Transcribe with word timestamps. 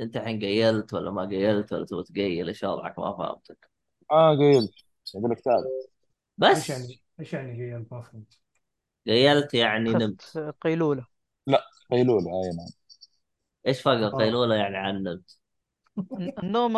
أنت 0.00 0.16
الحين 0.16 0.40
قيلت 0.40 0.94
ولا 0.94 1.10
ما 1.10 1.22
قيلت 1.28 1.72
ولا 1.72 1.86
تبغى 1.86 2.04
تقيل؟ 2.04 2.48
إيش 2.48 2.64
وضعك 2.64 2.98
ما 2.98 3.16
فهمتك. 3.16 3.70
آه 4.10 4.36
قايل 4.36 4.68
أقول 5.16 5.30
لك 5.30 5.40
تعال 5.40 5.64
إيش 6.54 6.68
بس 6.68 6.70
يعني 6.70 7.00
إيش 7.20 7.32
يعني 7.32 7.52
هي 7.52 7.78
ما 7.90 8.02
فهمت. 8.02 8.40
قيلت 9.06 9.54
يعني 9.54 9.94
نمت 9.94 10.38
قيلولة. 10.60 11.06
لا 11.46 11.64
قيلولة. 11.90 12.26
أي 12.30 12.50
نعم. 12.56 12.68
إيش 13.66 13.82
فرق 13.82 13.96
آه. 13.98 14.06
القيلولة 14.08 14.54
يعني 14.54 14.76
عن 14.76 15.02
نمت 15.02 15.38
النوم 16.42 16.76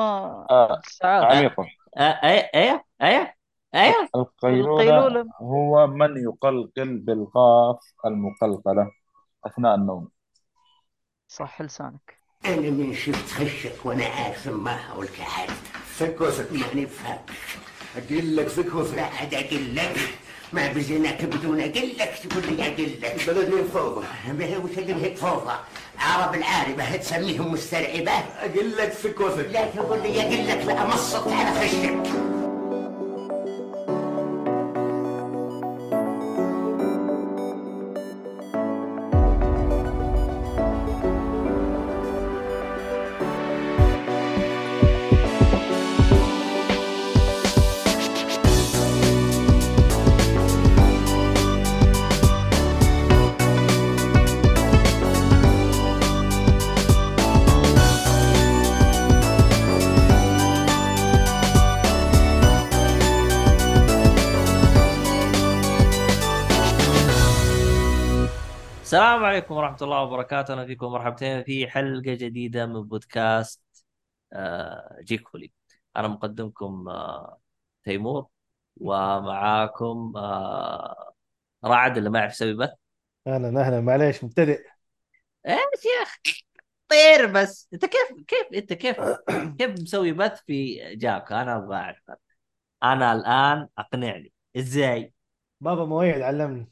آه 0.51 0.81
ساعات 0.83 1.29
عميقة. 1.31 1.67
أه 1.99 2.01
إيه 2.03 2.51
إيه 2.55 2.85
إيه 3.03 3.37
إيه 3.75 4.09
القيلولة 4.17 5.09
القيلولة. 5.09 5.33
هو 5.41 5.87
من 5.87 6.17
يقلقل 6.17 6.99
بالقاف 6.99 7.79
المقلقلة 8.07 8.91
أثناء 9.47 9.75
النوم. 9.75 10.11
صح 11.29 11.63
لسانك. 11.63 12.21
أنا 12.45 12.71
من 12.71 12.95
شفت 12.95 13.31
خشك 13.33 13.77
وأنا 13.87 14.05
عارف 14.05 14.49
ما 14.49 14.79
هقول 14.89 15.09
حاجة 15.21 15.51
سكوسك 15.99 16.53
ما 16.53 16.67
نفهمش. 16.75 17.39
لك 18.37 18.49
سكوسك 18.49 18.95
لا 18.95 19.03
عاد 19.05 19.35
أقول 19.35 19.75
لك. 19.77 19.97
ما 20.53 20.73
بزناك 20.73 21.25
بدون 21.25 21.61
أقول 21.61 21.93
لك. 21.99 22.15
تقول 22.31 22.57
لي 22.57 22.63
أقول 22.69 22.91
لك. 23.03 23.21
البلد 23.29 23.55
هي 23.55 23.65
فوضى؟ 23.65 24.07
ما 24.39 24.45
هي 24.45 24.57
وش 24.57 24.79
اللي 24.79 24.95
هيك 24.95 25.17
فوضى. 25.17 25.55
عرب 25.99 26.35
العاربة 26.35 26.83
هتسميهم 26.83 27.53
مسترعبة. 27.53 28.13
أقول 28.13 28.77
لك 28.77 28.93
سكوسك 29.03 29.49
لا 29.53 29.65
تقول 29.67 30.03
لي 30.03 30.21
أقول 30.23 30.49
لك 30.49 30.67
لا 30.67 30.87
مصت 30.87 31.29
على 31.29 31.61
خشك. 31.69 32.36
عليكم 69.57 69.73
ورحمة 69.73 69.83
الله 69.83 70.03
وبركاته. 70.03 70.55
أنا 70.55 70.67
فيكم 70.67 70.87
مرحبتين 70.87 71.45
في 71.45 71.69
حلقة 71.69 72.15
جديدة 72.15 72.67
من 72.67 72.83
بودكاست 72.83 73.63
آه، 74.33 74.99
geekvoly 75.03 75.53
أنا 75.97 76.09
مقدمكم 76.09 76.89
آه، 76.89 77.41
تيمور 77.85 78.27
ومعاكم 78.77 80.13
آه، 80.17 81.15
رعد 81.65 81.97
اللي 81.97 82.11
ما 82.11 82.19
يعرف 82.19 82.33
يسوي 82.33 82.55
بث. 82.55 82.71
أهلا 83.27 83.61
أهلا. 83.61 83.81
معليش 83.81 84.25
مبتدئ. 84.25 84.61
إيش 85.47 85.85
يا 85.85 86.03
أخي؟ 86.03 86.47
طير 86.89 87.27
بس. 87.27 87.69
أنت 87.75 87.85
كيف 87.85 88.25
كيف 88.29 88.47
أنت 88.55 88.73
كيف 88.73 88.97
كيف 89.59 89.71
مسوي 89.81 90.13
بث 90.13 90.41
في 90.47 90.77
جاك؟ 90.97 91.33
أنا 91.33 91.57
أبغى 91.57 91.77
أعرف. 91.77 92.03
أنا 92.83 93.13
الآن 93.13 93.69
أقنعني. 93.79 94.33
إزاي؟ 94.57 95.13
بابا 95.61 95.85
مويد 95.85 96.21
علمني. 96.23 96.69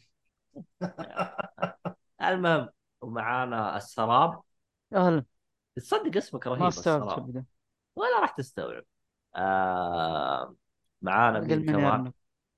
المهم 2.22 2.73
ومعانا 3.04 3.76
السراب. 3.76 4.42
أهلا. 4.94 5.24
تصدق 5.76 6.16
اسمك 6.16 6.46
رهيب 6.46 6.62
ما 6.62 6.68
استوعبت 6.68 7.44
ولا 7.96 8.20
راح 8.20 8.30
تستوعب. 8.30 8.84
آه 9.36 10.56
معانا 11.02 11.40
مين 11.40 11.58
مني 11.58 11.72
كمان؟ 11.72 12.12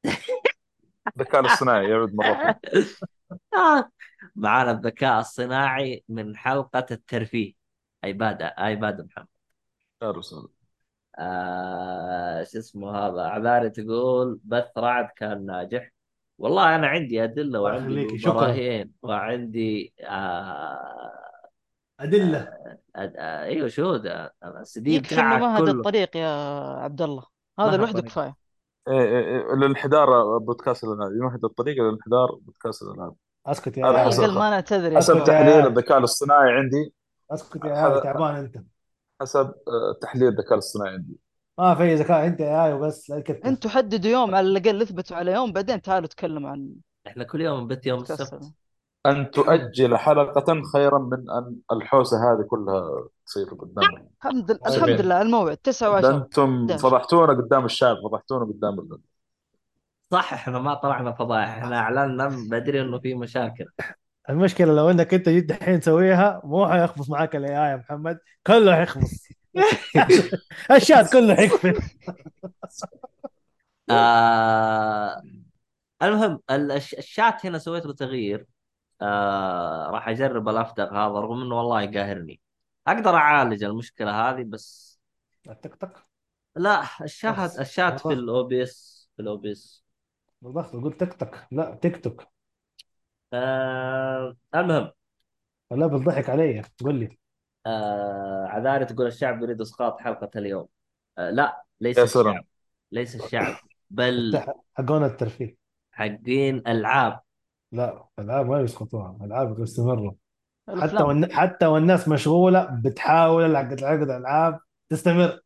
الذكاء 1.17 1.41
الاصطناعي 1.41 1.91
يعود 1.91 2.15
مرة 2.15 2.61
آه. 3.57 3.91
معانا 4.37 4.71
الذكاء 4.71 5.21
الصناعي 5.21 6.05
من 6.09 6.37
حلقة 6.37 6.87
الترفيه. 6.91 7.55
ايباد 8.05 8.43
ايباد 8.43 9.07
محمد. 9.07 9.29
يا 10.03 10.11
رسول 10.11 10.53
آه 11.19 12.43
شو 12.45 12.59
اسمه 12.59 12.91
هذا؟ 12.91 13.23
عذاري 13.23 13.71
تقول 13.71 14.41
بث 14.45 14.79
رعد 14.79 15.09
كان 15.17 15.47
ناجح. 15.47 15.91
والله 16.39 16.77
أنا 16.77 16.87
عندي 16.87 17.25
أدلة 17.25 17.61
وعندي 17.61 18.07
براهين 18.25 18.93
وعندي 19.03 19.95
آه 20.01 21.13
أدلة؟ 22.01 22.39
آه 22.39 23.13
آه 23.17 23.45
أيوه 23.45 23.69
شهود 23.69 24.03
السي 24.45 24.83
في 24.83 24.95
يكفي 24.95 25.21
إنه 25.21 25.39
مهد 25.39 25.63
كله. 25.63 25.71
الطريق 25.71 26.17
يا 26.17 26.29
عبد 26.79 27.03
الله. 27.03 27.25
ما 27.59 27.65
هذا 27.65 27.77
لوحده 27.77 28.03
كفاية. 28.03 28.37
إيه 28.89 29.01
إيه 29.01 29.27
إيه 29.27 29.55
الانحدار 29.55 30.39
بودكاست 30.39 30.85
الالعاب 30.85 31.13
يمهد 31.13 31.45
الطريق 31.45 31.83
للانحدار 31.83 32.35
بودكاست 32.43 32.83
الالعاب 32.83 33.15
أسكت 33.47 33.79
هذا 33.79 33.87
يا 33.87 33.91
الاقل 33.91 34.07
حسب 34.07 34.35
ما 34.35 34.51
نعتذر 34.51 34.93
يا 34.93 34.97
حسب 34.97 35.25
تحليل 35.25 35.67
الذكاء 35.67 35.99
الاصطناعي 35.99 36.53
عندي. 36.53 36.95
أسكت 37.31 37.65
يا 37.65 37.97
اي 37.97 38.01
تعبان 38.01 38.35
أنت. 38.35 38.57
حسب 39.21 39.47
آه، 39.47 39.99
تحليل 40.03 40.29
الذكاء 40.29 40.55
الاصطناعي 40.55 40.93
عندي. 40.95 41.26
ما 41.59 41.75
في 41.75 41.95
ذكاء 41.95 42.27
أنت 42.27 42.41
يا 42.41 42.67
أي 42.67 42.73
وبس 42.73 43.11
لا 43.11 43.23
أنتوا 43.47 43.71
حددوا 43.71 44.11
يوم 44.11 44.35
على 44.35 44.47
الأقل 44.49 44.83
اثبتوا 44.83 45.17
على 45.17 45.33
يوم 45.33 45.53
بعدين 45.53 45.83
تعالوا 45.83 46.09
تكلموا 46.09 46.51
عن 46.51 46.71
إحنا 47.07 47.25
كل 47.25 47.41
يوم 47.41 47.61
نبت 47.65 47.87
يوم 47.87 48.01
السبت. 48.03 48.53
أن 49.07 49.31
تؤجل 49.31 49.97
حلقة 49.97 50.63
خيرا 50.73 50.99
من 50.99 51.31
أن 51.31 51.57
الحوسة 51.73 52.17
هذه 52.17 52.43
كلها 52.49 53.09
تصير 53.27 53.47
قدام. 53.47 53.85
الحمد 53.85 54.51
لله 54.51 54.61
الحمد 54.61 54.75
المستمعين 54.75 54.97
لله 55.01 55.15
على 55.15 55.27
الموعد 55.27 55.57
9 55.57 56.01
ده 56.01 56.09
و10 56.09 56.15
أنتم 56.15 56.67
11 56.71 56.79
فضحتونا 56.89 57.33
قدام 57.33 57.65
الشعب 57.65 57.97
فضحتونا 58.05 58.45
قدام 58.45 58.79
ال- 58.81 58.99
صح 60.11 60.33
إحنا 60.33 60.59
ما 60.59 60.75
طلعنا 60.75 61.13
فضايح 61.13 61.49
إحنا 61.49 61.79
اعلنا 61.79 62.29
بدري 62.51 62.81
إنه 62.81 62.99
في 62.99 63.15
مشاكل. 63.15 63.65
المشكلة 64.31 64.75
لو 64.75 64.91
إنك 64.91 65.15
أنت 65.15 65.29
جيت 65.29 65.51
الحين 65.51 65.81
تسويها 65.81 66.41
مو 66.45 66.69
حيخبص 66.69 67.11
معاك 67.11 67.37
الاي 67.37 67.51
اي 67.65 67.71
يا 67.71 67.77
محمد 67.77 68.19
كله 68.47 68.75
حيخبص. 68.77 69.26
الشات 70.71 71.13
كله 71.13 71.37
آه 73.91 75.23
المهم 76.03 76.41
ال- 76.51 76.73
الش- 76.73 76.95
الشات 76.95 77.47
هنا 77.47 77.59
سويت 77.59 77.87
له 77.87 77.93
تغيير 77.95 78.47
آه 79.03 79.91
راح 79.91 80.09
أجرب 80.09 80.51
الافتق 80.51 80.85
هذا 80.93 81.09
رغم 81.21 81.43
إنه 81.43 81.59
والله 81.59 81.83
يقاهرني. 81.83 82.41
أقدر 82.89 83.17
أعالج 83.17 83.65
المشكلة 83.65 84.31
هذه 84.31 84.45
بس 84.45 85.01
تك 85.63 85.75
تك 85.77 86.07
لا 86.57 86.83
الشات 87.05 87.59
الشات 87.61 88.01
في 88.01 88.13
ال 88.13 88.45
OBS 88.45 89.11
في 89.17 89.23
ال 89.23 89.37
OBS. 89.37 89.85
بالضغط 90.43 90.73
قول 90.73 90.93
تك 90.97 91.13
تك 91.13 91.49
لا 91.53 91.75
تيك 91.83 92.05
توك. 92.05 92.25
آه 93.33 94.37
المهم. 94.55 94.93
لا 95.71 95.87
بالضحك 95.87 96.31
علي. 96.31 96.63
قول 96.85 96.95
لي. 97.01 97.19
آه 97.67 98.47
عذاري 98.47 98.85
تقول 98.85 99.07
الشعب 99.07 99.43
يريد 99.43 99.61
إسقاط 99.61 100.01
حلقة 100.01 100.31
اليوم. 100.37 100.69
آه 101.19 101.31
لا 101.31 101.65
ليس 101.81 101.99
يا 101.99 102.07
سلام. 102.07 102.33
الشعب. 102.33 102.45
ليس 102.93 103.25
الشعب 103.25 103.57
بل 103.91 104.45
حقون 104.75 105.05
الترفيه. 105.05 105.57
حقين 105.93 106.63
العاب 106.67 107.21
لا 107.73 108.05
العاب 108.19 108.47
ما 108.47 108.61
يسقطوها. 108.61 109.19
العاب 109.23 109.61
يستمروا 109.61 110.13
حتى 110.69 111.03
والن... 111.03 111.33
حتى 111.33 111.67
والناس 111.67 112.09
مشغولة 112.09 112.81
بتحاول 112.85 113.57
عقد 113.57 113.85
عقد 113.85 114.11
العاب 114.11 114.61
تستمر. 114.89 115.41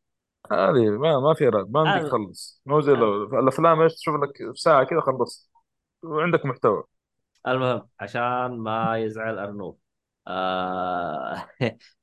هذه 0.53 0.91
ما 0.91 1.21
ما 1.21 1.35
في 1.35 1.49
رد 1.49 1.71
ما 1.71 1.85
بدك 1.85 2.09
تخلص 2.09 2.63
مو 2.67 2.81
زي 2.81 2.93
لو- 2.93 3.41
الأفلام 3.41 3.81
إيش 3.81 3.95
تشوف 3.95 4.15
لك 4.15 4.53
في 4.55 4.61
ساعة 4.61 4.85
كذا 4.85 5.01
خلصت. 5.01 5.51
وعندك 6.03 6.47
محتوى. 6.47 6.85
المهم 7.47 7.89
عشان 8.01 8.59
ما 8.59 8.99
يزعل 8.99 9.39
أرنوب. 9.39 9.79
آه... 10.29 11.49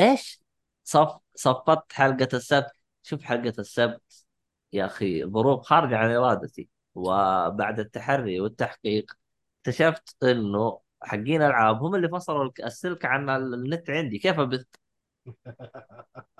إيش؟ 0.00 0.40
صف 0.84 1.16
صفت 1.34 1.92
حلقة 1.92 2.28
السبت. 2.34 2.72
شوف 3.02 3.22
حلقة 3.22 3.54
السبت 3.58 4.26
يا 4.72 4.84
أخي 4.86 5.24
ظروف 5.24 5.62
خارجة 5.62 5.96
عن 5.96 6.10
إرادتي 6.10 6.68
وبعد 6.94 7.80
التحري 7.80 8.40
والتحقيق 8.40 9.12
اكتشفت 9.58 10.24
إنه 10.24 10.80
حقين 11.02 11.42
ألعاب 11.42 11.82
هم 11.82 11.94
اللي 11.94 12.08
فصلوا 12.08 12.50
السلك 12.64 13.04
عن 13.04 13.30
النت 13.30 13.90
عندي. 13.90 14.18
كيف 14.18 14.38
ابث 14.40 14.64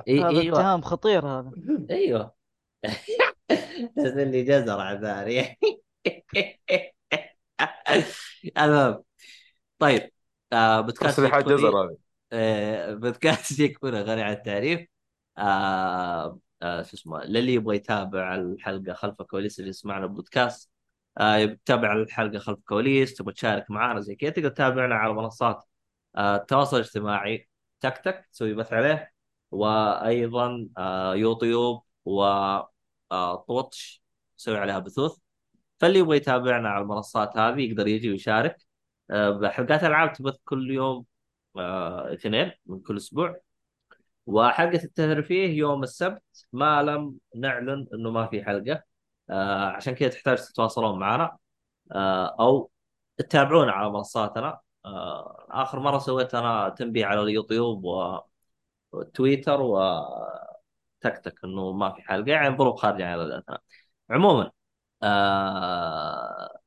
هذا 0.09 0.29
إيوه. 0.29 0.59
اتهام 0.59 0.83
خطير 0.83 1.27
هذا. 1.27 1.53
إيوه. 1.91 2.35
نزل 3.99 4.31
لي 4.31 4.43
جزر 4.43 4.81
عذاري 4.81 5.56
المهم 8.59 9.05
طيب 9.79 10.11
آه 10.53 10.81
بودكاست 10.81 11.17
تصريحات 11.17 11.45
جزر 11.45 11.69
هذه. 11.69 12.10
بودكاست 12.94 13.53
جيك 13.59 13.79
فولي 13.79 14.03
غني 14.03 14.23
عن 14.23 14.32
التعريف. 14.32 14.88
آه 15.38 16.38
آه 16.62 16.82
شو 16.82 16.97
اسمه 16.97 17.25
للي 17.25 17.55
يبغى 17.55 17.77
يتابع 17.77 18.35
الحلقة 18.35 18.93
خلف 18.94 19.21
الكواليس 19.21 19.59
اللي 19.59 19.71
يسمعنا 19.71 20.06
بودكاست. 20.06 20.71
آه 21.19 21.37
يتابع 21.37 21.93
الحلقة 21.93 22.38
خلف 22.38 22.59
الكواليس 22.59 23.15
تبغى 23.15 23.35
تشارك 23.35 23.71
معنا 23.71 24.00
زي 24.00 24.15
كذا 24.15 24.31
تقدر 24.31 24.49
تتابعنا 24.49 24.94
على 24.94 25.12
منصات 25.15 25.65
آه 26.17 26.37
التواصل 26.37 26.77
الاجتماعي. 26.77 27.49
تك 27.81 27.99
تك 27.99 28.29
تسوي 28.32 28.55
بث 28.55 28.73
عليه. 28.73 29.12
وأيضا 29.50 30.69
آه، 30.79 31.15
يوتيوب 31.15 31.85
و 32.05 32.23
آه، 33.12 33.71
تسوي 34.38 34.59
عليها 34.59 34.79
بثوث. 34.79 35.17
فاللي 35.81 35.99
يبغى 35.99 36.17
يتابعنا 36.17 36.69
على 36.69 36.82
المنصات 36.82 37.37
هذه 37.38 37.61
يقدر 37.62 37.87
يجي 37.88 38.11
ويشارك. 38.11 38.56
آه، 39.11 39.31
بحلقات 39.31 39.85
ألعاب 39.85 40.12
تبث 40.12 40.37
كل 40.44 40.71
يوم 40.71 40.97
آه، 40.99 41.05
اثنين 41.56 42.52
من 42.67 42.81
كل 42.81 42.97
أسبوع. 42.97 43.41
وحلقة 44.26 44.85
الترفيه 44.85 45.58
يوم 45.58 45.82
السبت 45.82 46.47
ما 46.52 46.82
لم 46.82 47.19
نعلن 47.37 47.87
إنه 47.94 48.11
ما 48.11 48.26
في 48.26 48.44
حلقة. 48.44 48.82
آه، 49.31 49.64
عشان 49.64 49.94
كذا 49.94 50.08
تحتاج 50.08 50.38
تتواصلون 50.38 50.99
معنا. 50.99 51.38
آه، 51.93 52.37
أو 52.41 52.70
تتابعونا 53.17 53.73
على 53.73 53.91
منصاتنا. 53.91 54.61
آه، 54.85 55.47
آخر 55.50 55.81
مرة 55.81 55.99
سويت 55.99 56.35
أنا 56.35 56.69
تنبيه 56.69 57.06
على 57.06 57.23
اليوتيوب 57.23 57.85
و- 57.85 58.20
وتويتر 58.93 59.61
وتكتك 59.61 61.44
إنه 61.44 61.73
ما 61.73 61.93
في 61.93 62.03
حلقة. 62.03 62.31
يعني 62.31 62.56
ظروف 62.56 62.81
خارجه 62.81 63.06
عن 63.06 63.19
ارادتنا 63.19 63.58
عموما 64.11 64.50
آه 65.03 66.61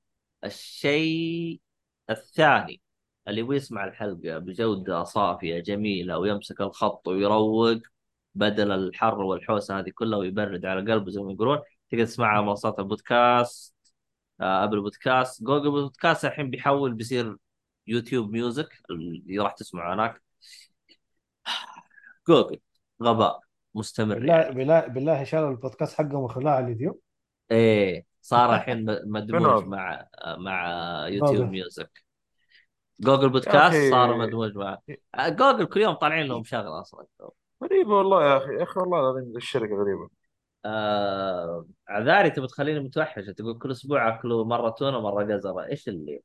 الشيء 0.46 1.62
الثاني 2.10 2.83
اللي 3.28 3.40
يبغى 3.42 3.56
يسمع 3.58 3.86
الحلقة 3.86 4.38
بجودة 4.38 5.04
صافية 5.04 5.60
جميلة 5.60 6.18
ويمسك 6.18 6.62
الخط 6.62 7.08
ويروق 7.08 7.78
بدل 8.36 8.72
الحر 8.72 9.20
والحوسة 9.22 9.80
هذه 9.80 9.90
كلها 9.96 10.20
ويبرد 10.20 10.66
على 10.66 10.92
قلبه 10.94 11.12
زي 11.12 11.22
ما 11.22 11.32
يقولون 11.34 11.60
تقدر 11.92 12.06
تسمعها 12.06 12.30
على 12.30 12.46
منصات 12.46 12.80
البودكاست 12.80 13.76
Apple 14.42 14.82
Podcast 14.82 15.44
Google 15.44 15.72
Podcast 15.72 16.26
الحين 16.26 16.50
بيحول 16.50 16.94
بيصير 16.94 17.38
YouTube 17.88 18.32
Music 18.32 18.70
اللي 18.90 19.40
راح 19.40 19.54
تسمعه 19.54 19.94
هناك 19.94 20.22
جوجل 22.28 22.60
غباء 23.04 23.40
مستمر 23.76 24.16
بالله 24.16 24.34
يعني. 24.34 24.56
بالله 24.56 24.88
بالله 24.88 25.24
شالوا 25.24 25.52
البودكاست 25.52 25.98
حقهم 25.98 26.16
وخلوه 26.24 26.52
على 26.52 26.66
اليوتيوب 26.66 27.00
إيه 27.52 28.06
صار 28.22 28.56
الحين 28.56 28.86
م- 28.92 29.02
مدموج؟ 29.06 29.64
مع 29.66 30.08
مع 30.38 30.68
يوتيوب. 31.08 31.50
Music 31.50 32.03
Google 33.04 33.30
Podcast. 33.30 33.92
صار 33.92 34.18
مدموج 34.18 34.58
مع 34.58 34.78
جوجل 35.18 35.66
كل 35.66 35.82
يوم 35.82 35.94
طالعين 35.94 36.28
لهم 36.28 36.44
شغلة 36.44 36.82
أصلا. 36.82 37.06
غريبة 37.64 37.98
والله 37.98 38.26
يا 38.26 38.38
أخي. 38.38 38.54
يا 38.54 38.64
أخي 38.64 38.80
والله 38.80 39.00
العظيم 39.00 39.38
الشركة 39.38 39.76
غريبة. 39.76 40.10
آه 40.66 41.66
عذاري 41.88 42.30
تبي 42.30 42.48
تخليني 42.48 42.80
متوحش 42.80 43.26
تقول 43.26 43.60
كل 43.60 43.72
أسبوع 43.72 44.10
اكلوا 44.10 44.46
مره 44.46 44.70
تونه 44.70 45.00
مره 45.00 45.24
جزره 45.24 45.66
إيش 45.66 45.88
اللي؟ 45.88 46.22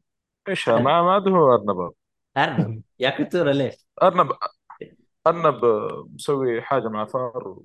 إيش 0.48 0.68
ما 0.68 0.78
ما 0.80 1.16
هو 1.28 1.54
أرنب. 1.54 1.92
أرنب؟ 2.36 2.82
ياكل 2.98 3.28
تونه 3.28 3.52
ليش؟ 3.52 3.74
أرنب 4.02 4.32
أرنب 5.26 5.64
مسوي 6.14 6.62
حاجة 6.62 6.88
مع 6.88 7.04
فار 7.04 7.58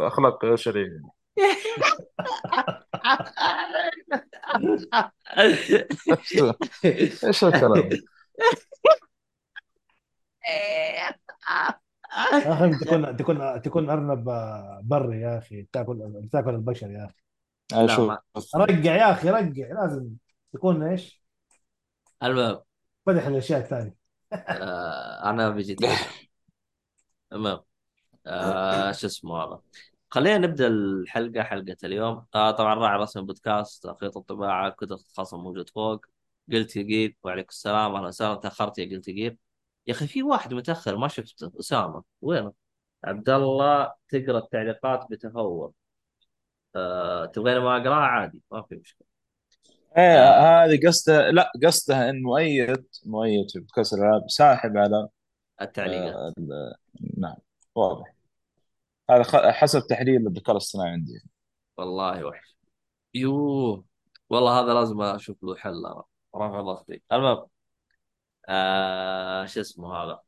أخلاق 0.00 0.54
شرعية 0.54 1.00
إيش 7.24 7.44
الكلام؟ 7.44 7.88
يا 12.32 12.52
أخي 12.52 12.74
تكون 12.84 13.16
تكون 13.16 13.62
تكون 13.62 13.90
أرنب 13.90 14.28
آه، 14.28 14.80
بري 14.84 15.20
يا 15.20 15.38
أخي. 15.38 15.62
تاكل 15.72 16.28
تاكل 16.32 16.50
البشر 16.54 16.90
يا 16.90 17.04
أخي. 17.06 17.14
لا، 17.86 18.00
ما- 18.00 18.20
رجع 18.56 18.96
يا 18.96 19.12
أخي 19.12 19.30
رجع 19.30 19.66
لازم 19.68 20.10
تكون 20.52 20.82
إيش؟ 20.82 21.22
المهم. 22.22 22.60
فتح 23.06 23.26
الأشياء 23.26 23.60
الثانية. 23.60 23.94
آه 24.32 25.30
أنا 25.30 25.50
بجي 25.50 25.76
تمام 27.30 27.60
آه 28.26 28.92
شو 28.92 29.06
اسمه 29.06 29.36
هذا؟ 29.44 29.60
خلينا 30.10 30.38
نبدأ 30.38 30.66
الحلقة 30.66 31.42
حلقة 31.42 31.76
اليوم. 31.84 32.26
آه 32.34 32.50
طبعا 32.50 32.74
راعي 32.74 32.98
رسمي 32.98 33.22
بودكاست 33.22 33.86
خيط 34.00 34.16
الطباعة 34.16 34.70
كتب 34.70 34.96
خاصة 35.16 35.36
موجود 35.38 35.70
فوق. 35.70 36.06
قلت 36.52 36.78
جير 36.78 37.16
وعليكم 37.24 37.48
السلام 37.48 37.94
أهلا 37.94 38.06
وسهلا 38.06 38.34
تأخرت 38.34 38.78
يا 38.78 38.96
قلت 38.96 39.10
جير 39.10 39.36
يا 39.86 39.92
أخي 39.92 40.06
في 40.06 40.22
واحد 40.22 40.54
متأخر 40.54 40.96
ما 40.96 41.08
شفته 41.08 41.52
أسامة. 41.60 42.02
وينه؟ 42.20 42.52
عبد 43.04 43.30
الله 43.30 43.92
تقرأ 44.08 44.38
التعليقات 44.38 45.06
بتهور. 45.10 45.72
آه 46.76 47.26
تبغيني 47.26 47.60
ما 47.60 47.76
أقرأها؟ 47.76 47.94
عادي 48.06 48.42
ما 48.52 48.62
في 48.62 48.74
مشكلة. 48.74 49.06
إيه 49.98 50.28
هذه 50.30 50.80
قصده 50.86 51.30
لا 51.30 51.52
قصدها 51.66 52.10
إن 52.10 52.22
مؤيد 52.22 52.86
مؤيد 53.06 53.50
في 53.50 53.58
بودكاست 53.58 53.94
الالعاب 53.94 54.22
ساحب 54.28 54.76
على 54.76 55.08
التعليقات. 55.60 56.14
آه، 56.14 56.32
ال- 56.38 56.74
نعم 57.18 57.36
واضح. 57.74 58.14
هذا 59.10 59.22
خ- 59.22 59.46
حسب 59.50 59.86
تحليل 59.86 60.26
الذكاء 60.26 60.52
الاصطناعي 60.52 60.90
عندي. 60.90 61.22
والله 61.78 62.24
وحش. 62.24 62.56
يوه 63.14 63.84
والله 64.30 64.60
هذا 64.60 64.74
لازم 64.74 65.00
أشوف 65.02 65.44
له 65.44 65.56
حل 65.56 65.86
أنا 65.86 66.02
رافع 66.36 66.60
ضغطي 66.60 67.00
المهم 67.12 67.46
آه 68.48 69.46
شو 69.46 69.60
اسمه 69.60 69.94
هذا؟ 69.94 70.20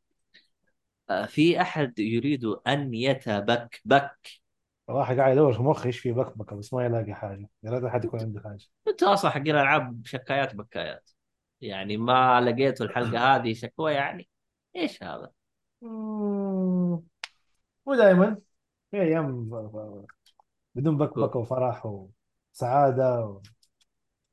آه 1.10 1.26
في 1.26 1.60
أحد 1.60 1.98
يريد 1.98 2.44
أن 2.44 2.94
يتبكبك 2.94 4.40
صراحة 4.86 5.16
قاعد 5.16 5.32
ادور 5.32 5.52
في 5.52 5.62
مخي 5.62 5.86
إيش 5.86 5.98
في 5.98 6.12
بكبكه 6.12 6.56
بس 6.56 6.74
ما 6.74 6.84
يلاقي 6.84 7.14
حاجة. 7.14 7.48
يا 7.62 7.70
ريت 7.70 7.84
أحد 7.84 8.04
يكون 8.04 8.20
عنده 8.20 8.40
حاجة. 8.40 8.64
أنت 8.88 9.02
أصلا 9.02 9.30
حقين 9.30 9.50
العاب 9.50 10.06
شكايات 10.06 10.54
بكايات. 10.54 11.10
يعني 11.60 11.96
ما 11.96 12.40
لقيتوا 12.40 12.86
الحلقة 12.86 13.18
هذه 13.36 13.52
شكوى 13.52 13.92
يعني؟ 13.92 14.28
إيش 14.76 15.02
هذا؟ 15.02 15.30
مو 15.82 17.04
دائما 17.94 18.40
في 18.90 19.02
أيام 19.02 19.50
بدون 20.74 20.98
بكبكه 20.98 21.38
وفرح 21.38 21.86
وسعادة 21.86 23.26
و... 23.26 23.40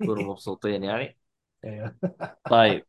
كونوا 0.06 0.31
مبسوطين 0.31 0.83
يعني. 0.83 1.18
أيوه. 1.66 1.96
طيب. 2.50 2.86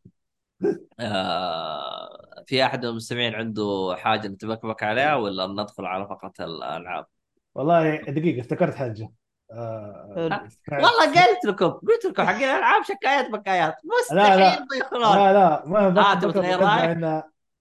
آه 1.00 2.44
في 2.46 2.64
أحد 2.64 2.84
من 2.84 2.90
المستمعين 2.90 3.34
عنده 3.34 3.94
حاجة 3.98 4.28
نتبكبك 4.28 4.82
عليها 4.82 5.14
ولا 5.14 5.46
ندخل 5.46 5.84
على 5.84 6.06
فقرة 6.06 6.32
الألعاب؟ 6.40 7.06
والله 7.54 7.96
دقيقة 7.96 8.40
افتكرت 8.40 8.74
حاجة. 8.74 9.12
آه... 9.52 10.48
والله 10.72 11.06
قلت 11.06 11.44
لكم 11.44 11.70
قلت 11.70 12.04
لكم 12.04 12.22
حقين 12.22 12.48
الألعاب 12.48 12.82
شكايات 12.82 13.30
بكايات. 13.30 13.74
لا، 13.84 14.16
لا. 14.16 14.50
مستحيل 14.50 14.66
يدخلون 14.76 15.16
لا 15.16 15.32
لا. 15.32 15.62
ما 15.66 15.80
هي 15.80 16.00
آه، 16.00 16.14
تبغى 16.14 16.32
بكبكه 16.32 16.40
تغير 16.42 16.58
بقد 16.58 16.98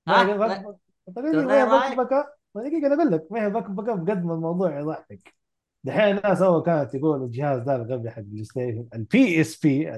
ما 0.07 1.85
هي؟ 1.85 1.95
بكبكه 1.95 2.25
ما 2.55 2.63
دقيقة 2.63 2.87
أنا 2.87 2.95
أقول 2.95 3.11
لك. 3.11 3.27
ما 3.31 3.45
هي 3.45 3.49
بكبكه 3.49 3.95
بقد 3.95 4.25
ما 4.25 4.33
الموضوع 4.33 4.79
يضحك. 4.79 5.35
دحين 5.83 6.17
الناس 6.17 6.41
أول 6.41 6.63
كانت 6.63 6.95
يقول 6.95 7.23
الجهاز 7.23 7.61
ده 7.61 7.75
الغبي 7.75 8.09
حق 8.09 8.17
البلاي 8.17 8.43
ستيشن 8.43 8.87
ال 8.93 9.41
PSP 9.41 9.59
ال 9.59 9.95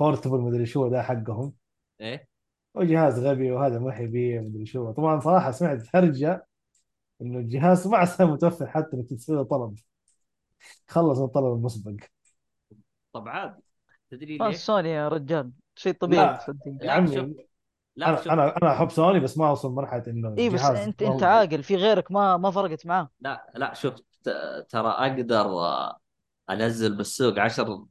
portable 0.00 0.38
مدري 0.40 0.66
شو 0.66 0.88
ده 0.88 1.02
حقهم. 1.02 1.52
إيه. 2.00 2.28
وجهاز 2.74 3.18
غبي 3.18 3.50
وهذا 3.52 3.78
ما 3.78 3.96
يبيه 3.96 4.40
مدري 4.40 4.66
شو. 4.66 4.92
طبعا 4.92 5.20
صراحة 5.20 5.50
سمعت 5.50 5.82
هرجة 5.96 6.46
إنه 7.22 7.38
الجهاز 7.38 7.86
ما 7.88 7.98
عسى 7.98 8.24
متوفر 8.34 8.66
حتى 8.66 8.96
إنك 8.96 9.10
تسوي 9.10 9.36
له 9.36 9.42
طلب. 9.42 9.78
خلص 10.88 11.18
من 11.18 11.24
الطلب 11.24 11.52
المسبق. 11.56 11.92
طب 13.12 13.28
عادي 13.28 13.62
تدري 14.10 14.38
ما 14.38 14.44
ليش؟ 14.44 14.56
سوني 14.56 14.88
يا 14.90 15.08
رجال. 15.08 15.50
شيء 15.76 15.92
طبيعي 15.92 16.26
لا. 16.26 16.36
تصدق 16.36 16.66
يا 16.66 16.72
لا، 16.86 16.92
عمي 16.92 17.16
شوف. 17.16 17.28
لا 17.96 18.08
أنا 18.08 18.16
شوف. 18.16 18.28
أنا 18.28 18.56
أنا 18.62 18.72
أحب 18.72 18.90
سوني 18.90 19.20
بس 19.20 19.38
ما 19.38 19.48
أوصل 19.48 19.72
مرحلة 19.72 20.02
إنه 20.06 20.34
إيه 20.38 20.50
بس 20.50 20.60
انت 20.64 21.02
أنت 21.02 21.22
هو- 21.22 21.28
عاقل. 21.28 21.62
في 21.62 21.76
غيرك 21.76 22.12
ما 22.12 22.36
ما 22.36 22.50
فرقت 22.50 22.86
معاه. 22.86 23.08
لا 23.20 23.52
لا 23.54 23.74
شوف 23.74 23.94
ت- 24.24 24.66
ترى 24.68 24.88
أقدر 24.88 25.40
آه، 25.46 25.98
أنزل 26.50 26.96
بالسوق 26.96 27.38
10 27.38 27.86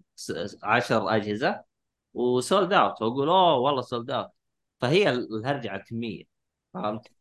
10 0.64 1.16
أجهزة. 1.16 1.75
و 2.16 2.27
sold 2.27 2.74
out 2.74 3.02
واقول 3.02 3.30
أوه 3.30 3.58
والله 3.58 3.82
sold 3.82 4.12
out 4.12 4.30
فهي 4.80 5.10
الهرجة 5.10 5.70
على 5.70 5.82
الكمية 5.82 6.24
فهمت؟ 6.74 7.12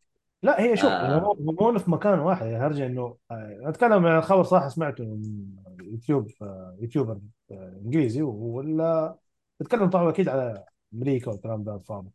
لا 0.43 0.61
هي 0.61 0.77
شوف 0.77 0.89
آه. 0.89 1.35
مو 1.39 1.77
في 1.77 1.91
مكان 1.91 2.19
واحد 2.19 2.45
هرجة 2.45 2.85
إنه 2.85 3.17
آه، 3.31 3.59
أتكلم 3.63 4.05
عن 4.05 4.17
الخبر 4.17 4.43
صح 4.43 4.67
سمعته 4.67 5.03
من 5.03 5.47
يوتيوب 5.81 6.31
آه، 6.41 6.77
YouTuber 6.79 7.19
آه، 7.51 7.81
إنجليزي 7.85 8.21
ولا 8.21 9.15
بتكلم 9.59 9.89
طبعا 9.89 10.09
أكيد 10.09 10.29
على 10.29 10.65
أمريكا 10.93 11.31
والكلام 11.31 11.63
ده 11.63 11.75
الفاضي 11.75 12.09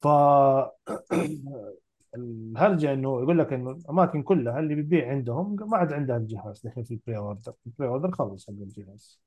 ف 0.00 0.08
الهرجة 2.16 2.92
إنه 2.92 3.22
يقول 3.22 3.38
لك 3.38 3.52
إنه 3.52 3.70
الأماكن 3.70 4.22
كلها 4.22 4.60
اللي 4.60 4.74
بتبيع 4.74 5.10
عندهم 5.10 5.56
ما 5.70 5.76
عاد 5.76 5.92
عندها 5.92 6.16
الجهاز 6.16 6.66
الحين 6.66 6.84
في 6.84 6.94
ال 6.94 7.16
pre-order 7.16 7.52
ال 7.66 7.88
pre-order 7.88 8.10
خلص 8.10 8.46
حق 8.46 8.52
الجهاز 8.52 9.20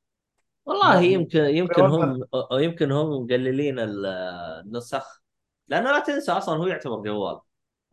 والله 0.69 0.95
لا، 0.95 1.01
يمكن 1.01 1.39
يمكن. 1.39 1.81
هم 1.81 2.23
أو 2.33 2.57
يمكن 2.57 2.91
هم 2.91 3.23
مقللين 3.23 3.79
ال- 3.79 4.05
النسخ. 4.65 5.21
لأنه 5.67 5.91
لا 5.91 5.99
تنسى 5.99 6.31
أصلا 6.31 6.57
هو 6.57 6.67
يعتبر 6.67 6.95
جوال. 6.95 7.39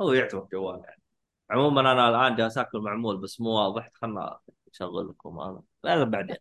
هو 0.01 0.13
يعتبر 0.13 0.47
جوال 0.53 0.81
يعني. 0.85 1.03
عموما 1.51 1.81
أنا 1.81 2.09
الآن 2.09 2.37
جالس 2.37 2.59
آكل 2.59 2.79
معمول 2.79 3.17
بس 3.17 3.41
مو 3.41 3.51
واضح. 3.51 3.91
خلنا 3.95 4.39
نشغل 4.69 5.09
لكم 5.09 5.41
هذا. 5.41 5.63
لا 5.85 6.05
بعدين. 6.05 6.37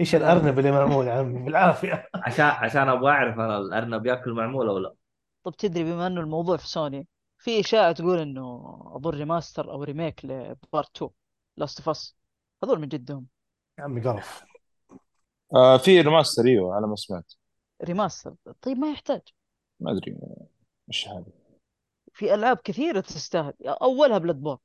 إيش 0.00 0.14
الأرنب 0.14 0.58
اللي 0.58 0.70
معمول 0.70 1.06
يا 1.06 1.12
عمي؟ 1.12 1.44
بالعافية. 1.44 2.08
عشان 2.14 2.44
عشان 2.44 2.88
أبغى 2.88 3.10
أعرف 3.10 3.34
أنا 3.34 3.58
الأرنب 3.58 4.06
يأكل 4.06 4.32
معمول 4.32 4.68
أو 4.68 4.78
لا. 4.78 4.94
طب 5.44 5.52
تدري 5.56 5.84
بما 5.84 6.06
إنه 6.06 6.20
الموضوع 6.20 6.56
في 6.56 6.68
سوني 6.68 7.06
في 7.38 7.60
اشاعه 7.60 7.92
تقول 7.92 8.18
إنه 8.18 8.62
اظن 8.96 9.10
remaster 9.10 9.70
أو 9.70 9.82
remake 9.82 10.24
ل 10.24 10.38
Part 10.38 10.96
2 10.96 11.10
Last 11.56 11.78
of 11.78 11.88
Us. 11.88 12.16
هذول 12.64 12.80
من 12.80 12.88
جدهم. 12.88 13.26
يا 13.78 13.84
عمي 13.84 14.00
قرف. 14.00 14.49
آه 15.54 15.76
في 15.76 16.00
remaster 16.00 16.44
إيوه 16.46 16.74
على 16.74 16.86
ما 16.86 16.96
سمعت. 16.96 17.32
remaster 17.84 18.34
طيب 18.62 18.76
ما 18.78 18.90
يحتاج. 18.90 19.20
ما 19.80 19.92
أدري 19.92 20.16
مش 20.88 21.08
هذا؟ 21.08 21.24
في 22.12 22.34
ألعاب 22.34 22.56
كثيرة 22.56 23.00
تستاهل. 23.00 23.52
أولها 23.66 24.18
Bloodborne 24.18 24.58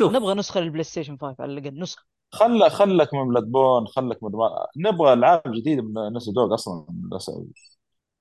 شوف. 0.00 0.12
نبغى 0.12 0.34
نسخة 0.34 0.60
للبلاي 0.60 0.84
ستيشن 0.84 1.16
5 1.16 1.42
على 1.42 1.52
الأقل 1.52 1.78
نسخة. 1.80 2.04
خل 2.32 2.70
خلك 2.70 3.14
من 3.14 3.28
Bloodborne 3.28 3.86
خلك 3.86 4.22
من 4.22 4.30
نبغى 4.76 5.12
ألعاب 5.12 5.42
جديدة 5.46 5.82
من 5.82 6.12
Naughty 6.12 6.28
Dog 6.28 6.54
أصلا 6.54 6.86
بالأس- 6.86 7.42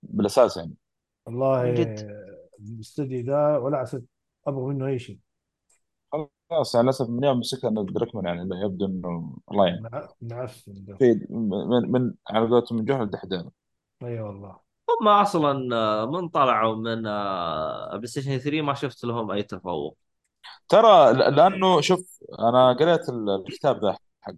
بالأساس 0.04 0.58
يعني. 0.58 0.74
والله 1.26 1.74
جد. 1.74 2.20
الاستوديو 2.60 3.26
ده 3.26 3.60
ولا 3.60 3.78
عسد 3.78 4.06
أبغى 4.48 4.66
منه 4.66 4.88
أي 4.88 5.00
شيء. 5.00 5.20
خلاص 6.50 6.76
على 6.76 6.84
الاسف 6.84 7.10
من 7.10 7.24
يوم 7.24 7.40
مسكها 7.40 7.70
دركمان 7.70 8.26
يعني 8.26 8.42
يبدو 8.66 8.86
إنه 8.86 9.38
الله 9.52 9.68
يعين. 9.68 9.82
من 10.22 10.86
ده. 10.86 10.96
في 10.98 11.28
من, 11.30 11.92
من 11.92 12.14
على 12.30 12.48
قولتهم 12.50 12.78
من 12.78 12.86
جهل 12.86 13.10
دحدان 13.10 13.50
اي 14.04 14.20
والله. 14.20 14.60
هم 15.02 15.08
أصلا 15.08 15.76
آه، 15.76 16.06
من 16.06 16.30
طلعوا 16.30 16.76
من 16.76 17.08
آه، 17.08 17.96
بلاي 17.96 18.08
ستيشن 18.08 18.38
3 18.38 18.62
ما 18.62 18.74
شفت 18.74 19.04
لهم 19.06 19.32
أي 19.32 19.44
تفوق. 19.44 19.98
ترى 20.70 21.14
ل- 21.14 21.36
لأنه 21.36 21.82
شوف 21.82 22.20
أنا 22.40 22.74
قريت 22.74 23.10
ال- 23.10 23.30
الكتاب 23.30 23.86
ذا 23.86 23.98
حق 24.22 24.34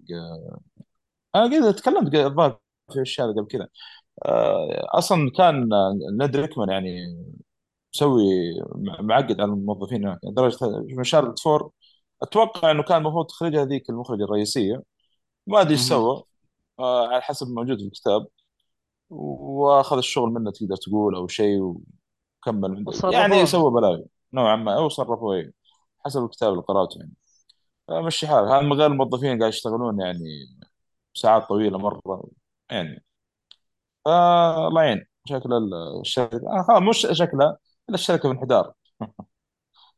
أنا 1.36 1.68
قد 1.68 1.74
تكلمت 1.76 2.16
الظاهر 2.16 2.60
في 2.94 3.22
هذا 3.22 3.32
قبل 3.32 3.48
كذا 3.48 3.68
آه، 4.26 5.00
أصلا 5.00 5.32
كان 5.38 5.70
نيد 6.22 6.36
ريكمان 6.38 6.70
يعني 6.70 7.18
مسوي 7.96 8.24
م- 8.76 9.06
معقد 9.08 9.42
على 9.42 9.52
الموظفين 9.54 10.06
هناك. 10.08 10.20
لدرجة 10.24 10.58
من 10.98 11.04
شارلوت 11.04 11.40
فور 11.40 11.72
أتوقع 12.24 12.72
إنه 12.72 12.84
كان 12.84 12.98
المفروض 12.98 13.26
تخرجها 13.26 13.64
هذيك 13.64 13.90
المخرجة 13.90 14.24
الرئيسية. 14.24 14.84
ما 15.48 15.62
أدري 15.62 15.74
إيش. 15.74 15.82
سوى. 15.82 16.24
آه، 16.80 17.08
على 17.08 17.22
حسب 17.22 17.48
الموجود 17.48 17.78
في 17.80 17.86
الكتاب. 17.86 18.28
وأخذ 19.10 19.98
الشغل 19.98 20.30
منه 20.30 20.52
تقدر 20.52 20.76
تقول 20.76 21.16
أو 21.16 21.28
شيء 21.28 21.62
وكمل 21.62 22.76
عنده 22.76 22.90
وصرفوها. 22.90 23.14
يعني 23.14 23.46
سوى 23.46 23.72
بلاوي 23.72 24.06
نوعا 24.34 24.56
ما 24.56 24.76
أو 24.78 24.90
صرفوا 24.90 25.34
إيه. 25.36 25.52
حسب 26.06 26.24
الكتاب 26.24 26.52
اللي 26.54 26.64
قرأته 26.64 27.00
يعني. 27.00 27.14
آه، 27.90 28.02
مشي 28.02 28.28
حالك 28.28 28.48
هذا 28.48 28.62
من 28.62 28.74
غير 28.74 28.92
الموظفين 28.92 29.40
قاعد 29.40 29.54
يشتغلون 29.54 30.00
يعني 30.02 30.48
ساعات 31.14 31.50
طويلة 31.50 31.78
مرة 31.78 32.24
يعني. 32.72 33.04
آه 34.08 34.68
الله 34.68 34.84
يعين. 34.84 35.06
شكل 35.26 35.50
الشركة. 36.02 36.60
آه 36.60 36.64
خلاص 36.68 36.82
مش 36.82 37.08
شكلها 37.20 37.58
إلا 37.90 37.96
الشركة 37.96 38.22
في 38.22 38.36
انحدار. 38.36 38.74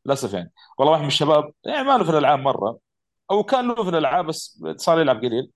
للأسف 0.06 0.34
يعني. 0.34 0.52
والله 0.78 0.92
واحد 0.92 1.02
من 1.02 1.08
الشباب 1.08 1.52
يعني 1.66 1.88
ما 1.88 1.98
له 1.98 2.04
في 2.04 2.10
الألعاب 2.10 2.38
مرة. 2.38 2.78
أو 3.30 3.42
كان 3.44 3.68
له 3.68 3.84
في 3.84 3.88
الألعاب 3.90 4.26
بس 4.26 4.62
صار 4.76 5.00
يلعب 5.00 5.18
قليل. 5.18 5.50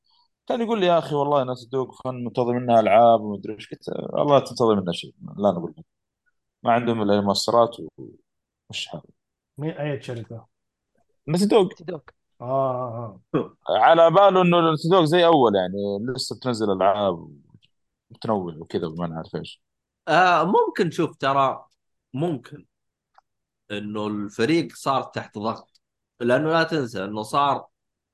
كان 0.47 0.61
يقول 0.62 0.81
لي 0.81 0.87
يا 0.87 0.99
أخي 0.99 1.14
والله 1.14 1.45
ناس 1.45 1.67
دوق 1.73 2.02
فن 2.05 2.25
منتظر 2.25 2.52
منها 2.52 2.81
ألعاب 2.81 3.21
ومدري 3.21 3.55
إيش. 3.55 3.71
قلت 3.71 3.88
والله 4.12 4.38
تنتظر 4.38 4.81
منها 4.81 4.93
شيء 4.93 5.14
لا 5.37 5.50
نقول 5.50 5.75
لك 5.78 5.85
ما 6.62 6.73
عندهم 6.73 7.02
إلا 7.02 7.14
المؤثرات 7.14 7.76
ومش 8.69 8.87
حال 8.88 9.02
مين؟ 9.59 9.71
أي 9.71 10.02
شركة؟ 10.02 10.47
ناس 11.26 11.45
دوق 11.45 11.75
تدوك 11.75 12.11
آه. 12.40 13.21
آه 13.35 13.57
على 13.69 14.11
باله 14.11 14.43
إنه 14.43 14.73
نتدوق 14.73 15.05
زي 15.05 15.26
أول 15.26 15.57
يعني. 15.57 15.99
لسه 16.17 16.37
بتنزل 16.37 16.73
ألعاب 16.73 17.31
متنوع 18.11 18.55
وكذا 18.59 18.87
وما 18.87 19.07
نعرف 19.07 19.37
إيش. 19.37 19.62
آه 20.09 20.45
ممكن 20.45 20.90
شوف 20.90 21.17
ترى 21.17 21.67
ممكن. 22.14 22.67
إنه 23.71 24.07
الفريق 24.07 24.73
صار 24.75 25.03
تحت 25.03 25.39
ضغط. 25.39 25.81
لأنه 26.21 26.51
لا 26.53 26.63
تنسى 26.63 27.05
إنه 27.05 27.23
صار 27.23 27.67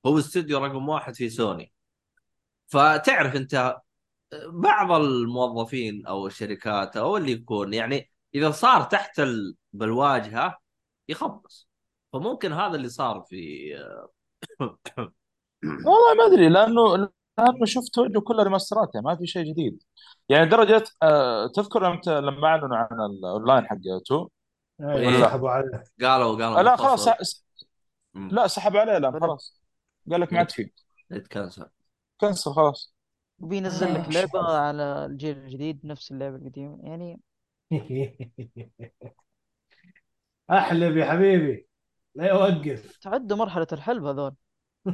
هو 0.07 0.19
استوديو 0.19 0.59
رقم 0.59 0.89
واحد 0.89 1.15
في 1.15 1.31
سوني. 1.31 1.73
فتعرف 2.69 3.37
أنت 3.37 3.77
بعض 4.49 4.93
الموظفين 4.93 6.07
أو 6.07 6.27
الشركات 6.27 6.97
أو 6.97 7.17
اللي 7.17 7.33
يكون 7.33 7.75
يعني 7.75 8.11
إذا 8.35 8.51
صار 8.51 8.83
تحت 8.83 9.21
ال... 9.21 9.57
بالواجهة 9.73 10.59
يخبص. 11.09 11.69
فممكن 12.13 12.53
هذا 12.53 12.77
اللي 12.77 12.89
صار 12.89 13.21
في 13.31 13.71
والله 15.63 16.15
ما 16.19 16.27
أدري 16.27 16.49
لأنه 16.49 16.97
لأنه 17.39 17.65
شفت 17.65 17.99
وجهه 17.99 18.21
كله 18.21 18.43
ريماسترات 18.43 18.91
يعني 18.95 19.07
ما 19.07 19.17
في 19.17 19.27
شيء 19.27 19.45
جديد. 19.53 19.83
يعني 20.29 20.51
درجه 20.51 20.85
آه 21.03 21.47
تذكر 21.47 21.87
إمتى 21.93 22.21
لما 22.21 22.47
أعلنوا 22.49 22.77
عن 22.77 22.87
الأونلاين 23.01 23.67
حق 23.67 23.77
2 23.77 23.91
اي 23.91 24.21
ولا- 24.21 24.29
سحبوا 25.21 25.51
عليه. 25.51 25.85
قالوا 26.01 26.45
قالوا 26.45 26.63
لا 26.63 26.77
خلاص. 26.77 27.09
لا 28.15 28.47
سحب 28.47 28.77
عليه 28.77 28.97
الآن 28.97 29.11
بلى. 29.13 29.21
خلاص. 29.21 29.61
قال 30.11 30.21
لك 30.21 30.33
ما 30.33 30.39
عاد 30.39 30.51
فيه. 30.51 30.71
يتكنسل 31.11 31.67
كنسل 32.21 32.51
خلاص. 32.51 32.95
وبينزل 33.39 33.95
لك 33.95 34.09
مش 34.09 34.15
لعبة. 34.15 34.43
على 34.43 35.07
الجيل 35.07 35.39
الجديد 35.39 35.87
نفس 35.87 36.13
اللعبة 36.13 36.37
القديمة 36.37 36.79
يعني. 36.83 37.21
احلب 40.51 40.97
يا 40.97 41.05
حبيبي. 41.05 41.67
لا 42.15 42.29
يوقف. 42.29 42.97
تعدوا 42.97 43.37
مرحلة 43.37 43.67
الحلب 43.73 44.05
هذول. 44.05 44.35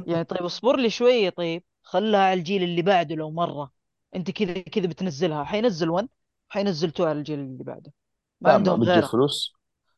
يعني 0.07 0.23
طيب 0.23 0.41
اصبر 0.41 0.77
لي 0.77 0.89
شوية 0.89 1.29
طيب. 1.29 1.63
خلها 1.83 2.19
على 2.19 2.39
الجيل 2.39 2.63
اللي 2.63 2.81
بعده 2.81 3.15
لو 3.15 3.31
مرة. 3.31 3.71
أنت 4.15 4.31
كذا 4.31 4.53
كذا 4.61 4.87
بتنزلها. 4.87 5.43
حينزل 5.43 5.89
1 5.89 6.07
حينزل 6.49 6.87
2 6.87 7.09
على 7.09 7.19
الجيل 7.19 7.39
اللي 7.39 7.63
بعده. 7.63 7.93
ما 8.41 8.47
لا 8.49 8.53
عندهم 8.53 8.83
غيرها. 8.83 9.07
فلوس. 9.07 9.53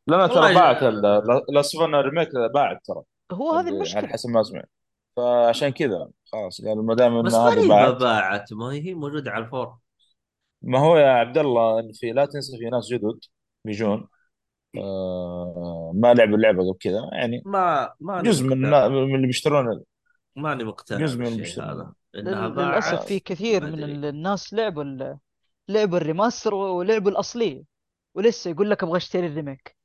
لا 0.07 0.27
ترى 0.27 0.53
باعت 0.53 0.83
لاصفنا 1.49 2.01
ريميك 2.01 2.29
باعت 2.53 2.85
ترى. 2.85 3.01
هو 3.31 3.51
هذه 3.51 3.67
على 3.67 3.75
المشكلة. 3.75 4.07
حسب 4.07 4.29
ما 4.29 4.43
سمعت 4.43 4.69
فعشان 5.15 5.69
كذا 5.69 6.09
خلاص 6.31 6.61
قالوا 6.61 6.83
ما 6.83 6.95
دام 6.95 7.21
بس 7.21 7.33
غريبة 7.33 7.67
باعت 7.67 7.95
بارت 7.95 8.53
ما 8.53 8.71
هي 8.71 8.93
موجودة 8.93 9.31
على 9.31 9.45
الفور. 9.45 9.77
ما 10.61 10.79
هو 10.79 10.97
يا 10.97 11.07
عبد 11.07 11.37
الله 11.37 11.91
في 11.93 12.11
لا 12.11 12.25
تنسى 12.25 12.57
في 12.57 12.65
ناس 12.65 12.87
جدد 12.93 13.19
بيجون. 13.65 14.07
آه 14.77 15.91
ما 15.95 16.13
لعبوا 16.13 16.35
اللعبة 16.35 16.63
قبل 16.63 16.77
كذا 16.79 17.09
يعني 17.13 17.43
ما 17.45 17.93
ماني 17.99 18.29
جزء 18.29 18.45
من 18.45 18.57
من 18.57 19.15
اللي 19.15 19.27
بيشترون 19.27 19.83
ماني 20.35 20.63
مقتنع 20.63 20.99
جزء 20.99 21.17
من 21.19 21.27
لل- 21.27 22.51
Part 22.51 22.57
للأسف 22.57 23.05
في 23.05 23.19
كثير 23.19 23.63
ما 23.63 23.69
من 23.69 24.05
الناس 24.05 24.53
لعبوا 24.53 25.17
لعبوا 25.67 25.97
ال 25.97 26.03
remaster 26.03 26.53
ولعبوا 26.53 27.11
الأصلية. 27.11 27.63
ولسه 28.15 28.51
يقول 28.51 28.69
لك 28.69 28.83
أبغى 28.83 28.97
أشتري 28.97 29.27
ال 29.27 29.33
remake. 29.33 29.75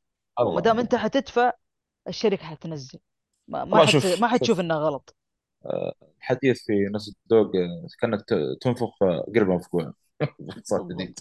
وما 0.47 0.61
دام 0.61 0.79
أنت 0.79 0.95
حتدفع 0.95 1.53
الشركة 2.09 2.45
حتنزل. 2.45 2.99
ما 3.49 3.65
ما 3.65 3.79
حت 3.79 3.89
شوف- 3.89 4.21
ما 4.21 4.29
حتشوف 4.29 4.47
شوف. 4.49 4.61
إنها 4.61 4.77
غلط. 4.77 5.17
الحديث 6.19 6.63
في 6.67 6.73
Naughty 6.93 7.09
Dog 7.09 7.53
كأنك 8.01 8.23
ت- 8.23 8.59
تنفخ 8.61 9.03
مفقوعة 9.29 9.95
باختصار 10.39 10.83
بالضبط. 10.83 11.03
شديد 11.03 11.21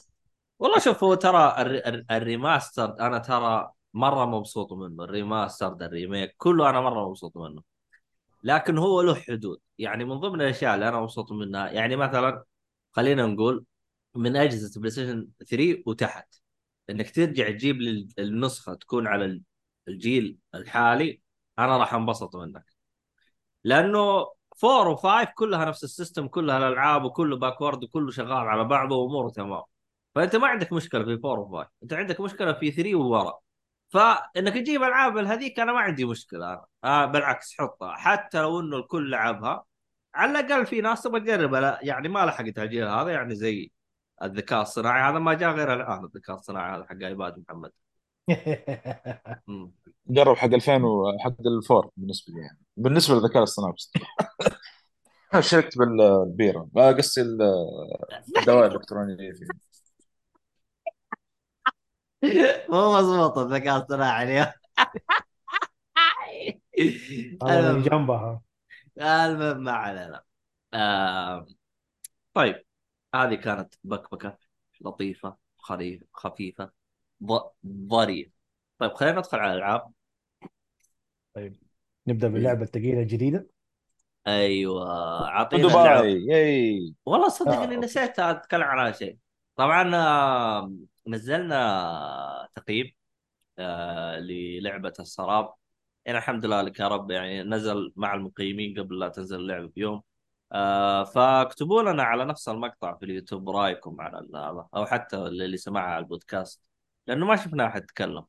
والله 0.60 0.80
شوف 0.80 1.04
هو 1.04 1.14
ترى 1.16 1.56
الري... 1.62 1.80
الري- 1.80 2.06
ال 2.12 2.21
remaster 2.21 3.00
أنا 3.00 3.18
ترى 3.18 3.72
مرة 3.94 4.26
مبسوط 4.26 4.74
منه 4.74 5.04
ال 5.04 5.11
remaster 5.11 5.68
ال 5.82 5.89
remake 5.89 6.36
كله 6.38 6.70
أنا 6.70 6.82
مرة 6.82 7.10
مبسوط 7.10 7.38
منه. 7.38 7.62
لكن 8.44 8.78
هو 8.78 9.02
له 9.02 9.16
حدود. 9.16 9.60
يعني 9.78 10.06
من 10.06 10.16
ضمن 10.20 10.42
الأشياء 10.42 10.76
اللي 10.76 10.90
أنا 10.90 11.00
مبسوط 11.02 11.32
منها 11.32 11.70
يعني 11.72 11.96
مثلا 11.96 12.44
خلينا 12.92 13.26
نقول 13.26 13.66
من 14.16 14.36
أجهزة 14.36 14.80
بلاي 14.80 14.92
ستيشن 14.92 15.28
3 15.50 15.84
وتحت. 15.86 16.36
إنك 16.89 17.12
ترجع 17.12 17.50
تجيب 17.50 17.82
النسخة 18.20 18.74
تكون 18.74 19.08
على 19.08 19.41
الجيل 19.88 20.38
الحالي 20.56 21.22
أنا 21.60 21.77
راح 21.77 21.94
انبسط 21.94 22.36
منك. 22.36 22.65
لأنه 23.63 24.27
4 24.63 24.96
و5 24.96 25.34
كلها 25.36 25.65
نفس 25.65 25.84
ال 25.84 25.90
system 25.90 26.27
كلها 26.27 26.58
الألعاب 26.58 27.03
وكله 27.03 27.38
backward 27.38 27.84
وكله 27.84 28.12
شغال 28.12 28.32
على 28.32 28.63
بعضه 28.63 28.96
وأموره 28.96 29.29
تمام. 29.29 29.63
فأنت 30.15 30.36
ما 30.36 30.48
عندك 30.48 30.74
مشكلة 30.74 31.03
في 31.06 31.20
4 31.25 31.65
و5 31.65 31.67
أنت 31.84 31.94
عندك 31.94 32.22
مشكلة 32.22 32.53
في 32.53 32.72
3 32.72 32.96
وورا 32.96 33.39
فإنك 33.89 34.53
تجيب 34.53 34.84
ألعاب 34.84 35.17
هذيك 35.17 35.60
أنا 35.60 35.74
ما 35.74 35.79
عندي 35.79 36.06
مشكلة. 36.06 36.53
أنا 36.53 36.65
آه 36.84 37.06
بالعكس 37.06 37.56
حطها. 37.60 37.96
حتى 37.96 38.41
لو 38.41 38.60
إنه 38.60 38.77
الكل 38.77 39.10
لعبها 39.10 39.65
على 40.15 40.39
الأقل 40.39 40.65
في 40.65 40.82
ناس 40.82 41.01
تبغى 41.03 41.20
تجربها. 41.20 41.79
يعني 41.82 42.10
ما 42.10 42.25
لحقت 42.25 42.60
الجيل 42.60 42.88
هذا 42.88 43.12
يعني 43.12 43.36
زي 43.36 43.72
الذكاء 44.24 44.62
الصناعي. 44.62 45.12
هذا 45.12 45.20
ما 45.20 45.34
جاء 45.34 45.52
غير 45.52 45.74
الآن 45.74 46.06
الذكاء 46.06 46.36
الصناعي 46.36 46.78
هذا 46.78 46.86
حق 46.86 46.96
ايباد 47.04 47.40
محمد. 47.40 47.72
جرب 50.08 50.36
حق 50.36 50.48
2000 50.48 50.84
وحق 50.84 51.42
الفور 51.48 51.90
بالنسبة 51.98 52.34
لي. 52.34 52.42
يعني 52.42 52.60
بالنسبة 52.78 53.16
للذكاء 53.16 53.38
الاصطناعي 53.38 53.74
بس. 53.74 53.92
شركت 55.50 55.78
بالبيرة 55.78 56.70
ما 56.74 56.88
قصدي 56.88 57.22
ال- 57.22 57.42
الدواء 58.38 58.68
الإلكترونية 58.68 59.32
فيه. 59.32 59.48
مو 62.70 62.94
مضبوط 62.94 63.38
الذكاء 63.38 63.78
الصناعي 63.84 64.24
اليوم. 64.24 64.52
جنبها. 67.82 68.42
المهم 69.02 69.64
ما 69.64 69.72
علينا. 69.72 70.24
آه... 70.74 71.48
طيب. 72.34 72.67
هذه 73.16 73.36
كانت 73.36 73.74
بكبكة 73.84 74.38
لطيفة 74.82 75.38
خريف 75.58 76.04
خفيفة 76.14 76.72
ض... 77.24 77.40
ظريف 77.68 78.32
طيب 78.80 78.94
خلينا 78.94 79.18
ندخل 79.18 79.38
على 79.40 79.54
الألعاب. 79.54 79.92
طيب 81.34 81.56
نبدأ 82.08 82.28
باللعبه 82.28 82.62
الثقيله 82.64 83.02
الجديده 83.02 83.48
أيوه 84.28 85.28
أعطينا 85.28 85.68
دبي 85.68 86.96
والله 87.06 87.30
صدق 87.30 87.52
آه، 87.52 87.64
إني. 87.64 87.76
نسيت 87.78 88.20
أتكلم 88.20 88.64
عن 88.64 88.94
شيء 88.94 89.18
طبعا 89.56 89.84
نزلنا 91.08 92.50
تقييم 92.56 92.92
آه، 93.60 94.20
للعبة 94.20 94.94
السراب. 95.00 95.54
يعني 96.06 96.18
الحمد 96.18 96.46
لله 96.46 96.62
لك 96.62 96.80
يا 96.80 96.88
رب 96.88 97.12
يعني 97.12 97.44
نزل 97.44 97.94
مع 97.96 98.14
المقيمين 98.14 98.80
قبل 98.80 99.00
لا 99.00 99.10
تنزل 99.10 99.36
اللعبة 99.40 99.68
بيوم. 99.68 100.04
آه 100.51 101.04
فاكتبوا 101.04 101.82
لنا 101.84 102.04
على 102.04 102.25
نفس 102.25 102.50
المقطع 102.50 102.96
في 102.98 103.06
اليوتيوب 103.06 103.50
رأيكم 103.50 104.01
على 104.01 104.18
هذا 104.36 104.68
أو 104.75 104.86
حتى 104.86 105.18
اللي 105.18 105.58
سمعها 105.58 105.84
على 105.94 106.00
البودكاست 106.04 106.62
لأنه 107.08 107.25
ما 107.25 107.36
شفنا 107.36 107.68
أحد 107.68 107.84
يتكلم. 107.84 108.25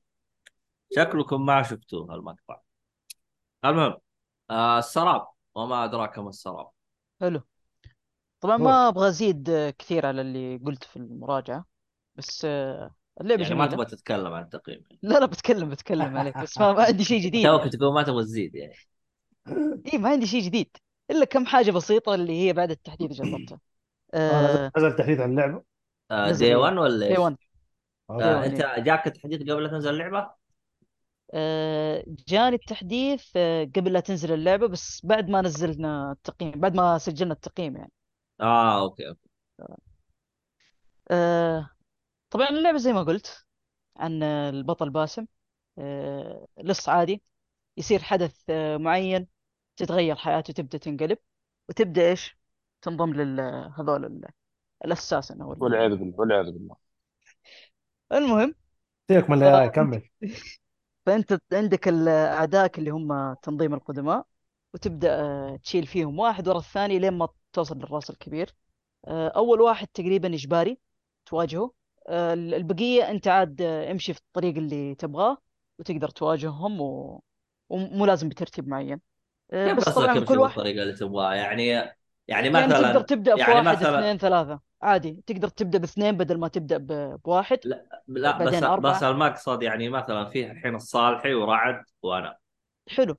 شكلكم 0.96 1.46
ما 1.46 1.62
شفتوه 1.62 2.14
المقطع 2.14 2.60
المهم 3.64 3.94
آه 4.50 4.78
السراب 4.78 5.26
وما 5.54 5.84
أدراك 5.84 6.18
ما 6.18 6.28
السراب. 6.28 6.70
حلو. 7.20 7.42
طبعا. 8.40 8.56
ما 8.56 8.88
أبغى 8.88 9.08
أزيد 9.08 9.50
آه، 9.50 9.70
كثير 9.70 10.06
على 10.06 10.20
اللي 10.20 10.56
قلت 10.56 10.84
في 10.84 10.96
المراجعة 10.96 11.64
بس 12.16 12.44
آه، 12.44 12.94
اللعبة 13.20 13.42
يعني 13.42 13.54
ما 13.54 13.66
جميلة. 13.66 13.84
تبغى 13.84 13.86
تتكلم 13.86 14.32
عن 14.32 14.42
التقييم 14.42 14.84
لا 15.02 15.18
لا 15.20 15.26
بتكلم 15.26 15.68
بتكلم 15.70 16.16
عليك 16.16 16.38
بس 16.38 16.58
ما, 16.58 16.72
ما 16.72 16.82
عندي 16.84 17.04
شيء 17.04 17.20
جديد. 17.22 17.44
توك 17.46 17.60
يعني. 17.60 17.70
تقول 17.70 17.94
ما 17.94 18.02
تبغى 18.02 18.24
تزيد 18.24 18.54
يعني. 18.54 18.74
إي 19.92 19.98
ما 19.98 20.08
عندي 20.10 20.26
شيء 20.26 20.42
جديد. 20.42 20.76
إلا 21.10 21.24
كم 21.24 21.46
حاجة 21.46 21.70
بسيطة 21.70 22.14
اللي 22.14 22.32
هي 22.48 22.52
بعد 22.52 22.70
التحديث 22.70 23.12
جربتها 23.12 23.60
آه، 24.28 24.42
نزل- 24.42 24.60
آه 24.66 24.72
نزل 24.78 24.96
تحديث 24.96 25.20
عن 25.20 25.30
اللعبة 25.30 25.64
آه 26.10 26.32
Day 26.32 26.54
إيه. 26.54 26.56
1 26.56 26.76
ولا 26.78 27.06
دي 27.08 27.18
إيش؟ 27.18 27.18
1 27.18 27.36
okay. 28.10 28.24
آه 28.24 28.44
Day 28.44 28.62
one، 28.62 28.66
أنت 28.76 28.84
جاك 28.86 29.06
التحديث 29.06 29.42
قبل 29.42 29.62
لا 29.64 29.68
تنزل 29.70 29.90
اللعبة؟ 29.90 30.34
آه 31.34 32.04
جاني 32.28 32.56
التحديث 32.56 33.30
آه 33.36 33.64
قبل 33.76 33.92
لا 33.92 34.00
تنزل 34.00 34.32
اللعبة 34.32 34.66
بس 34.68 35.06
بعد 35.06 35.28
ما 35.30 35.42
نزلنا 35.42 36.12
التقييم 36.12 36.50
بعد 36.60 36.74
ما 36.76 36.98
سجلنا 36.98 37.32
التقييم 37.34 37.76
يعني 37.76 37.92
آه 38.40 38.80
okay 38.82 39.08
okay 39.08 39.28
آه 41.10 41.70
طبعا 42.30 42.48
اللعبة 42.48 42.78
زي 42.78 42.92
ما 42.92 43.02
قلت 43.02 43.46
عن 43.96 44.22
آه، 44.22 44.50
البطل 44.50 44.90
باسم 44.90 45.26
آه 45.78 46.48
لص 46.58 46.88
عادي 46.88 47.22
يصير 47.78 48.02
حدث 48.04 48.42
آه 48.50 48.76
معين 48.78 49.28
تتغير 49.78 50.16
حياته 50.16 50.52
تبدا 50.52 50.78
تنقلب. 50.78 51.18
وتبدأ 51.68 52.10
إيش؟ 52.10 52.38
تنضم 52.82 53.12
لل 53.14 53.40
هذول 53.78 54.04
ال- 54.04 54.28
ال 54.84 54.91
Assassin 54.91 55.42
أو 55.42 55.52
ال- 55.52 55.62
والعياذ 55.62 55.96
بالله 55.96 56.14
والعياذ 56.20 56.52
بالله. 56.52 56.76
المهم. 58.12 58.54
سيبك 59.08 59.30
من 59.30 59.42
اللي 59.42 59.68
كمل. 59.68 60.08
فأنت 61.06 61.38
عندك 61.52 61.88
اعدائك 62.08 62.78
اللي 62.78 62.90
هم 62.90 63.34
تنظيم 63.34 63.74
القدماء 63.74 64.26
وتبدأ 64.74 65.20
آه، 65.20 65.56
تشيل 65.56 65.86
فيهم 65.86 66.18
واحد 66.18 66.48
ورا 66.48 66.58
الثاني 66.58 66.98
لين 66.98 67.12
ما 67.12 67.28
توصل 67.52 67.78
للراس 67.78 68.10
الكبير. 68.10 68.54
آه، 69.06 69.28
أول 69.28 69.60
واحد 69.60 69.86
تقريبا 69.88 70.34
إجباري 70.34 70.78
تواجهه. 71.26 71.72
آه، 72.08 72.34
البقية 72.34 73.10
أنت 73.10 73.28
عاد 73.28 73.62
امشي 73.62 74.14
في 74.14 74.20
الطريق 74.20 74.56
اللي 74.56 74.94
تبغاه 74.94 75.38
وتقدر 75.78 76.08
تواجههم 76.08 76.80
و... 76.80 77.22
ومو 77.68 78.06
لازم 78.06 78.28
بترتيب 78.28 78.68
معين. 78.68 79.00
بس 79.52 79.84
قصدك 79.84 79.94
طبعا 79.94 80.24
كل 80.24 80.38
واحد 80.38 80.54
بالطريقة 80.54 80.82
اللي 80.82 80.94
تبغاها 80.94 81.34
يعني 81.34 81.66
يعني 81.68 81.96
يعني 82.28 82.50
مثلا 82.50 82.92
تقدر 82.92 83.00
تبدأ 83.00 83.34
يعني 83.36 83.54
واحد 83.54 83.66
مثلا 83.66 83.98
اثنين 83.98 84.18
ثلاثة 84.18 84.60
عادي 84.82 85.22
تقدر 85.26 85.48
تبدأ 85.48 85.78
باثنين 85.78 86.16
بدل 86.16 86.38
ما 86.38 86.48
تبدأ 86.48 86.76
بواحد 87.24 87.58
لا 87.64 87.84
بس 88.08 88.22
بعدين 88.22 88.64
أربعة. 88.64 88.96
بس 88.96 89.02
المقصد 89.02 89.62
يعني 89.62 89.88
مثلا 89.88 90.24
فيه 90.24 90.50
الحين 90.50 90.74
الصالحي 90.74 91.34
ورعد 91.34 91.84
وأنا 92.02 92.38
حلو 92.88 93.16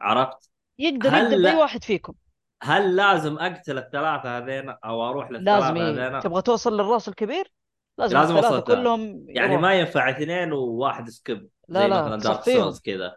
عرفت؟ 0.00 0.50
يقدر 0.78 1.08
هل 1.08 1.24
يبدا 1.24 1.36
لا- 1.36 1.50
بأي 1.50 1.60
واحد 1.60 1.84
فيكم 1.84 2.14
هل 2.62 2.96
لازم 2.96 3.38
أقتل 3.38 3.78
الثلاثة 3.78 4.38
هذين 4.38 4.68
أو 4.84 5.08
أروح 5.10 5.30
لازم 5.30 5.74
للثلاثة 5.76 5.76
إيه. 5.76 6.08
هذين؟ 6.08 6.20
تبغى 6.20 6.42
توصل 6.42 6.74
للراس 6.76 7.08
الكبير 7.08 7.52
لازم, 7.98 8.18
لازم 8.18 8.36
الثلاثة. 8.36 8.74
كلهم 8.74 9.24
يعني 9.28 9.52
يروح. 9.52 9.62
ما 9.62 9.74
ينفع 9.74 10.10
اثنين 10.10 10.52
وواحد 10.52 11.08
skip 11.10 11.48
لا 11.68 11.80
زي 11.80 11.88
لا، 11.88 12.02
مثلا 12.02 12.16
Dark. 12.16 12.42
Souls 12.42 12.80
كذا 12.80 13.16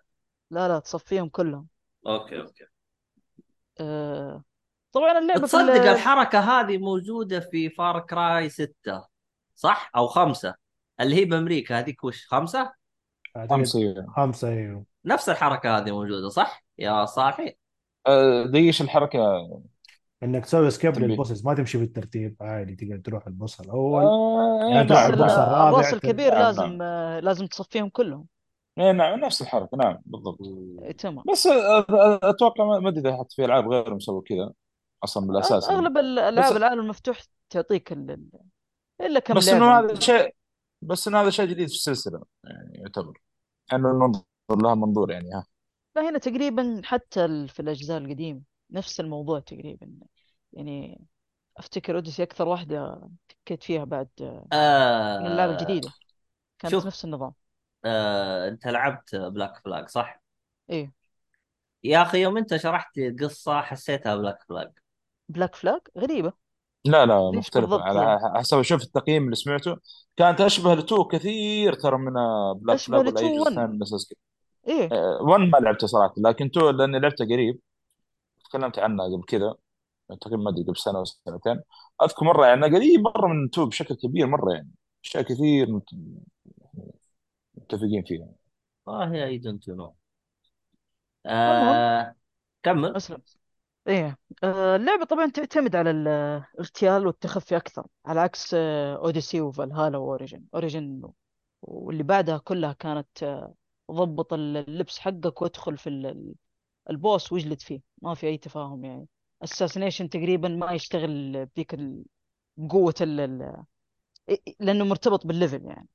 لا 0.52 0.68
لا 0.68 0.80
تصفيهم 0.80 1.30
كلهم 1.30 1.68
okay 2.08 2.40
okay. 2.42 2.66
آه... 3.80 4.44
طبعا 4.92 5.20
اللعبة 5.20 5.40
في 5.40 5.46
تصدق 5.48 5.74
ال- 5.74 5.88
الحركة 5.88 6.40
هذه 6.40 6.78
موجودة 6.78 7.40
في 7.40 7.70
Far 7.70 8.00
Cry 8.00 8.50
6 8.50 8.74
صح؟ 9.56 9.92
أو 9.96 10.08
خمسة. 10.08 10.56
اللي 11.02 11.16
هي 11.16 11.26
بأمريكا 11.26 11.80
هذيك 11.80 12.04
وش 12.04 12.28
خمسة؟ 12.28 12.74
خمسة 13.50 14.06
خمسة 14.16 14.48
أيوه 14.50 14.86
نفس 15.06 15.30
الحركة 15.30 15.78
هذه 15.78 15.92
موجودة 15.92 16.30
صح؟ 16.30 16.64
يا 16.78 17.06
صالحي 17.06 17.56
أه، 18.08 18.44
دقيقة 18.44 18.84
الحركة؟ 18.84 19.20
إنك 20.24 20.46
تسوي 20.46 20.72
skip. 20.72 21.00
لل 21.00 21.11
bosses 21.11 21.46
ما 21.46 21.54
تمشي 21.54 21.78
بالترتيب 21.78 22.36
عادي 22.42 22.76
تقدر 22.76 22.98
تروح 22.98 23.28
ال 23.28 23.35
boss 23.35 23.62
الأول. 23.62 24.04
آه، 24.04 24.70
يعني 24.74 24.88
تروح 24.88 25.06
بس 25.08 25.14
ال 25.14 25.17
boss 25.17 25.32
ال- 25.32 25.40
الرابع 25.40 25.82
تل- 25.90 25.96
الكبير 25.96 26.34
لازم. 26.34 26.82
آه... 26.82 27.20
لازم 27.20 27.48
تصفيهم 27.48 27.90
كلهم. 27.90 28.26
إيه، 28.78 28.92
نعم 28.92 29.20
نفس 29.20 29.42
الحركة 29.42 29.78
نعم 29.78 29.98
بالضبط. 30.06 30.38
إيه، 30.84 30.92
تمام. 30.92 31.24
بس 31.32 31.48
أتوقع 32.24 32.80
ما 32.80 32.90
أدري 32.90 33.00
إذا 33.10 33.18
حتى 33.20 33.36
في 33.36 33.46
ألعاب 33.46 33.68
غيرهم 33.70 34.00
سووا 34.00 34.22
كذا 34.22 34.54
أصلا 35.04 35.28
بالأساس 35.28 35.66
أغ- 35.68 35.72
أغلب 35.72 35.98
الالعاب 35.98 36.52
بس- 36.52 36.58
العالم 36.58 36.80
المفتوح 36.80 37.22
تعطيك 37.50 37.92
ال... 37.92 38.12
ال- 38.12 38.30
إلا 39.02 39.20
كم 39.20 39.34
بس 39.34 39.48
إنه. 39.50 39.80
هذا 39.80 40.00
شيء 40.00 40.36
بس 40.82 41.08
إنه 41.08 41.22
هذا 41.22 41.30
شيء 41.30 41.46
جديد 41.46 41.68
في 41.68 41.74
السلسلة 41.76 42.24
يعني 42.44 42.74
يعتبر. 42.80 43.22
انه 43.74 43.90
ننظر 43.94 44.24
لها 44.64 44.76
منظور 44.76 45.12
يعني 45.12 45.32
ها. 45.34 45.46
لا 45.96 46.10
هنا 46.10 46.20
تقريبا 46.20 46.82
حتى 46.84 47.26
ال- 47.26 47.50
في 47.50 47.60
الأجزاء 47.60 47.98
القديمة 47.98 48.42
نفس 48.72 49.00
الموضوع 49.00 49.40
تقريبا 49.40 49.92
يعني 50.54 51.02
أفتكر 51.58 51.96
Odyssey 51.96 52.24
أكثر 52.24 52.48
واحدة 52.48 53.10
تكيت 53.46 53.64
فيها 53.64 53.84
بعد 53.84 54.10
آه، 54.54 55.20
من 55.20 55.28
اللعبة 55.28 55.52
الجديدة. 55.52 55.90
كانت 56.60 56.72
شوف. 56.74 56.86
نفس 56.86 57.06
النظام. 57.06 57.34
آه، 57.86 58.48
انت 58.48 58.68
لعبت 58.68 59.16
Black 59.16 59.62
Flag 59.66 59.88
صح؟ 59.88 60.22
إيه. 60.70 60.94
يا 61.84 62.02
أخي 62.02 62.22
يوم 62.22 62.38
أنت 62.38 62.56
شرحت 62.56 63.00
قصة 63.22 63.62
حسيتها 63.62 64.16
Black 64.16 64.44
Flag 64.50 64.72
Black 65.30 65.56
Flag 65.56 65.82
غريبة. 65.98 66.34
لا 66.86 67.06
لا 67.06 67.32
ليش 67.34 67.38
مختلفة. 67.38 67.68
بالضبط 67.68 67.82
على 67.82 68.20
حسب 68.36 68.62
شوف 68.62 68.84
التقييم 68.84 69.24
اللي 69.24 69.36
سمعته. 69.36 69.78
كانت 70.16 70.42
أشبه 70.42 70.76
ل 70.76 70.83
two 70.83 71.04
كثير 71.04 71.74
ترى 71.74 71.98
من 71.98 72.14
Black 72.54 72.76
أشبه 72.76 73.04
Flag 73.04 73.14
ولا 73.14 73.20
اي 73.20 73.26
ل 73.26 73.30
two 73.30 73.44
جزء 73.44 73.50
one. 73.50 73.56
ثاني 73.56 73.74
من 73.74 73.82
أساس 73.82 74.08
كذا 74.10 74.18
إيه. 74.76 74.90
آه، 74.92 75.22
one 75.22 75.50
ما 75.50 75.58
لعبته 75.58 75.88
صراحة 75.88 76.14
لكن 76.18 76.52
two 76.52 76.70
لأني 76.70 77.00
لعبته 77.00 77.26
قريب. 77.26 77.60
تكلمت 78.46 78.80
عنها 78.80 79.06
قبل 79.06 79.24
كذا. 79.28 79.56
تقريبا 80.22 80.44
ما 80.44 80.50
أدري 80.50 80.64
قبل 80.64 80.78
سنة 80.78 81.00
أو 81.00 81.06
سنتين. 81.06 81.62
أذكر 82.04 82.26
مرة 82.26 82.46
يعني 82.46 82.66
قريب 82.66 83.02
مرة 83.02 83.28
من 83.28 83.50
two 83.50 83.66
بشكل 83.66 83.96
كبير 83.96 84.28
مرة 84.28 84.54
يعني. 84.54 84.72
أشياء 85.04 85.24
كثير 85.24 85.80
متفقين 87.66 88.04
فيها. 88.04 88.28
والله 88.86 89.26
I 89.26 89.38
don't 89.38 89.70
know. 89.70 89.96
آه 91.26 92.16
كمل. 92.64 92.96
أسلم. 92.96 93.22
إيه. 93.88 94.18
آه، 94.44 94.76
اللعبة 94.76 95.06
طبعا 95.06 95.30
تعتمد 95.32 95.76
على 95.76 95.92
الاغتيال 95.92 97.08
والتخفي 97.08 97.58
أكثر 97.58 97.88
على 98.06 98.20
عكس 98.20 98.54
آه، 98.54 98.96
Odyssey 98.96 99.42
و 99.42 99.48
Valhalla 99.48 99.98
و 99.98 100.05
Origin 100.05 100.44
Origin 100.54 101.02
واللي 101.62 102.04
بعدها 102.04 102.38
كلها 102.38 102.74
كانت 102.74 103.24
آه، 103.24 103.54
ضبط 103.92 104.34
اللبس 104.34 105.00
حقك 105.00 105.42
وادخل 105.42 105.78
في 105.78 105.90
ال- 105.90 106.36
ال 106.90 106.98
boss 106.98 107.32
واجلد 107.34 107.62
فيه. 107.62 107.82
ما 108.02 108.14
في 108.16 108.28
أي 108.28 108.38
تفاهم 108.38 108.86
يعني. 108.86 109.08
assassination 109.44 110.10
تقريبا 110.10 110.48
ما 110.50 110.72
يشتغل 110.72 111.46
بذيك 111.46 111.74
ال- 111.74 112.06
قوة 112.70 112.96
ال 113.02 113.20
ال- 113.20 113.64
إيه- 114.32 114.56
لأنه 114.60 114.86
مرتبط 114.86 115.28
بال 115.28 115.39
level 115.39 115.66
يعني. 115.66 115.88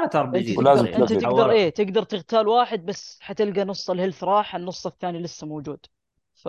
كانت 0.00 0.16
RPG 0.16 0.56
ولازم 0.56 0.86
تقدر 0.86 1.02
أنت. 1.02 1.12
تقدر 1.12 1.50
إيه 1.50 1.70
تقدر 1.70 2.02
تغتال 2.02 2.48
واحد 2.48 2.84
بس 2.86 3.18
حتلقى 3.20 3.64
نص 3.64 3.90
ال 3.90 3.95
health 3.95 4.24
راح 4.24 4.56
النص 4.56 4.86
الثاني 4.86 5.18
لسه 5.18 5.46
موجود. 5.46 5.86
ف 6.34 6.48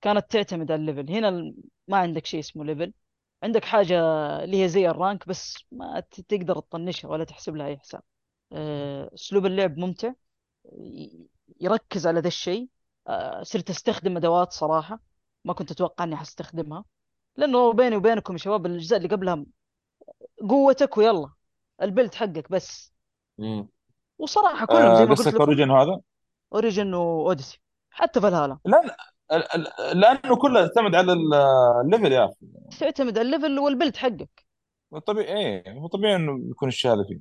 كانت 0.00 0.30
تعتمد 0.30 0.72
على 0.72 0.80
ال 0.80 0.84
level. 0.84 1.10
هنا 1.12 1.54
ما 1.88 1.96
عندك 1.96 2.26
شيء 2.26 2.40
اسمه 2.40 2.64
level. 2.64 2.92
عندك 3.42 3.64
حاجة 3.64 3.98
اللي 4.44 4.62
هي 4.62 4.68
زي 4.68 4.88
ال 4.88 4.96
rank 4.96 5.28
بس 5.28 5.64
ما 5.72 6.00
ت- 6.00 6.20
تقدر 6.20 6.54
تطنشها 6.60 7.08
ولا 7.08 7.24
تحسب 7.24 7.56
لها 7.56 7.66
أي 7.66 7.78
حساب. 7.78 8.02
آه، 8.52 9.10
أسلوب 9.14 9.46
اللعب 9.46 9.78
ممتع. 9.78 10.12
يركز 11.60 12.06
على 12.06 12.20
ذا 12.20 12.28
الشيء. 12.28 12.68
آه، 13.08 13.42
صرت 13.42 13.70
أستخدم 13.70 14.16
أدوات 14.16 14.52
صراحة. 14.52 15.00
ما 15.44 15.52
كنت 15.52 15.70
أتوقع 15.70 16.04
إني 16.04 16.16
حستخدمها. 16.16 16.84
لأنه 17.36 17.72
بيني 17.72 17.96
وبينكم 17.96 18.32
يا 18.32 18.38
شباب 18.38 18.66
الأجزاء 18.66 18.96
اللي 18.96 19.08
قبلها 19.08 19.44
قوتك 20.48 20.96
ويلا. 20.98 21.30
ال 21.82 21.87
build 21.87 22.14
حقك 22.14 22.50
بس. 22.50 22.94
مم. 23.38 23.68
وصراحة 24.18 24.66
كلهم 24.66 24.94
زي 24.96 25.02
آه، 25.02 25.04
ما 25.04 25.10
قلت 25.10 25.18
قصدك 25.20 25.34
لكم 25.34 25.42
Origin 25.42 25.70
هذا؟ 25.70 26.00
Origin 26.52 26.94
و 26.94 27.02
Odyssey 27.02 27.60
حتى 27.90 28.20
فالهالا. 28.20 28.58
لأن 28.64 28.90
ال- 29.32 29.54
ال- 29.54 30.00
لأنه 30.00 30.36
كله 30.36 30.60
يعتمد 30.60 30.94
على 30.94 31.12
ال- 31.12 31.34
ال 31.84 31.89
level 31.89 32.12
يا 32.12 32.24
أخي. 32.24 32.34
تعتمد 32.80 33.18
على 33.18 33.26
ال 33.26 33.31
level 33.31 33.58
وال 33.58 33.69
build 33.69 33.96
حقك. 33.96 34.44
طبيعي 35.06 35.36
إيه 35.36 35.72
هو 35.72 35.86
طبيعي 35.86 36.16
إنه 36.16 36.50
يكون 36.50 36.68
الشيء 36.68 36.92
هذا 36.92 37.04
فيه. 37.08 37.20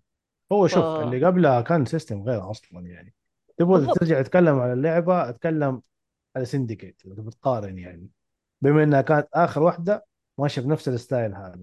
هو 0.51 0.67
شوف 0.67 0.83
ف- 0.83 0.99
اللي 1.01 1.25
قبلها 1.25 1.61
كان 1.61 1.85
system 1.85 2.23
غير 2.23 2.51
أصلا 2.51 2.87
يعني. 2.87 3.13
تبغى 3.57 3.73
بالضبط. 3.79 3.97
ترجع 3.99 4.21
تتكلم 4.21 4.59
على 4.59 4.73
اللعبة 4.73 5.29
اتكلم 5.29 5.81
على 6.35 6.45
Syndicate 6.45 7.01
اذا 7.05 7.21
بتقارن 7.21 7.77
يعني. 7.77 8.09
بما 8.61 8.83
إنها 8.83 9.01
كانت 9.01 9.27
آخر 9.33 9.63
واحدة 9.63 10.05
ماشيه 10.37 10.61
بنفس 10.61 10.87
ال 10.87 10.95
style 10.95 11.35
هذا. 11.35 11.59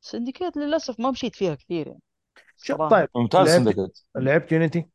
Syndicate 0.00 0.56
للأسف 0.56 1.00
ما 1.00 1.10
مشيت 1.10 1.36
فيها 1.36 1.54
كثير 1.54 1.86
يعني. 1.86 2.00
شو 2.62 2.74
صراحة. 2.76 2.90
طيب 2.90 3.08
ممتاز 3.16 3.48
لعبت 3.48 3.74
Syndicate 3.74 4.04
لعبت 4.16 4.52
Unity 4.52 4.88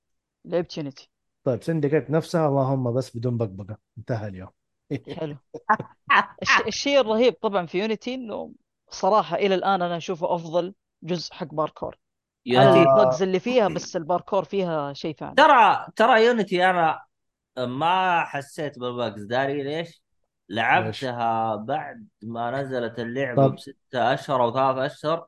لعبت 0.45 0.77
Unity 0.77 1.09
طيب 1.43 1.63
Syndicate 1.63 2.09
نفسها 2.09 2.47
اللهم 2.47 2.93
بس 2.93 3.17
بدون 3.17 3.37
بقبقة. 3.37 3.77
انتهى 3.97 4.27
اليوم. 4.27 4.49
حلو. 5.17 5.37
الش... 6.41 6.61
الشيء 6.67 6.99
الرهيب 7.01 7.33
طبعا 7.33 7.65
في 7.65 7.79
Unity 7.79 8.13
إنه 8.15 8.51
صراحة 8.89 9.35
إلى 9.35 9.55
الآن 9.55 9.81
أنا 9.81 9.97
أشوفه 9.97 10.35
أفضل 10.35 10.73
جزء 11.03 11.33
حق 11.33 11.53
parkour. 11.53 11.97
Unity 12.45 12.89
آه. 12.89 13.03
ال 13.03 13.07
bugs 13.07 13.21
اللي 13.21 13.39
فيها 13.39 13.67
بس 13.67 13.95
الباركور 13.95 14.43
فيها 14.43 14.93
شيء 14.93 15.15
ثاني. 15.15 15.35
ترى 15.35 15.87
ترى 15.95 16.25
Unity 16.25 16.69
أنا 16.69 17.01
ما 17.57 18.23
حسيت 18.23 18.79
بال 18.79 18.93
bugs 18.93 19.21
تدري 19.21 19.63
ليش؟ 19.63 20.03
لعبتها 20.49 21.55
بعد 21.55 22.07
ما 22.21 22.51
نزلت 22.51 22.99
اللعبة. 22.99 23.47
بستة 23.47 24.13
أشهر 24.13 24.43
أو 24.43 24.53
ثلاثة 24.53 24.85
أشهر. 24.85 25.27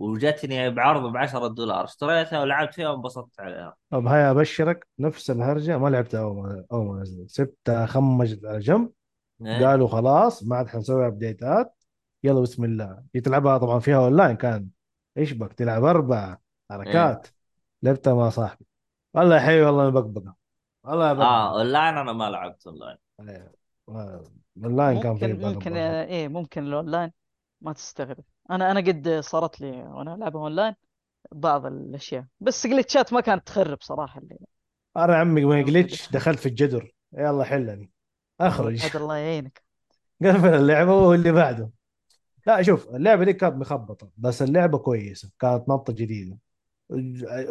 وجتني 0.00 0.70
بعرض 0.70 1.12
ب 1.12 1.16
10 1.16 1.46
دولار. 1.46 1.84
اشتريتها 1.84 2.40
ولعبت 2.40 2.74
فيها 2.74 2.88
وانبسطت 2.88 3.40
عليها. 3.40 3.74
طب 3.90 4.06
هاي 4.06 4.30
أبشرك 4.30 4.86
نفس 4.98 5.30
الهرجة 5.30 5.78
ما 5.78 5.88
لعبتها 5.88 6.20
أول 6.20 6.36
ما 6.36 6.64
أول 6.72 6.86
ما 6.86 7.00
نزلت. 7.00 7.30
سبتها 7.30 7.86
خمجت 7.86 8.44
على 8.44 8.58
جنب. 8.58 8.90
إيه؟ 9.46 9.66
قالوا 9.66 9.88
خلاص 9.88 10.44
ما 10.44 10.56
عاد 10.56 10.68
حنسوي 10.68 11.06
ابديتات 11.06 11.74
يلا 12.24 12.40
بسم 12.40 12.64
الله. 12.64 13.02
تلعبها 13.24 13.58
طبعا 13.58 13.78
فيها 13.78 13.96
اونلاين 13.96 14.36
كان. 14.36 14.68
إيش 15.18 15.32
بك؟ 15.32 15.52
تلعب 15.52 15.84
أربع 15.84 16.36
حركات. 16.70 17.26
لعبتها 17.82 18.14
مع 18.14 18.28
صاحبي. 18.28 18.66
والله 19.14 19.36
يا 19.36 19.40
حبيبي 19.40 19.62
والله 19.62 19.90
بقبقه 19.90 20.34
والله 20.84 21.08
يا 21.08 21.12
بقبقه 21.12 21.28
آه 21.28 21.58
اونلاين 21.58 21.98
أنا 21.98 22.12
ما 22.12 22.30
لعبت 22.30 22.66
اونلاين 22.66 22.96
إيه. 23.20 23.52
آه، 23.88 24.24
اونلاين 24.64 25.00
كان 25.00 25.16
فيه 25.16 25.32
ممكن 25.32 25.76
إيه 25.76 26.28
ممكن 26.28 26.62
الاونلاين 26.66 27.12
ما 27.60 27.72
تستغرب. 27.72 28.24
أنا 28.50 28.70
أنا 28.70 28.80
قد 28.80 29.20
صارت 29.20 29.60
لي 29.60 29.70
وأنا 29.70 30.14
ألعبها 30.14 30.42
أونلاين 30.42 30.74
بعض 31.32 31.66
الأشياء 31.66 32.24
بس 32.40 32.66
جلتشات 32.66 33.12
ما 33.12 33.20
كانت 33.20 33.46
تخرب 33.46 33.78
صراحة 33.80 34.20
اللي 34.20 34.38
أنا 34.96 35.16
عمي 35.16 35.44
ما 35.44 35.62
glitch 35.62 36.12
دخلت 36.12 36.38
في 36.38 36.46
الجدر. 36.46 36.94
يلا 37.12 37.44
حلني. 37.44 37.90
أخرج. 38.40 38.80
هذا 38.80 39.00
الله 39.00 39.16
يعينك. 39.16 39.62
قفل 40.24 40.54
اللعبة 40.54 40.94
واللي 40.94 41.32
بعده. 41.32 41.70
لا 42.46 42.62
شوف 42.62 42.88
اللعبة 42.88 43.24
دي 43.24 43.32
كانت 43.32 43.56
مخبطة 43.56 44.10
بس 44.16 44.42
اللعبة 44.42 44.78
كويسة 44.78 45.30
كانت 45.38 45.68
نطه 45.68 45.92
جديدة. 45.92 46.38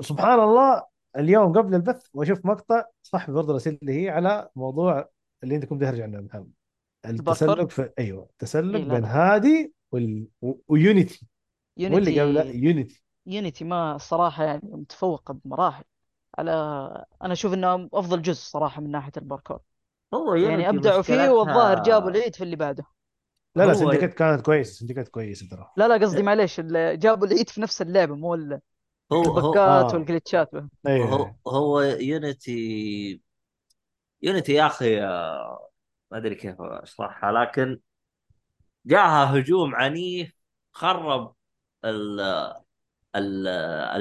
سبحان 0.01 0.39
الله 0.39 0.83
اليوم 1.17 1.57
قبل 1.57 1.75
البث 1.75 2.07
وأشوف 2.13 2.45
مقطع 2.45 2.85
صاحبي 3.03 3.33
برضه 3.33 3.53
راسل 3.53 3.77
لي 3.81 4.03
هي 4.03 4.09
على 4.09 4.49
موضوع 4.55 5.09
اللي 5.43 5.55
أنت 5.55 5.65
كنت 5.65 5.81
ترجع 5.81 6.03
عنه 6.03 6.21
محمد؟ 6.21 6.51
التسلق 7.05 7.69
في 7.69 7.89
أيوه 7.99 8.23
التسلق 8.31 8.79
إيه، 8.79 8.89
بين. 8.89 9.05
هادي 9.05 9.73
وال... 9.91 10.27
و 10.67 10.76
Unity. 10.76 11.27
واللي 11.77 12.21
قبل 12.21 12.37
Unity 12.37 12.57
Unity. 12.57 13.03
Unity 13.25 13.63
ما 13.65 13.95
الصراحه 13.95 14.43
يعني 14.43 14.61
متفوقه 14.63 15.33
بمراحل. 15.45 15.83
على 16.37 16.51
أنا 17.23 17.33
أشوف 17.33 17.53
إنه 17.53 17.89
أفضل 17.93 18.21
جزء 18.21 18.41
صراحة 18.41 18.81
من 18.81 18.91
ناحية 18.91 19.11
الباركور. 19.17 19.59
هو 20.13 20.33
يعني 20.35 20.51
يونيتي 20.63 20.69
أبدعوا 20.69 21.01
فيه 21.01 21.13
مشكلتها- 21.13 21.31
والظاهر 21.31 21.83
جابوا 21.83 22.09
العيد 22.09 22.35
في 22.35 22.43
اللي 22.43 22.55
بعده. 22.55 22.83
لا 23.55 23.63
لا 23.63 23.69
هو- 23.69 23.73
سندكيت 23.73 24.13
كانت 24.13 24.41
كويسة 24.45 24.73
سندكيت 24.73 25.07
كويسة 25.07 25.47
ترى. 25.49 25.69
لا 25.77 25.87
لا 25.87 26.05
قصدي 26.05 26.23
معليش 26.23 26.59
جابوا 26.75 27.27
العيد 27.27 27.49
في 27.49 27.61
نفس 27.61 27.81
اللعبة 27.81 28.15
مو 28.15 28.33
ال- 28.33 28.59
هو 29.11 29.23
هو 29.23 29.53
آه. 29.55 29.87
والجلitchات 29.93 30.55
هو 30.55 30.67
أيوه 30.87 31.35
هو 31.47 31.81
يونيتي 31.81 33.21
يونيتي 34.21 34.53
يا 34.53 34.67
أخي 34.67 35.01
آه، 35.03 35.69
ما 36.11 36.17
أدري 36.17 36.35
كيف 36.35 36.55
أشرحها 36.61 37.31
لكن 37.31 37.79
جاها 38.85 39.37
هجوم 39.39 39.75
عنيف 39.75 40.33
خرب 40.71 41.35
ال 41.85 42.19
ال 43.15 43.47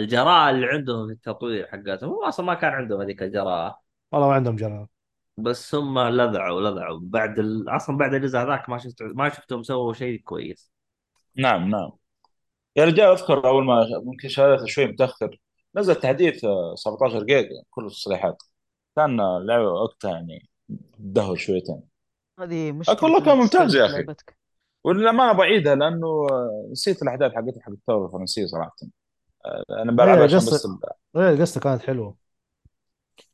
الجراءة 0.00 0.50
اللي 0.50 0.66
عندهم 0.66 1.06
في 1.06 1.12
التطوير 1.12 1.66
حقتهم. 1.66 2.10
هم 2.10 2.24
أصلا 2.24 2.46
ما 2.46 2.54
كان 2.54 2.72
عندهم 2.72 3.00
هذيك 3.00 3.22
الجراءة. 3.22 3.80
والله 4.12 4.28
ما 4.28 4.34
عندهم 4.34 4.56
جرار 4.56 4.86
بس 5.36 5.74
هم 5.74 5.98
لذعوا 5.98 6.60
لذعوا. 6.60 7.00
بعد 7.02 7.38
ال... 7.38 7.68
أصلا 7.68 7.96
بعد 7.96 8.14
الجزء 8.14 8.38
هذاك 8.38 8.68
ما 8.68 8.78
شفت 8.78 9.02
ما 9.02 9.28
شفتهم 9.28 9.62
سووا 9.62 9.92
شيء 9.92 10.20
كويس. 10.20 10.72
نعم 11.36 11.70
نعم. 11.70 11.90
يا 12.76 12.84
رجال 12.84 13.06
أذكر 13.06 13.46
أول 13.48 13.64
ما 13.64 13.86
ممكن 14.04 14.28
شريتها 14.28 14.66
شوي 14.66 14.86
متأخر 14.86 15.38
نزل 15.76 15.94
تحديث 15.94 16.44
آه، 16.44 16.74
17 16.74 17.24
جيجا 17.24 17.62
كل 17.70 17.86
التصريحات. 17.86 18.42
كان 18.96 19.20
آه، 19.20 19.38
لعبة 19.38 19.70
وقتها 19.70 20.10
يعني 20.10 20.48
دهر 20.98 21.36
شويتين. 21.36 21.82
هذه 22.40 22.72
مشكلة 22.72 22.96
والله 23.02 23.24
كان 23.24 23.36
ممتاز 23.38 23.76
يا 23.76 23.86
أخي. 23.86 24.02
لعبتك. 24.02 24.37
وللامانه 24.88 25.32
بعيدها 25.32 25.74
لأنه 25.74 26.06
آه، 26.30 26.68
نسيت 26.72 27.02
الأحداث 27.02 27.32
حقتها 27.32 27.62
حق 27.62 27.70
الثورة 27.70 28.06
الفرنسية 28.06 28.46
صراحة. 28.46 28.76
آه، 29.46 29.64
أنا 29.82 29.92
بلعبها 29.92 30.14
أيوة، 30.14 30.24
عشان 30.24 30.38
بس 30.38 30.66
ال- 30.66 30.78
غير 31.16 31.34
القصة 31.34 31.60
كانت 31.60 31.82
حلوة. 31.82 32.16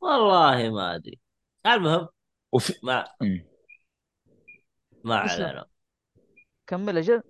والله 0.01 0.69
ما 0.69 0.95
أدري. 0.95 1.19
المهم 1.65 2.07
وفي 2.51 2.73
ما. 2.83 3.05
ما. 5.03 5.15
علينا. 5.15 5.65
كمل 6.67 6.97
أجل 6.97 7.21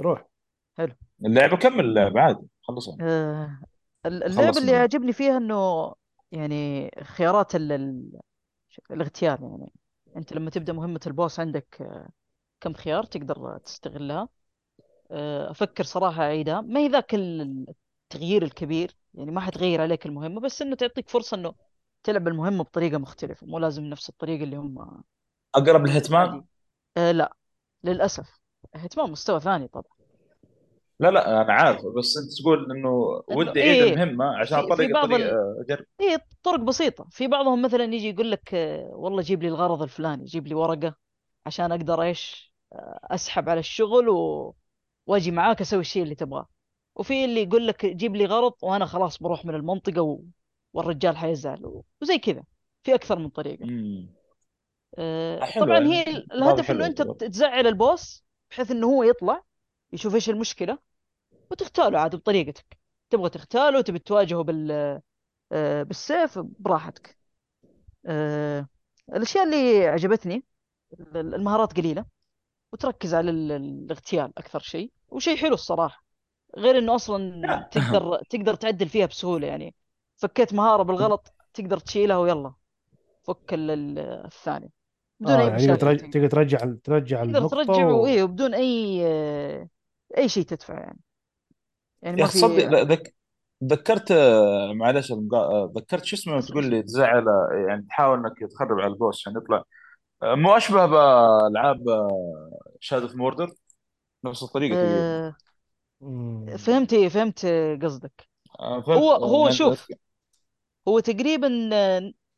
روح. 0.00 0.26
اللعبه 1.24 1.56
كمل 1.56 1.84
اللعبه 1.84 2.20
عادي. 2.20 2.46
خلصها 2.62 2.96
آه، 3.00 3.60
اللعبة 4.06 4.58
اللي. 4.58 4.74
عجبني 4.76 5.12
فيها 5.12 5.36
إنه 5.36 5.92
يعني 6.32 6.90
خيارات 7.02 7.54
ال- 7.54 7.72
ال- 7.72 8.20
الاغتيال 8.90 9.38
يعني. 9.42 9.72
أنت 10.16 10.32
لما 10.32 10.50
تبدأ 10.50 10.72
مهمة 10.72 11.00
البوس 11.06 11.40
عندك 11.40 11.76
آه، 11.80 12.08
كم 12.64 12.74
خيار 12.74 13.04
تقدر 13.04 13.58
تستغلها. 13.58 14.28
آه، 15.10 15.50
أفكر 15.50 15.84
صراحة 15.84 16.22
اعيدها 16.22 16.60
ما 16.60 16.80
هي 16.80 16.88
ذاك 16.88 17.14
ال- 17.14 17.66
التغيير 18.12 18.42
الكبير 18.42 18.96
يعني 19.14 19.30
ما 19.30 19.40
حتغير 19.40 19.80
عليك 19.82 20.06
المهمة 20.06 20.40
بس 20.40 20.62
إنه 20.62 20.76
تعطيك 20.76 21.08
فرصة 21.10 21.34
إنه 21.36 21.54
تلعب 22.04 22.28
المهمة 22.28 22.64
بطريقة 22.64 22.98
مختلفة 22.98 23.46
مو 23.46 23.58
لازم 23.58 23.84
نفس 23.84 24.08
الطريقة 24.08 24.44
اللي 24.44 24.56
هم 24.56 25.02
أقرب 25.54 25.86
لهيتمان 25.86 26.44
آه 26.96 27.12
لا 27.12 27.36
للأسف. 27.84 28.40
هتمان 28.74 29.10
مستوى 29.10 29.40
ثاني 29.40 29.68
طبعا. 29.68 29.94
لا 31.00 31.10
لا 31.10 31.42
أنا 31.42 31.52
عارف 31.52 31.80
بس 31.98 32.16
أنت 32.16 32.40
تقول 32.42 32.70
إنه 32.72 32.88
ودي 33.28 33.60
أعيد 33.60 33.80
إيه. 33.80 33.92
المهمة 33.94 34.24
عشان 34.40 34.60
في 34.62 34.66
طريقه 34.68 35.04
أجرب. 35.60 35.86
هي 36.00 36.18
طرق 36.42 36.60
بسيطة. 36.60 37.08
في 37.10 37.28
بعضهم 37.28 37.62
مثلا 37.62 37.84
يجي 37.84 38.08
يقول 38.10 38.30
لك 38.30 38.54
آه، 38.54 38.90
والله 38.94 39.22
جيب 39.22 39.42
لي 39.42 39.48
الغرض 39.48 39.82
الفلاني 39.82 40.24
جيب 40.24 40.46
لي 40.46 40.54
ورقة 40.54 40.96
عشان 41.46 41.72
أقدر 41.72 42.02
إيش 42.02 42.53
أسحب 43.04 43.48
على 43.48 43.60
الشغل 43.60 44.08
و... 44.08 44.54
وأجي 45.06 45.30
معاك 45.30 45.60
أسوي 45.60 45.80
الشيء 45.80 46.02
اللي 46.02 46.14
تبغاه 46.14 46.48
وفي 46.94 47.24
اللي 47.24 47.42
يقول 47.42 47.66
لك 47.66 47.86
جيب 47.86 48.16
لي 48.16 48.24
غرض 48.26 48.52
وأنا 48.62 48.86
خلاص 48.86 49.18
بروح 49.18 49.44
من 49.44 49.54
المنطقة 49.54 50.02
و... 50.02 50.20
والرجال 50.72 51.16
حيزعل 51.16 51.66
و... 51.66 51.84
وزي 52.02 52.18
كذا 52.18 52.44
في 52.82 52.94
أكثر 52.94 53.18
من. 53.18 53.30
آه، 54.98 55.40
حلو 55.44 55.64
طبعا 55.64 55.78
يعني. 55.78 55.94
هي 55.94 56.02
الهدف 56.32 56.70
أنت 56.70 57.00
والله. 57.00 57.14
تزعل 57.14 57.66
البوس 57.66 58.24
بحيث 58.50 58.70
إنه 58.70 58.86
هو 58.86 59.02
يطلع 59.02 59.42
يشوف 59.92 60.14
إيش 60.14 60.30
المشكلة 60.30 60.78
وتغتاله 61.50 61.98
عاد 61.98 62.16
بطريقتك 62.16 62.78
تبغى 63.10 63.30
تغتاله 63.30 63.80
تبي 63.80 63.98
تواجهه 63.98 64.42
بال 64.42 65.00
آه، 65.52 65.82
بالسيف 65.82 66.38
براحتك 66.38 67.18
آه، 68.06 68.68
الأشياء 69.08 69.44
اللي 69.44 69.86
عجبتني 69.86 70.44
ال- 71.00 71.34
المهارات 71.34 71.76
قليلة 71.76 72.06
وتركز 72.74 73.14
على 73.14 73.30
ال- 73.32 73.52
الاغتيال 73.52 74.32
أكثر 74.38 74.60
شيء 74.60 74.92
وشيء 75.08 75.38
حلو 75.38 75.54
الصراحة. 75.54 76.04
غير 76.58 76.78
إنه 76.78 76.96
أصلا 76.96 77.20
تقدر 77.72 78.22
تقدر 78.30 78.54
تعدل 78.56 78.90
فيها 78.90 79.06
بسهولة 79.06 79.48
يعني. 79.48 79.76
فكيت 80.18 80.54
مهارة 80.54 80.84
بالغلط 80.84 81.34
تقدر 81.54 81.78
تشيلها 81.78 82.18
ويلا. 82.18 82.54
فك 83.24 83.54
ال- 83.54 83.70
ال- 83.72 83.98
الثانية. 84.26 84.70
بدون 85.20 85.40
آه 85.40 85.40
أي 85.40 85.50
يعني 85.50 85.76
مشاكل 85.76 85.98
تقدر. 86.12 86.28
ترجع 86.28 86.58
ترجع 86.84 87.24
تقدر 87.24 87.42
ترجع 87.42 87.86
و... 87.86 88.02
وإيه 88.02 88.22
وبدون 88.22 88.54
أي 88.54 89.00
آه، 89.06 89.68
أي 90.18 90.28
شيء 90.28 90.44
تدفع 90.44 90.80
يعني. 90.80 91.00
يعني 92.02 92.16
يا 92.16 92.22
ما 92.22 92.26
أخي 92.26 92.32
صدق 92.32 92.64
في 92.64 92.82
ذك... 92.92 93.14
ذكرت 93.64 94.10
آه، 94.12 94.72
معلش 94.72 95.12
آه، 95.12 95.72
ذكرت 95.76 96.04
شو 96.04 96.16
اسمه 96.16 96.40
تقول 96.40 96.70
لي 96.70 96.82
تزعل 96.82 97.28
آه، 97.28 97.48
يعني 97.68 97.86
تحاول 97.88 98.18
إنك 98.18 98.52
تخرب 98.52 98.80
على 98.80 98.92
ال 98.92 98.97
boss 98.97 99.16
عشان 99.20 99.36
يطلع. 99.36 99.56
آه، 99.58 99.64
مو 100.24 100.56
أشبه 100.56 100.86
بألعاب 100.86 101.84
Shadow 102.80 103.06
of 103.06 103.14
Mordor 103.14 103.54
نفس 104.24 104.42
الطريقة 104.42 104.74
تقريبا. 104.74 105.26
آه، 105.26 105.36
مم. 106.00 106.56
فهمت 106.56 106.94
فهمت 106.94 107.46
قصدك. 107.82 108.28
آه، 108.60 108.80
فهمت 108.80 108.98
هو 108.98 109.12
آه، 109.12 109.26
هو 109.26 109.42
يعني 109.42 109.56
شوف 109.56 109.88
هو 110.88 111.00
تقريبا 111.00 111.48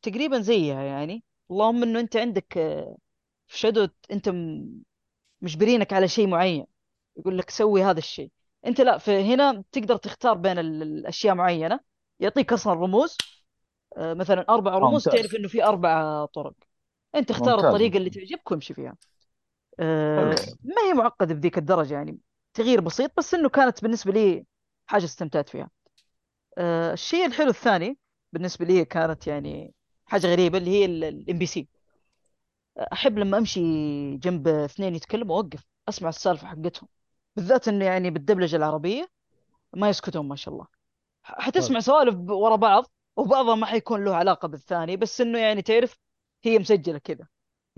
تقريبا 0.01 0.39
زيها 0.39 0.83
يعني. 0.83 1.23
اللهم 1.51 1.83
إنه 1.83 1.99
أنت 1.99 2.17
عندك 2.17 2.57
آه، 2.57 2.97
في 3.47 3.59
Shadow 3.59 3.87
أنت 4.11 4.29
م- 4.29 4.81
مجبرينك 5.41 5.93
على 5.93 6.07
شيء 6.07 6.27
معين. 6.27 6.65
يقول 7.17 7.37
لك 7.37 7.49
سوي 7.49 7.83
هذا 7.83 7.99
الشيء. 7.99 8.31
أنت 8.65 8.81
لا 8.81 8.97
في 8.97 9.11
هنا 9.11 9.63
تقدر 9.71 9.97
تختار 9.97 10.33
بين 10.33 10.59
ال- 10.59 10.81
الاشياء 10.83 11.35
معينة. 11.35 11.79
يعطيك 12.19 12.53
أصلا 12.53 12.73
رموز. 12.73 13.17
آه، 13.97 14.13
مثلا 14.13 14.45
أربع 14.49 14.77
رموز 14.77 15.05
ممتاز. 15.05 15.21
تعرف 15.21 15.35
إنه 15.35 15.47
في 15.47 15.63
أربع 15.63 16.25
طرق. 16.25 16.53
أنت 17.17 17.31
اختار 17.31 17.55
ممتاز. 17.55 17.65
الطريقة 17.65 17.97
اللي 17.97 18.09
تعجبك 18.09 18.51
وامشي 18.51 18.73
فيها. 18.73 18.95
آه، 19.79 20.35
ما 20.63 20.81
هي 20.89 20.93
معقدة 20.93 21.33
بذيك 21.35 21.57
الدرجة 21.57 21.93
يعني؟ 21.93 22.17
تغيير 22.53 22.81
بسيط 22.81 23.11
بس 23.17 23.33
إنه 23.33 23.49
كانت 23.49 23.81
بالنسبة 23.81 24.11
لي 24.11 24.45
حاجة 24.85 25.05
استمتعت 25.05 25.49
فيها. 25.49 25.69
آه، 26.57 26.93
الشيء 26.93 27.25
الحلو 27.25 27.49
الثاني 27.49 27.97
بالنسبة 28.33 28.65
لي 28.65 28.85
كانت 28.85 29.27
يعني 29.27 29.73
حاجة 30.05 30.27
غريبة 30.27 30.57
اللي 30.57 30.71
هي 30.71 30.85
ال 30.85 31.37
NPC 31.37 31.67
أحب 32.93 33.17
لما 33.19 33.37
أمشي 33.37 33.61
جنب 34.17 34.47
اثنين 34.47 34.95
يتكلموا 34.95 35.35
اوقف 35.35 35.63
أسمع 35.89 36.09
السالفة 36.09 36.47
حقتهم. 36.47 36.89
بالذات 37.35 37.67
إنه 37.67 37.85
يعني 37.85 38.09
بالدبلجة 38.09 38.55
العربية 38.55 39.07
ما 39.73 39.89
يسكتون 39.89 40.27
ما 40.27 40.35
شاء 40.35 40.53
الله. 40.53 40.67
حتسمع 41.23 41.79
سوالف 41.79 42.15
ب- 42.15 42.29
ورا 42.29 42.55
بعض 42.55 42.91
وبعضها 43.15 43.55
ما 43.55 43.65
حيكون 43.65 44.05
له 44.05 44.15
علاقة 44.15 44.47
بالثاني 44.47 44.97
بس 44.97 45.21
إنه 45.21 45.39
يعني 45.39 45.61
تعرف 45.61 45.97
هي 46.43 46.59
مسجلة 46.59 46.97
كذا. 46.97 47.27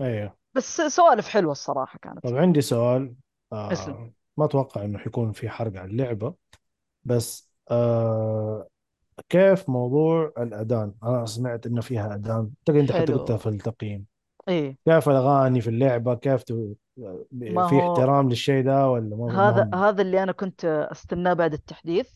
أيوه. 0.00 0.36
بس 0.54 0.80
سوالف 0.80 1.28
حلوة 1.28 1.52
الصراحة 1.52 1.98
كانت. 2.02 2.26
طب 2.26 2.36
عندي 2.36 2.60
سؤال 2.60 3.14
آه 3.52 3.72
اسلم. 3.72 4.12
ما 4.36 4.44
أتوقع 4.44 4.84
إنه 4.84 4.98
حيكون 4.98 5.32
في 5.32 5.48
حرق 5.48 5.76
على 5.76 5.90
اللعبة 5.90 6.34
بس 7.04 7.50
آه 7.70 8.68
كيف 9.28 9.68
موضوع 9.68 10.32
الأذان؟ 10.38 10.94
أنا 11.02 11.26
سمعت 11.26 11.66
إنه 11.66 11.80
فيها 11.80 12.14
أذان. 12.14 12.50
تقدر 12.64 12.80
أنت 12.80 12.92
حتى. 12.92 13.12
قلتها 13.12 13.36
في 13.36 13.48
التقييم. 13.48 14.06
إيه. 14.48 14.78
كيف 14.84 15.08
الأغاني 15.08 15.60
في 15.60 15.70
اللعبة؟ 15.70 16.14
كيف 16.14 16.42
ت... 16.42 16.52
ما 17.32 17.68
في 17.68 17.74
هو- 17.74 17.92
احترام 17.92 18.28
للشيء 18.28 18.64
ده 18.64 18.88
ولا 18.90 19.16
ما 19.16 19.48
هذا 19.48 19.64
ما 19.64 19.88
هذا 19.88 20.02
اللي 20.02 20.22
أنا 20.22 20.32
كنت 20.32 20.64
أستناه 20.92 21.32
بعد 21.32 21.52
التحديث. 21.52 22.10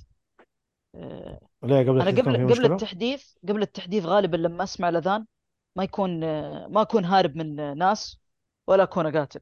آه، 0.95 1.41
ليه 1.63 1.81
قبل 1.81 2.01
أنا 2.01 2.11
التحديث 2.11 2.25
كان 2.25 2.45
قبل 2.45 2.55
في 2.55 2.63
قبل؟ 2.63 2.73
التحديث 2.73 3.33
قبل 3.49 3.63
التحديث 3.63 4.05
غالبا 4.07 4.37
لما 4.37 4.63
أسمع 4.65 4.89
الأذان 4.89 5.27
ما 5.77 5.85
يكون 5.85 6.21
ما 6.67 6.83
أكون 6.83 7.05
هارب 7.05 7.37
من 7.37 7.79
ناس 7.79 8.19
ولا 8.67 8.83
أكون 8.83 9.07
اقاتل 9.07 9.41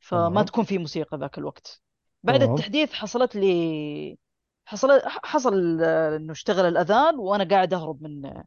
فما. 0.00 0.42
تكون 0.42 0.64
في 0.64 0.78
موسيقى 0.78 1.18
ذاك 1.18 1.38
الوقت. 1.38 1.82
بعد 2.22 2.40
تمام. 2.40 2.54
التحديث 2.54 2.92
حصلت 2.92 3.36
لي 3.36 4.18
حصل 4.64 5.00
حصل 5.04 5.82
إنه 5.82 6.32
اشتغل 6.32 6.66
الأذان 6.66 7.18
وأنا 7.18 7.44
قاعد 7.44 7.74
أهرب 7.74 8.02
من 8.02 8.42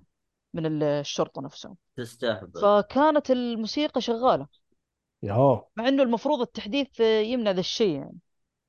من 0.54 0.84
الشرطة 0.84 1.42
نفسهم. 1.42 1.76
تستهبل. 1.98 2.62
فكانت 2.62 3.32
الموسيقى 3.32 4.02
شغالة. 4.02 4.48
ياهو. 5.24 5.66
مع 5.76 5.88
إنه 5.88 6.04
المفروض 6.04 6.42
التحديث 6.42 7.00
يمنع 7.00 7.52
ذا 7.52 7.60
الشيء 7.60 7.96
يعني. 7.96 8.18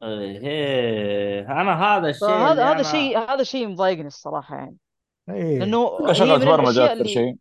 إيه 0.03 1.41
أنا 1.61 1.85
هذا 1.85 2.09
الشيء 2.09 2.29
هذا 2.29 2.73
أنا... 2.73 2.83
شيء 2.83 3.19
هذا 3.19 3.43
شيء 3.43 3.69
مضايقني 3.69 4.07
الصراحة 4.07 4.57
يعني. 4.57 4.77
اي 5.29 5.59
لأنه 5.59 5.99
برمجة 5.99 6.39
الأشياء 6.41 6.85
أكثر 6.85 6.93
اللي 6.93 7.09
شيء. 7.09 7.37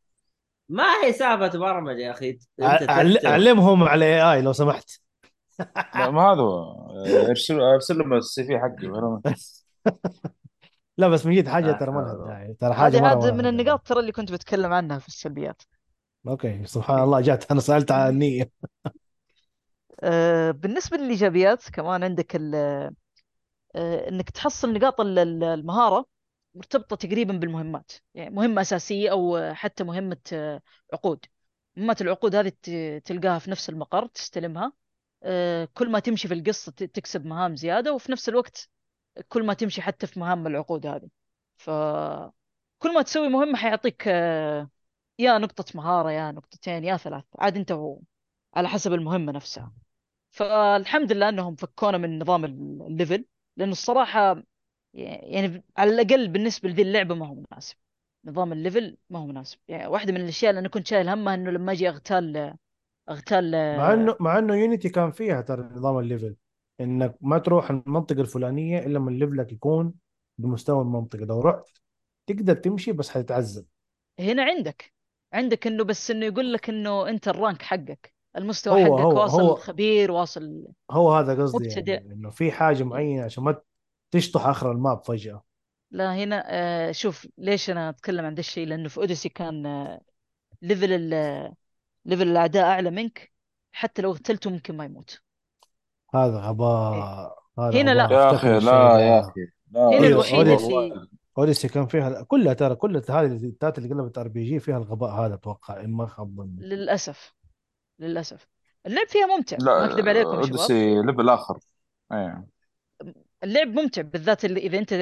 ما 0.72 0.84
هي 1.04 1.14
سالفة 1.14 1.60
برمجة 1.60 2.00
يا 2.00 2.12
أخي. 2.12 2.40
علمهم 3.26 3.84
على 3.84 4.06
اي 4.06 4.34
اي 4.34 4.42
لو 4.42 4.54
سمحت. 4.54 4.90
لا 5.96 6.12
ما 6.12 6.22
هذا 6.22 6.42
هو. 6.42 6.92
ارسل 7.30 7.60
ارسل 7.62 7.98
لهم 7.98 8.14
ال 8.14 8.44
CV 8.44 8.60
حقي. 8.60 8.88
لا 10.98 11.08
بس 11.08 11.26
من 11.26 11.36
جد 11.36 11.48
حاجة 11.48 11.66
لا 11.66 11.72
ترى 11.72 11.92
ما 11.92 12.00
لها 12.00 12.56
ترى 12.60 12.74
حاجة 12.74 12.98
هذه 13.12 13.32
من. 13.32 13.46
النقاط 13.46 13.88
ترى 13.88 14.00
اللي 14.00 14.12
كنت 14.12 14.32
بتكلم 14.32 14.74
عنها 14.74 15.00
في 15.00 15.08
السلبيات. 15.08 15.62
أوكي 16.28 16.66
سبحان 16.66 17.04
الله 17.04 17.22
جات. 17.22 17.52
أنا 17.52 17.60
سألت 17.60 17.92
عن 17.92 18.10
النية. 18.14 18.52
آه، 20.04 20.52
بالنسبة 20.52 20.98
للإيجابيات 20.98 21.70
كمان 21.70 22.04
عندك 22.04 22.36
ال 22.36 22.56
آه، 23.76 24.10
إنك 24.10 24.30
تحصل 24.30 24.74
نقاط 24.74 25.02
ال- 25.02 25.20
مرتبطة 26.56 26.96
تقريبا 26.96 27.34
بالمهمات. 27.34 27.92
يعني 28.14 28.30
مهمة 28.36 28.62
أساسية 28.62 29.12
أو 29.12 29.54
حتى 29.54 29.84
مهمة 29.84 30.18
آه، 30.34 30.62
عقود. 30.94 31.26
مهمات 31.76 32.02
العقود 32.02 32.36
هذه 32.36 32.52
تلقاها 33.06 33.40
في 33.40 33.52
نفس 33.52 33.70
المقر 33.70 34.06
تستلمها. 34.08 34.74
آه، 35.24 35.66
كل 35.74 35.90
ما 35.92 36.00
تمشي 36.00 36.28
في 36.28 36.34
القصة 36.34 36.72
ت- 36.72 36.84
تكسب 36.84 37.26
مهام 37.26 37.56
زيادة 37.56 37.94
وفي 37.94 38.12
نفس 38.12 38.30
الوقت 38.30 38.70
كل 39.30 39.44
ما 39.46 39.54
تمشي 39.54 39.82
حتى 39.82 40.08
في 40.08 40.20
مهام 40.20 40.48
العقود 40.48 40.86
هذه. 40.86 41.10
فكل 41.58 42.94
ما 42.96 43.02
تسوي 43.02 43.30
مهمة 43.30 43.58
حيعطيك 43.58 44.04
آه، 44.08 44.70
يا 45.20 45.38
نقطة 45.38 45.66
مهارة 45.76 46.12
يا 46.12 46.32
نقطتين 46.32 46.84
يا 46.84 46.98
ثلاث 46.98 47.24
عاد 47.40 47.58
أنت 47.58 47.72
و- 47.72 48.02
على 48.56 48.68
حسب 48.70 48.94
المهمة 48.94 49.32
نفسها. 49.32 49.74
فالحمد 50.32 51.12
لله 51.12 51.30
إنهم 51.30 51.56
فكونا 51.56 51.98
من 51.98 52.20
نظام 52.20 52.46
ال 52.46 52.57
level. 52.57 53.26
لأنه 53.58 53.72
الصراحة 53.72 54.44
يعني 54.94 55.64
على 55.78 55.92
الأقل 55.92 56.28
بالنسبة 56.28 56.70
لذي 56.70 56.82
اللعبة 56.82 57.16
ما 57.16 57.28
هو 57.28 57.36
مناسب. 57.52 57.76
نظام 58.26 58.54
ال 58.54 58.61
level 58.61 58.98
ما 59.10 59.20
هو 59.20 59.26
مناسب. 59.28 59.58
يعني 59.68 59.88
واحدة 59.88 60.14
من 60.14 60.22
الأشياء 60.22 60.50
اللي 60.50 60.60
أنا 60.60 60.70
كنت 60.70 60.88
شايل 60.88 61.10
همها 61.10 61.34
إنه 61.36 61.52
لما 61.52 61.72
أجي 61.72 61.90
أغتال 61.90 62.56
أغتال 63.10 63.52
مع 63.78 63.94
إنه 63.94 64.16
مع 64.20 64.40
إنه 64.40 64.56
Unity 64.56 64.90
كان 64.90 65.12
فيها 65.12 65.42
ترى 65.42 65.62
نظام 65.76 66.00
ال 66.00 66.05
level. 66.05 66.36
إنك 66.82 67.16
ما 67.22 67.38
تروح 67.38 67.70
المنطقة 67.70 68.22
الفلانية 68.22 68.80
إلا 68.80 68.94
لما 68.94 69.12
level 69.12 69.45
ك 69.45 69.52
يكون 69.52 69.94
بمستوى 70.38 70.82
المنطقة. 70.82 71.26
لو 71.26 71.42
رحت 71.42 71.66
تقدر 72.28 72.54
تمشي 72.56 72.92
بس 72.92 73.10
حتتعذب. 73.10 73.66
هنا 74.20 74.44
عندك. 74.44 74.94
عندك 75.34 75.68
إنه 75.68 75.84
بس 75.84 76.12
إنه 76.12 76.26
يقول 76.26 76.54
لك 76.54 76.70
إنه 76.70 77.10
أنت 77.10 77.28
ال 77.28 77.35
rank 77.35 77.62
حقك. 77.62 78.14
المستوى 78.38 78.86
هو- 78.90 78.98
حقك 78.98 79.06
هو- 79.06 79.22
واصل 79.22 79.42
هو- 79.42 79.56
خبير 79.56 80.12
واصل 80.12 80.68
هو 80.92 81.14
هذا 81.14 81.44
قصدي. 81.44 81.68
يعني 81.68 82.14
إنه 82.14 82.30
في 82.30 82.52
حاجة 82.52 82.84
معينة 82.84 83.24
عشان 83.24 83.44
ما 83.44 83.62
تشطح 84.12 84.48
آخر 84.48 84.72
ال 84.72 84.80
map 84.80 85.04
فجأة. 85.06 85.44
لا 85.92 86.16
هنا 86.16 86.44
آه 86.48 86.92
شوف 86.92 87.28
ليش 87.38 87.70
أنا 87.70 87.90
أتكلم 87.90 88.26
عن 88.26 88.34
ذا 88.34 88.40
الشيء؟ 88.40 88.68
لأنه 88.68 88.90
في 88.90 88.98
Odyssey 88.98 89.30
كان 89.30 89.66
آه 89.66 90.02
level 90.62 90.94
ال- 90.94 91.54
level 92.06 92.28
الأعداء 92.28 92.64
أعلى 92.66 92.92
منك. 92.92 93.32
حتى 93.72 94.02
لو 94.02 94.12
قتلته 94.12 94.50
ممكن 94.50 94.78
ما 94.78 94.86
يموت. 94.86 95.22
هذا 96.16 96.38
غباء. 96.38 97.36
هذا 97.60 97.82
هنا 97.82 97.94
لا. 97.94 98.06
غباء 98.06 98.20
يا 98.20 98.32
افتكر 98.32 98.58
أخي 98.58 98.66
لا. 98.66 99.00
يا 99.00 99.20
أخي 99.20 99.42
لا 99.72 99.82
هنا 99.82 99.92
أيوة، 99.92 100.08
الوحيدة 100.08 100.52
Odyssey. 100.52 100.78
اللي 100.78 101.08
Odyssey 101.38 101.68
كان 101.68 101.86
فيها 101.88 102.22
كلها 102.24 102.54
ترى 102.54 102.76
كل 102.76 102.98
هذه 103.10 103.26
التات 103.26 103.78
اللي 103.78 103.90
قلبت 103.90 104.18
RPG 104.18 104.60
فيها 104.60 104.78
الغباء 104.78 105.10
هذا 105.10 105.34
أتوقع 105.34 105.82
إن 105.82 105.92
ما 105.92 106.06
خاب 106.06 106.36
ظني. 106.36 106.66
للأسف. 106.68 107.34
للأسف. 108.00 108.48
اللعب 108.86 109.08
فيها 109.08 109.26
ممتع. 109.26 109.58
ما 109.60 109.64
لا 109.66 109.86
أكذب 109.86 110.08
عليكم 110.08 110.30
يا 110.30 110.42
شباب. 110.44 110.60
اوديسي 110.60 111.02
ليفل 111.02 111.30
آخر. 111.30 111.60
إيه. 112.12 112.46
اللعب 113.44 113.68
ممتع 113.68 114.02
بالذات 114.02 114.46
اللي 114.46 114.60
إذا 114.60 114.78
أنت 114.78 114.94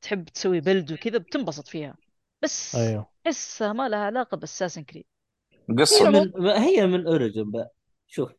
تحب 0.00 0.24
تسوي 0.24 0.60
build 0.60 0.92
وكذا 0.92 1.18
بتنبسط 1.18 1.68
فيها. 1.68 1.96
بس 2.42 2.76
أيوه. 2.76 3.06
تحسها 3.24 3.72
ما 3.72 3.88
لها 3.88 3.98
علاقة 3.98 4.36
ب 4.36 4.40
Assassin's 4.40 4.82
Creed 4.84 5.04
هي 5.52 5.76
قصة 5.78 6.10
من 6.10 6.46
هي 6.46 6.86
من 6.86 7.06
Origin 7.06 7.50
بقى. 7.50 7.72
شوف. 8.06 8.32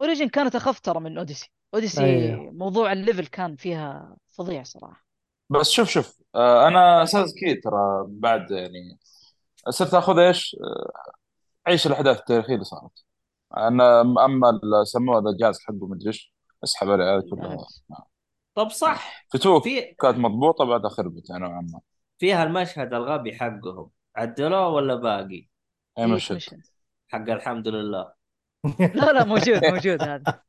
Origin 0.00 0.28
كانت 0.28 0.56
أخف 0.56 0.80
ترى 0.80 1.00
من 1.00 1.18
Odyssey 1.18 1.52
Odyssey 1.74 2.04
أيوه. 2.04 2.52
موضوع 2.52 2.92
ال 2.92 2.98
level 2.98 3.26
كان 3.26 3.56
فيها 3.56 4.16
فظيع 4.28 4.62
صراحة. 4.62 5.06
بس 5.50 5.70
شوف 5.70 5.88
شوف. 5.88 6.20
آه 6.34 6.68
أنا 6.68 7.02
أساس 7.02 7.34
كذا 7.40 7.60
ترى 7.64 8.06
بعد 8.08 8.50
يعني 8.50 8.98
صرت 9.68 9.94
آخذ 9.94 10.18
إيش؟ 10.18 10.56
آه، 10.60 10.92
عيش 11.66 11.86
الأحداث 11.86 12.18
التاريخية 12.18 12.54
اللي 12.54 12.64
صارت. 12.64 13.04
أنا 13.56 14.00
أما 14.00 14.60
سموه 14.84 15.18
هذا 15.20 15.30
الجهاز 15.30 15.60
حقه 15.60 15.86
مدري 15.86 16.06
إيش. 16.06 16.34
أسحب 16.64 16.90
عليه 16.90 17.16
هذه 17.16 17.22
كلها 17.30 17.66
طب 18.56 18.68
صح. 18.68 19.26
في 19.30 19.38
two 19.38 19.60
في 19.60 19.80
كانت 19.82 20.18
مضبوطة 20.18 20.64
بعدها 20.64 20.90
خربت 20.90 21.30
يعني 21.30 21.42
نوعا 21.42 21.60
ما. 21.60 21.80
فيها 22.18 22.42
المشهد 22.42 22.94
الغبي 22.94 23.34
حقهم. 23.36 23.90
عدلوه 24.16 24.68
ولا 24.68 24.94
باقي؟ 24.94 25.48
اي 25.98 26.06
مشهد. 26.06 26.40
حق 27.08 27.30
الحمد 27.30 27.68
لله. 27.68 28.12
لا 28.80 29.12
لا 29.12 29.24
موجود 29.24 29.64
موجود 29.72 30.02
هذا. 30.02 30.40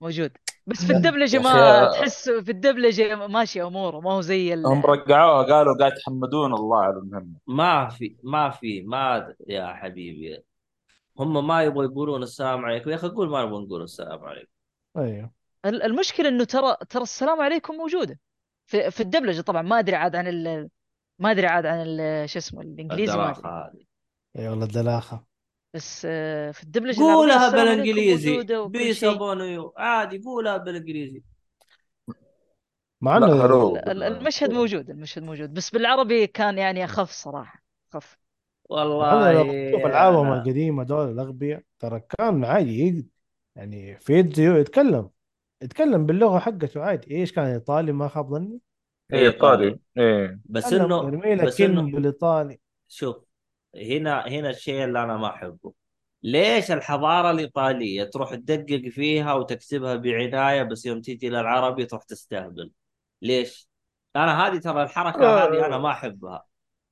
موجود. 0.00 0.30
بس 0.66 0.84
في 0.84 0.92
الدبلجة 0.92 1.38
ما 1.38 1.90
تحس 1.92 2.30
في 2.30 2.50
الدبلجة 2.50 3.26
ماشي 3.26 3.62
أموره 3.62 4.00
ما 4.00 4.12
هو 4.12 4.20
زي 4.20 4.54
ال... 4.54 4.66
هم 4.66 4.86
رجعوها 4.86 5.42
قالوا 5.42 5.78
قاعد 5.78 5.92
يحمدون 5.98 6.54
الله 6.54 6.78
على 6.82 6.96
المهمة. 6.96 7.36
ما 7.46 7.88
في 7.88 8.16
ما 8.22 8.50
في 8.50 8.82
ما 8.82 9.34
يا 9.48 9.66
حبيبي. 9.74 10.42
هم 11.18 11.46
ما 11.46 11.62
يبغوا 11.62 11.84
يقولون 11.84 12.22
السلام 12.22 12.64
عليكم. 12.64 12.90
يا 12.90 12.94
أخي 12.94 13.08
قول 13.08 13.30
ما 13.30 13.44
نبغى 13.44 13.64
نقول 13.64 13.82
السلام 13.82 14.24
عليكم. 14.24 14.52
أيوه. 14.98 15.37
المشكلة 15.66 16.28
إنه 16.28 16.44
ترى 16.44 16.76
ترى 16.90 17.02
السلام 17.02 17.40
عليكم 17.40 17.74
موجودة. 17.74 18.18
في, 18.66 18.90
في 18.90 19.00
الدبلجة 19.00 19.40
طبعا 19.40 19.62
ما 19.62 19.78
أدري 19.78 19.96
عاد 19.96 20.16
عن 20.16 20.28
ال... 20.28 20.68
ما 21.18 21.30
أدري 21.30 21.46
عاد 21.46 21.66
عن 21.66 21.82
ال... 21.86 22.30
شو 22.30 22.38
اسمه 22.38 22.60
الإنجليزي 22.60 23.16
ما 23.16 23.30
أدري. 23.30 23.86
إي 24.38 24.48
والله 24.48 24.64
الدلاخة. 24.64 25.24
بس 25.74 26.06
آه، 26.10 26.50
في 26.50 26.62
الدبلجة 26.62 27.00
قولها 27.00 27.50
بالإنجليزي. 27.50 28.42
peace 28.66 29.04
upon 29.04 29.44
you 29.44 29.74
عادي 29.76 30.18
قولها 30.18 30.56
بالإنجليزي. 30.56 31.22
مع 33.00 33.16
إنه 33.16 33.26
المشهد 34.06 34.50
موجود 34.50 34.90
المشهد 34.90 35.22
موجود. 35.22 35.54
بس 35.54 35.70
بالعربي 35.70 36.26
كان 36.26 36.58
يعني 36.58 36.84
أخف 36.84 37.10
صراحة 37.10 37.62
أخف. 37.92 38.18
والله. 38.68 39.42
العابهم 39.86 40.30
أنا- 40.30 40.36
القديمه 40.36 40.84
دول 40.84 41.10
الأغبياء 41.10 41.62
ترى 41.78 42.00
كان 42.00 42.44
عادي 42.44 42.88
يق- 42.88 43.06
يعني 43.56 43.98
في 43.98 44.32
يتكلم. 44.38 45.10
يتكلم 45.62 46.06
باللغة 46.06 46.38
حقته 46.38 46.82
عادي. 46.82 47.14
إيش 47.14 47.32
كان 47.32 47.44
إيطالي؟ 47.44 47.92
ما 47.92 48.08
خاب 48.08 48.30
ظني. 48.30 48.60
اي 49.12 49.18
إيطالي. 49.18 49.78
إيه. 49.98 50.40
بس 50.44 50.72
انه 50.72 50.96
يرمي 50.96 51.34
لك 51.34 51.44
بس 51.44 51.58
كلمه 51.58 51.80
انه 51.80 51.92
بالإيطالي. 51.92 52.60
شوف 52.88 53.24
هنا 53.76 54.28
هنا 54.28 54.50
الشيء 54.50 54.84
اللي 54.84 55.02
أنا 55.02 55.16
ما 55.16 55.26
أحبه. 55.26 55.72
ليش 56.22 56.70
الحضارة 56.70 57.30
الإيطالية 57.30 58.04
تروح 58.04 58.34
تدقق 58.34 58.88
فيها 58.88 59.34
وتكتبها 59.34 59.96
بعناية 59.96 60.62
بس 60.62 60.86
يوم 60.86 61.00
تيجي 61.00 61.28
للعربي 61.28 61.86
تروح 61.86 62.02
تستهبل؟ 62.02 62.72
ليش؟ 63.22 63.68
أنا 64.16 64.46
هذه 64.46 64.58
ترى 64.58 64.82
الحركة 64.82 65.44
هذه 65.44 65.66
أنا 65.66 65.78
ما 65.78 65.90
أحبها. 65.90 66.44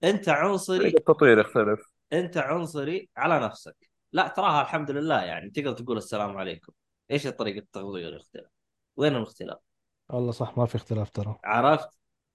أنت 0.05 0.29
عنصري. 0.29 0.79
طريقة 0.79 0.99
التطوير 0.99 1.39
يختلف. 1.39 1.93
أنت 2.13 2.37
عنصري 2.37 3.09
على 3.17 3.47
نفسك. 3.47 3.77
لا 4.13 4.29
تراها 4.29 4.63
الحمد 4.63 4.91
لله 4.91 5.23
يعني. 5.23 5.51
تقدر 5.51 5.73
تقول 5.73 5.97
السلام 5.97 6.37
عليكم. 6.37 6.73
إيش 7.11 7.27
طريقة 7.27 7.59
التغيير 7.59 8.17
يختلف 8.17 8.56
وين 8.97 9.17
الاختلاف؟ 9.17 9.59
والله 10.09 10.33
صح 10.33 10.59
ما 10.59 10.67
في 10.67 10.75
اختلاف 10.75 11.11
ترى. 11.11 11.39
عرفت؟ 11.45 11.89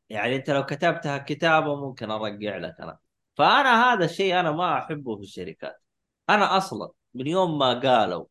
يعني 0.10 0.36
انت 0.36 0.50
لو 0.50 0.66
كتبتها 0.66 1.18
كتابة 1.18 1.76
ممكن 1.76 2.12
أرجع 2.12 2.58
لك 2.58 2.76
أنا. 2.82 2.98
فأنا 3.36 3.84
هذا 3.84 4.06
الشيء 4.06 4.40
أنا 4.40 4.52
ما 4.52 4.78
أحبه 4.78 5.16
في 5.16 5.22
الشركات. 5.22 5.82
أنا 6.30 6.58
أصلا 6.58 6.92
من 7.14 7.28
يوم 7.28 7.58
ما 7.58 7.80
قالوا 7.80 8.26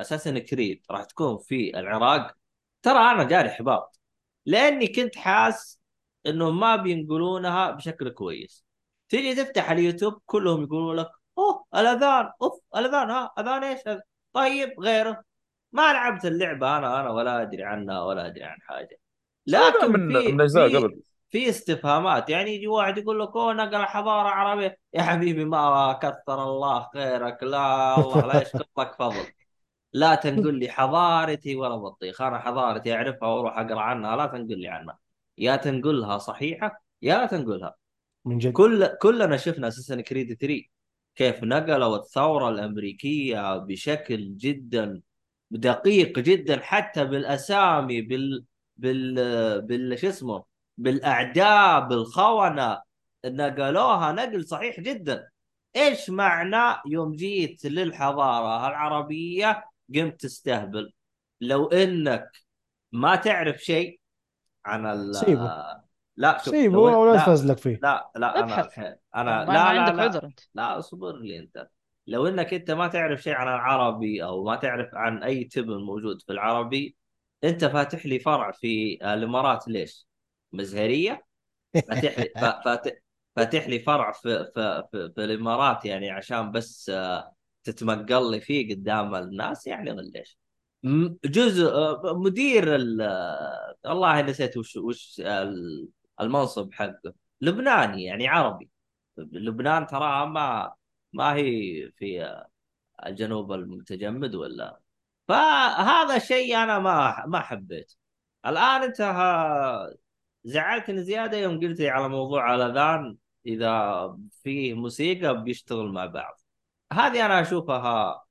أساسا 0.00 0.38
كريد 0.38 0.86
راح 0.90 1.04
تكون 1.04 1.38
في 1.38 1.78
العراق 1.78 2.36
ترى 2.82 2.98
أنا 2.98 3.24
جاري 3.24 3.50
حباط 3.50 4.00
لأني 4.46 4.86
كنت 4.86 5.16
حاس 5.16 5.80
إنهم 6.26 6.60
ما 6.60 6.76
بينقلونها 6.76 7.70
بشكل 7.70 8.10
كويس. 8.10 8.64
تيجي 9.08 9.44
تفتح 9.44 9.70
اليوتيوب 9.70 10.20
كلهم 10.26 10.62
يقولوا 10.62 10.94
لك 10.94 11.10
أوه 11.38 11.64
الأذان 11.74 12.30
أوف 12.42 12.60
الأذان 12.76 13.10
ها 13.10 13.32
أذان 13.38 13.64
إيش؟ 13.64 13.80
طيب 14.32 14.80
غيره. 14.80 15.24
ما 15.72 15.92
لعبت 15.92 16.24
اللعبة 16.24 16.78
أنا 16.78 17.00
أنا 17.00 17.10
ولا 17.10 17.42
أدري 17.42 17.64
عنها 17.64 18.02
ولا 18.02 18.26
أدري 18.26 18.44
عن 18.44 18.58
حاجة. 18.60 18.98
لكن 19.46 19.92
من 19.92 20.22
في 20.22 20.32
من 20.32 20.40
أجزاء 20.40 20.68
في 20.68 20.76
قبل. 20.76 21.00
في 21.30 21.48
استفهامات. 21.48 22.30
يعني 22.30 22.54
يجي 22.54 22.66
واحد 22.66 22.98
يقول 22.98 23.20
لك 23.20 23.36
أوه 23.36 23.52
نقل 23.52 23.84
حضارة 23.84 24.28
عربية. 24.28 24.78
يا 24.94 25.02
حبيبي 25.02 25.44
ما 25.44 25.92
كثر 25.92 26.42
الله 26.42 26.88
خيرك. 26.94 27.42
لا 27.42 28.00
الله 28.00 28.26
لا 28.26 28.42
يشكر 28.42 28.64
لك 28.78 28.94
فضل. 28.98 29.26
لا 29.92 30.14
تنقل 30.14 30.54
لي 30.54 30.68
حضارتي 30.68 31.56
ولا 31.56 31.76
بطيخ. 31.76 32.22
أنا 32.22 32.38
حضارتي 32.38 32.94
أعرفها 32.94 33.28
وأروح 33.28 33.58
أقرأ 33.58 33.80
عنها 33.80 34.16
لا 34.16 34.26
تنقل 34.26 34.58
لي 34.58 34.68
عنها. 34.68 34.98
يا 35.38 35.56
تنقلها 35.56 36.18
صحيحة 36.18 36.82
يا 37.02 37.18
لا 37.18 37.26
تنقلها. 37.26 37.74
من 38.24 38.38
جد. 38.38 38.52
كل 38.52 38.86
كلنا 38.86 39.36
شفنا 39.36 39.68
أساسا 39.68 40.00
كريد 40.00 40.38
3 40.40 40.62
كيف 41.14 41.44
نقلوا 41.44 41.96
الثورة 41.96 42.48
الأمريكية 42.48 43.56
بشكل 43.56 44.36
جدا 44.36 45.02
دقيق 45.50 46.18
جدا 46.18 46.60
حتى 46.60 47.04
بالأسامي 47.04 48.02
بال 48.02 48.44
بال 48.76 49.14
بال 49.62 49.98
شو 49.98 50.08
اسمه 50.08 50.44
بالاعداء 50.78 51.80
بالخونة. 51.80 52.90
نقلوها 53.24 54.12
نقل 54.12 54.44
صحيح 54.44 54.80
جدا. 54.80 55.28
إيش 55.76 56.10
معنى 56.10 56.80
يوم 56.86 57.12
جيت 57.12 57.66
للحضارة 57.66 58.68
العربية 58.68 59.64
قمت 59.94 60.20
تستهبل؟ 60.20 60.92
لو 61.40 61.66
إنك 61.66 62.30
ما 62.92 63.16
تعرف 63.16 63.56
شيء 63.56 64.00
عن 64.64 64.86
ال 64.86 65.16
سيبه. 65.16 65.80
لا 66.16 66.38
شوف 66.38 66.54
سيبه 66.54 66.78
ولا 66.78 67.12
لا 67.12 67.24
تفزلك 67.24 67.58
فيه. 67.58 67.78
لا 67.82 68.10
لا 68.16 68.40
أنا 68.40 68.68
أنا 69.14 69.44
ما 69.44 69.52
لا 69.52 69.60
عندك 69.60 69.92
لا 69.92 69.96
لا. 69.96 70.02
عذر 70.02 70.24
أنت. 70.24 70.40
لا 70.54 70.78
اصبر 70.78 71.16
لي 71.16 71.38
أنت. 71.38 71.68
لو 72.10 72.28
إنك 72.28 72.54
أنت 72.54 72.72
ما 72.72 72.88
تعرف 72.88 73.22
شيء 73.22 73.34
عن 73.34 73.48
العربي 73.48 74.24
أو 74.24 74.44
ما 74.44 74.56
تعرف 74.56 74.94
عن 74.94 75.22
أي 75.22 75.44
تبن 75.44 75.76
موجود 75.84 76.22
في 76.22 76.32
العربي 76.32 76.96
أنت 77.44 77.64
فاتح 77.64 78.06
لي 78.06 78.18
فرع 78.20 78.52
في 78.52 78.98
الإمارات 79.14 79.68
ليش؟ 79.68 80.08
مزهرية؟ 80.52 81.26
فاتح 81.88 82.18
لي 82.18 82.34
فاتح 82.64 82.92
فاتح 83.36 83.68
لي 83.68 83.78
فرع 83.80 84.12
في 84.12 84.44
في 84.54 84.84
في, 84.92 85.12
في 85.14 85.24
الإمارات 85.24 85.84
يعني 85.84 86.10
عشان 86.10 86.52
بس 86.52 86.90
آه، 86.90 87.34
تتمقل 87.64 88.30
لي 88.30 88.40
فيه 88.40 88.74
قدام 88.74 89.14
الناس 89.14 89.66
يعني 89.66 89.92
ولا 89.92 90.12
إيش؟ 90.20 90.38
م- 90.82 91.16
جزء 91.24 91.68
آه، 91.68 92.02
مدير 92.24 92.76
ال- 92.76 93.00
آه، 93.02 93.76
والله 93.84 94.22
نسيت 94.22 94.56
وش 94.56 94.76
وش 94.76 95.20
ال- 95.20 95.88
المنصب 96.20 96.72
حقه 96.72 97.14
لبناني 97.40 98.04
يعني 98.04 98.28
عربي 98.28 98.70
لبنان 99.18 99.86
تراها 99.86 100.24
ما 100.26 100.72
ما 101.12 101.34
هي 101.34 101.90
في 101.96 102.40
الجنوب 103.06 103.52
المتجمد 103.52 104.34
ولا؟ 104.34 104.80
فهذا 105.28 106.18
شيء 106.18 106.56
أنا 106.56 106.78
ما 106.78 107.24
ما 107.26 107.40
حبيت. 107.40 107.94
الآن 108.46 108.82
أنت 108.82 109.00
ها- 109.00 109.94
زعلتني 110.44 111.02
زيادة 111.02 111.38
يوم 111.38 111.60
قلت 111.60 111.80
لي 111.80 111.88
على 111.88 112.08
موضوع 112.08 112.54
الأذان 112.54 113.16
إذا 113.46 114.18
في 114.42 114.74
موسيقى 114.74 115.42
بيشتغل 115.44 115.92
مع 115.92 116.06
بعض. 116.06 116.40
هذه 116.92 117.26
أنا 117.26 117.40
أشوفها 117.40 118.22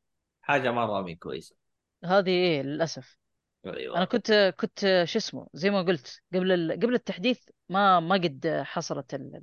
حاجة 0.42 0.72
مرة 0.72 1.02
مي 1.02 1.16
كويسة. 1.16 1.56
هذه 2.06 2.30
إيه 2.30 2.62
للأسف. 2.62 3.18
أيوه. 3.66 3.98
أنا 3.98 4.06
كنت 4.06 4.54
كنت 4.60 5.04
شو 5.04 5.20
اسمه 5.20 5.48
زي 5.54 5.70
ما 5.70 5.82
قلت 5.82 6.22
قبل 6.34 6.52
ال... 6.52 6.72
قبل 6.72 6.94
التحديث 6.94 7.50
ما 7.70 8.00
ما 8.00 8.16
قد 8.16 8.62
حصلت 8.66 9.14
ال... 9.14 9.42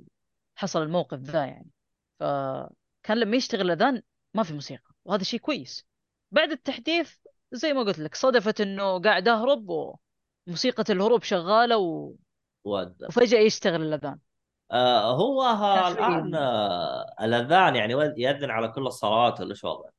حصل 0.55 0.81
الموقف 0.81 1.19
ذا 1.19 1.45
يعني. 1.45 1.69
فكان 3.07 3.19
لما 3.19 3.37
يشتغل 3.37 3.71
الأذان 3.71 4.01
ما 4.33 4.43
في 4.43 4.53
موسيقى 4.53 4.91
وهذا 5.05 5.23
شيء 5.23 5.39
كويس. 5.39 5.87
بعد 6.31 6.51
التحديث 6.51 7.15
زي 7.51 7.73
ما 7.73 7.81
قلت 7.81 7.99
لك 7.99 8.15
صدفت 8.15 8.61
إنه 8.61 9.01
قاعد 9.01 9.27
اهرب 9.27 9.69
وموسيقى 10.47 10.83
الهروب 10.89 11.23
شغالة 11.23 11.77
و... 11.77 12.13
وفجأة 12.63 13.39
يشتغل 13.39 13.81
الأذان. 13.81 14.19
آه 14.71 15.15
هو 15.15 15.43
كان 15.43 15.91
الآن 15.91 16.35
آه 16.35 17.05
الأذان 17.21 17.75
يعني 17.75 17.93
ياذن 18.17 18.49
على 18.49 18.67
كل 18.67 18.87
الصلوات 18.87 19.39
ولا 19.39 19.53
شو 19.53 19.67
وضعه؟ 19.67 19.91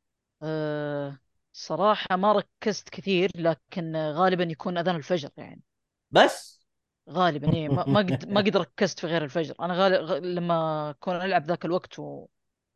أه... 0.43 1.19
صراحة 1.53 2.17
ما 2.17 2.33
ركزت 2.33 2.89
كثير 2.89 3.31
لكن 3.35 3.97
غالبا 3.97 4.45
يكون 4.45 4.79
أذان 4.79 4.97
الفجر 4.97 5.31
يعني. 5.37 5.63
بس؟ 6.11 6.67
غالبا 7.11 7.53
إيه 7.53 7.69
ما 7.69 7.85
ما 7.87 7.99
قد 7.99 8.29
ما 8.29 8.41
قد 8.47 8.57
ركزت 8.57 8.99
في 8.99 9.07
غير 9.07 9.25
الفجر. 9.25 9.55
أنا 9.61 9.75
غالب. 9.75 10.25
لما 10.25 10.95
كنا 11.01 11.27
نلعب 11.27 11.45
ذاك 11.45 11.65
الوقت 11.65 12.01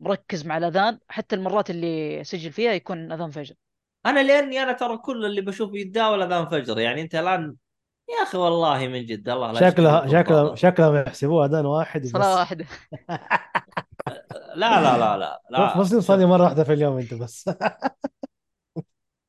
ومركز 0.02 0.46
مع 0.46 0.58
الأذان 0.58 0.98
حتى 1.08 1.36
المرات 1.36 1.70
اللي 1.70 2.20
اسجل 2.20 2.52
فيها 2.52 2.72
يكون 2.72 3.12
أذان 3.12 3.30
فجر. 3.30 3.54
أنا 4.06 4.22
لأني 4.22 4.62
أنا 4.62 4.72
ترى 4.72 4.96
كل 4.96 5.24
اللي 5.26 5.40
بشوفه 5.40 5.76
يتداول 5.76 6.22
أذان 6.22 6.46
فجر 6.48 6.78
يعني 6.78 7.02
أنت 7.02 7.14
الآن 7.14 7.56
يا 8.08 8.22
أخي 8.22 8.38
والله 8.38 8.88
من 8.88 9.06
جد 9.06 9.28
الله 9.28 9.52
لا 9.52 9.70
شكلها 9.70 10.06
شكلها. 10.06 10.54
شكلهم 10.54 10.96
يحسبوها 10.96 11.46
أذان 11.46 11.66
واحد 11.66 12.06
صلاة 12.06 12.28
وبس 12.30 12.38
واحدة 12.38 12.66
لا 14.56 14.80
لا 14.80 14.98
لا 14.98 15.16
لا 15.16 15.42
لا. 15.50 15.78
بس 15.80 15.90
تصلي 15.90 16.26
مرة 16.26 16.42
واحدة 16.42 16.64
في 16.64 16.72
اليوم 16.72 16.98
أنت 16.98 17.14
بس. 17.14 17.50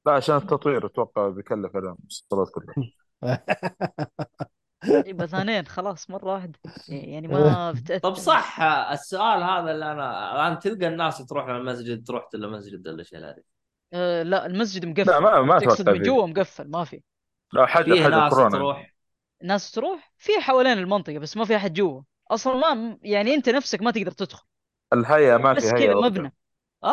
لا 0.05 0.11
عشان 0.11 0.35
التطوير 0.35 0.85
أتوقع 0.85 1.29
بيكلف 1.29 1.75
عليهم 1.75 1.97
الصلاه 2.07 2.45
كلها 2.45 2.89
يبقى 4.87 5.25
اثنين 5.25 5.67
خلاص 5.67 6.09
مرة 6.09 6.33
واحدة. 6.33 6.59
يعني 6.87 7.27
ما 7.27 7.71
بتأثر 7.71 7.99
طب 8.09 8.15
صح 8.15 8.61
السؤال 8.91 9.43
هذا 9.43 9.71
اللي 9.71 9.91
أنا 9.91 10.35
الآن 10.35 10.59
تلقى 10.59 10.87
الناس 10.87 11.25
تروح 11.25 11.47
المسجد 11.47 12.03
تروح 12.07 12.27
المسجد 12.35 12.87
ولا 12.87 13.03
شيء؟ 13.03 13.19
هذه 13.19 13.43
أه 13.93 14.23
لا 14.23 14.45
المسجد 14.45 14.85
مقفل. 14.85 15.11
لا 15.11 15.19
ما 15.19 15.41
ما 15.41 15.59
تقصد 15.59 15.89
من 15.89 16.01
جوا 16.01 16.27
مقفل 16.27 16.69
ما 16.69 16.83
في. 16.83 17.01
لا 17.53 17.65
فيه 17.65 17.73
حاجة 17.73 18.09
ناس 18.09 18.33
كورونا 18.33 18.49
تروح. 18.49 18.93
ناس 19.43 19.71
تروح؟ 19.71 20.13
في 20.17 20.31
حوالين 20.39 20.77
المنطقة 20.77 21.17
بس 21.19 21.37
ما 21.37 21.45
في 21.45 21.55
أحد 21.55 21.73
جوا 21.73 22.01
أصلا 22.31 22.55
ما 22.55 22.97
يعني 23.01 23.33
أنت 23.33 23.49
نفسك 23.49 23.81
ما 23.81 23.91
تقدر 23.91 24.11
تدخل. 24.11 24.43
الهيئة 24.93 25.37
ما 25.37 25.53
بس 25.53 25.69
في 25.69 25.75
هيئة 25.75 25.93
كذا. 25.93 26.01
مبنى. 26.01 26.33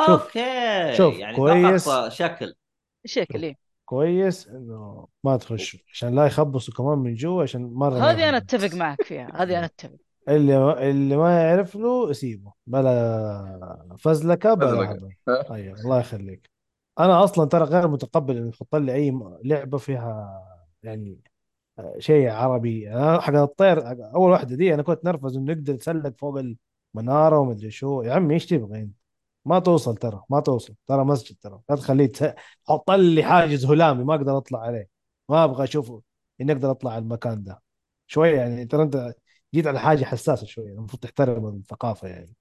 شوف- 0.06 0.10
أوكي. 0.10 0.94
شوف، 0.96 1.18
يعني 1.18 1.36
كويس. 1.36 1.88
فقط 1.88 2.12
شكل. 2.12 2.54
شكل 3.04 3.42
إيه. 3.44 3.69
كويس 3.90 4.48
إنه 4.48 5.06
ما 5.24 5.36
تخش 5.36 5.84
عشان 5.92 6.14
لا 6.14 6.26
يخبصوا 6.26 6.74
كمان 6.74 6.98
من 6.98 7.14
جوا 7.14 7.42
عشان 7.42 7.62
مره 7.62 7.98
ما 7.98 8.10
هذه 8.10 8.28
أنا. 8.28 8.36
أتفق 8.36 8.74
معك 8.74 9.02
فيها 9.02 9.28
هذه 9.34 9.58
أنا 9.58 9.64
أتفق. 9.64 9.96
اللي 10.28 10.90
اللي 10.90 11.16
ما 11.16 11.42
يعرف 11.42 11.76
له 11.76 12.12
سيبه 12.12 12.52
بلا 12.66 13.96
فزلكة 13.98 14.54
بلا 14.54 15.08
أيوه 15.50 15.80
الله 15.80 16.00
يخليك. 16.00 16.50
أنا 17.00 17.24
أصلا 17.24 17.48
ترى 17.48 17.64
غير 17.64 17.88
متقبل 17.88 18.36
انك 18.36 18.54
تحط 18.54 18.76
لي 18.76 18.94
أي 18.94 19.20
لعبة 19.44 19.78
فيها 19.78 20.42
يعني 20.82 21.18
آه، 21.78 21.94
شيء 21.98 22.28
عربي. 22.30 22.92
أنا 22.92 23.20
حق 23.20 23.34
الطير 23.34 23.88
أول 24.14 24.30
واحدة 24.30 24.56
دي 24.56 24.74
أنا 24.74 24.82
كنت 24.82 25.04
نرفز 25.04 25.36
إنه 25.36 25.52
يقدر 25.52 25.74
يتسلق 25.74 26.14
فوق 26.18 26.38
المنارة 26.94 27.38
ومدري 27.38 27.70
شو. 27.70 28.02
يا 28.02 28.12
عمي 28.12 28.34
إيش 28.34 28.46
تبغى 28.46 28.80
انت 28.80 28.99
ما 29.44 29.58
توصل 29.58 29.96
ترى 29.96 30.22
ما 30.30 30.40
توصل. 30.40 30.74
ترى 30.86 31.04
مسجد 31.04 31.36
ترى. 31.40 31.60
لا 31.70 31.76
تخليه 31.76 32.12
حط 32.68 32.90
لي 32.90 33.22
حاجز 33.24 33.66
هلامي 33.66 34.04
ما 34.04 34.14
أقدر 34.14 34.38
اطلع 34.38 34.60
عليه. 34.60 34.88
ما 35.28 35.44
أبغى 35.44 35.64
اشوفه 35.64 36.02
اني 36.40 36.52
أقدر 36.52 36.70
اطلع 36.70 36.92
على 36.92 37.02
المكان 37.02 37.42
ده. 37.44 37.62
شوية 38.06 38.36
يعني 38.36 38.64
ترى 38.66 38.82
انت 38.82 39.14
جيت 39.54 39.66
على 39.66 39.80
حاجة 39.80 40.04
حساسة 40.04 40.46
شوية 40.46 40.72
المفروض 40.72 41.02
تحترم 41.02 41.48
الثقافة 41.48 42.08
يعني. 42.08 42.34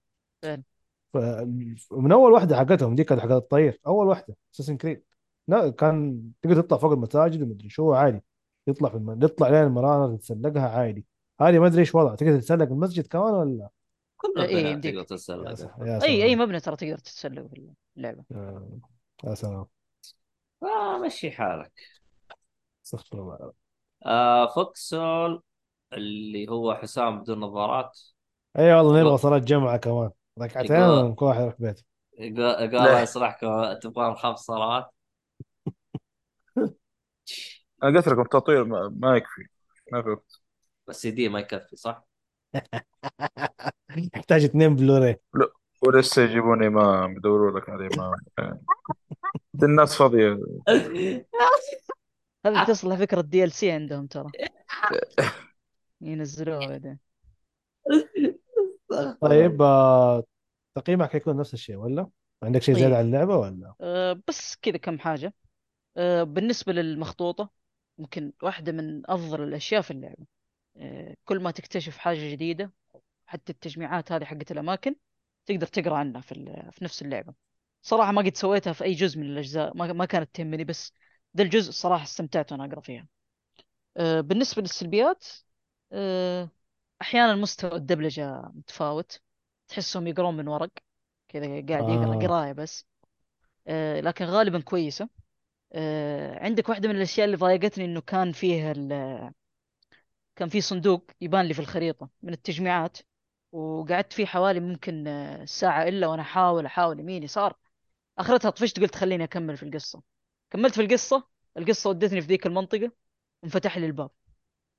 من 1.91 2.11
أول 2.11 2.31
واحدة 2.31 2.57
حقتهم 2.57 2.95
دي 2.95 3.03
كانت 3.03 3.21
حقت 3.21 3.31
الطير. 3.31 3.79
أول 3.87 4.07
واحدة 4.07 4.35
اساسن 4.55 4.77
كريد 4.77 5.03
لا 5.47 5.69
كان 5.69 6.23
تقدر 6.41 6.61
تطلع 6.61 6.77
فوق 6.77 6.91
المساجد 6.91 7.41
ومدري 7.41 7.69
شو 7.69 7.93
عادي. 7.93 8.23
يطلع 8.67 8.89
في 8.89 8.95
الم... 8.97 9.23
يطلع 9.23 9.49
لين 9.49 9.63
المرانة 9.63 10.17
تتسلقها 10.17 10.69
عادي. 10.69 11.05
هذه 11.41 11.59
ما 11.59 11.67
أدري 11.67 11.79
إيش 11.79 11.95
وضعها 11.95 12.15
تقدر 12.15 12.39
تتسلق 12.39 12.67
المسجد 12.67 13.07
كمان 13.07 13.33
ولا 13.33 13.69
كل 14.21 14.41
إيه، 14.41 14.45
البنات 14.45 14.73
يمديك. 14.73 15.09
تقدر 15.09 15.87
يا 15.87 16.03
أي 16.03 16.23
أي 16.23 16.35
مبنى 16.35 16.59
ترى 16.59 16.75
تقدر 16.75 16.97
تتسلق 16.97 17.47
في 17.47 17.73
اللعبة. 17.97 18.23
يا 19.23 19.35
سلام. 19.35 19.65
آه 20.63 20.97
مشي 20.97 21.31
حالك. 21.31 21.71
استغفر 22.85 23.17
الله 23.17 23.53
آه 24.05 24.47
فوكسول 24.47 25.43
اللي 25.93 26.49
هو 26.49 26.75
حسام 26.75 27.21
بدون 27.21 27.39
نظارات. 27.39 27.99
أي 28.57 28.73
والله 28.73 29.01
نبغى 29.01 29.17
صلاة 29.17 29.37
جمعة 29.37 29.77
كمان. 29.77 30.11
ركعتين 30.39 31.15
كل 31.15 31.25
واحد 31.25 31.41
يروح 31.41 31.55
بيته. 31.59 31.83
الله 32.19 33.01
يصلحكم 33.01 33.73
تبغون 33.73 34.15
خمس 34.15 34.39
صلوات 34.39 34.89
أنا 37.83 37.97
قلت 37.97 38.07
لكم 38.07 38.21
التطوير 38.21 38.63
ما, 38.63 38.95
ما 38.95 39.17
يكفي. 39.17 39.41
ما 39.91 40.01
في 40.01 40.09
وقت. 40.09 40.41
بس 40.87 41.01
سي 41.01 41.11
دي 41.11 41.29
ما 41.29 41.39
يكفي 41.39 41.75
صح؟ 41.75 42.08
يحتاج 44.15 44.43
اثنين 44.43 44.75
بلوري 44.75 45.15
ولسه 45.87 46.21
يجيبون 46.21 46.63
امام 46.63 47.17
يدوروا 47.17 47.59
لك 47.59 47.69
على 47.69 47.89
امام 47.95 48.13
دي 49.53 49.65
الناس 49.65 49.95
فاضية 49.95 50.39
هذه 52.45 52.65
تصلح 52.67 52.99
فكرة 52.99 53.21
DLC 53.21 53.71
عندهم 53.71 54.07
ترى 54.07 54.31
ينزلوها 56.01 56.67
بعدين 56.67 56.99
طيب 59.21 59.61
آه، 59.61 60.23
تقييمك 60.75 61.11
حيكون 61.11 61.37
نفس 61.37 61.53
الشيء 61.53 61.75
ولا؟ 61.75 62.09
عندك 62.43 62.61
شيء 62.61 62.75
زيادة 62.75 62.89
طيب. 62.89 62.99
عن 62.99 63.05
اللعبة 63.05 63.37
ولا؟ 63.37 63.73
أه 63.81 64.21
بس 64.27 64.55
كذا 64.61 64.77
كم 64.77 64.99
حاجة 64.99 65.33
أه 65.97 66.23
بالنسبة 66.23 66.73
للمخطوطة 66.73 67.49
ممكن 67.97 68.33
واحدة 68.43 68.71
من 68.71 69.11
أفضل 69.11 69.43
الأشياء 69.43 69.81
في 69.81 69.91
اللعبة 69.91 70.23
أه 70.23 70.38
كل 71.25 71.39
ما 71.39 71.51
تكتشف 71.51 71.97
حاجة 71.97 72.31
جديدة 72.31 72.71
حتى 73.25 73.51
التجميعات 73.51 74.11
هذه 74.11 74.25
حقت 74.25 74.51
الأماكن 74.51 74.95
تقدر 75.45 75.67
تقرأ 75.67 75.97
عنها 75.97 76.21
في 76.21 76.35
في 76.71 76.83
نفس 76.83 77.01
اللعبة. 77.01 77.33
صراحة 77.81 78.11
ما 78.11 78.21
قد 78.21 78.35
سويتها 78.37 78.73
في 78.73 78.83
أي 78.83 78.93
جزء 78.93 79.19
من 79.19 79.25
الأجزاء 79.25 79.77
ما 79.77 79.93
ما 79.93 80.05
كانت 80.05 80.35
تهمني 80.35 80.63
بس 80.63 80.93
ذا 81.37 81.43
الجزء 81.43 81.69
الصراحه 81.69 82.03
استمتعت 82.03 82.51
وأنا 82.51 82.65
أقرأ 82.65 82.81
فيها. 82.81 83.07
أه 83.97 84.21
بالنسبة 84.21 84.61
للسلبيات 84.61 85.25
أه 85.91 86.49
أحيانا 87.01 87.35
مستوى 87.35 87.75
الدبلجة 87.75 88.41
متفاوت. 88.55 89.21
تحسهم 89.67 90.07
يقرون 90.07 90.37
من 90.37 90.47
ورق 90.47 90.71
كذا 91.27 91.45
قاعد 91.45 91.89
يقرأ 91.89 92.15
آه. 92.15 92.27
قراية 92.27 92.51
بس. 92.53 92.85
لكن 94.01 94.25
غالبا 94.25 94.59
كويسة. 94.61 95.09
عندك 96.41 96.69
واحدة 96.69 96.89
من 96.89 96.95
الأشياء 96.95 97.25
اللي 97.25 97.37
ضايقتني 97.37 97.85
إنه 97.85 98.01
كان 98.01 98.31
فيه 98.31 98.71
ال- 98.71 99.31
كان 100.39 100.49
في 100.49 100.61
صندوق 100.61 101.11
يبان 101.21 101.45
لي 101.45 101.53
في 101.53 101.59
الخريطة 101.59 102.09
من 102.23 102.33
التجميعات 102.33 102.97
وقعدت 103.51 104.13
فيه 104.13 104.25
حوالي 104.25 104.59
ممكن 104.59 105.07
آه، 105.07 105.45
ساعة 105.45 105.87
إلا 105.87 106.07
وأنا 106.07 106.21
أحاول 106.21 106.65
أحاول 106.65 106.99
يمين 106.99 107.23
يسار. 107.23 107.55
أخرتها 108.17 108.49
طفشت 108.49 108.79
قلت 108.79 108.95
خليني 108.95 109.23
أكمل 109.23 109.57
في 109.57 109.63
القصة. 109.63 110.01
كملت 110.49 110.75
في 110.75 110.81
القصة 110.81 111.27
القصة 111.57 111.89
ودتني 111.89 112.21
في 112.21 112.27
ذيك 112.27 112.45
المنطقة 112.45 112.91
انفتح 113.43 113.77
لي 113.77 113.85
الباب. 113.85 114.11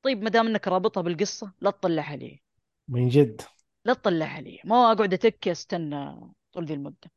طيب 0.02 0.22
ما 0.22 0.30
دام 0.30 0.46
إنك 0.46 0.68
رابطها 0.68 1.00
بالقصة 1.00 1.52
لا 1.60 1.70
تطلعها 1.70 2.16
لي 2.16 2.42
من 2.88 3.08
جد؟ 3.08 3.42
لا 3.84 3.94
تطلعها 3.94 4.40
لي 4.40 4.60
ما 4.64 4.92
أقعد 4.92 5.14
اتكي 5.14 5.52
أستنى 5.52 6.20
طول 6.52 6.64
ذي 6.64 6.74
المدة. 6.74 7.10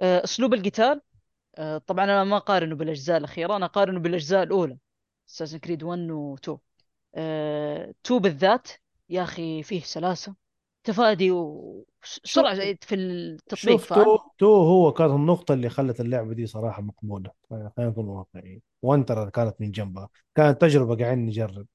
آه، 0.00 0.24
أسلوب 0.24 0.54
القتال 0.54 1.00
آه، 1.54 1.78
طبعا 1.78 2.04
أنا 2.04 2.24
ما 2.24 2.36
أقارنه 2.36 2.74
بالأجزاء 2.74 3.16
الأخيرة 3.18 3.56
أنا 3.56 3.66
أقارنه 3.66 4.00
بالأجزاء 4.00 4.42
الأولى. 4.42 4.78
اساسن 5.28 5.58
كريد 5.58 5.82
1 5.82 6.10
و 6.10 6.34
2 6.34 6.58
2 7.14 7.94
بالذات 8.20 8.68
يا 9.08 9.22
أخي 9.22 9.62
فيه 9.62 9.80
سلاسة. 9.80 10.34
تفادي 10.84 11.30
وسرعه 11.30 12.54
في 12.80 12.94
التطبيق 12.94 13.56
شوف 13.58 13.92
تو 13.92 14.18
تو 14.38 14.46
هو 14.46 14.92
كانت 14.92 15.10
النقطة 15.10 15.54
اللي 15.54 15.68
خلت 15.68 16.00
اللعبة 16.00 16.34
دي 16.34 16.46
صراحة 16.46 16.82
مقبولة. 16.82 17.30
خلينا 17.50 17.72
نكون 17.78 18.08
واقعيين. 18.08 18.62
one 18.82 19.04
ترى 19.04 19.30
كانت 19.30 19.60
من 19.60 19.70
جنبها. 19.70 20.08
كانت 20.34 20.60
تجربة 20.60 20.96
قاعدين 20.96 21.26
نجرب. 21.26 21.66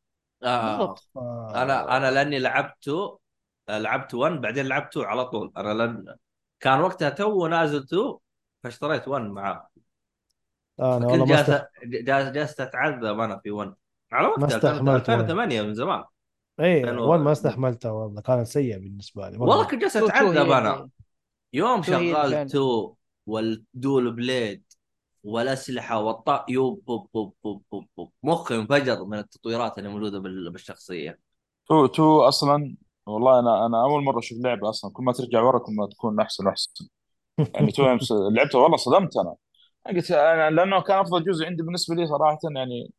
آه. 0.43 0.77
بالضبط 0.77 0.99
ف... 0.99 1.17
أنا 1.55 1.97
أنا 1.97 2.11
لأني 2.11 2.39
لعبت 2.39 2.89
لعبت 3.69 4.13
1 4.13 4.41
بعدين 4.41 4.65
لعبت 4.65 4.91
2 4.91 5.05
على 5.05 5.25
طول. 5.25 5.51
أنا 5.57 5.73
لأن 5.73 6.15
كان 6.59 6.81
وقتها 6.81 7.09
two 7.09 7.47
نازل 7.47 7.83
2 7.83 8.17
فاشتريت 8.63 9.07
1 9.07 9.23
معاه. 9.23 9.67
أنا 10.79 11.07
كنت 11.07 11.19
والله. 11.19 11.25
جالس 11.25 12.31
جالس 12.33 12.59
أتعذب 12.59 13.19
أنا 13.19 13.37
في 13.37 13.51
1 13.51 13.73
على 14.11 14.27
ما 14.27 14.31
وقتها 14.33 14.47
كانت 14.47 14.65
استحملت 14.65 15.09
2008 15.09 15.61
من 15.61 15.73
زمان. 15.73 16.03
اي 16.59 16.81
كانوا- 16.81 17.05
one 17.07 17.19
ما 17.21 17.31
استحملتها 17.31 17.91
والله 17.91 18.21
كانت 18.21 18.47
سيئة 18.47 18.77
بالنسبة 18.77 19.29
لي. 19.29 19.37
والله. 19.37 19.67
كنت 19.67 19.81
جالس 19.81 19.93
two- 19.93 19.99
two 19.99 20.05
اتعذب 20.07 20.51
أنا. 20.51 20.89
يوم 21.53 21.81
two 21.81 21.91
شغال. 21.91 22.33
2 22.33 22.95
وال 23.27 23.55
dual 23.55 24.11
blade 24.15 24.63
والأسلحة 25.23 25.99
والط 26.01 26.45
يوب 26.49 26.83
بوب 26.85 27.09
بوب 27.13 27.33
بوب 27.43 27.63
بوب 27.71 27.87
بوب. 27.97 28.11
مخي 28.23 28.55
انفجر 28.55 29.05
من 29.05 29.17
التطويرات 29.17 29.77
اللي 29.77 29.89
موجودة 29.89 30.19
بال- 30.19 30.51
بالشخصية. 30.51 31.19
two 31.69 31.85
two 31.85 32.21
أصلا 32.21 32.75
والله 33.07 33.39
أنا 33.39 33.65
أنا 33.65 33.83
أول 33.83 34.03
مرة 34.03 34.19
أشوف 34.19 34.37
لعبة 34.43 34.69
أصلا. 34.69 34.91
كل 34.91 35.03
ما 35.03 35.13
ترجع 35.13 35.41
ورا 35.41 35.59
كل 35.59 35.73
ما 35.75 35.87
تكون 35.87 36.19
أحسن 36.19 36.45
وأحسن. 36.45 36.87
يعني 37.53 37.71
two 37.71 37.83
لعبتها 38.29 38.59
والله 38.59 38.77
صدمت 38.77 39.17
أنا. 39.17 39.35
أنا 39.87 39.95
قلت 39.97 40.11
أنا 40.11 40.49
لأنه 40.49 40.81
كان 40.81 40.97
أفضل 40.99 41.23
جزء 41.23 41.45
عندي 41.45 41.63
بالنسبة 41.63 41.95
لي 41.95 42.07
صراحة 42.07 42.39
يعني 42.55 42.91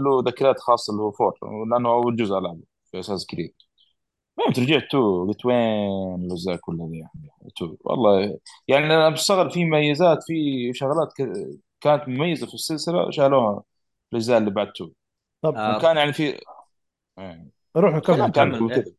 له 0.00 0.22
ذكريات 0.26 0.60
خاصة 0.60 0.92
اللي 0.92 1.02
هو 1.02 1.10
four 1.12 1.38
لأنه 1.72 1.88
اول 1.88 2.16
جزء 2.16 2.38
العبه 2.38 2.60
في 2.90 3.00
Assassin's 3.00 3.26
Creed 3.26 3.54
يوم 4.38 4.48
رجعت 4.66 4.82
two 4.90 5.24
قلت 5.26 5.46
وين 5.46 6.24
الاجزاء 6.26 6.56
كلها 6.56 6.86
أخي؟ 6.86 7.50
two 7.56 7.76
والله 7.80 8.38
يعني 8.68 8.86
أنا 8.86 9.08
بشتغل 9.10 9.50
في 9.50 9.64
مميزات 9.64 10.18
في 10.26 10.34
شغلات 10.74 11.12
ك- 11.12 11.58
كانت 11.80 12.08
مميزة 12.08 12.46
في 12.46 12.54
السلسلة 12.54 13.10
شالوها 13.10 13.60
في 14.10 14.12
الاجزاء 14.12 14.38
اللي 14.38 14.50
بعد 14.50 14.72
two 14.72 14.90
طب 15.42 15.56
آه، 15.56 15.78
وكان 15.78 15.96
يعني 15.96 16.12
في 16.12 16.40
يعني 17.18 17.50
روح 17.76 17.98
كمل. 17.98 18.70
كذا 18.70 18.92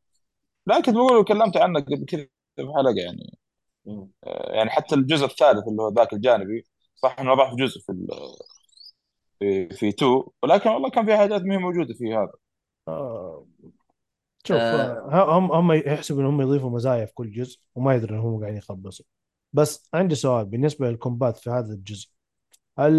لا 0.68 0.82
كنت 0.82 0.96
بقول 0.96 1.26
كلمت 1.26 1.58
عنه 1.58 1.80
قبل 1.80 2.06
كذا 2.06 2.28
في 2.56 2.62
حلقة 2.78 2.96
يعني 2.98 3.38
مم. 3.86 4.12
آه، 4.24 4.56
يعني 4.56 4.70
حتى 4.70 4.96
الجزء 4.96 5.26
الثالث 5.26 5.68
اللي 5.68 5.82
هو 5.82 5.90
ذاك 5.90 6.14
الجانبي 6.14 6.66
صح 6.96 7.20
إنه 7.20 7.34
ضاف 7.36 7.56
جزء 7.56 7.82
في 7.82 7.92
ال- 7.92 8.08
في 9.44 9.70
في 9.70 9.90
2 9.90 10.24
ولكن 10.44 10.70
والله 10.70 10.90
كان 10.90 11.06
في 11.06 11.18
حاجات 11.18 11.42
ما 11.42 11.54
هي 11.54 11.58
موجودة 11.58 11.94
في 11.94 12.14
هذا. 12.16 12.34
آه، 12.88 13.48
شوف 14.44 14.58
آه. 14.58 15.38
هم 15.38 15.52
هم 15.52 15.72
يحسبوا 15.72 16.22
انهم 16.22 16.42
يضيفوا 16.42 16.70
مزايا 16.70 17.06
في 17.06 17.14
كل 17.14 17.32
جزء 17.32 17.60
وما 17.76 17.96
يدري 17.96 18.16
انهم 18.16 18.40
قاعدين 18.40 18.58
يخبصوا. 18.58 19.06
بس 19.54 19.90
عندي 19.94 20.16
سؤال 20.16 20.46
بالنسبة 20.46 20.90
للكومبات 20.90 21.38
في 21.38 21.50
هذا 21.50 21.74
الجزء. 21.74 22.10
هل 22.80 22.94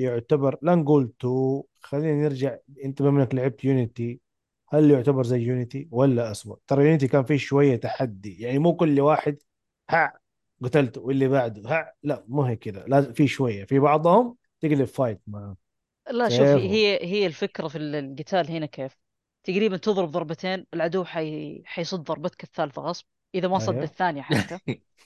يعتبر 0.00 0.58
لا 0.62 0.74
نقول 0.74 1.12
تو 1.18 1.64
خلينا 1.80 2.22
نرجع 2.28 2.56
أنت 2.84 3.02
بما 3.02 3.22
إنك 3.22 3.34
لعبت 3.34 3.64
يونيتي 3.64 4.20
هل 4.68 4.90
يعتبر 4.90 5.22
زي 5.24 5.40
يونيتي 5.40 5.88
ولا 5.92 6.30
اسوء 6.30 6.58
ترى 6.66 6.84
يونيتي 6.84 7.08
كان 7.08 7.24
فيه 7.24 7.36
شوية 7.36 7.76
تحدي. 7.76 8.40
يعني 8.40 8.58
مو 8.58 8.76
كل 8.76 9.00
واحد 9.00 9.38
ها 9.90 10.20
قتلته 10.64 11.00
واللي 11.00 11.28
بعده 11.28 11.70
ها 11.70 11.92
لا 12.02 12.24
مو 12.28 12.42
هيك 12.42 12.58
كذا. 12.58 12.84
لازم 12.88 13.12
في 13.12 13.26
شوية. 13.28 13.64
في 13.64 13.78
بعضهم 13.78 14.36
تقلب 14.60 14.84
فايت 14.84 15.20
ما 15.26 15.56
لا 16.10 16.28
شوف؟ 16.28 16.40
هي 16.40 17.04
هي 17.04 17.26
الفكرة 17.26 17.68
في 17.68 17.78
القتال 17.78 18.50
هنا 18.50 18.66
كيف 18.66 18.96
تقريبا 19.44 19.76
تضرب 19.76 20.10
ضربتين 20.10 20.66
العدو 20.74 21.04
حي... 21.04 21.62
حيصد 21.64 22.04
ضربتك 22.04 22.44
الثالثه 22.44 22.82
غصب 22.82 23.06
إذا 23.34 23.48
ما 23.48 23.58
صد 23.58 23.72
أيوه. 23.72 23.84
الثانية 23.84 24.22
حتى 24.22 24.58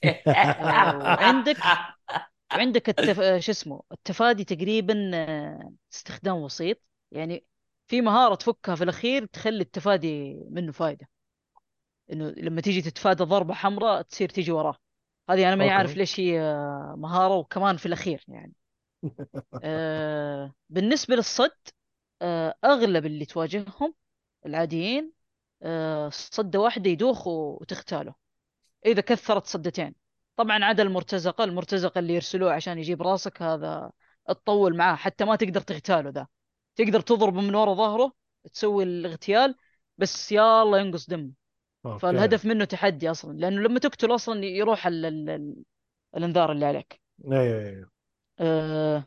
وعندك 1.05 1.57
وعندك 2.55 2.89
التف... 2.89 3.21
شو 3.45 3.53
اسمه 3.53 3.83
التفادي 3.93 4.45
تقريبا 4.45 5.11
آه، 5.15 5.73
استخدام 5.93 6.37
وسيط 6.37 6.79
يعني 7.13 7.47
في 7.87 8.01
مهارة 8.01 8.35
تفكها 8.35 8.75
في 8.75 8.85
الأخير 8.85 9.27
تخلي 9.27 9.61
التفادي 9.63 10.35
منه 10.51 10.73
فايدة 10.73 11.09
إنه 12.13 12.31
لما 12.31 12.61
تيجي 12.61 12.83
تتفادى 12.83 13.25
ضربة 13.25 13.55
حمراء 13.55 14.03
تصير 14.03 14.29
تيجي 14.29 14.53
وراه 14.53 14.77
هذه 15.31 15.49
أنا 15.49 15.57
ماني. 15.57 15.71
عارف 15.71 15.97
ليش 15.97 16.21
هي 16.21 16.41
آه، 16.41 16.95
مهارة 16.99 17.35
وكمان 17.37 17.77
في 17.77 17.87
الأخير 17.87 18.25
يعني 18.29 18.53
آه 19.65 20.55
بالنسبة 20.71 21.17
للصد 21.17 21.57
آه 22.23 22.55
أغلب 22.65 23.07
اللي 23.07 23.25
تواجههم 23.25 23.95
العاديين 24.47 25.13
آه 25.63 26.09
صدة 26.09 26.61
واحدة 26.61 26.91
يدوخ 26.91 27.27
وتختاله 27.27 28.15
إذا 28.87 29.01
كثرت 29.01 29.47
صدتين. 29.47 29.95
طبعا 30.37 30.65
عدا 30.65 30.83
المرتزقة 30.83 31.45
المرتزقة 31.45 31.99
اللي 31.99 32.15
يرسلوه 32.15 32.53
عشان 32.53 32.79
يجيب 32.79 33.03
راسك 33.03 33.43
هذا 33.43 33.91
تطول 34.29 34.77
معاه 34.77 34.97
حتى 34.97 35.25
ما 35.25 35.37
تقدر 35.37 35.61
تغتاله 35.61 36.11
ذا. 36.11 36.27
تقدر 36.77 37.01
تضربه 37.01 37.41
من 37.41 37.55
ورا 37.55 37.75
ظهره 37.75 38.13
تسوي 38.53 38.85
الاغتيال 38.85 39.55
بس 39.99 40.33
يا 40.33 40.63
الله 40.63 40.81
ينقص 40.81 41.11
دم 41.11 41.31
okay. 41.87 41.99
فالهدف 41.99 42.45
منه 42.45 42.65
تحدي 42.65 43.11
أصلا 43.11 43.39
لأنه 43.39 43.61
لما 43.61 43.79
تقتل 43.79 44.15
أصلا 44.15 44.45
يروح 44.45 44.87
ال 44.87 45.07
ال 45.07 45.31
ال 45.31 45.55
الإنذار 46.17 46.53
اللي 46.53 46.67
عليك. 46.67 47.01
أيوه 47.33 47.69
أيوه. 47.69 47.94
أه 48.41 49.05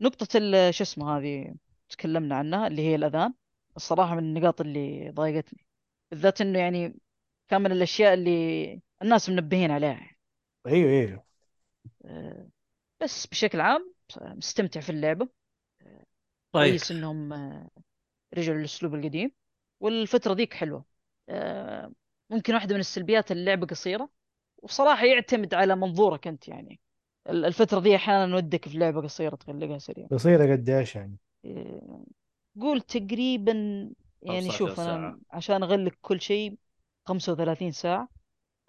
نقطة 0.00 0.28
ال- 0.36 0.74
شو 0.74 0.84
اسمه 0.84 1.18
هذه 1.18 1.54
تكلمنا 1.88 2.36
عنها 2.36 2.66
اللي 2.66 2.82
هي 2.82 2.94
الأذان. 2.94 3.34
الصراحة 3.76 4.14
من 4.14 4.18
النقاط 4.18 4.60
اللي 4.60 5.10
ضايقتني 5.10 5.66
بالذات 6.10 6.40
إنه 6.40 6.58
يعني 6.58 6.98
كان 7.48 7.62
من 7.62 7.72
الأشياء 7.72 8.14
اللي 8.14 8.82
الناس 9.02 9.30
منبهين 9.30 9.70
عليها. 9.70 10.10
أيوه 10.66 10.90
أيوه. 10.90 11.24
آه، 12.04 12.48
بس 13.02 13.26
بشكل 13.26 13.60
عام 13.60 13.94
مستمتع 14.20 14.80
في 14.80 14.90
اللعبة. 14.90 15.28
طيب. 16.52 16.70
كويس 16.70 16.90
إنهم 16.90 17.32
آه، 17.32 17.70
رجعوا 18.34 18.58
للأسلوب 18.58 18.94
القديم 18.94 19.32
والفترة 19.80 20.34
ذيك 20.34 20.54
حلوة. 20.54 20.84
آه، 21.28 21.92
ممكن 22.30 22.54
واحدة 22.54 22.74
من 22.74 22.80
السلبيات 22.80 23.32
اللعبة 23.32 23.66
قصيرة 23.66 24.10
وصراحة 24.62 25.06
يعتمد 25.06 25.54
على 25.54 25.76
منظورك 25.76 26.26
أنت 26.28 26.48
يعني. 26.48 26.80
ال- 27.30 27.44
الفترة 27.44 27.78
ذي 27.80 27.96
أحيانا 27.96 28.36
ودك 28.36 28.68
في 28.68 28.78
لعبة 28.78 29.00
قصيرة 29.02 29.36
تغلقها 29.36 29.78
سريع 29.78 30.06
قصيرة 30.12 30.52
قد 30.52 30.68
إيش 30.70 30.96
يعني؟ 30.96 31.16
آه، 31.44 32.04
قول 32.60 32.80
تقريبا 32.80 33.52
يعني 34.22 34.40
15 34.50 34.58
شوف 34.58 34.76
ساعة. 34.76 34.96
أنا 34.96 35.18
عشان 35.30 35.62
أغلق 35.62 35.92
كل 36.02 36.20
شيء 36.20 36.58
35 37.06 37.72
ساعة 37.72 38.08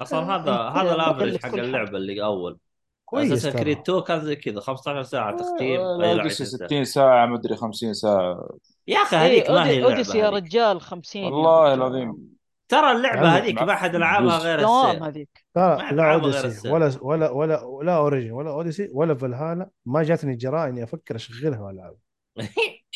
أصلا 0.01 0.19
آه، 0.19 0.35
هذا 0.35 0.51
أنت 0.67 0.77
هذا 0.77 1.23
ال 1.23 1.25
average 1.25 1.37
حق. 1.43 1.53
اللعبة 1.53 1.97
اللي 1.97 2.23
أول 2.23 2.57
كويس 3.05 3.31
Assassin's 3.31 3.59
Creed 3.59 3.77
2 3.77 4.01
كان 4.01 4.21
زي 4.21 4.35
كذا 4.35 4.59
15 4.59 5.03
ساعة 5.03 5.37
تختيم 5.37 5.79
آه، 5.81 5.95
ال 5.95 6.01
Odyssey 6.01 6.43
20 6.43 6.45
ساعة. 6.45 6.67
60 6.67 6.83
ساعة 6.85 7.25
مدري 7.25 7.55
50 7.55 7.93
ساعة 7.93 8.49
يا 8.87 8.97
أخي 8.97 9.17
اي 9.17 9.21
هذيك 9.21 9.49
ما 9.49 9.65
هي 9.67 9.83
Odyssey 9.83 10.17
يا. 10.17 10.29
رجال 10.29 10.81
50 10.81 11.21
يا 11.23 11.29
والله. 11.29 11.73
العظيم. 11.73 12.34
ترى 12.67 12.91
اللعبة 12.91 13.19
عمي، 13.19 13.27
هذيك 13.27 13.61
ما 13.61 13.75
حد 13.75 13.95
لعبها. 13.95 14.37
غير 14.37 14.59
السيف. 14.59 15.03
هذيك. 15.03 15.45
لا 15.55 15.75
غير 15.91 16.13
Odyssey. 16.13 16.69
ولا 16.69 16.91
ولا 17.01 17.29
ولا 17.29 17.83
لا 17.83 17.97
Origins 17.97 18.31
ولا 18.31 18.51
Odyssey 18.51 18.89
ولا 18.93 19.15
فالهالا 19.15 19.69
ما 19.85 20.03
جاتني 20.03 20.33
الجراءه 20.33 20.69
إني 20.69 20.83
أفكر 20.83 21.15
أشغلها 21.15 21.61
والعبها 21.61 21.99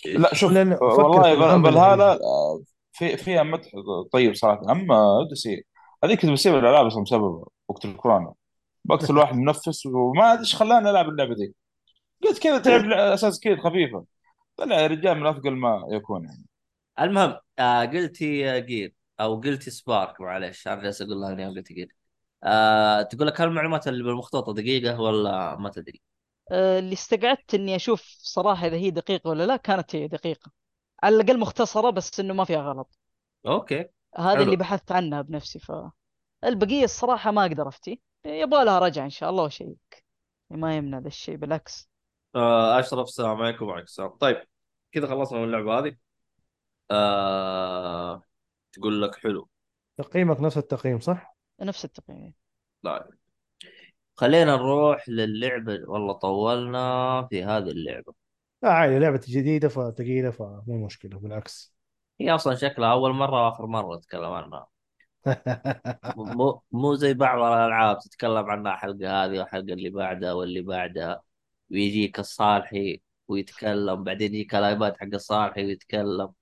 لا 0.06 0.34
شوف 0.34 0.52
والله 0.52 1.94
هذا 1.94 2.04
آه، 2.04 2.62
في 2.92 3.18
فيها 3.18 3.44
مدح 3.44 3.72
طيب 4.12 4.36
صراحة. 4.36 4.72
أما 4.72 4.96
أوديسي 5.18 5.64
هذيك 6.04 6.22
كنت 6.22 6.32
بسيب 6.32 6.56
الألعاب 6.56 6.86
أصلا 6.86 7.04
بسببها 7.04 7.46
وقت 7.68 7.86
الكورونا. 7.86 8.34
وقت 8.90 9.10
الواحد 9.12 9.36
منفس 9.36 9.86
وما 9.86 10.32
أدري 10.34 10.42
إيش 10.42 10.56
خلاني 10.56 10.90
ألعب 10.90 11.10
اللعبة 11.10 11.34
ذي 11.34 11.54
قلت 12.24 12.40
كذا 12.44 12.58
تلعب 12.80 12.92
أساس 12.92 13.40
كذا 13.40 13.58
خفيفة. 13.58 14.06
طلع 14.58 14.82
يا 14.82 14.88
رجال 14.88 15.18
من 15.20 15.28
أثقل 15.28 15.52
ما 15.52 15.84
يكون 15.92 16.24
يعني. 16.26 16.46
المهم 17.00 17.38
آه 17.60 17.86
قلتي 17.86 18.62
جير 18.62 18.99
أو 19.20 19.42
قلتي 19.42 19.72
سبارك 19.72 20.22
معلش 20.22 20.68
أنا 20.68 20.82
جالس 20.82 21.02
أقول 21.02 21.22
لها 21.22 21.34
إني 21.34 21.48
قلت 21.48 21.74
جير 21.74 21.96
آه 22.44 23.02
تقول 23.02 23.28
لك 23.28 23.42
هل 23.42 23.48
المعلومات 23.48 23.88
اللي 23.88 24.04
بالمخطوطة 24.04 24.54
دقيقة 24.54 25.02
ولا 25.02 25.56
ما 25.56 25.70
تدري؟ 25.70 26.02
آه، 26.52 26.80
اللي 26.80 26.94
استقعدت 26.94 27.54
إني 27.54 27.76
أشوف 27.76 28.02
صراحة 28.20 28.68
إذا 28.68 28.76
هي 28.76 28.92
دقيقة 28.92 29.30
ولا 29.30 29.46
لا 29.46 29.56
كانت 29.56 29.96
هي 29.96 30.08
دقيقة. 30.08 30.52
على 31.04 31.16
الأقل 31.16 31.40
مختصرة 31.40 31.90
بس 31.90 32.20
إنه 32.20 32.34
ما 32.34 32.46
فيها 32.46 32.62
غلط. 32.62 33.00
okay. 33.46 33.86
هذا 34.18 34.34
حلو. 34.36 34.44
اللي 34.44 34.56
بحثت 34.56 34.92
عنها 34.92 35.22
بنفسي 35.22 35.60
ف 35.60 35.72
البقية 36.44 36.84
الصراحة 36.84 37.32
ما 37.32 37.46
أقدر 37.46 37.68
أفتي. 37.68 38.02
يبغى 38.26 38.66
لها 38.66 38.80
رجعة 38.80 39.04
إن 39.06 39.10
شاء 39.10 39.30
الله 39.30 39.44
و 39.44 39.54
check 39.54 40.06
ما 40.50 40.78
يمنع 40.78 41.00
ذا 41.00 41.08
الشيء 41.08 41.36
بالعكس. 41.36 41.90
آه 42.36 42.80
أشرف 42.80 43.08
السلام 43.08 43.42
عليكم 43.42 43.66
وعليكم 43.66 43.86
السلام. 43.86 44.10
طيب 44.10 44.48
كذا 44.92 45.08
خلصنا 45.08 45.40
من 45.40 45.46
اللعبة 45.46 45.80
هذه. 45.80 45.96
آه 46.92 48.24
تقول 48.74 49.02
لك 49.02 49.16
حلو. 49.16 49.50
تقييمك 49.98 50.42
نفس 50.42 50.58
التقييم 50.58 51.00
صح؟ 51.00 51.38
نفس 51.62 51.86
التقييم. 51.86 52.34
لا 52.84 53.10
خلينا 54.16 54.56
نروح 54.56 55.10
للعبة 55.10 55.80
والله 55.88 56.14
طولنا 56.14 57.28
في 57.30 57.44
هذه 57.44 57.70
اللعبة. 57.70 58.14
لا 58.64 58.72
عادي 58.72 59.00
لعبة 59.00 59.22
جديدة 59.28 59.68
فثقيله 59.68 60.32
فمو 60.32 60.86
مشكلة 60.86 61.20
بالعكس. 61.20 61.74
هي 62.22 62.36
أصلا 62.36 62.56
شكلها 62.56 62.92
أول 62.92 63.14
مرة 63.14 63.46
وآخر 63.46 63.66
مرة 63.66 63.98
نتكلم 63.98 64.24
عنها. 64.32 64.68
مو 66.18 66.62
مو 66.72 66.96
زي 66.96 67.14
بعض 67.14 67.38
الألعاب 67.40 68.00
تتكلم 68.00 68.50
عنها 68.50 68.76
حلقة 68.76 69.26
هذه 69.26 69.40
والحلقة 69.40 69.74
اللي 69.74 69.90
بعدها 69.90 70.34
واللي 70.34 70.62
بعدها. 70.62 71.24
ويجيك 71.72 72.20
الصالحي 72.20 73.02
ويتكلم 73.28 74.04
بعدين 74.04 74.34
يجيك 74.36 74.56
الآيباد 74.56 74.98
حق 74.98 75.08
الصالحي 75.14 75.66
ويتكلم. 75.66 76.34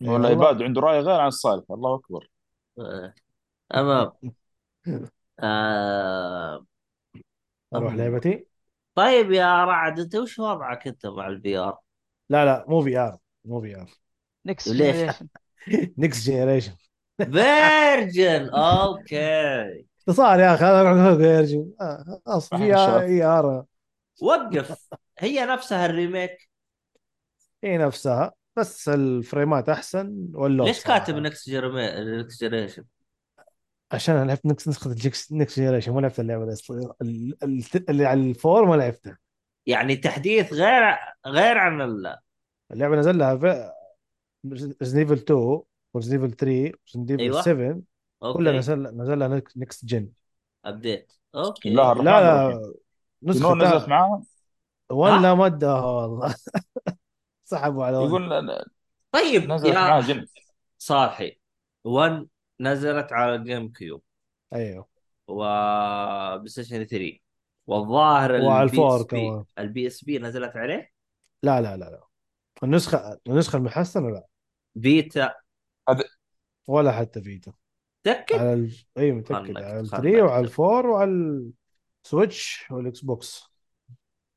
ولا 0.00 0.12
والله. 0.12 0.28
عباد 0.28 0.62
عنده 0.62 0.80
رأي 0.80 1.00
غير 1.00 1.20
عن 1.20 1.28
الصالح 1.28 1.64
الله 1.70 1.94
أكبر 1.94 2.28
آه. 2.78 3.14
تمام 3.70 4.12
آه. 5.40 6.66
أروح 7.74 7.92
أم. 7.92 7.98
لعبتي 7.98 8.46
طيب 8.94 9.32
يا 9.32 9.64
رعد 9.64 10.00
أنت 10.00 10.14
وش 10.14 10.38
وضعك 10.38 10.86
أنت 10.86 11.06
مع 11.06 11.28
ال 11.28 11.56
VR؟ 11.58 11.78
لا 12.30 12.44
لا 12.44 12.64
مو 12.68 12.82
VR 12.82 13.18
مو 13.44 13.60
VR 13.60 13.90
next 14.46 14.68
ليش؟ 14.68 14.96
generation 14.96 15.28
next 15.98 16.26
generation 16.30 16.72
version 17.18 18.48
okay 18.50 19.86
صار 20.10 20.40
يا 20.40 20.54
أخي 20.54 20.64
أنا 20.66 21.16
version 21.16 21.72
أصل 22.26 22.58
VR 22.58 23.64
وقف 24.22 24.88
هي 25.18 25.46
نفسها 25.46 25.86
ال 25.86 25.95
remake 25.95 26.48
هي 27.64 27.78
نفسها 27.78 28.32
بس 28.58 28.88
الفريمات 28.88 29.68
أحسن 29.68 30.28
واللون 30.34 30.66
ليش. 30.66 30.84
كاتب 30.84 31.14
next 31.14 31.50
next 31.50 32.44
generation؟ 32.44 32.84
عشان 33.92 34.14
أنا 34.16 34.24
لعبت 34.24 34.46
next 34.46 34.68
نسخة 34.68 34.90
next 35.32 35.60
generation 35.60 35.92
ما 35.92 36.00
لعبت 36.00 36.20
اللعبة 36.20 36.44
الأصلية. 36.44 36.92
ال- 37.02 37.36
ال- 37.42 37.90
اللي 37.90 38.06
على 38.06 38.20
ال 38.20 38.29
four 38.29 38.64
ما 38.66 38.74
لعبتها 38.74 39.18
يعني 39.66 39.96
تحديث 39.96 40.52
غير 40.52 40.96
غير 41.26 41.58
عن 41.58 41.80
ال... 41.80 42.16
اللعبة 42.72 42.96
نزل 42.96 43.18
لها 43.18 43.36
في 43.36 43.72
ريزنيفل 44.82 45.12
2 45.14 45.60
وريزنيفل 45.94 46.30
3 46.32 46.72
وريزنيفل 46.96 47.20
أيوة. 47.22 47.42
7 47.42 47.80
كلها 48.20 48.52
نزل 48.52 48.82
نزل 48.82 49.18
لها 49.18 49.42
next 49.56 49.84
gen 49.84 50.08
update 50.64 51.12
okay 51.34 51.70
لا 51.70 51.94
لا 51.94 52.60
نسخة 53.22 53.54
نزلت 53.54 53.74
نسخه 53.74 53.88
معاها 53.88 54.22
ولا 54.90 55.34
مدها 55.34 55.80
والله 55.80 56.34
سحبوا 57.48 57.84
على 57.84 57.96
one. 57.96 58.08
يقول 58.08 58.64
طيب 59.12 59.50
نزلت 59.50 59.74
معاها 59.74 59.96
يا 59.96 60.00
جن 60.00 60.26
صالحي 60.78 61.38
1 61.84 62.26
نزلت 62.60 63.12
على 63.12 63.34
الجيم 63.34 63.72
كيوب. 63.72 64.02
أيوه. 64.52 64.88
وبلاي 65.28 66.48
ستيشن 66.48 66.84
3 66.84 67.18
والظاهر 67.66 68.32
وعلى 68.32 68.62
البي 68.62 68.72
الفور 68.72 68.96
إس 69.00 69.02
بي 69.02 69.20
كمان. 69.20 69.44
البي 69.58 69.86
إس 69.86 70.04
بي 70.04 70.18
نزلت 70.18 70.56
عليه؟ 70.56 70.90
لا 71.42 71.60
لا 71.60 71.76
لا 71.76 71.84
لا. 71.84 72.04
النسخة 72.62 73.18
النسخة 73.26 73.56
المحسنة 73.56 74.10
لا. 74.10 74.26
فيتا 74.82 75.34
ولا 76.66 76.92
حتى 76.92 77.22
فيتا 77.22 77.52
تاكد 78.02 78.36
على 78.36 78.52
ال... 78.52 78.72
أيوه 78.98 79.16
متأكد. 79.16 79.46
خلك- 79.46 79.56
على 79.64 79.80
ال 79.80 79.86
خلك 79.88 80.00
3 80.00 80.22
وعلى. 80.22 80.44
الفور 80.44 80.86
وعلى 80.86 81.10
السويتش 82.04 82.64
والإكس 82.70 83.00
بوكس. 83.00 83.52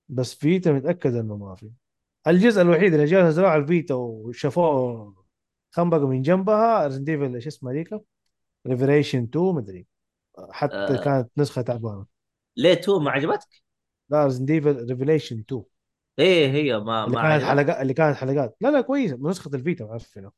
بس 0.10 0.34
Vita 0.34 0.72
متأكد 0.72 1.16
إنه 1.16 1.38
ما 1.38 1.56
في. 1.56 1.72
الجزء 2.28 2.62
الوحيد 2.62 2.94
اللي 2.94 3.06
جاء 3.06 3.26
نزلوه 3.26 3.50
على 3.50 3.62
ال 3.62 3.68
Vita 3.68 3.94
وشافوه 3.94 5.16
خنبقوا 5.72 6.08
من 6.08 6.22
جنبها 6.22 6.88
Resident 6.88 7.10
Evil 7.10 7.36
إيش 7.36 7.48
اسمها 7.48 7.74
ذيك؟ 7.74 7.90
Revelations 8.68 9.24
2 9.24 9.46
مدري 9.46 9.88
حتى 10.52 10.76
آه. 10.76 11.04
كانت 11.04 11.30
نسخة 11.38 11.62
تعبانة. 11.62 12.06
ليه 12.58 12.74
2 12.74 13.02
ما 13.02 13.12
عجبتك؟ 13.12 13.48
لا 14.10 14.24
Resident 14.24 14.52
Evil 14.52 14.86
Revelations 14.90 15.40
2 15.40 15.64
إيه 16.20 16.52
هي 16.52 16.80
ما 16.80 17.06
اللي 17.06 17.16
ما 17.16 17.22
كانت 17.22 17.44
حلقات 17.44 17.82
اللي 17.82 17.94
كانت 17.94 18.18
حلقات. 18.18 18.56
لا 18.62 18.72
لا 18.72 18.82
كويسة. 18.82 19.18
نسخة 19.22 19.52
ال 19.54 19.60
Vita 19.60 19.86
معفنه 19.86 20.32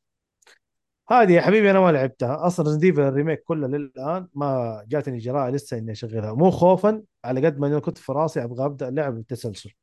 هذه 1.09 1.31
يا 1.31 1.41
حبيبي 1.41 1.71
أنا 1.71 1.79
ما 1.79 1.91
لعبتها. 1.91 2.47
أصلا 2.47 2.65
Resident 2.66 2.84
Evil 2.84 3.01
ال 3.01 3.07
remake 3.07 3.43
كله 3.43 3.67
للآن 3.67 4.27
ما 4.34 4.84
جاتني 4.88 5.17
جراءه 5.17 5.49
لسه 5.49 5.77
إني 5.77 5.91
أشغلها. 5.91 6.34
مو 6.34 6.51
خوفا 6.51 7.03
على 7.25 7.45
قد 7.45 7.59
ما 7.59 7.67
أنا 7.67 7.79
كنت 7.79 7.97
في 7.97 8.11
راسي 8.11 8.43
أبغى 8.43 8.65
أبدأ 8.65 8.89
اللعب 8.89 9.15
بالتسلسل 9.15 9.73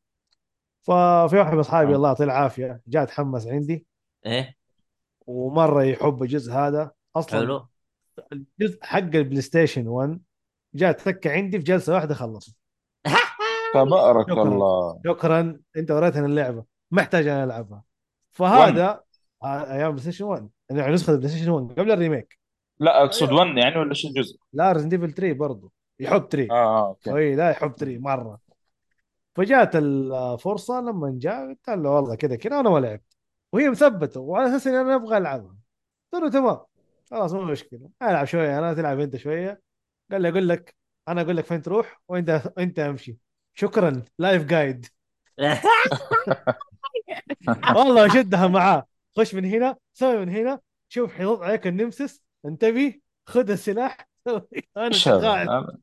ففي 0.82 1.36
واحد 1.36 1.52
من 1.52 1.58
أصحابي 1.58 1.92
آه. 1.92 1.96
الله 1.96 2.08
يعطيه 2.08 2.24
العافية 2.24 2.80
جاء 2.86 3.04
تحمس 3.04 3.46
عندي. 3.46 3.86
إيه؟ 4.26 4.56
ومرة 5.26 5.82
يحب 5.82 6.22
الجزء 6.22 6.52
هذا. 6.52 6.90
أصلا 7.16 7.40
حلو. 7.40 7.66
الجزء 8.32 8.78
حق 8.82 8.98
ال 8.98 9.40
PlayStation 9.40 9.88
1 9.88 10.20
جاء 10.74 10.92
تفكى 10.92 11.28
عندي 11.28 11.58
في 11.58 11.64
جلسة 11.64 11.94
واحدة 11.94 12.14
خلص. 12.14 12.56
تبارك 13.74 14.30
شكراً. 14.30 14.42
الله. 14.42 15.00
شكرا. 15.06 15.60
أنت 15.76 15.90
وريتني 15.90 16.26
اللعبة. 16.26 16.64
محتاج 16.90 17.26
أنا 17.26 17.44
ألعبها. 17.44 17.84
فهذا 18.30 19.00
آه، 19.42 19.72
أيام 19.72 19.90
PlayStation 19.90 20.24
1 20.24 20.48
يعني 20.70 20.92
نسخة 20.92 21.10
ال 21.12 21.28
PlayStation 21.28 21.50
1 21.50 21.78
قبل 21.78 21.90
ال 21.90 21.96
remake. 21.96 22.38
لا 22.80 23.04
أقصد 23.04 23.32
1 23.32 23.56
يعني 23.56 23.78
ولا 23.78 23.94
شو 23.94 24.08
الجزء؟ 24.08 24.36
لا 24.52 24.72
Resident 24.72 24.92
Evil 24.92 25.12
3 25.12 25.32
برضه 25.32 25.72
يحب 26.00 26.28
3 26.30 26.50
آه 26.50 26.54
آه 26.54 26.88
okay. 26.88 27.16
أي 27.16 27.36
لا 27.36 27.50
يحب 27.50 27.72
3 27.72 27.98
مرة. 27.98 28.38
فجات 29.40 29.76
الفرصة 29.76 30.80
لما 30.80 31.14
جاء 31.18 31.48
قلت 31.48 31.68
له 31.68 31.90
والله 31.90 32.14
كذا 32.14 32.36
كذا 32.36 32.56
وأنا 32.56 32.70
ما 32.70 32.78
لعبت. 32.78 33.16
وهي 33.52 33.70
مثبتة 33.70 34.20
وعلى 34.20 34.48
أساس 34.48 34.66
إني 34.66 34.80
أنا 34.80 34.94
أبغى 34.94 35.16
ألعبها. 35.16 35.56
قلت 36.12 36.22
له 36.22 36.30
تمام. 36.30 36.58
خلاص 37.10 37.32
مو 37.32 37.42
مشكلة. 37.42 37.90
ألعب 38.02 38.26
شوية 38.26 38.58
أنا 38.58 38.74
تلعب 38.74 39.00
أنت 39.00 39.16
شوية. 39.16 39.60
قال 40.12 40.22
لي 40.22 40.28
أقول 40.28 40.48
لك 40.48 40.74
أنا 41.08 41.22
أقول 41.22 41.36
لك 41.36 41.44
فين 41.44 41.62
تروح 41.62 42.00
وأنت 42.08 42.52
أنت 42.58 42.78
أمشي. 42.78 43.16
شكرا. 43.54 44.02
live 44.18 44.44
guide 44.44 44.86
والله 47.76 48.08
شدها 48.08 48.46
معاه. 48.46 48.86
خش 49.16 49.34
من 49.34 49.44
هنا 49.44 49.76
سوي 49.92 50.18
من 50.18 50.28
هنا 50.28 50.60
شوف 50.88 51.12
حيضغط 51.12 51.42
عليك 51.42 51.66
ال 51.66 51.73
Nemesis. 51.73 52.22
انتبه 52.44 53.00
خذ 53.26 53.50
السلاح 53.50 54.08
أنا؟ 54.28 54.46
قاعد 55.04 55.48
هذا- 55.48 55.78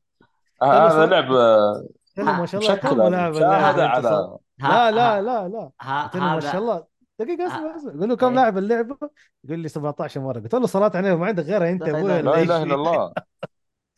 أنا 0.62 0.86
هذا 0.88 1.06
لعبه 1.06 1.26
قلت 1.26 1.38
له 1.38 1.88
ما 2.18 2.46
شاء 2.46 2.60
الله 2.60 2.74
كم 2.74 3.02
لاعب 3.02 3.34
صار- 3.34 3.44
على 3.44 4.38
لا 4.58 4.90
لا 4.90 5.22
لا 5.22 5.48
لا. 5.48 5.70
ما 6.14 6.34
هذا 6.34 6.40
شاء 6.40 6.58
الله. 6.58 6.86
دقيقة 7.18 7.46
اسمع 7.46 7.76
اسمع. 7.76 7.92
قول 8.00 8.08
له 8.08 8.16
كم 8.16 8.26
إيه. 8.28 8.34
لاعب 8.34 8.58
اللعبة؟ 8.58 8.96
يقول 9.44 9.58
لي 9.58 9.68
17 9.68 10.20
مرة. 10.20 10.40
قلت 10.40 10.54
له 10.54 10.66
صلاة 10.66 10.92
عليه 10.94 11.14
ما 11.16 11.26
عندك 11.26 11.44
غيرها 11.44 11.70
انت 11.70 11.82
لا 11.82 11.98
أبوي 11.98 12.22
لا 12.22 12.42
اله 12.42 12.62
إلا 12.62 12.74
الله. 12.74 13.12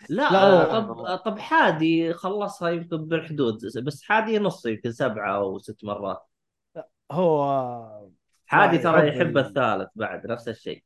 لا, 0.08 0.30
لا، 0.32 0.64
طب 0.80 1.16
طب 1.24 1.38
حادي 1.38 2.12
خلصها 2.14 2.70
يمكن 2.70 2.96
بالحدود 2.96 3.58
بس 3.84 4.02
حادي 4.02 4.38
نص 4.38 4.66
يمكن 4.66 4.92
سبعة 4.92 5.36
أو 5.36 5.58
ست 5.58 5.84
مرات. 5.84 6.26
هو 7.12 8.10
حادي 8.46 8.78
ترى 8.78 9.08
يحب 9.08 9.16
يحب 9.16 9.38
ال- 9.38 9.46
الثالث 9.46 9.88
بعد 9.94 10.26
نفس 10.26 10.48
الشيء. 10.48 10.84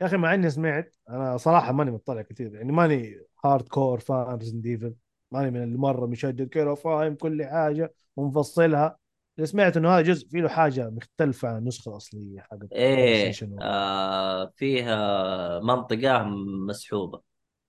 يا 0.00 0.06
أخي 0.06 0.16
مع 0.16 0.34
إني 0.34 0.50
سمعت 0.50 0.96
أنا 1.10 1.36
صراحة 1.36 1.72
ماني 1.72 1.90
مطلع 1.90 2.22
كثير 2.22 2.54
يعني 2.54 2.72
ماني 2.72 3.20
hardcore 3.44 3.98
fan 4.00 4.36
Resident 4.38 4.60
Evil 4.60 4.94
ماني 5.32 5.50
من 5.50 5.62
اللي 5.62 5.78
مرة 5.78 6.06
مشدد. 6.06 6.48
كذا 6.48 6.70
وفاهم 6.70 7.14
كل 7.14 7.44
حاجة 7.44 7.94
ومفصلها 8.16 8.96
سمعت 9.44 9.76
إنه 9.76 9.88
هذا 9.88 10.00
جزء 10.00 10.28
فيه 10.28 10.40
له 10.40 10.48
حاجة 10.48 10.90
مختلفة 10.90 11.48
عن 11.48 11.58
النسخة 11.58 11.90
الأصلية 11.90 12.40
حقت 12.40 12.72
إيه 12.72 13.32
آه 13.62 14.52
فيها 14.56 15.60
منطقة 15.60 16.22
مسحوبة. 16.68 17.20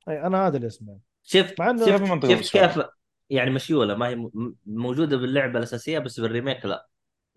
أي 0.10 0.22
أنا 0.28 0.48
هذا 0.48 0.58
اللي 0.58 0.70
سمعت 0.70 1.00
شفت 1.24 1.60
مع 1.60 1.76
شفت 1.78 2.44
شفت. 2.44 2.52
كيف 2.54 2.84
يعني 3.30 3.50
مشيولة. 3.52 3.96
ما 3.96 4.08
هي 4.08 4.16
م- 4.16 4.56
موجودة 4.66 5.18
باللعبة 5.18 5.58
الأساسية 5.60 6.00
بس 6.00 6.20
بال 6.20 6.31
remake 6.31 6.66
لا. 6.66 6.88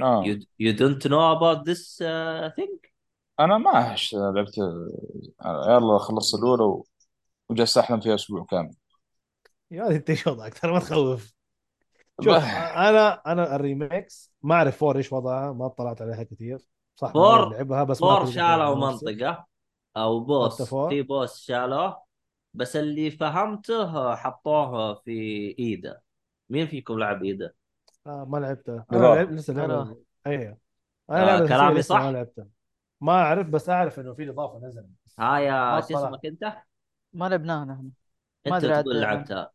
آه. 0.00 0.24
Don't 0.60 1.04
know 1.06 1.38
about 1.38 1.64
this 1.64 2.00
uh, 2.00 2.50
thing 2.60 2.90
أنا 3.40 3.58
ما 3.58 3.80
أحش 3.80 4.14
لعبت 4.14 4.58
يلا 5.68 5.98
خلصت 5.98 6.34
الأولى 6.34 6.82
وجلست 7.48 7.78
أحلم 7.78 8.00
فيها 8.00 8.14
أسبوع 8.14 8.44
كامل. 8.50 8.74
يا 9.70 9.88
انت 9.88 10.10
إيش 10.10 10.26
وضعك 10.26 10.58
ترى 10.58 10.72
ما 10.72 10.78
تخوف 10.78 11.34
شوف 12.20 12.34
أنا 12.34 13.22
أنا 13.32 13.56
الريميكس 13.56 14.32
ما 14.42 14.54
أعرف 14.54 14.76
فور 14.76 14.96
إيش 14.96 15.12
وضعها 15.12 15.52
ما 15.52 15.66
اطلعت 15.66 16.02
عليها 16.02 16.22
كثير 16.22 16.58
صح 16.96 17.12
فور- 17.12 17.52
لعبها 17.52 17.84
بس 17.84 17.98
فور 17.98 18.26
شالوا 18.26 18.64
أو 19.96 20.20
حتى 20.20 20.24
بوس؟ 20.24 20.62
في 20.88 21.02
بوس 21.02 21.40
شالوه 21.40 22.02
بس 22.54 22.76
اللي 22.76 23.10
فهمته 23.10 24.14
حطوه 24.14 24.94
في 24.94 25.10
إيدا 25.58 26.00
مين 26.50 26.66
فيكم 26.66 26.98
لعب 26.98 27.24
إيدا؟ 27.24 27.52
آه 28.06 28.24
ما 28.24 28.38
لعبتها 28.38 28.86
لا. 28.90 28.98
أنا 28.98 29.14
لعب 29.14 29.30
لسه 29.32 29.54
أنا- 29.54 29.56
لعبة 29.58 29.96
أيوه 30.26 30.58
آه، 31.10 31.12
أنا 31.16 31.24
لعبة 31.24 31.48
كلامي 31.48 31.82
صح؟ 31.82 32.00
ما 32.00 32.12
لعبتها 32.12 32.46
ما 33.00 33.12
أعرف 33.12 33.46
بس 33.46 33.68
أعرف 33.70 34.00
إنه 34.00 34.14
في 34.14 34.30
اضافة 34.30 34.58
نزلت 34.66 34.86
ها 35.18 35.38
يا 35.38 35.50
ما 35.52 35.80
شو. 35.80 35.98
اسمك 35.98 36.26
أنت؟ 36.26 36.56
ما 37.12 37.28
لعبناها 37.28 37.64
نحن 37.64 37.90
أدري 38.46 38.82
تقول 38.82 39.00
لعبتها 39.00 39.50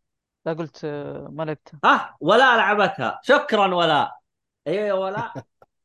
لا 0.49 0.55
قلت 0.55 0.81
آه، 0.85 1.27
ما 1.31 1.43
لعبتها. 1.43 1.79
ها 1.85 2.17
ولا 2.21 2.57
لعبتها. 2.57 3.19
شكرا 3.23 3.75
ولا. 3.75 4.19
أيوه 4.67 4.85
يا 4.85 4.93
ولا؟ 4.93 5.33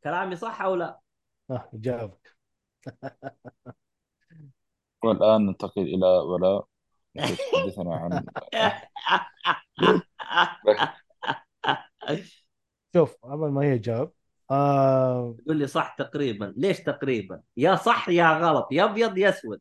كلامي 0.04 0.36
صح 0.36 0.62
أو 0.62 0.74
لا؟ 0.74 1.00
آه 1.50 1.70
جاوبك. 1.74 2.36
والآن 5.04 5.46
ننتقل 5.46 5.82
إلى 5.82 6.06
ولا 6.06 6.62
التي 7.16 7.36
تحدثنا 7.52 7.94
عن 7.94 8.24
شوف 12.94 13.16
قبل 13.22 13.48
ما 13.48 13.62
هي 13.62 13.78
تجاوب 13.78 14.12
آه 14.50 15.36
تقول 15.44 15.56
لي 15.56 15.66
صح 15.66 15.94
تقريبا. 15.98 16.54
ليش 16.56 16.80
تقريبا؟ 16.80 17.42
يا 17.56 17.74
صح 17.76 18.08
يا 18.08 18.38
غلط. 18.38 18.68
يا 18.70 18.84
أبيض 18.84 19.18
يا 19.18 19.28
أسود. 19.28 19.60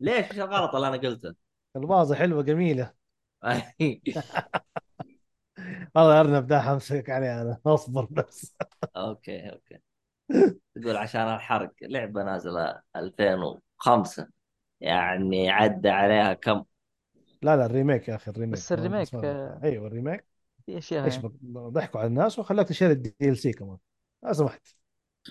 ليش 0.00 0.32
الغلط 0.32 0.74
اللي 0.74 0.88
أنا 0.88 0.96
قلته؟ 0.96 1.34
البازة 1.76 2.14
حلوة 2.14 2.42
جميلة. 2.42 2.97
والله 5.94 6.20
أرنب 6.20 6.46
ده 6.46 6.60
حمسك 6.60 7.10
عليه 7.10 7.42
أنا 7.42 7.60
أصبر 7.66 8.04
بس. 8.10 8.54
okay 8.96 9.50
okay. 9.50 9.78
تقول 10.82 10.96
عشان 10.96 11.20
الحرق 11.20 11.72
لعبة 11.82 12.22
نازلة 12.22 12.82
2005 12.96 14.28
يعني 14.80 15.50
عدى 15.50 15.88
عليها 15.88 16.34
كم؟ 16.34 16.64
لا 17.42 17.56
لا 17.56 17.66
الريميك 17.66 18.08
يا 18.08 18.14
أخي 18.14 18.30
الريميك. 18.30 18.54
بس 18.54 18.72
الريميك، 18.72 19.14
آه، 19.14 19.60
أيوه 19.62 19.86
الريميك. 19.86 20.24
في 20.66 20.78
أشياء 20.78 21.06
إيش 21.06 21.18
ضحكوا 21.52 22.00
على 22.00 22.06
الناس 22.06 22.38
وخلاك 22.38 22.68
تشتري 22.68 22.92
ال 22.92 23.38
DLC 23.38 23.52
كمان. 23.52 23.78
لا 24.22 24.32
سمحت. 24.32 24.66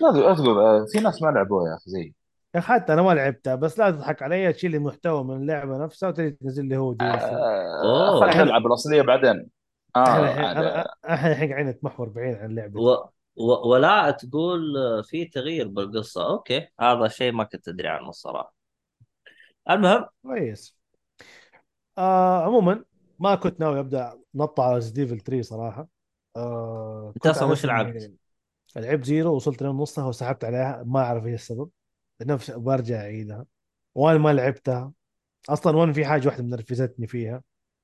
لا 0.00 0.18
لا 0.20 0.34
تقول 0.34 0.58
آه، 0.58 0.86
في 0.92 1.00
ناس 1.00 1.22
ما 1.22 1.28
لعبوها 1.30 1.70
يا 1.70 1.76
أخي 1.76 1.90
زي 1.90 2.14
يا 2.58 2.62
أخي 2.62 2.72
حتى 2.72 2.92
أنا 2.92 3.02
ما 3.02 3.12
لعبتها 3.12 3.54
بس 3.54 3.78
لا 3.78 3.90
تضحك 3.90 4.22
علي 4.22 4.52
تشيل 4.52 4.70
لي 4.70 4.78
محتوى 4.78 5.24
من 5.24 5.36
اللعبة 5.36 5.78
نفسها 5.78 6.08
وتجي 6.08 6.30
تنزل 6.30 6.64
لي 6.64 6.76
هو 6.76 6.92
دي 6.92 7.04
آه،. 7.04 8.20
خلينا 8.20 8.44
نلعب 8.44 8.66
الأصلية 8.66 9.02
بعدين. 9.02 9.46
آه 9.96 10.00
إحنا 10.00 10.86
الحين 11.04 11.32
يعني 11.32 11.52
قاعدين 11.52 11.70
نتمحور 11.70 12.08
بعيد 12.08 12.36
عن 12.36 12.50
اللعبة. 12.50 12.80
و... 12.80 13.08
و... 13.36 13.68
ولا 13.68 14.10
تقول 14.10 14.60
في 15.04 15.24
تغيير 15.24 15.68
بالقصة. 15.68 16.26
okay. 16.26 16.68
هذا 16.80 17.08
شيء 17.08 17.32
ما 17.32 17.44
كنت 17.44 17.68
أدري 17.68 17.88
عنه 17.88 18.08
الصراحة. 18.08 18.54
المهم. 19.70 20.04
كويس. 20.22 20.78
آه 21.98 22.44
عموما 22.44 22.84
ما 23.18 23.34
كنت 23.34 23.60
ناوي 23.60 23.80
أبدأ 23.80 24.18
نط 24.34 24.60
على 24.60 24.80
Devil 24.94 25.20
3 25.20 25.42
صراحة. 25.42 25.88
آه 26.36 27.14
أصلاً 27.26 27.42
عارف 27.42 27.50
وش 27.50 27.66
لعبت؟ 27.66 28.12
لعبت 28.76 29.04
Zero 29.04 29.34
وصلت 29.34 29.62
لنصها 29.62 30.06
وسحبت 30.06 30.44
عليها. 30.44 30.82
ما 30.86 31.00
أعرف 31.00 31.26
إيش 31.26 31.34
السبب. 31.34 31.70
نفس 32.22 32.50
برجع 32.50 33.00
اعيدها 33.00 33.44
وأنا 33.94 34.18
ما 34.18 34.32
لعبتها. 34.32 34.92
أصلا 35.48 35.76
One 35.76 35.92
في 35.92 36.04
حاجة 36.06 36.26
واحدة 36.26 36.44
منرفزتني 36.44 37.06
فيها. 37.06 37.42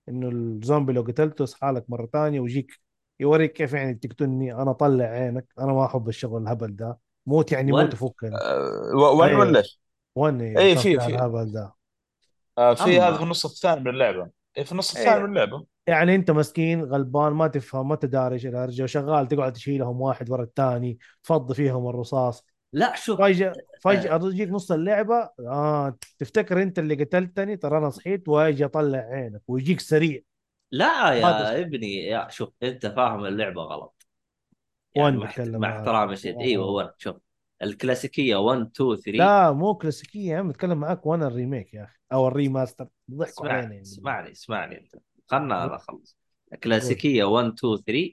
إنه 0.09 0.29
الزومبي 0.29 0.93
لو 0.93 1.03
قتلته 1.03 1.43
يصحى 1.43 1.67
لك 1.71 1.85
مرة 1.89 2.07
ثانية 2.13 2.41
ويجيك 2.41 2.81
يوريك 3.21 3.53
كيف 3.53 3.73
يعني 3.73 3.95
تقتلني. 3.95 4.55
أنا 4.55 4.73
طلع 4.73 5.05
عينك. 5.05 5.47
أنا 5.59 5.73
ما 5.73 5.85
أحب 5.85 6.09
الشغل 6.09 6.43
الهبل 6.43 6.77
ده. 6.77 6.99
موت 7.27 7.53
يعني 7.53 7.73
وان؟ 7.73 7.85
موت 7.85 8.03
وفكني 8.03 8.37
آه، 8.37 8.91
وين 8.95 9.29
أيوة. 9.29 9.41
ولا 9.41 9.59
إيش؟ 9.59 9.81
وان 10.15 10.41
إيه، 10.41 10.75
صار 10.75 10.83
في- 10.83 11.01
في. 11.01 11.07
الهبل 11.07 11.53
ده. 11.53 11.75
آه، 12.59 12.75
في 12.75 13.01
هذا 13.01 13.17
في 13.17 13.23
النص 13.23 13.45
الثاني 13.45 13.81
من 13.81 13.89
اللعبة. 13.89 14.31
إيه، 14.57 14.65
في 14.65 14.73
النص 14.73 14.97
الثاني 14.97 15.17
إيه. 15.17 15.23
من 15.23 15.29
اللعبة. 15.29 15.67
يعني 15.87 16.15
أنت 16.15 16.31
مسكين 16.31 16.85
غلبان 16.85 17.33
ما 17.33 17.47
تفهم 17.49 17.89
ما 17.89 17.97
تداري 17.97 18.35
إيش 18.35 18.47
الهرجة 18.47 18.83
وشغال 18.83 19.29
تقعد 19.29 19.53
تشيلهم 19.53 20.01
واحد 20.01 20.31
ورا 20.31 20.43
الثاني 20.43 20.99
تفضي 21.23 21.55
فيهم 21.55 21.89
الرصاص. 21.89 22.47
لا 22.75 22.95
شوف 22.97 23.21
فجأة 23.21 23.53
فجأة 23.81 24.17
تجيك 24.17 24.49
نص 24.49 24.73
اللعبة 24.73 25.31
آه 25.41 25.97
تفتكر 26.19 26.63
أنت 26.63 26.79
اللي 26.79 26.95
قتلتني 27.05 27.57
ترى 27.57 27.79
أنا 27.79 27.91
صحيت 27.91 28.29
واجي 28.29 28.65
اطلع 28.65 28.99
عينك 28.99 29.43
ويجيك 29.49 29.81
سريع. 29.81 30.21
لا 30.73 31.13
يا 31.13 31.61
ابني 31.61 31.97
يا 31.97 32.29
شوف 32.29 32.49
أنت 32.63 32.87
فاهم 32.87 33.25
اللعبة 33.25 33.63
غلط. 33.63 34.07
يعني 34.95 35.07
One 35.07 35.17
مع, 35.17 35.35
مع 35.39 35.59
معاك. 35.59 35.75
احترامي 35.79 36.13
الشديد 36.13 36.37
أيوه 36.41 36.67
One 36.67 36.91
شوف 36.99 37.17
الكلاسيكية 37.63 38.37
1 38.37 38.61
2 38.61 38.97
3 38.97 39.19
لا 39.19 39.53
مو 39.53 39.75
كلاسيكية 39.75 40.33
يا 40.33 40.39
عم 40.39 40.49
بتكلم 40.49 40.79
معاك 40.79 41.07
وأنا 41.07 41.27
ال 41.27 41.34
remake 41.34 41.75
يا 41.75 41.85
أخي؟ 41.85 41.99
أو 42.13 42.29
ال 42.29 42.35
remaster. 42.35 42.89
ضحكوا 43.11 43.49
علينا 43.49 43.83
اسمعني 43.83 44.33
اسمعني 44.33 44.81
أنت. 44.81 44.97
خلنا 45.27 45.65
أنا 45.65 45.77
اخلص 45.77 46.17
الكلاسيكية 46.53 47.25
1 47.25 47.47
2 47.47 47.77
3 47.77 48.13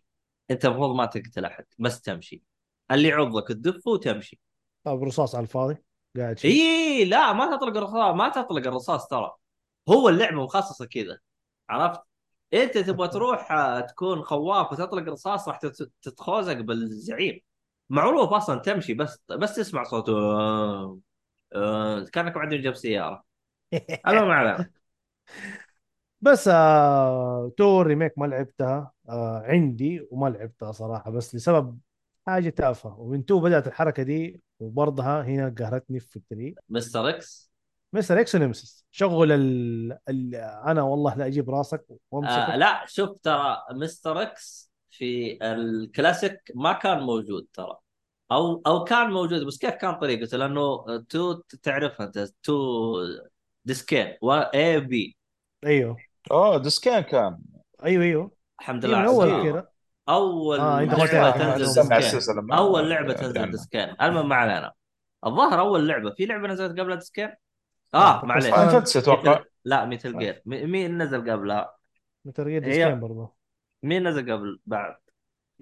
أنت 0.51 0.65
المفروض 0.65 0.95
ما 0.95 1.05
تقتل 1.05 1.45
أحد 1.45 1.65
بس 1.79 2.01
تمشي. 2.01 2.43
اللي 2.91 3.07
يعضك 3.07 3.47
تدفه 3.47 3.91
وتمشي. 3.91 4.39
طب 4.83 5.03
رصاص 5.03 5.35
على 5.35 5.43
الفاضي. 5.43 5.77
قاعد 6.17 6.39
شيء 6.39 6.61
اي 6.61 7.05
لا 7.05 7.33
ما 7.33 7.57
تطلق 7.57 7.77
الرصاص 7.77 8.15
ما 8.15 8.29
تطلق 8.29 8.67
الرصاص 8.67 9.07
ترى. 9.07 9.31
هو 9.89 10.09
اللعبة 10.09 10.43
مخصصة 10.43 10.85
كذا 10.85 11.19
عرفت؟ 11.69 12.01
أنت 12.53 12.77
تبغى 12.77 13.07
تروح 13.09 13.51
آه، 13.51 13.79
تكون 13.81 14.23
خواف 14.23 14.71
وتطلق 14.71 15.03
رصاص 15.13 15.47
راح 15.47 15.57
تت- 15.57 15.91
تتخوزق 16.01 16.53
بالزعيم. 16.53 17.39
معروف 17.89 18.29
أصلا 18.33 18.59
تمشي 18.59 18.93
بس 18.93 19.19
بس 19.31 19.55
تسمع 19.55 19.83
صوته 19.83 20.13
آه، 20.13 20.99
آه، 21.55 22.05
كأنك 22.13 22.35
بعدين 22.35 22.61
جاب 22.61 22.75
سياره 22.75 23.23
المهم 24.07 24.31
على 24.31 24.71
بس 26.21 26.47
آه 26.47 27.51
Two 27.57 27.81
remake 27.81 28.17
ما 28.17 28.25
لعبتها 28.25 28.91
آه 29.09 29.39
عندي 29.45 30.07
وما 30.11 30.27
لعبتها 30.29 30.71
صراحة 30.71 31.11
بس 31.11 31.35
لسبب 31.35 31.79
حاجة 32.27 32.49
تافهة. 32.49 32.99
ومن 32.99 33.25
Two 33.25 33.39
بدأت 33.39 33.67
الحركة 33.67 34.03
دي 34.03 34.41
وبرضها 34.59 35.21
هنا 35.23 35.55
قهرتني 35.59 35.99
في 35.99 36.15
ال 36.15 36.22
Three 36.22 36.55
Mr. 36.69 37.09
X؟ 37.09 37.51
Mr. 37.93 38.19
X 38.19 38.35
و 38.35 38.42
Nemesis 38.42 38.85
شغل 38.91 39.31
ال... 39.31 39.97
ال... 40.09 40.35
أنا 40.65 40.81
والله 40.81 41.15
لا 41.15 41.25
أجيب 41.25 41.49
راسك 41.49 41.85
وأمسكك. 42.11 42.31
آه 42.33 42.55
لا 42.55 42.85
شوف 42.87 43.17
ترى 43.23 43.57
Mr. 43.71 44.21
X 44.21 44.71
في 44.89 45.39
الكلاسيك 45.41 46.51
ما 46.55 46.73
كان 46.73 46.99
موجود 46.99 47.47
ترى. 47.53 47.77
أو 48.31 48.61
أو 48.67 48.83
كان 48.83 49.09
موجود 49.09 49.43
بس 49.43 49.57
كيف 49.57 49.75
كان 49.75 49.95
طريقته؟ 49.95 50.37
لأنه 50.37 50.85
Two 51.09 51.33
تعرفها 51.33 52.05
انت 52.05 52.19
Two 52.43 52.93
ديسكين 53.65 54.17
و 54.21 54.79
A 54.79 54.98
B 54.98 55.17
أيوه. 55.65 55.97
أوه 56.31 56.57
ديسكين 56.57 56.99
كان. 56.99 57.39
أيوه 57.83 58.03
أيوه. 58.03 58.31
الحمد 58.59 58.85
هي 58.85 58.91
لله 58.91 58.99
من 58.99 59.07
على 59.07 59.11
أول. 59.11 59.51
كذا 59.51 59.70
أول 60.09 60.59
آه، 60.59 60.81
لعبة. 60.81 61.31
تنزل 61.31 61.89
ديسكين 61.89 62.51
أول 62.53 62.89
لعبة 62.89 63.13
تنزل. 63.13 63.51
ديسكين 63.51 63.95
المهم 64.01 64.29
ما 64.29 64.35
علينا. 64.35 64.71
الظاهر 65.25 65.59
أول 65.59 65.87
لعبة. 65.87 66.11
في 66.11 66.25
لعبة 66.25 66.47
نزلت 66.47 66.79
قبل 66.79 66.95
ديسكين 66.95 67.29
آه 67.93 68.21
آه، 68.21 68.25
معليش. 68.25 68.45
بس 68.47 68.51
Final 68.51 68.71
Fantasy 68.71 68.99
أتوقع. 68.99 69.31
Metal... 69.31 69.45
لا 69.65 69.85
Metal 69.85 70.19
Gear 70.19 70.41
م- 70.45 70.71
مين 70.71 70.97
نزل 71.01 71.31
قبلها؟ 71.31 71.75
Metal 72.25 72.43
Gear 72.45 72.53
هي- 72.53 72.59
ديسكين 72.59 72.99
برضه 72.99 73.33
مين 73.83 74.07
نزل 74.07 74.31
قبل؟ 74.33 74.59
بعد؟ 74.65 74.95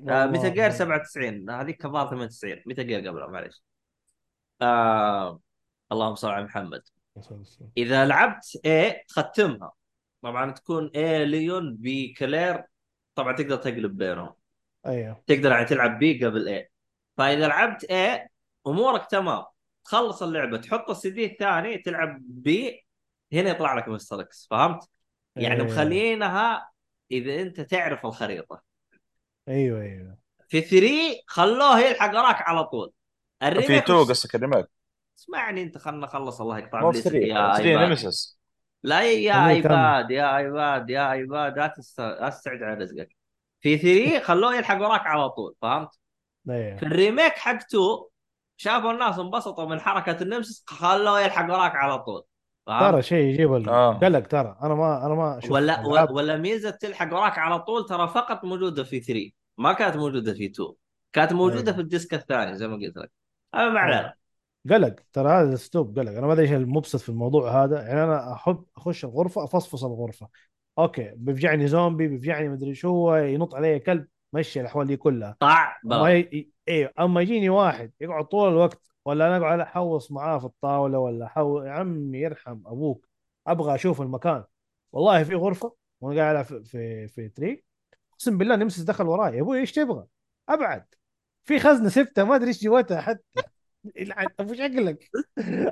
آه 0.10 0.26
Metal 0.26 0.54
Gear 0.54 0.70
97 0.70 1.50
هذيك 1.50 1.86
الظاهر 1.86 2.08
98 2.10 2.64
Metal 2.66 2.88
Gear 2.88 3.08
قبلها 3.10 3.28
معليش. 3.28 3.64
آه... 4.62 5.40
اللهم 5.92 6.16
صل 6.16 6.30
على 6.30 6.46
محمد. 6.46 6.82
إذا 7.78 8.06
لعبت 8.06 8.58
A 8.66 9.04
تختمها 9.08 9.72
طبعا 10.22 10.52
تكون 10.52 10.92
A 10.96 11.26
Leon 11.26 11.76
B 11.76 12.14
Claire. 12.18 12.64
طبعا 13.20 13.34
تقدر 13.36 13.56
تقلب 13.56 13.98
بينهم. 13.98 14.34
أيوه. 14.86 15.24
تقدر 15.28 15.52
يعني 15.52 15.66
تلعب 15.66 16.00
بي 16.00 16.26
قبل 16.26 16.48
اي 16.48 16.70
فإذا 17.18 17.48
لعبت 17.48 17.84
اي 17.84 18.30
أمورك 18.68 19.06
تمام. 19.06 19.44
تخلص 19.86 20.24
اللعبة 20.24 20.58
تحط 20.58 20.90
السي 20.90 21.10
دي 21.10 21.26
الثاني 21.26 21.78
تلعب 21.78 22.20
بي 22.22 22.86
هنا 23.34 23.50
يطلع 23.50 23.74
لك 23.78 23.88
مستر 23.88 24.22
إكس 24.22 24.48
فهمت؟ 24.52 24.90
يعني 25.36 25.62
إيه. 25.62 25.68
مخلينها 25.68 26.70
إذا 27.12 27.42
أنت 27.42 27.62
تعرف 27.62 28.06
الخريطة. 28.06 28.62
أيوه 29.48 29.82
أيوه. 29.82 30.18
في 30.48 30.62
3 30.62 30.88
خلوه 31.28 31.80
يلحق 31.80 32.10
وراك 32.10 32.42
على 32.42 32.64
طول. 32.64 32.92
في 33.40 33.48
الريميك 33.48 33.84
2 33.84 34.00
وش- 34.00 34.10
قصدك 34.10 34.36
الريميك؟ 34.36 34.66
اسمعني 35.20 35.64
أنت 35.64 35.78
خلنا 35.78 36.06
نخلص 36.06 36.42
الله 36.42 36.60
يقطع 36.60 36.82
مو 36.82 36.92
في 36.92 37.00
ابليسك 37.00 37.12
3 37.12 37.26
يا 37.28 37.54
3 37.54 37.70
ايباد 37.70 37.88
نيمسيس 37.88 38.39
لا 38.84 39.02
يا. 39.12 39.48
آيباد 39.48 40.12
يا 40.12 40.38
آيباد 40.38 40.90
يا 40.90 41.12
آيباد 41.12 41.58
لا 41.58 41.68
تست... 41.68 42.00
لا 42.02 42.30
تستعد 42.30 42.64
على 42.64 42.74
رزقك 42.74 43.16
في 43.62 43.78
3 43.78 44.20
خلوه 44.28 44.56
يلحق 44.56 44.76
وراك 44.82 45.08
على 45.08 45.30
طول 45.30 45.56
فهمت؟ 45.62 45.90
في 46.46 46.52
أيوه 46.54 46.78
ال 46.82 46.89
remake 46.89 47.34
حق 47.34 47.56
2 47.56 47.84
شافوا 48.58 48.92
الناس 48.92 49.20
انبسطوا 49.20 49.66
من 49.70 49.80
حركة 49.80 50.24
ال 50.24 50.29
Nemesis 50.29 50.64
خلوه 50.68 51.22
يلحق 51.22 51.46
وراك 51.46 51.76
على 51.76 52.00
طول 52.00 52.24
ترى؟ 52.68 53.02
شيء 53.02 53.26
يجيب 53.26 53.52
آه. 53.70 53.92
القلق 53.92 54.28
ترى 54.28 54.58
أنا 54.64 54.74
ما 54.76 55.06
أنا 55.06 55.14
ما 55.16 55.40
ولا 55.50 55.84
ألعاب- 55.84 56.12
ولا 56.12 56.38
ميزة 56.38 56.70
تلحق 56.70 57.14
وراك 57.14 57.38
على 57.38 57.60
طول 57.60 57.86
ترى 57.86 58.08
فقط 58.08 58.44
موجودة 58.46 58.84
في 58.84 59.00
3 59.00 59.32
ما 59.58 59.74
كانت 59.74 59.96
موجودة 59.96 60.34
في 60.34 60.46
2 60.46 60.74
كانت 61.14 61.34
موجودة 61.34 61.62
أيوة. 61.62 61.74
في 61.74 61.82
ال 61.82 61.88
disc 61.88 62.14
الثاني 62.14 62.56
زي 62.58 62.68
ما 62.68 62.76
قلت 62.76 62.98
لك 62.98 63.12
أما 63.56 63.70
ما 63.70 63.80
علينا 63.80 64.14
قلق 64.70 64.96
ترى 65.14 65.30
هذا 65.30 65.54
أسلوب 65.54 66.00
قلق. 66.00 66.12
أنا 66.12 66.28
ما 66.28 66.34
أدري 66.34 66.44
إيش 66.46 66.52
المبسط 66.52 67.00
في 67.00 67.10
الموضوع 67.10 67.64
هذا. 67.64 67.82
يعني 67.82 68.04
أنا 68.04 68.34
أحب 68.34 68.64
أخش 68.78 69.06
الغرفة 69.06 69.44
أفصفص 69.44 69.84
الغرفة. 69.84 70.28
أوكي 70.78 71.14
بيفجعني 71.16 71.68
زومبي 71.68 72.08
بيفجعني 72.08 72.50
مدري 72.50 72.76
شو 72.76 73.16
ينط 73.16 73.56
علي 73.56 73.80
كلب 73.80 74.08
مشي 74.34 74.62
الأحوال 74.62 74.88
دي 74.88 74.98
كلها. 74.98 75.38
طع 75.40 75.78
أما 75.86 75.98
بغى. 75.98 76.20
ي... 76.20 76.52
أيوه 76.68 76.92
أما 77.00 77.22
يجيني 77.22 77.50
واحد 77.50 77.92
يقعد 78.02 78.26
طول 78.26 78.50
الوقت 78.50 78.82
ولا 79.06 79.28
أنا 79.28 79.38
أقعد 79.38 79.60
أحوص 79.60 80.12
معاه 80.12 80.40
في 80.40 80.46
الطاولة 80.46 81.00
ولا 81.00 81.28
حو... 81.28 81.62
يا 81.62 81.72
عمي 81.72 82.18
يرحم 82.20 82.62
أبوك. 82.66 83.08
أبغى 83.48 83.76
أشوف 83.76 84.02
المكان. 84.02 84.44
والله 84.92 85.24
في 85.24 85.36
غرفة 85.36 85.76
وأنا 86.02 86.22
قاعد 86.22 86.32
ألعب 86.32 86.46
في 86.46 86.64
في, 86.64 87.08
في 87.08 87.30
Three. 87.30 87.64
أقسم 88.14 88.38
بالله 88.38 88.56
Nemesis 88.56 88.82
دخل 88.82 89.08
وراي. 89.08 89.38
يا 89.38 89.42
أبوي 89.42 89.60
إيش 89.60 89.72
تبغى؟ 89.72 90.06
أبعد. 90.50 90.86
في 91.44 91.60
خزنة 91.60 91.90
سبتها 91.90 92.24
ما 92.24 92.36
أدري 92.36 92.48
إيش 92.48 92.64
جواتها 92.64 93.02
حتى. 93.02 93.42
يلعن 93.96 94.28
ابو 94.40 94.54
شكلك 94.54 95.10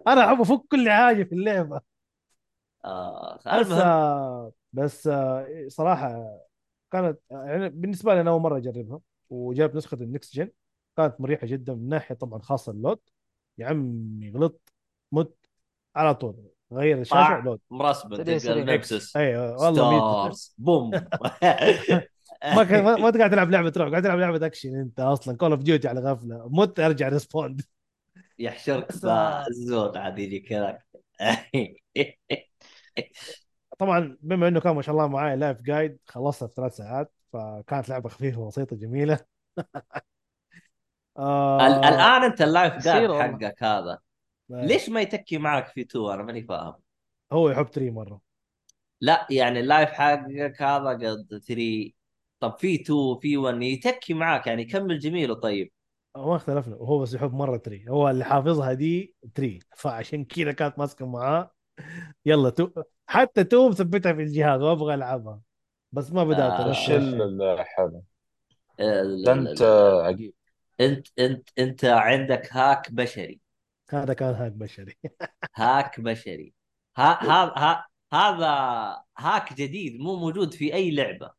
أنا 0.08 0.26
أحب 0.28 0.42
أفك 0.42 0.62
كل 0.72 0.90
حاجة 0.90 1.24
في 1.24 1.36
اللعبة. 1.36 1.82
آه 2.86 3.36
بس 3.60 3.68
آه، 3.72 4.52
بس 4.74 5.08
آه، 5.08 5.66
صراحة 5.68 6.40
كانت 6.92 7.20
يعني 7.32 7.70
بالنسبة 7.70 8.14
لي 8.14 8.22
أنا 8.22 8.30
أول 8.32 8.42
مرة 8.42 8.58
أجربها 8.58 9.00
وجربت 9.30 9.76
نسخة 9.76 9.96
ال 9.96 10.04
next 10.04 10.36
gen 10.36 10.52
كانت 10.98 11.22
مريحة 11.22 11.48
جدا 11.48 11.74
من 11.74 11.90
ناحية 11.90 12.16
طبعا 12.16 12.40
خاصه 12.42 12.72
ال 12.72 12.77
load. 12.77 13.00
يا 13.58 13.68
عمي 13.68 14.32
غلطت 14.32 14.62
مت 15.12 15.36
على 15.96 16.16
طول 16.16 16.36
غير 16.74 17.02
الشاشة 17.02 17.18
load. 17.42 17.62
سريع. 18.38 18.64
النكسس 18.64 19.16
أيوه 19.18 19.58
والله 19.58 20.38
boom. 20.58 20.92
ما 22.56 22.64
كان 22.64 22.84
ما 22.84 23.10
قاعد 23.12 23.32
تلعب 23.32 23.52
لعبة 23.52 23.74
رعب 23.78 23.92
قاعد 23.92 24.04
تلعب 24.04 24.20
لعبة 24.20 24.46
أكشن 24.46 24.76
أنت 24.76 25.00
أصلا 25.00 25.38
Call 25.38 25.52
of 25.52 25.62
Duty 25.62 25.88
على 25.88 26.00
غفلة 26.00 26.50
مت 26.52 26.80
أرجع 26.80 27.10
respawned 27.10 27.62
يحشرك 28.40 28.88
بس،. 28.88 29.06
بالزود 29.06 29.98
عاد 29.98 30.20
يجي 30.20 30.40
كذا 30.40 30.80
طبعا 33.78 34.18
بما 34.22 34.48
إنه 34.48 34.60
كان 34.60 34.76
ما 34.76 34.82
شاء 34.82 34.96
الله 34.96 35.08
معي 35.08 35.36
live 35.36 35.62
guide 35.62 35.98
خلصتها 36.08 36.48
في 36.48 36.54
ثلاث 36.56 36.76
ساعات 36.76 37.14
فكانت 37.34 37.90
لعبة 37.90 38.10
خفيفة 38.10 38.40
وبسيطه 38.40 38.76
جميلة. 38.76 39.20
آه. 41.18 41.68
ال- 41.68 41.86
الآن 41.86 42.24
أنت 42.24 42.42
ال 42.42 42.51
live 42.51 42.88
والله. 42.88 43.24
حقك 43.24 43.64
هذا. 43.64 44.00
ليش 44.50 44.90
ما 44.90 45.02
يتكي 45.02 45.38
معك 45.38 45.68
في 45.68 45.82
2 45.82 46.14
أنا 46.14 46.24
ماني 46.24 46.44
فاهم. 46.44 46.76
هو 47.32 47.50
يحب 47.50 47.66
Three 47.72 47.92
مرة. 47.92 48.22
لا 49.02 49.28
يعني 49.32 49.60
ال 49.60 49.66
live 49.66 49.90
حقك 49.90 50.62
هذا 50.62 50.90
قد 50.90 51.42
3 51.48 51.92
طب 52.40 52.58
في 52.60 52.76
2 52.76 53.20
في 53.22 53.38
1 53.38 53.62
يتكي 53.62 54.14
معاك 54.14 54.48
يعني 54.48 54.66
كمل 54.66 55.00
جميله 55.00 55.34
طيب 55.34 55.72
ما 56.26 56.36
اختلفنا 56.36 56.76
وهو 56.76 57.00
بس 57.00 57.14
يحب 57.14 57.34
مرة 57.34 57.58
تري. 57.58 57.86
هو 57.90 58.10
اللي 58.10 58.26
حافظها 58.26 58.74
دي 58.74 59.16
تري. 59.36 59.60
فعشان 59.76 60.26
كذا 60.26 60.52
كانت 60.52 60.80
ماسكة 60.80 61.06
معاه. 61.06 61.52
يلا 62.26 62.50
تو 62.50 62.70
حتى 63.08 63.44
تو 63.44 63.70
مثبتها 63.70 64.14
في 64.14 64.22
الجهاز 64.22 64.62
وابغى 64.62 64.94
ألعبها. 64.94 65.42
بس 65.92 66.12
ما 66.12 66.24
بدأت 66.24 66.60
آه. 66.60 66.70
وش 66.70 66.90
ال- 68.80 69.30
أنت 69.30 69.62
عجيب. 70.06 70.34
أنت 70.80 71.08
أنت 71.20 71.50
أنت 71.60 71.86
عندك 71.86 72.54
hack 72.54 72.92
بشري. 72.92 73.40
هذا 73.90 74.14
كان 74.14 74.34
hack 74.36 74.52
بشري. 74.52 74.98
hack 75.56 76.00
بشري. 76.00 76.54
ها 76.98 77.24
ها 77.24 77.54
ها 77.58 77.86
هذا 78.14 78.48
hack 79.18 79.54
جديد 79.54 80.00
مو 80.00 80.16
موجود 80.16 80.54
في 80.54 80.74
أي 80.74 80.92
لعبة. 80.92 81.32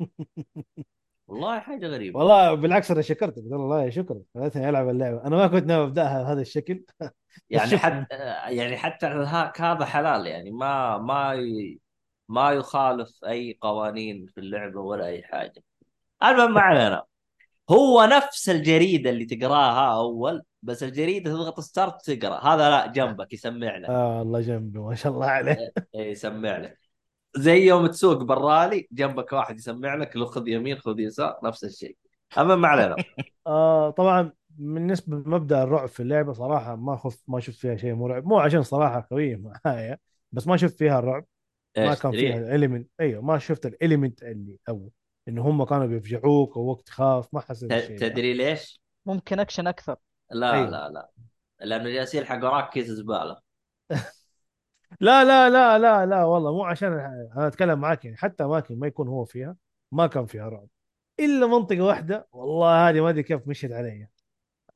والله 1.26 1.58
حاجة 1.58 1.86
غريبة. 1.86 2.18
والله 2.18 2.54
بالعكس 2.54 2.90
أنا 2.90 3.02
شكرتك 3.02 3.42
والله 3.46 3.90
شكرا. 3.90 4.20
خليتني 4.34 4.68
ألعب 4.68 4.88
اللعبة. 4.88 5.24
أنا 5.24 5.36
ما 5.36 5.46
كنت 5.46 5.64
ناوي 5.64 5.84
أبدأها 5.84 6.22
بهذا 6.22 6.40
الشكل. 6.40 6.84
يعني 7.50 7.70
شكراً. 7.70 7.78
حتى 7.78 8.14
يعني 8.56 8.76
حتى 8.76 9.06
الهاك 9.06 9.60
هذا 9.60 9.84
حلال 9.84 10.26
يعني. 10.26 10.50
ما 10.50 10.98
ما 10.98 11.34
ي... 11.34 11.78
ما 12.28 12.50
يخالف 12.52 13.24
أي 13.24 13.58
قوانين 13.60 14.26
في 14.26 14.40
اللعبة 14.40 14.80
ولا 14.80 15.06
أي 15.06 15.22
حاجة. 15.22 15.62
المهم 16.22 16.54
ما 16.54 16.60
علينا. 16.60 17.02
هو 17.70 18.04
نفس 18.04 18.48
الجريدة 18.48 19.10
اللي 19.10 19.24
تقراها 19.24 19.94
أول 19.96 20.42
بس 20.62 20.82
الجريدة 20.82 21.30
تضغط 21.30 21.60
ستارت 21.60 22.10
تقرأ. 22.10 22.40
هذا 22.40 22.70
لا 22.70 22.86
جنبك 22.86 23.32
يسمع 23.32 23.76
لك. 23.76 23.88
آه 23.88 24.22
الله 24.22 24.40
جنبي 24.40 24.78
ما 24.78 24.94
شاء 24.94 25.12
الله 25.12 25.26
عليه. 25.26 25.72
إيه، 25.94 26.10
يسمع 26.10 26.56
لك. 26.58 26.83
زي 27.36 27.66
يوم 27.66 27.86
تسوق 27.86 28.22
برالي 28.22 28.88
جنبك 28.92 29.32
واحد 29.32 29.56
يسمع 29.58 29.94
لك 29.94 30.16
لو 30.16 30.26
خذ 30.26 30.48
يمين 30.48 30.78
خذ 30.78 31.00
يسار 31.00 31.38
نفس 31.44 31.64
الشيء 31.64 31.96
أما 32.38 32.56
ما 32.56 32.68
علينا 32.68 32.98
آه 33.46 33.90
طبعا 33.90 34.32
بالنسبة 34.50 35.16
لمبدأ 35.16 35.62
الرعب 35.62 35.88
في 35.88 36.00
اللعبة 36.00 36.32
صراحة 36.32 36.76
ما 36.76 36.96
خف 36.96 37.22
ما 37.28 37.40
شفت 37.40 37.58
فيها 37.58 37.76
شيء 37.76 37.94
مرعب 37.94 38.26
مو 38.26 38.38
عشان 38.38 38.62
صراحة 38.62 39.08
قوية 39.10 39.36
معايا 39.66 39.98
بس 40.32 40.46
ما 40.46 40.56
شفت 40.56 40.78
فيها 40.78 40.98
الرعب 40.98 41.26
ما 41.80 41.94
كان؟ 41.94 42.14
فيها 42.16 42.38
ال 42.38 42.45
element 42.45 42.90
أيوه 43.00 43.22
ما 43.22 43.38
شفت 43.38 43.66
ال 43.66 43.73
element 43.73 44.22
اللي 44.22 44.58
أو 44.68 44.92
انه 45.28 45.42
هم 45.50 45.64
كانوا 45.64 45.86
بيفجعوك 45.86 46.56
ووقت 46.56 46.88
خاف 46.90 47.28
ما 47.34 47.40
حسيت. 47.40 47.76
تدري 47.96 48.34
ليش؟ 48.34 48.80
ممكن 49.06 49.40
اكشن 49.40 49.66
أكثر 49.66 49.96
لا 50.30 50.46
أيوه. 50.52 50.70
لا 50.70 50.88
لا 50.90 51.10
لأنه 51.60 51.90
جالس 51.90 52.14
يلحق 52.14 52.36
وراك 52.44 52.70
كيس 52.72 52.86
زبالة 52.86 53.42
لا 55.00 55.24
لا 55.24 55.50
لا 55.50 55.78
لا 55.78 56.06
لا 56.06 56.24
والله 56.24 56.52
مو 56.52 56.64
عشان 56.64 56.92
أنا 56.92 57.46
أتكلم 57.46 57.80
معاك 57.80 58.04
يعني 58.04 58.16
حتى 58.16 58.44
اماكن 58.44 58.78
ما 58.78 58.86
يكون 58.86 59.08
هو 59.08 59.24
فيها 59.24 59.56
ما 59.92 60.06
كان 60.06 60.26
فيها 60.26 60.48
رعب. 60.48 60.68
إلا 61.20 61.46
منطقة 61.46 61.80
واحدة 61.80 62.28
والله 62.32 62.88
هذه 62.88 63.00
ما 63.00 63.10
أدري 63.10 63.22
كيف 63.22 63.48
مشيت 63.48 63.72
علي 63.72 64.08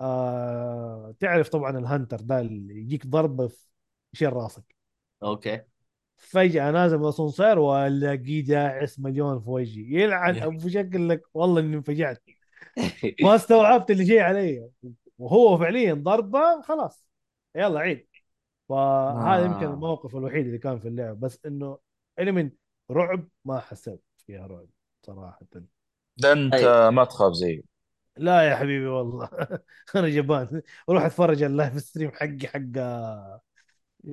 آه 0.01 1.15
تعرف 1.21 1.49
طبعا 1.49 1.79
ال 1.79 1.85
hunter 1.85 2.21
ده 2.21 2.41
اللي 2.41 2.75
يجيك 2.81 3.07
ضربة 3.07 3.49
في 3.49 3.67
يشيل 4.15 4.33
راسك. 4.33 4.77
okay. 5.23 5.65
فجأة 6.17 6.71
نازل 6.71 6.97
من 6.99 7.05
الأسانسير 7.05 7.59
والاقيه 7.59 8.45
داعس 8.45 9.01
مليون 9.01 9.41
في 9.41 9.51
وجهي. 9.51 9.83
يلعن 10.03 10.37
أبو 10.43 10.69
شكلك 10.69 11.23
والله 11.35 11.61
إني 11.61 11.77
انفجعت. 11.77 12.23
ما 13.21 13.35
استوعبت 13.37 13.91
اللي 13.91 14.05
جاي 14.05 14.21
علي. 14.21 14.71
وهو 15.19 15.59
فعليا 15.59 15.95
ضربة 15.95 16.63
خلاص. 16.63 17.07
يلا 17.57 17.81
عيد. 17.81 18.08
فهذا 18.69 19.43
آه. 19.43 19.47
يمكن 19.47 19.67
الموقف 19.67 20.17
الوحيد 20.17 20.47
اللي 20.47 20.59
كان 20.59 20.79
في 20.79 20.89
اللعبه 20.89 21.21
بس 21.21 21.47
إنه 21.47 21.79
element 22.19 22.59
رعب 22.91 23.29
ما 23.45 23.61
حسيت 23.61 24.03
فيها 24.27 24.47
رعب 24.47 24.69
صراحة 25.07 25.47
ده 26.19 26.33
أنت 26.33 26.55
أيوة. 26.55 26.91
ما 26.91 27.05
تخاف 27.05 27.33
زي 27.33 27.63
لا 28.17 28.43
يا 28.51 28.57
حبيبي 28.57 28.87
والله 28.87 29.29
أنا 29.97 30.09
جبان 30.09 30.63
روح 30.91 31.03
اتفرج 31.05 31.43
ال 31.43 31.50
live 31.50 31.79
stream 31.81 32.11
حقي 32.13 32.47
حق 32.49 32.61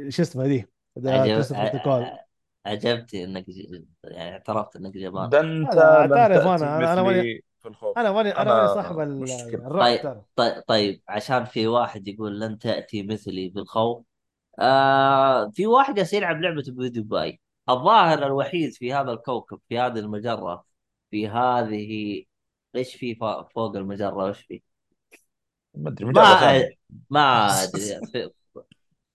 شو 0.09 0.21
اسمه 0.21 0.47
دي 0.47 0.65
عجب... 1.07 1.41
عجبتي 2.65 3.23
إنك 3.23 3.49
ج- 3.49 3.85
يعني 4.03 4.31
اعترفت 4.31 4.75
إنك 4.75 4.93
جبان 4.93 5.29
ده 5.29 5.39
أنت 5.39 5.73
تعرف 5.73 6.43
أنا- 6.43 6.47
أنا 6.47 6.81
مثلي 6.93 7.03
ماني- 7.03 7.43
في 7.59 7.67
الخوف 7.67 7.97
أنا 7.97 8.11
ماني 8.11 8.29
أنا 8.29 8.53
ماني 8.53 8.67
صاحب. 8.67 8.99
الرعب 9.55 9.83
طيب. 10.03 10.23
طيب 10.35 10.63
طيب 10.67 11.01
عشان 11.07 11.45
في 11.45 11.67
واحد 11.67 12.07
يقول 12.07 12.39
لن 12.39 12.59
تأتي 12.59 13.03
مثلي 13.03 13.49
بالخوف 13.49 14.05
آه 14.59 15.49
في 15.49 15.67
واحد 15.67 15.95
جالس 15.95 16.13
يلعب 16.13 16.41
لعبة 16.41 16.63
بدبي 16.67 17.39
الظاهر 17.69 18.25
الوحيد 18.25 18.73
في 18.73 18.93
هذا 18.93 19.11
الكوكب 19.11 19.59
في 19.69 19.79
هذه 19.79 19.99
المجرة 19.99 20.65
في 21.11 21.27
هذه 21.27 22.23
إيش 22.75 22.95
في 22.95 23.15
فوق 23.15 23.51
فوق 23.53 23.75
المجرة؟ 23.75 24.27
إيش 24.27 24.41
في؟ 24.41 24.61
ما 25.73 25.89
أدري 25.89 26.05
ما 26.05 26.13
ما 27.09 27.47
أدري. 27.63 27.99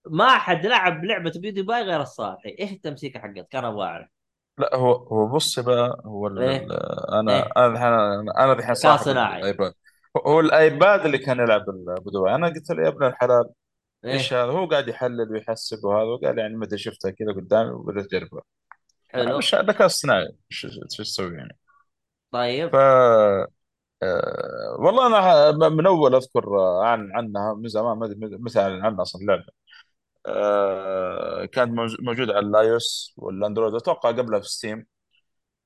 ما 0.09 0.37
حد 0.37 0.65
لعب 0.65 1.05
لعبة 1.05 1.31
بيودي 1.35 1.61
باي 1.61 1.81
غير 1.81 2.01
الصالحي. 2.01 2.55
إيش 2.59 2.71
التمسيكة 2.71 3.19
حقت 3.19 3.47
كان 3.51 3.65
أبغى 3.65 3.85
أعرف. 3.85 4.07
لا 4.57 4.75
هو 4.75 4.91
هو 4.91 5.27
بص 5.27 5.59
بقى 5.59 6.01
هو 6.05 6.27
ال 6.27 6.39
إيه. 6.39 6.67
أنا 7.19 7.35
إيه. 7.35 7.49
أنا 7.57 7.67
الحين 7.67 8.29
أنا 8.29 8.53
الحين 8.53 8.73
صاحب 8.73 9.07
الآيباد. 9.07 9.73
هو 10.27 10.39
الآيباد 10.39 11.05
اللي 11.05 11.17
كان 11.17 11.39
يلعب 11.39 11.69
البدوي 11.69 12.35
أنا 12.35 12.47
قلت 12.47 12.69
له 12.69 12.83
يا 12.83 12.87
ابن 12.87 13.05
الحلال 13.05 13.49
إيش 14.05 14.33
إيه 14.33 14.43
هذا؟ 14.43 14.51
هو 14.51 14.65
قاعد 14.65 14.87
يحلل 14.87 15.31
ويحسب 15.31 15.85
وهذا 15.85 16.03
وقال 16.03 16.39
يعني 16.39 16.55
متى 16.57 16.77
شفتها 16.77 17.11
كذا 17.11 17.31
قدامي 17.33 17.69
وبدأت 17.71 18.05
اجربها 18.13 18.41
حلو. 19.13 19.37
مش 19.37 19.55
ذكاء 19.55 19.85
اصطناعي. 19.85 20.27
إيش 20.51 20.65
إيش 20.65 20.97
تسوي 20.97 21.35
يعني؟ 21.37 21.57
ف 22.71 22.75
طيب 22.75 22.75
آه، 22.75 23.47
والله 24.79 25.07
أنا 25.07 25.69
من 25.69 25.85
أول 25.87 26.15
أذكر 26.15 26.59
آه، 26.59 26.83
عن 26.85 27.11
عنها 27.15 27.53
من 27.53 27.67
زمان 27.67 27.97
ما 27.97 28.05
أدري 28.05 28.17
متى 28.37 28.59
اعلن 28.59 28.85
عنها 28.85 29.01
أصلا 29.01 29.21
اللعبه 29.21 29.43
آه، 30.27 31.45
كانت 31.45 31.71
موج- 31.71 32.01
موجوده 32.01 32.33
على 32.33 32.47
ال 32.47 32.63
iOS 32.63 33.13
وال 33.17 33.30
Android 33.30 33.75
أتوقع 33.75 34.09
قبلها 34.11 34.39
في 34.39 34.47
Steam. 34.49 34.87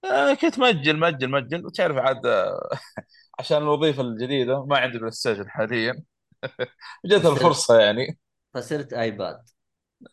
آه، 0.05 0.33
كنت 0.33 0.59
مأجل 0.59 0.97
مأجل 0.97 1.27
مأجل. 1.27 1.65
وتعرف 1.65 1.97
عاد 1.97 2.21
عشان 3.39 3.57
الوظيفة 3.57 4.01
الجديدة 4.01 4.65
ما 4.65 4.77
عندي 4.77 4.97
PlayStation 4.97 5.49
حاليا. 5.49 6.03
جت 7.05 7.25
الفرصة 7.25 7.79
يعني. 7.81 8.19
فصرت 8.55 8.93
iPad. 8.93 9.41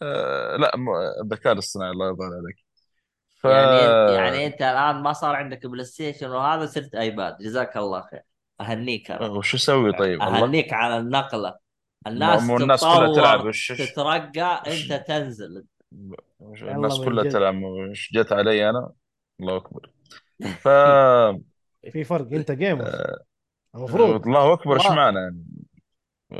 آه، 0.02 0.56
لا 0.56 0.72
الذكاء 1.24 1.52
الاصطناعي 1.52 1.90
الله 1.90 2.06
يرضى 2.06 2.24
عليك. 2.24 2.64
ف 3.40 3.44
يعني 3.44 4.14
يعني 4.14 4.46
أنت 4.46 4.62
الآن 4.62 5.02
ما 5.02 5.12
صار 5.12 5.34
عندك 5.34 5.66
PlayStation 5.66 6.30
وهذا 6.30 6.66
صرت 6.66 6.94
iPad. 6.94 7.36
جزاك 7.38 7.76
الله 7.76 8.02
خير. 8.10 8.22
أهنيك 8.60 9.10
أنا. 9.10 9.26
وش 9.26 9.54
أسوي 9.54 9.92
طيب؟ 9.92 10.20
أهنيك 10.22 10.72
على 10.72 10.98
النقلة. 10.98 11.54
الناس 12.06 12.42
مو 12.42 12.56
الناس 12.56 12.80
كلها 12.80 13.14
تلعب 13.14 13.44
وش 13.44 13.72
تترقى 13.72 14.62
أنت 14.66 15.04
تنزل. 15.06 15.64
الناس 16.62 17.00
كلها 17.00 17.30
تلعب 17.30 17.62
وش 17.62 18.10
جت 18.12 18.32
علي 18.32 18.70
أنا؟ 18.70 18.92
الله 19.40 19.56
أكبر. 19.56 19.90
ف 20.62 20.68
في 21.92 22.04
فرق 22.04 22.32
أنت 22.32 22.52
جيمر 22.52 22.86
آه، 22.86 23.24
المفروض. 23.74 24.26
الله 24.26 24.52
أكبر 24.52 24.74
إيش 24.74 24.86
معنى 24.86 25.18
يعني؟ 25.18 25.44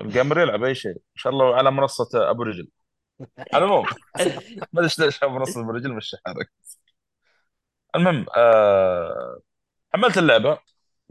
الجيمر 0.01 0.41
يلعب 0.41 0.65
أي 0.65 0.75
شيء. 0.75 0.93
إن 0.93 0.99
شاء 1.15 1.33
الله 1.33 1.57
على 1.57 1.71
منصة 1.71 2.31
أبو 2.31 2.43
رجل. 2.43 2.69
على 3.55 3.65
العموم. 3.65 3.87
ما 4.73 4.81
أدري 4.85 5.07
ليش 5.07 5.25
منصة 5.25 5.61
أبو 5.61 5.71
رجل 5.71 5.93
مش 5.95 6.17
حالك 6.27 6.51
المهم 7.97 8.27
آه 8.37 9.41
حملت 9.95 10.19
اللعبة. 10.19 10.59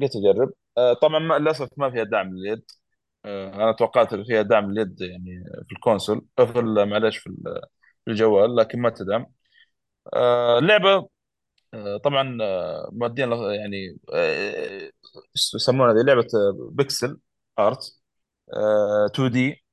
قلت 0.02 0.12
أجرب. 0.16 0.54
آه 0.78 0.94
طبعا 0.94 1.20
ما 1.20 1.40
للأسف 1.40 1.70
ما 1.78 1.92
فيها 1.92 2.04
دعم 2.04 2.30
لليد 2.38 2.64
آه 3.26 3.54
أنا 3.56 3.72
توقعت 3.74 4.16
فيها 4.16 4.42
دعم 4.42 4.72
لليد 4.72 5.02
يعني 5.02 5.44
في 5.68 5.72
ال 5.76 5.81
console. 5.81 6.26
آه، 6.40 6.46
في 6.46 6.62
معلش 6.62 7.18
في 7.18 7.28
ال- 7.28 7.62
في 8.06 8.12
الجوال 8.12 8.56
لكن 8.56 8.80
ما 8.82 8.90
تدعم. 8.90 9.26
آه 10.14 10.60
اللعبة 10.60 11.10
آه 11.74 11.98
طبعا 11.98 12.38
آه 12.42 12.90
مودين 12.94 13.32
يعني 13.34 13.98
آه 14.14 14.92
يسمونها 15.56 16.04
لعبة 16.04 16.28
pixel 16.72 17.20
art. 17.60 18.01
2 19.08 19.32
D 19.32 19.64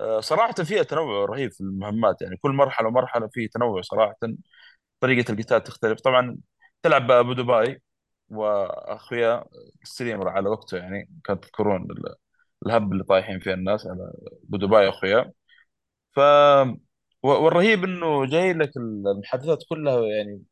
آه 0.00 0.20
صراحة 0.20 0.52
فيها 0.54 0.82
تنوع 0.82 1.24
رهيب 1.26 1.52
في 1.52 1.60
المهمات 1.60 2.22
يعني 2.22 2.36
كل 2.36 2.50
مرحلة 2.52 2.88
ومرحلة 2.88 3.28
فيه 3.32 3.48
تنوع 3.48 3.82
صراحة. 3.82 4.16
طريقة 5.00 5.32
القتال 5.32 5.64
تختلف. 5.64 6.00
طبعا 6.00 6.38
تلعب 6.82 7.06
بأبو 7.06 7.32
دبي 7.32 7.82
وأخويا 8.30 9.44
ستريمر 9.84 10.28
على 10.28 10.48
وقته 10.48 10.78
يعني 10.78 11.10
كانت 11.24 11.44
تذكرون 11.44 11.82
ال- 11.90 12.14
الهب 12.66 12.92
اللي 12.92 13.04
طايحين 13.04 13.40
فيه 13.40 13.54
الناس 13.54 13.86
على 13.86 14.12
أبو 14.48 14.56
دبي 14.58 14.88
أخويا. 14.88 15.32
ف 16.16 16.20
والرهيب 17.22 17.84
إنه 17.84 18.26
جاي 18.26 18.52
لك 18.52 18.76
المحادثات 18.76 19.58
كلها 19.68 20.00
يعني 20.06 20.42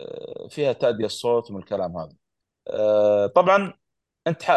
آه، 0.00 0.48
فيها 0.50 0.72
تأدية 0.72 1.06
الصوت 1.06 1.50
من 1.52 1.58
الكلام 1.58 1.96
هذا. 1.96 2.16
آه، 2.68 3.26
طبعا 3.26 3.74
أنت 4.30 4.50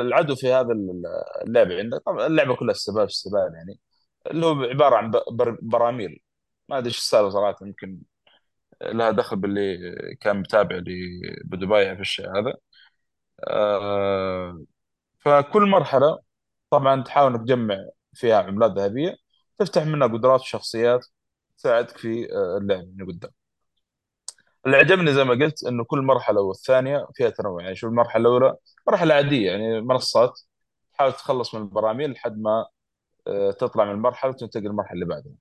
العدو 0.00 0.34
في 0.36 0.52
هذا 0.52 0.72
اللعبه 1.46 1.78
عندك. 1.78 2.02
طبعا 2.06 2.26
اللعبة 2.26 2.56
كلها 2.56 2.74
استباب 2.74 3.06
استباب 3.06 3.54
يعني. 3.54 3.80
اللي 4.26 4.46
هو 4.46 4.62
عبارة 4.62 4.96
عن 4.96 5.12
براميل. 5.62 6.20
ما 6.68 6.78
أدري 6.78 6.88
إيش 6.88 6.98
السالفة 6.98 7.30
صراحة. 7.30 7.58
يمكن 7.66 8.02
لها 8.82 9.10
دخل 9.10 9.36
باللي 9.36 9.78
كان 10.20 10.36
متابع 10.40 10.76
لبدبي 10.76 11.96
في 11.96 12.00
الشيء 12.02 12.30
هذا. 12.38 12.54
آه، 13.48 14.64
فكل 15.20 15.62
مرحلة 15.70 16.18
طبعا 16.70 17.02
تحاول 17.02 17.34
إنك 17.34 17.42
تجمع 17.42 17.76
فيها 18.14 18.36
عملات 18.38 18.72
ذهبية 18.72 19.16
تفتح 19.58 19.86
منها 19.86 20.08
قدرات 20.08 20.40
وشخصيات 20.40 21.06
تساعدك 21.58 21.98
في 21.98 22.32
آه، 22.34 22.58
اللعب 22.58 22.88
من 22.96 23.06
قدام. 23.06 23.30
اللي 24.66 24.76
عجبني 24.76 25.12
زي 25.14 25.24
ما 25.24 25.34
قلت 25.34 25.64
إنه 25.64 25.84
كل 25.84 26.02
مرحلة 26.02 26.40
والثانية 26.40 27.06
فيها 27.14 27.30
تنوع. 27.30 27.62
يعني 27.62 27.76
شوف 27.76 27.90
المرحلة 27.90 28.20
الأولى 28.22 28.56
مرحلة 28.88 29.14
عادية 29.14 29.50
يعني 29.50 29.80
منصات 29.80 30.40
تحاول 30.92 31.12
تخلص 31.12 31.54
من 31.54 31.62
البراميل 31.62 32.12
لحد 32.12 32.38
ما 32.40 32.66
آه، 33.26 33.50
تطلع 33.50 33.84
من 33.84 33.90
المرحلة 33.92 34.30
وتنتقل 34.30 34.64
للمرحلة 34.64 34.94
اللي 34.94 35.06
بعدها. 35.06 35.32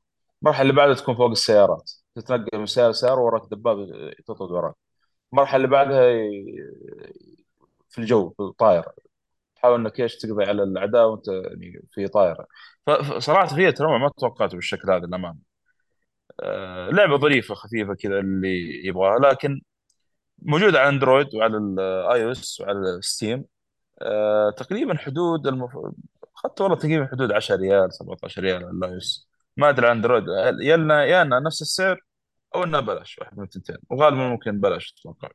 المرحلة 0.43 0.61
اللي 0.61 0.73
بعدها 0.73 0.95
تكون 0.95 1.15
فوق 1.15 1.29
السيارات. 1.31 1.91
تتنقل 2.15 2.59
من 2.59 2.65
سيارة 2.65 2.91
لسيارة 2.91 3.21
وراك 3.21 3.41
دباب 3.51 3.79
يطرد 4.19 4.51
وراك. 4.51 4.75
المرحلة 5.33 5.57
اللي 5.57 5.67
بعدها 5.67 6.01
في 7.89 7.97
الجو 8.01 8.33
الطائره 8.39 8.93
تحاول 9.55 9.79
إنك 9.79 10.01
إيش 10.01 10.17
تقضي 10.17 10.43
على 10.45 10.63
الأعداء 10.63 11.07
وأنت 11.09 11.27
يعني 11.27 11.81
في 11.91 12.07
طائره 12.07 12.47
فصراحه 12.87 13.55
فيها 13.55 13.71
تنوع 13.71 13.97
ما 13.97 14.11
توقعته 14.17 14.55
بالشكل 14.55 14.91
هذا 14.91 15.05
للأمانة. 15.05 15.54
آه، 16.43 16.89
لعبة 16.89 17.17
ظريفة 17.17 17.55
خفيفة 17.55 17.93
كذا 17.95 18.19
اللي 18.19 18.87
يبغاها 18.87 19.19
لكن 19.19 19.61
موجودة 20.39 20.79
على 20.79 20.89
Android 20.89 21.35
وعلى 21.35 21.57
ال 21.57 22.23
iOS 22.25 22.61
وعلى 22.61 23.01
Steam 23.01 23.45
آه، 24.01 24.51
تقريبا 24.57 24.97
حدود 24.97 25.47
المف... 25.47 25.71
اخذت 26.35 26.61
والله 26.61 26.77
تقريبا 26.77 27.07
حدود 27.07 27.31
10 27.31 27.55
ريال 27.55 27.93
17 27.93 28.41
ريال 28.41 28.55
على 28.55 28.71
ال 28.71 28.91
iOS 28.91 29.29
ما 29.57 29.69
أدري 29.69 29.87
على 29.87 29.95
Android 29.97 30.23
يا 30.61 30.77
لنا 30.77 31.05
يا 31.05 31.21
انها 31.21 31.39
نفس 31.39 31.61
السعر 31.61 32.01
أو 32.55 32.63
انها 32.63 32.79
بلاش 32.79 33.19
واحد 33.19 33.37
من 33.37 33.43
الثنتين 33.43 33.77
وغالبا 33.89 34.17
ممكن 34.17 34.59
بلاش 34.59 34.95
أتوقع. 34.99 35.29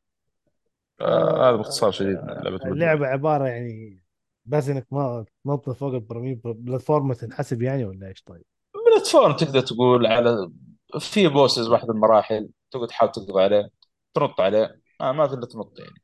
آه، 1.00 1.48
هذا 1.48 1.56
باختصار 1.56 1.90
شديد 1.90 2.16
لعبه 2.16 2.58
بلد 2.58 2.66
اللعبة 2.66 3.06
عبارة 3.06 3.44
يعني 3.48 4.02
بس 4.44 4.68
إنك 4.68 4.86
ما 4.92 5.24
تنط 5.44 5.70
فوق 5.70 5.94
البراميل 5.94 6.40
platform 6.44 7.12
تنحسب 7.12 7.62
يعني 7.62 7.84
ولا 7.84 8.08
إيش 8.08 8.22
طيب؟ 8.22 8.42
platform 8.86 9.32
تقدر 9.32 9.60
تقول 9.60 10.06
على 10.06 10.50
في 10.98 11.28
bosses 11.28 11.68
واحد 11.68 11.90
المراحل 11.90 12.48
تقعد 12.70 12.86
تحاول 12.88 13.12
تقضي 13.12 13.42
عليه 13.42 13.70
تنط 14.14 14.40
عليه. 14.40 14.80
آه 15.00 15.12
ما 15.12 15.28
في 15.28 15.34
إلا 15.34 15.46
تنط 15.46 15.78
يعني. 15.78 16.02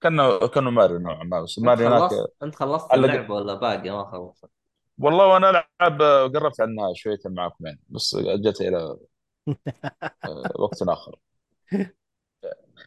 كانه 0.00 0.48
كأنه 0.48 0.70
ماريو 0.70 0.98
نوعا 0.98 1.24
ما 1.24 1.42
بس 1.42 1.58
أنت 1.58 1.66
ماريو 1.66 1.88
هناك 1.88 2.10
خلصت 2.10 2.32
أنت 2.42 2.54
خلصت 2.54 2.92
علق 2.92 3.04
اللعبة 3.04 3.34
ولا 3.34 3.54
باقي؟ 3.54 3.90
ما 3.90 4.10
خلصت. 4.12 4.50
والله 4.98 5.26
وأنا 5.26 5.50
ألعب 5.50 6.02
قربت 6.02 6.60
عنها 6.60 6.94
شوية 6.94 7.18
معكم 7.26 7.66
يعني 7.66 7.80
بس 7.88 8.14
اجلت 8.14 8.60
إلى 8.60 8.98
آه، 10.24 10.52
وقت 10.58 10.82
آخر. 10.82 11.16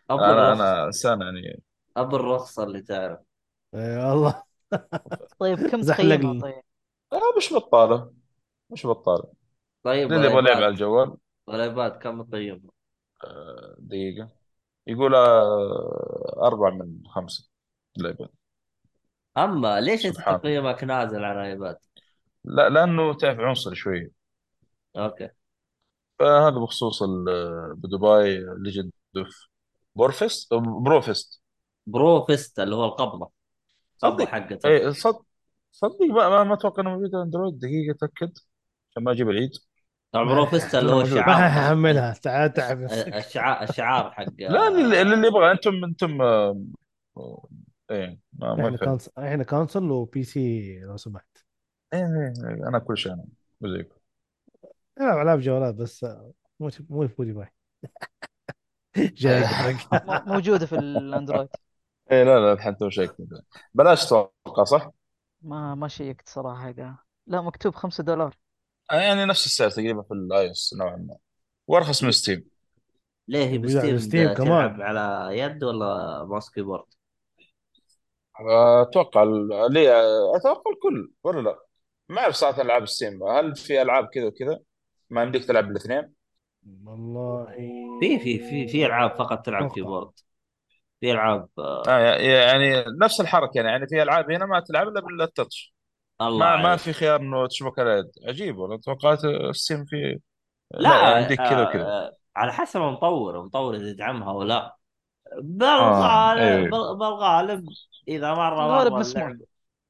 أبو 0.10 0.24
أنا 0.24 0.54
أنا 0.54 0.86
إنسان 0.86 1.22
يعني. 1.22 1.64
أبو 1.98 2.16
الرخصة 2.16 2.64
اللي 2.64 2.82
تعرف. 2.82 3.20
آه، 3.74 4.10
والله. 4.10 4.44
طيب 5.40 5.68
كم 5.68 5.82
زحلق 5.82 6.16
تقييمها 6.16 6.42
طيب؟ 6.42 6.64
آه 7.14 7.38
مش 7.38 7.54
بطالة. 7.54 8.14
مش 8.70 8.88
بطالة. 8.88 9.34
طيب 9.84 10.14
اللي 10.14 10.28
يبغى 10.28 10.42
لعب 10.42 10.58
على 10.58 10.68
الجوال. 10.68 11.18
وال 11.48 11.63
iPad 11.63 11.92
كم 11.92 12.24
تقييمه؟ 12.24 12.70
آه، 13.24 13.76
دقيقة. 13.80 14.30
يقول 14.88 15.16
آه، 15.16 16.40
أربعة 16.44 16.70
من 16.72 17.02
خمسة. 17.08 17.50
لعبة 17.98 18.30
أما 19.38 19.82
ليش 19.82 20.06
أنت 20.06 20.16
سبحان 20.16 20.36
الله 20.36 20.42
تقييمك 20.42 20.84
نازل 20.84 21.24
على 21.24 21.42
ال 21.42 21.48
iPad؟ 21.48 21.78
لا 22.44 22.70
لأنه 22.70 23.14
تعرف 23.14 23.40
عنصري 23.40 23.76
شوي. 23.76 24.12
okay. 24.98 25.30
فهذا 26.20 26.56
بخصوص 26.60 27.04
ال- 27.04 27.76
PewDiePie 27.76 28.46
Legend 28.58 28.92
of 29.18 29.48
Brofist 29.96 30.54
Brofist. 30.54 31.42
Brofist 31.88 32.64
اللي 32.64 32.76
هو 32.76 32.86
القبضة. 32.86 33.32
القبضه 34.04 34.26
صدق. 34.26 34.32
حقته 34.32 34.70
اي 34.70 34.94
صدق 34.94 35.26
صدق. 35.72 36.02
ما 36.02 36.30
ما, 36.30 36.44
ما 36.44 36.54
أتوقع 36.54 36.82
إنه 36.82 36.90
موجود 36.90 37.16
Android. 37.16 37.60
دقيقة 37.60 37.96
أتأكد. 37.96 38.32
عشان 38.92 39.04
ما 39.04 39.12
أجيب 39.12 39.30
العيد. 39.30 39.52
طبعا 40.12 40.26
Brofist 40.26 40.80
اللي 40.80 40.92
هو 40.92 41.06
حق 41.24 41.32
ححملها 41.50 42.14
تعال 42.14 42.54
تعب 42.54 42.78
نفسك 42.80 43.14
الشعار 43.14 43.64
الشعار 43.64 44.12
حق 44.12 44.26
لا 44.40 44.68
اللي, 44.68 45.02
اللي 45.02 45.28
يبغى. 45.28 45.52
أنتم 45.52 45.84
أنتم 45.86 46.22
آه، 46.22 46.62
آه، 47.18 47.48
إيه 47.92 48.20
إحنا 48.44 48.68
يفهم 48.68 48.78
cons 48.78 49.10
إحنا 49.20 49.44
console 49.44 49.92
و 49.92 50.24
PC 50.24 50.80
لو 50.80 50.98
سمحت. 50.98 51.38
إيه 51.94 52.00
إيه 52.00 52.34
إيه، 52.50 52.68
أنا 52.68 52.80
كل 52.80 52.98
شيء 52.98 53.14
أنا 53.14 53.26
زيكم 53.62 53.96
العب 55.02 55.18
العاب 55.22 55.40
جوالات 55.40 55.76
بس 55.76 56.04
مو 56.60 56.70
مو 56.90 57.08
معي 57.20 57.52
جاي 58.98 59.48
حرق 59.48 59.76
مو- 60.06 60.34
موجودة 60.34 60.66
في 60.66 60.76
ال 60.76 60.84
Android. 60.84 61.50
اي 62.12 62.24
لا 62.24 62.40
لا 62.40 62.54
الحين 62.54 62.78
تو 62.78 62.90
شيك 62.90 63.12
بلاش 63.74 64.06
أتوقع 64.06 64.64
صح؟ 64.64 64.92
ما 65.42 65.76
ما 65.76 65.88
شيكت 65.88 66.30
صراحة 66.30 66.64
حقها 66.74 67.04
لا 67.28 67.42
مكتوب 67.42 67.76
5 67.76 68.04
دولار. 68.04 68.36
يعني 68.92 69.26
نفس 69.26 69.46
السعر 69.46 69.70
تقريبا 69.70 70.02
في 70.02 70.14
ال 70.14 70.52
iOS 70.52 70.74
نوعا 70.80 70.96
ما 70.96 71.18
وأرخص 71.68 72.04
من 72.04 72.12
Steam 72.12 72.46
ليه 73.28 73.46
هي 73.46 73.58
ب 73.58 73.65
Steam 73.65 73.98
Steam 73.98 74.34
كمان. 74.34 74.48
تلعب 74.48 74.82
على 74.82 75.38
يد 75.40 75.64
ولا 75.64 75.86
mouse 76.30 76.50
keyboard؟ 76.50 76.84
أتوقع 78.82 79.24
ليه 79.70 79.92
أتوقع 80.36 80.72
الكل 80.72 81.12
ولا 81.24 81.42
لا؟ 81.42 81.60
ما 82.10 82.22
أعرف 82.22 82.36
صراحة 82.36 82.62
ألعاب 82.62 82.86
Steam 82.86 83.24
هل 83.24 83.56
في 83.56 83.82
ألعاب 83.82 84.08
كذا 84.14 84.26
وكذا 84.26 84.60
ما 85.10 85.24
يمديك 85.24 85.46
تلعب 85.46 85.68
بالاثنين؟ 85.68 86.14
والله 86.86 87.46
في 88.00 88.20
في 88.20 88.40
في 88.40 88.68
في 88.68 88.86
ألعاب 88.86 89.16
فقط 89.16 89.46
تلعب. 89.46 89.72
keyboard 89.72 90.12
في 91.00 91.12
ألعاب 91.12 91.48
آه، 91.60 91.84
آه 91.88 92.18
يعني 92.18 92.84
نفس 93.02 93.22
الحركة 93.22 93.52
يعني 93.56 93.68
يعني 93.70 93.88
في 93.88 94.02
ألعاب 94.04 94.32
هنا 94.32 94.46
ما 94.46 94.60
تلعب 94.60 94.88
إلا 94.88 95.02
بال 95.02 95.22
touch 95.22 95.74
الله 96.28 96.58
ما 96.58 96.58
ما. 96.58 96.78
في 96.78 96.94
خيار 96.94 97.20
إنه 97.22 97.48
تشبك 97.48 97.80
على 97.80 97.92
يد 98.00 98.12
عجيب 98.28 98.58
والله 98.58 98.78
توقعت 98.78 99.20
Steam 99.52 99.86
في 99.86 100.20
لا 100.72 101.20
يمديك 101.20 101.40
كذا 101.40 101.62
آه، 101.62 101.64
وكذا 101.64 101.94
آه، 102.08 102.18
على 102.36 102.54
حسب 102.54 102.82
المطور 102.82 103.40
المطور 103.40 103.76
إذا 103.76 103.90
يدعمها 103.90 104.32
أو 104.32 104.44
لا 104.44 104.78
آه، 105.80 105.82
بالغالب. 105.82 106.70
بال- 106.70 106.98
بالغالب 106.98 107.66
إذا 108.08 108.34
مره 108.34 108.68
مرة. 108.68 109.02
اللعبه 109.02 109.46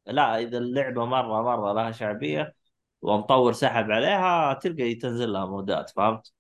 لا 0.08 0.38
إذا 0.40 0.58
اللعبة 0.58 1.06
مره 1.06 1.42
مرة 1.44 1.74
لها 1.74 1.92
شعبية 1.92 2.56
ومطور 3.02 3.54
سحب 3.54 3.92
عليها 3.92 4.54
تلقى 4.54 4.96
تنزل 4.96 5.34
لها 5.34 5.46
مودات 5.46 5.90
فهمت؟ 5.90 6.34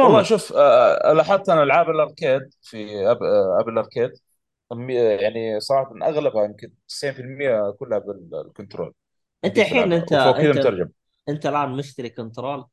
والله 0.00 0.22
عموما 0.22 0.22
شوف 0.22 0.52
آه، 0.52 1.12
لاحظت 1.12 1.48
أنا 1.48 1.62
ألعاب 1.62 1.90
الأركيد 1.90 2.40
في 2.62 3.10
أب... 3.10 3.22
آه، 3.22 3.60
أبل 3.60 3.72
الاركيد 3.72 4.10
يعني 5.20 5.60
صراحة 5.60 5.92
أغلبها 6.02 6.44
يمكن 6.44 6.72
90% 6.88 7.70
كلها 7.78 7.98
بال 7.98 8.14
controller 8.14 8.94
أنت 9.44 9.58
الحين 9.58 9.92
انت 9.92 10.12
وفوق 10.12 10.36
كذا 10.36 10.50
انت 10.50 10.58
مترجم. 10.58 10.88
أنت 11.28 11.46
الآن 11.46 11.68
مشتري 11.76 12.08
controller 12.10 12.64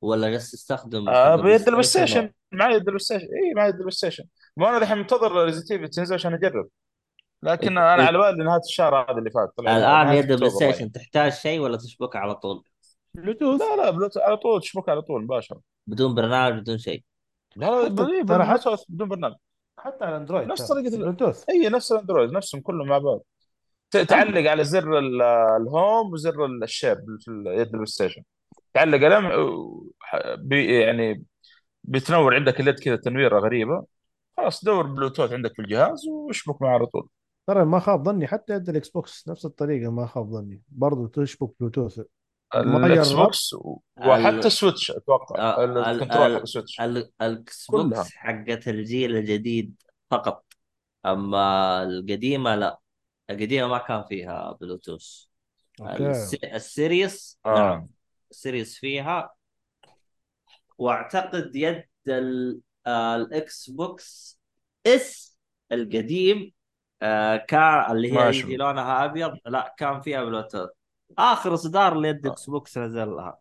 ولا 0.00 0.30
جالس 0.30 0.50
تستخدم 0.50 1.08
آه 1.08 1.36
بيد 1.36 1.60
البلاي 1.60 1.82
ستيشن؟ 1.82 2.30
معي 2.52 2.70
يد 2.74 2.76
البلاي 2.80 2.98
ستيشن 2.98 3.24
اي 3.26 3.54
معي 3.56 3.68
يد 3.68 3.74
البلاي 3.74 3.90
ستيشن 3.90 4.24
ما 4.56 4.68
أنا 4.68 4.78
الحين 4.78 4.98
منتظر 4.98 5.44
ريزنت 5.44 5.70
ايفل 5.70 5.88
تنزل 5.88 6.14
عشان 6.14 6.34
أجرب. 6.34 6.68
لكن 7.42 7.66
إنت- 7.66 7.70
أنا 7.70 7.80
على 7.80 8.18
بالي 8.18 8.44
نهاية 8.44 8.60
الشهر 8.60 8.96
هذا 9.10 9.18
اللي 9.18 9.30
فات. 9.30 9.52
طلع 9.56 9.76
الآن 9.76 10.16
يد 10.16 10.30
البلاي. 10.30 10.50
ستيشن 10.50 10.92
تحتاج 10.92 11.32
شيء 11.32 11.60
ولا 11.60 11.76
تشبكه 11.76 12.18
على 12.18 12.34
طول؟ 12.34 12.62
بلوتوث 13.14 13.60
لا 13.60 13.76
لا 13.76 14.10
على 14.24 14.36
طول 14.36 14.60
تشبك 14.60 14.88
على 14.88 15.02
طول 15.02 15.22
مباشرة. 15.24 15.60
بدون 15.86 16.14
برنامج 16.14 16.60
بدون 16.60 16.78
شيء. 16.78 17.02
لا 17.56 17.66
لا 17.66 17.88
بدون- 17.88 18.26
ترى 18.26 18.44
حتى- 18.44 18.60
بدون 18.60 18.76
بدون 18.88 19.08
برنامج. 19.08 19.34
حتى 19.78 20.04
على 20.04 20.16
الاندرويد 20.16 20.48
نفس 20.48 20.68
ترى. 20.68 20.80
طريقة 20.82 20.94
ال- 20.96 21.02
بلوتوث 21.02 21.44
اي 21.50 21.68
نفس 21.68 21.92
الاندرويد 21.92 22.32
نفسهم 22.32 22.60
كلهم 22.60 22.88
مع 22.88 22.98
بعض. 22.98 23.20
تعلق 23.90 24.50
على 24.50 24.64
زر 24.64 24.98
ال- 24.98 25.22
ال 25.62 25.72
home 25.72 26.12
وزر 26.12 26.46
ال 26.46 26.55
share 26.55 26.98
في 27.20 27.30
يد 27.46 27.66
البلاي 27.66 27.86
ستيشن. 27.86 28.22
تعلق 28.74 28.98
عليهم 28.98 29.90
بي 30.36 30.80
يعني 30.80 31.24
بتنور 31.84 32.34
عندك 32.34 32.60
اليد 32.60 32.78
كذا 32.80 32.96
تنويرة 32.96 33.38
غريبة. 33.38 33.84
خلاص 34.36 34.64
دور 34.64 34.86
بلوتوث 34.86 35.32
عندك 35.32 35.52
في 35.54 35.62
الجهاز 35.62 36.08
واشبك 36.08 36.62
معه 36.62 36.74
على 36.74 36.86
طول. 36.86 37.08
ترى 37.46 37.64
ما 37.64 37.80
خاب 37.80 38.04
ظني 38.04 38.26
حتى 38.26 38.52
يد 38.52 38.68
الإكس 38.68 38.88
بوكس 38.88 39.28
نفس 39.28 39.44
الطريقة 39.44 39.90
ما 39.90 40.06
خاب 40.06 40.30
ظني. 40.30 40.62
برضو 40.68 41.06
تشبك 41.06 41.50
بلوتوث. 41.60 42.00
الإكس. 42.54 43.12
بوكس 43.12 43.54
و- 43.54 43.80
وحتى 43.98 44.46
السويتش 44.46 44.90
أتوقع. 44.90 45.40
آه، 45.40 45.64
ال- 45.64 45.78
ال 45.78 45.82
controller 45.82 46.26
ال- 46.26 46.36
حق 46.36 46.40
السويتش 46.42 46.80
ال- 46.80 47.10
الإكس. 47.22 47.66
بوكس 47.70 48.10
حقت 48.14 48.68
الجيل 48.68 49.16
الجديد 49.16 49.74
فقط. 50.10 50.44
أما 51.06 51.82
القديمة 51.82 52.54
لا. 52.56 52.78
القديمة 53.30 53.66
ما 53.68 53.78
كان 53.78 54.04
فيها 54.08 54.58
Bluetooth. 54.60 55.24
ال 56.44 56.57
Series 56.57 57.38
آه. 57.46 57.54
نعم. 57.54 57.88
ال 58.30 58.37
Series 58.37 58.78
فيها. 58.78 59.34
واعتقد 60.78 61.56
يد 61.56 61.84
ال- 62.08 62.60
آه، 62.86 63.16
الإكس 63.16 63.70
بوكس 63.70 64.38
إس 64.86 65.38
القديم 65.72 66.52
آه، 67.02 67.36
كان 67.36 67.90
اللي 67.90 68.18
هي. 68.18 68.28
يجي 68.28 68.56
لونها 68.56 69.04
أبيض. 69.04 69.36
لا 69.46 69.74
كان 69.78 70.00
فيها 70.00 70.24
بلوتوث. 70.24 70.70
آخر 71.18 71.54
إصدار 71.54 72.00
ليد 72.00 72.26
إكس 72.26 72.50
بوكس 72.50 72.78
نزل 72.78 73.08
لها 73.08 73.38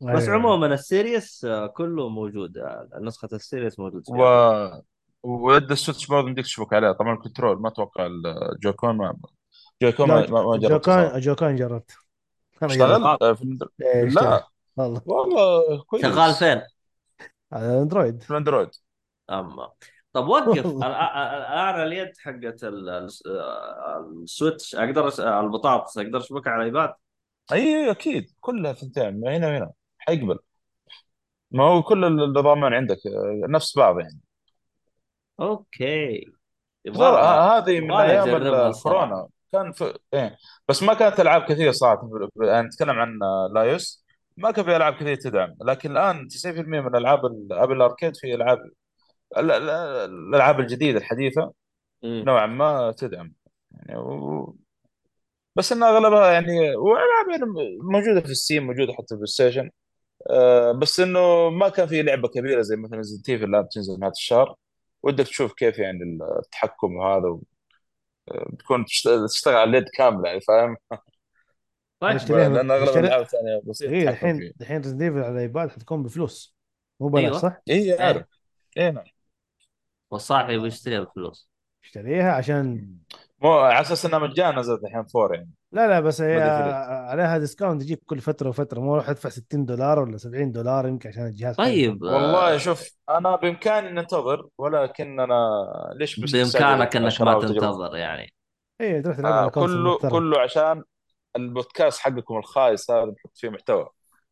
بس 0.00 0.22
أيوة. 0.22 0.34
عموما 0.34 0.66
ال 0.66 0.77
Series 0.77 1.44
آه، 1.44 1.66
كله 1.66 2.08
موجود 2.08 2.58
آه، 2.58 2.88
نسخة 3.00 3.28
ال 3.32 3.39
Series 3.39 3.78
موجود. 3.78 4.02
و... 4.10 4.14
ويد 5.22 5.70
السويتش 5.70 6.06
برضه 6.06 6.28
يمديك 6.28 6.44
تشبك 6.44 6.72
عليه 6.72 6.92
طبعا 6.92 7.14
ال 7.14 7.18
controller 7.18 7.60
ما 7.62 7.68
أتوقع 7.68 8.06
ال 8.52 8.58
Joy-Con 8.58 8.96
ما 8.96 9.16
Joy-Con 9.82 10.08
ما, 10.08 10.26
ما 10.26 10.56
جربت 10.56 10.70
Joy-Con 10.72 11.04
صراحة. 11.04 11.18
Joy-Con 11.18 11.56
جربت. 11.56 11.92
اشتغل. 12.62 13.04
آه، 13.04 13.36
إيه،. 13.82 14.04
لا. 14.04 14.46
والله. 14.76 15.02
والله 15.06 15.82
كويس. 15.82 16.02
شغال 16.02 16.34
فين؟ 16.34 16.62
على 17.52 17.82
اندرويد 17.82 18.22
في 18.22 18.30
الأندرويد. 18.30 18.68
أما. 19.30 19.70
طب 20.12 20.28
وقف. 20.28 20.66
الان 20.66 21.82
اليد 21.82 22.12
حقت 22.18 22.64
ال- 22.64 22.88
ال- 22.88 23.08
السويتش. 24.22 24.74
أقدر 24.74 25.10
أس- 25.10 25.20
البطاطس. 25.20 25.98
أقدر 25.98 26.18
اشبكها 26.18 26.50
على 26.50 26.60
الإيباد؟ 26.60 26.94
أي 27.52 27.58
أي 27.58 27.90
أكيد. 27.90 28.30
كلها 28.40 28.72
ثنتين. 28.72 29.28
هنا 29.28 29.48
وهنا 29.48 29.70
حيقبل. 29.98 30.38
ما 31.50 31.64
هو 31.64 31.82
كل 31.82 32.04
النظامان 32.04 32.74
عندك. 32.74 32.98
آه، 33.06 33.46
نفس 33.48 33.78
بعض 33.78 34.00
يعني. 34.00 34.20
أوكي. 35.40 36.20
ترى 36.20 36.32
يبغى 36.84 37.06
ه- 37.06 37.58
هذه 37.58 37.80
من 37.80 37.92
أيام. 37.92 38.28
الكورونا 38.36 39.28
كان 39.52 39.72
في 39.72 39.98
إيه. 40.14 40.36
بس 40.68 40.82
ما 40.82 40.94
كانت 40.94 41.20
ألعاب 41.20 41.42
كثيرة 41.42 41.70
صراحة 41.72 42.10
يعني 42.42 42.66
نتكلم 42.66 42.90
عن 42.98 43.22
آه، 43.22 43.50
لايوس. 43.54 44.04
ما 44.36 44.50
كان 44.50 44.64
في 44.64 44.76
ألعاب 44.76 44.94
كثيرة 44.94 45.14
تدعم. 45.14 45.54
لكن 45.64 45.90
الآن 45.90 46.28
90% 46.28 46.80
من 46.80 46.96
ألعاب 46.96 47.26
العاب 47.26 47.70
الأركيد 47.72 48.16
في 48.16 48.34
ألعاب 48.34 48.58
ال- 49.38 49.50
ال- 49.52 49.70
الألعاب 50.10 50.60
الجديدة 50.60 50.98
الحديثة 50.98 51.52
مم. 52.02 52.22
نوعا 52.26 52.46
ما 52.46 52.92
تدعم. 52.98 53.32
يعني 53.72 53.98
و... 54.00 54.56
بس 55.56 55.72
إن 55.72 55.82
أغلبها 55.82 56.32
يعني 56.32 56.76
وألعاب 56.76 57.28
يعني 57.30 57.44
موجودة 57.82 58.20
في 58.20 58.30
ستيم 58.30 58.66
موجودة 58.66 58.92
حتى 58.92 59.06
في 59.08 59.12
البلاي 59.12 59.26
ستيشن. 59.26 59.70
آه 60.30 60.72
بس 60.72 61.00
إنه 61.00 61.50
ما 61.50 61.68
كان 61.68 61.86
في 61.86 62.02
لعبة 62.02 62.28
كبيرة 62.28 62.62
زي 62.62 62.76
مثلا 62.76 62.96
Resident 62.96 63.28
Evil 63.30 63.44
الآن 63.44 63.62
بتنزل 63.62 63.98
نهايه 64.00 64.12
الشهر. 64.12 64.54
ودك 65.02 65.26
تشوف 65.26 65.52
كيف 65.52 65.78
يعني 65.78 66.18
التحكم 66.38 66.96
وهذا 66.96 67.28
و... 67.28 67.42
بتكون 68.52 68.84
تشت- 68.84 69.08
تشتغل 69.30 69.54
على 69.54 69.70
اليد 69.70 69.88
كاملة 69.94 70.28
يعني 70.28 70.40
فاهم؟ 70.40 70.76
طيب. 72.00 72.18
لأن 72.30 72.70
اغلب 72.70 72.88
الالعاب 72.96 73.20
الثانية 73.20 73.60
بسيط 73.64 73.90
إيه 73.90 74.10
تتحكم 74.10 74.26
الحين 74.26 74.52
الحين 74.60 74.76
Resident 74.76 75.02
Evil 75.02 75.18
على 75.18 75.32
الإيباد 75.32 75.70
حتكون 75.70 76.02
بفلوس. 76.02 76.56
مو 77.00 77.08
بلاش 77.08 77.24
أيوة. 77.24 77.38
صح؟ 77.38 77.60
اي 77.70 77.92
عارف. 78.00 78.26
اي 78.78 78.90
نعم. 78.90 79.04
والصاحبي 80.10 80.58
بيشتريها 80.58 81.00
بفلوس. 81.00 81.48
اشتريها 81.84 82.32
عشان 82.32 82.96
مو 83.42 83.52
على 83.52 83.80
أساس 83.80 84.06
إنها 84.06 84.18
مجانا 84.18 84.60
نزلت 84.60 84.84
الحين 84.84 85.04
four 85.04 85.34
يعني. 85.34 85.50
لا 85.72 85.86
لا 85.88 86.00
بس 86.00 86.20
هي. 86.20 86.40
عليها 87.10 87.38
discount 87.38 87.82
يجيك 87.82 88.02
كل 88.06 88.20
فترة 88.20 88.48
وفترة. 88.48 88.80
مو 88.80 88.96
راح 88.96 89.08
أدفع 89.08 89.28
60 89.28 89.64
دولار 89.64 89.98
ولا 89.98 90.16
70 90.16 90.52
دولار 90.52 90.88
يمكن 90.88 91.08
عشان 91.08 91.26
الجهاز 91.26 91.56
طيب 91.56 92.02
والله 92.02 92.54
آه، 92.54 92.56
شوف 92.56 92.90
أنا 93.08 93.36
بإمكاني 93.36 93.90
ننتظر 93.90 94.48
ولكن 94.58 95.20
أنا 95.20 95.50
ليش 95.96 96.20
بإمكانك 96.34 96.96
إنك 96.96 97.20
ما؟ 97.20 97.40
تنتظر 97.40 97.96
يعني. 97.96 98.32
إيه 98.80 99.00
تروح 99.02 99.16
تلعب 99.16 99.32
آه 99.44 99.48
كله 99.48 99.98
كله 99.98 100.40
عشان 100.40 100.82
البودكاست 101.36 101.98
حقكم 102.00 102.36
الخايس 102.36 102.90
هذا 102.90 103.04
نحط 103.04 103.30
فيه 103.34 103.48
محتوى. 103.48 103.88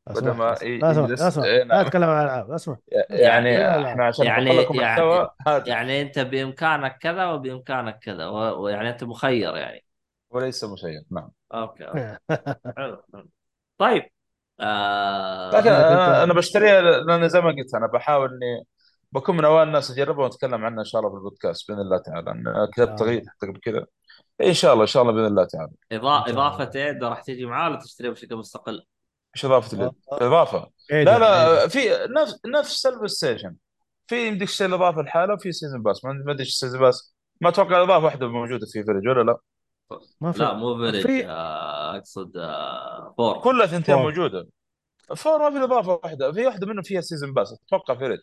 لا 0.07 0.15
بدل 0.15 0.31
ما 0.31 0.45
لا 0.63 0.93
سمح 0.93 1.09
لا 1.09 1.31
سمح 1.31 1.45
إيه، 1.45 1.59
لا 1.59 1.65
نعم. 1.65 1.85
أتكلم 1.87 2.03
عن 2.05 2.25
الألعاب 2.25 2.51
أسمع. 2.51 2.77
يعني 3.11 3.57
لا، 3.59 3.79
لا. 3.81 3.89
إحنا 3.89 4.05
عشان 4.05 4.27
يعني- 4.27 4.59
لكم 4.59 4.75
يعني- 4.81 5.07
محتوى 5.07 5.31
يعني 5.67 6.03
أنت 6.03 6.19
بإمكانك 6.19 6.99
كذا 7.01 7.27
وبإمكانك 7.27 7.99
كذا 7.99 8.27
ويعني 8.27 8.91
أنت 8.91 9.05
مخير 9.05 9.57
يعني. 9.57 9.85
وليس 10.31 10.65
مسير 10.65 11.03
نعم 11.11 11.31
أوكي 11.55 11.85
أوكي. 11.85 12.19
حلو 12.77 13.03
حلو. 13.13 13.29
طيب 13.79 14.03
آه... 14.61 15.51
لكن 15.51 15.69
أنا 15.69 15.89
أنا 15.93 16.07
كنت- 16.07 16.23
أنا 16.23 16.35
بشتريها 16.35 16.81
لأن 16.81 17.29
زي 17.29 17.41
ما 17.41 17.51
قلت 17.51 17.75
أنا 17.75 17.87
بحاول 17.87 18.31
إني 18.35 18.65
بكون 19.13 19.37
من 19.37 19.45
أوائل 19.45 19.69
الناس 19.69 19.91
اجربها 19.91 20.25
ونتكلم 20.25 20.65
عنها 20.65 20.81
إن 20.81 20.85
شاء 20.85 21.01
الله 21.01 21.11
في 21.11 21.17
البودكاست 21.17 21.69
بإذن 21.71 21.81
الله 21.81 21.99
تعالى 21.99 22.31
أنا 22.31 22.69
كتبت 22.73 22.89
آه. 22.89 22.97
تغيير 22.97 23.21
حتى 23.29 23.47
قبل 23.47 23.61
كذا 23.61 23.87
إن 24.41 24.55
شاء 24.55 24.73
الله 24.73 24.83
إن 24.83 24.87
شاء 24.89 25.03
الله 25.03 25.13
بإذن 25.15 25.27
الله 25.27 25.45
تعالى. 25.45 25.73
إضافة 25.93 26.71
ايد 26.75 27.05
راح 27.05 27.21
تجي 27.23 27.47
معاه 27.47 27.71
ولا 27.71 27.79
تشتريها 27.79 28.11
بشكل 28.11 28.37
مستقل؟ 28.37 28.83
إيش 29.37 29.45
إضافة 29.45 29.77
اليد؟ 29.77 29.91
آه. 30.13 30.27
إضافة 30.27 30.71
إيه 30.93 31.05
لا 31.05 31.13
إيه. 31.15 31.19
لا 31.19 31.69
في 31.69 31.79
نفس 32.21 32.41
نفس 32.47 32.87
البلاي 32.87 33.09
ستيشن 33.09 33.57
في 34.07 34.27
يمديك 34.29 34.49
تشتري 34.49 34.69
الإضافة 34.69 35.03
لحالها 35.03 35.35
وفي 35.35 35.53
سيزون 35.53 35.83
باس 35.83 36.05
ما 36.05 36.13
ما 36.13 36.33
أدري 36.33 36.43
إيش 36.45 36.55
سيزون 36.55 36.81
باس 36.81 37.15
ما 37.41 37.49
أتوقع 37.49 37.83
إضافة 37.83 38.05
واحدة 38.05 38.29
موجودة 38.29 38.67
في 38.67 38.85
فيلج 38.85 39.09
ولا 39.09 39.23
لا 39.23 39.39
ما 40.21 40.33
في 40.33 40.39
لا 40.39 40.53
مو 40.55 40.77
فيرج 40.77 41.03
في 41.03 41.27
آه... 41.27 41.97
اقصد 41.97 42.37
آه... 42.37 43.15
فور. 43.17 43.39
كلها 43.41 43.67
ثنتين 43.67 43.95
فور. 43.95 44.05
موجودة. 44.05 44.49
فور 45.17 45.39
ما 45.39 45.59
في 45.59 45.65
اضافه 45.65 46.01
واحدة. 46.05 46.33
في 46.33 46.47
واحدة 46.47 46.67
منهم 46.67 46.83
فيها 46.83 47.01
سيزون 47.01 47.33
باس 47.33 47.53
أتوقع 47.67 47.95
فيلج 47.95 48.21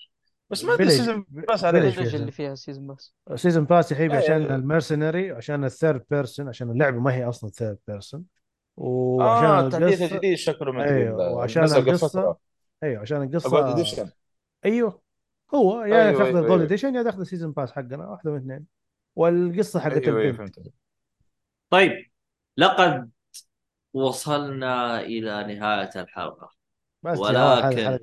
بس 0.49 0.66
ما 0.66 0.74
أدري 0.74 0.89
سيزون 0.89 1.26
باس 1.30 1.66
فيلج 1.66 1.89
فيها 1.93 2.16
اللي 2.20 2.32
فيها 2.32 2.55
سيزون 2.55 2.88
بس 2.88 3.13
season 3.36 3.64
pass 3.66 3.91
يا 3.91 3.97
حبيبي 3.97 4.13
إيه. 4.13 4.20
عشان 4.20 4.41
ال 4.56 4.62
mercenaries 4.62 5.32
عشان 5.32 5.63
ال 5.66 5.72
third 5.72 6.03
person 6.10 6.47
عشان 6.47 6.72
اللعبة 6.72 6.99
ما 6.99 7.13
هي 7.13 7.30
أصلا 7.30 7.49
third 7.49 7.78
person 7.88 8.24
وعشان 8.78 9.45
آه 9.45 9.59
التحديث 9.68 10.01
القصة 10.01 10.16
الجديد 10.16 10.38
شكله 10.38 10.72
ما 10.72 10.86
ادري 10.86 11.03
أيوه 11.03 11.34
وعشان 11.34 11.63
القصة. 11.63 12.36
أيوه 12.84 13.01
عشان 13.01 13.18
gold 13.18 13.36
القصة 13.36 13.72
edition 13.74 14.10
أيوه. 14.66 15.01
هو 15.53 15.82
يا 15.84 15.95
أيوة، 15.95 16.11
تاخذ 16.11 16.26
أيوة، 16.26 16.39
ال 16.39 16.42
gold 16.42 16.51
أيوة. 16.51 16.63
edition 16.64 16.95
يا 16.95 17.03
تاخذ 17.03 17.20
ال 17.20 17.24
season 17.24 17.51
pass 17.51 17.72
حقنا 17.72 18.07
واحدة 18.09 18.32
من 18.32 18.38
اثنين. 18.38 18.66
والقصة 19.16 19.80
حقت 19.80 20.07
أيوه 20.07 20.20
أيوه 20.20 20.32
البنت. 20.32 20.55
فهمت 20.55 20.74
طيب 21.70 22.05
لقد 22.57 23.11
وصلنا 23.93 25.01
إلى 25.01 25.43
نهاية 25.55 25.89
الحلقة. 25.95 26.49
بس 27.03 27.18
ولكن 27.20 27.99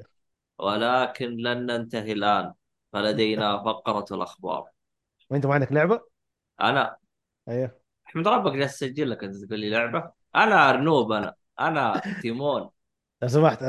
ولكن 0.58 1.26
لن 1.36 1.66
ننتهي 1.66 2.12
الآن. 2.12 2.52
فلدينا 2.92 3.58
فقرة 3.64 4.16
الأخبار. 4.16 4.68
وأنت 5.30 5.46
ما 5.46 5.54
عندك 5.54 5.72
لعبة؟ 5.72 6.00
أنا؟ 6.60 6.96
أيوه. 7.48 7.82
أحمد 8.08 8.28
ربك 8.28 8.52
جالس 8.52 8.82
اسجل 8.82 9.10
لك 9.10 9.24
أنت 9.24 9.36
تقول 9.36 9.60
لي 9.60 9.70
لعبة. 9.70 10.12
أنا 10.36 10.70
أرنوب 10.70 11.12
أنا. 11.12 11.34
أنا 11.60 12.02
تيمون. 12.22 12.70
لو 13.22 13.28
سمحت 13.28 13.62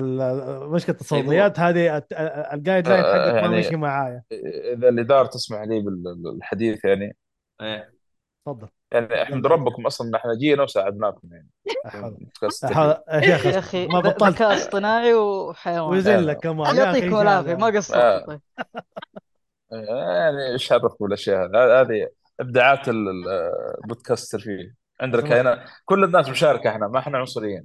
مشكلة 0.73 0.95
الصوتيات 1.01 1.59
هذه 1.59 2.03
ال 2.53 2.87
guideline 2.87 3.03
آه، 3.03 3.13
حقك 3.13 3.33
ما 3.33 3.39
يعني- 3.39 3.47
ماشي 3.55 3.75
معايا. 3.75 4.23
إذا 4.73 4.89
الاداره 4.89 5.27
تسمح 5.27 5.61
لي 5.61 5.81
بالحديث 5.81 6.85
يعني. 6.85 7.17
إيه. 7.61 7.93
تفضل. 8.45 8.67
يعني 8.93 9.23
احمد 9.23 9.47
ربكم 9.47 9.85
أصلا 9.85 10.17
إحنا 10.17 10.35
جينا 10.35 10.63
وساعدناكم 10.63 11.29
يعني. 11.31 11.49
أحاضر. 11.85 12.17
يا 13.13 13.35
أخي 13.35 13.49
يا 13.49 13.59
أخي 13.59 13.87
ما 13.87 13.99
بطلت. 13.99 14.33
ذكاء 14.35 14.53
اصطناعي 14.53 15.13
وحيوان. 15.13 15.89
ويزلك 15.89 16.37
كمان. 16.37 16.65
يا 16.65 16.71
أخي 16.71 16.97
يعطيكم 16.99 17.21
العافيه 17.21 17.55
ما 17.55 17.67
قصرت؟ 17.67 17.97
آه. 17.97 18.25
طيب. 18.25 18.41
يعني 19.71 20.51
إيش 20.53 20.71
عرفك 20.71 21.03
بالأشياء 21.03 21.45
هذه. 21.45 21.81
هذه 21.81 22.07
إبداعات 22.39 22.89
ال- 22.89 23.09
ال- 23.09 23.51
البودكاستر 23.83 24.39
فيه. 24.39 24.75
عندنا. 25.01 25.21
كائنات. 25.21 25.59
كل 25.85 26.03
الناس 26.03 26.29
مشاركة 26.29 26.69
إحنا 26.69 26.87
ما 26.87 26.99
إحنا 26.99 27.17
عنصريين. 27.17 27.63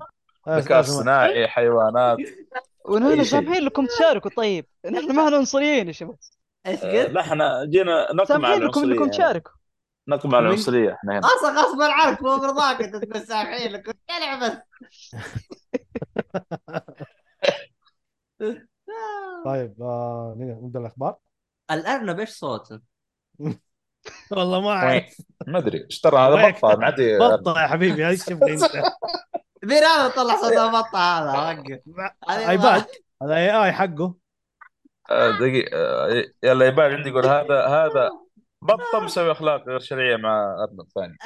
آه، 0.48 0.58
ذكاء. 0.58 0.80
اصطناعي 0.80 1.48
حيوانات. 1.48 2.18
ونحن. 2.84 3.24
سامحين 3.24 3.64
لكم 3.64 3.86
تشاركوا. 3.86 4.30
طيب 4.36 4.66
نحن 4.90 5.16
ما 5.16 5.24
إحنا 5.26 5.36
عنصريين 5.36 5.86
يا 5.86 5.92
شباب. 5.92 6.16
إيش 6.66 6.84
آه، 6.84 7.02
قلت؟ 7.02 7.10
لا 7.10 7.20
إحنا 7.20 7.64
جينا 7.64 8.12
نقمع 8.12 8.24
سامحين 8.24 8.62
لكم 8.62 8.80
إنكم 8.80 9.10
يعني. 9.18 9.42
تشاركوا 10.08 10.28
نقمع 10.30 10.38
العنصريه 10.38 10.92
إحنا 10.92 11.12
هنا 11.12 11.26
أصلا 11.26 11.60
غصبا 11.60 11.92
عنك 11.92 12.22
مو 12.22 12.36
برضاك 12.38 12.82
انت 12.82 12.96
تقول 12.96 13.26
سامحين 13.26 13.72
لك 13.72 13.96
العب 14.10 14.50
بس. 14.50 15.10
طيب 19.44 19.82
آه، 19.82 20.34
نبدا 20.38 20.80
الأخبار. 20.80 21.16
الارنب 21.70 22.20
إيش 22.20 22.30
صوته؟ 22.30 22.80
والله 24.30 24.60
ما 24.60 24.70
أعرف. 24.70 25.16
ما 25.46 25.58
أدري 25.58 25.86
اشترى 25.90 26.16
هذا 26.18 26.34
ويك. 26.34 26.56
بطة؟ 26.56 26.76
معدي 26.76 27.18
بطة 27.18 27.62
يا 27.62 27.66
حبيبي 27.66 28.04
هاي 28.04 28.16
شوف 28.16 28.42
أنت. 28.42 28.62
مين 29.62 29.84
هذا 29.84 30.08
طلع 30.08 30.36
صوت 30.36 30.52
البطه 30.52 30.98
هذا 30.98 31.38
وقف 31.38 31.80
ايباد 32.30 32.86
هذا 33.22 33.34
إي 33.36 33.64
آي 33.64 33.72
حقه. 33.72 34.14
آه، 35.10 35.30
دقيقة 35.30 35.76
آه، 35.76 36.24
يلا 36.42 36.66
يبان 36.66 36.92
عندي 36.94 37.08
يقول 37.08 37.26
هذا 37.26 37.66
هذا 37.66 38.10
بطه 38.62 39.00
مسوي 39.00 39.32
أخلاق 39.32 39.68
غير 39.68 39.78
شرعية 39.78 40.16
مع 40.16 40.64
أرنب 40.64 40.88
ثاني. 40.94 41.16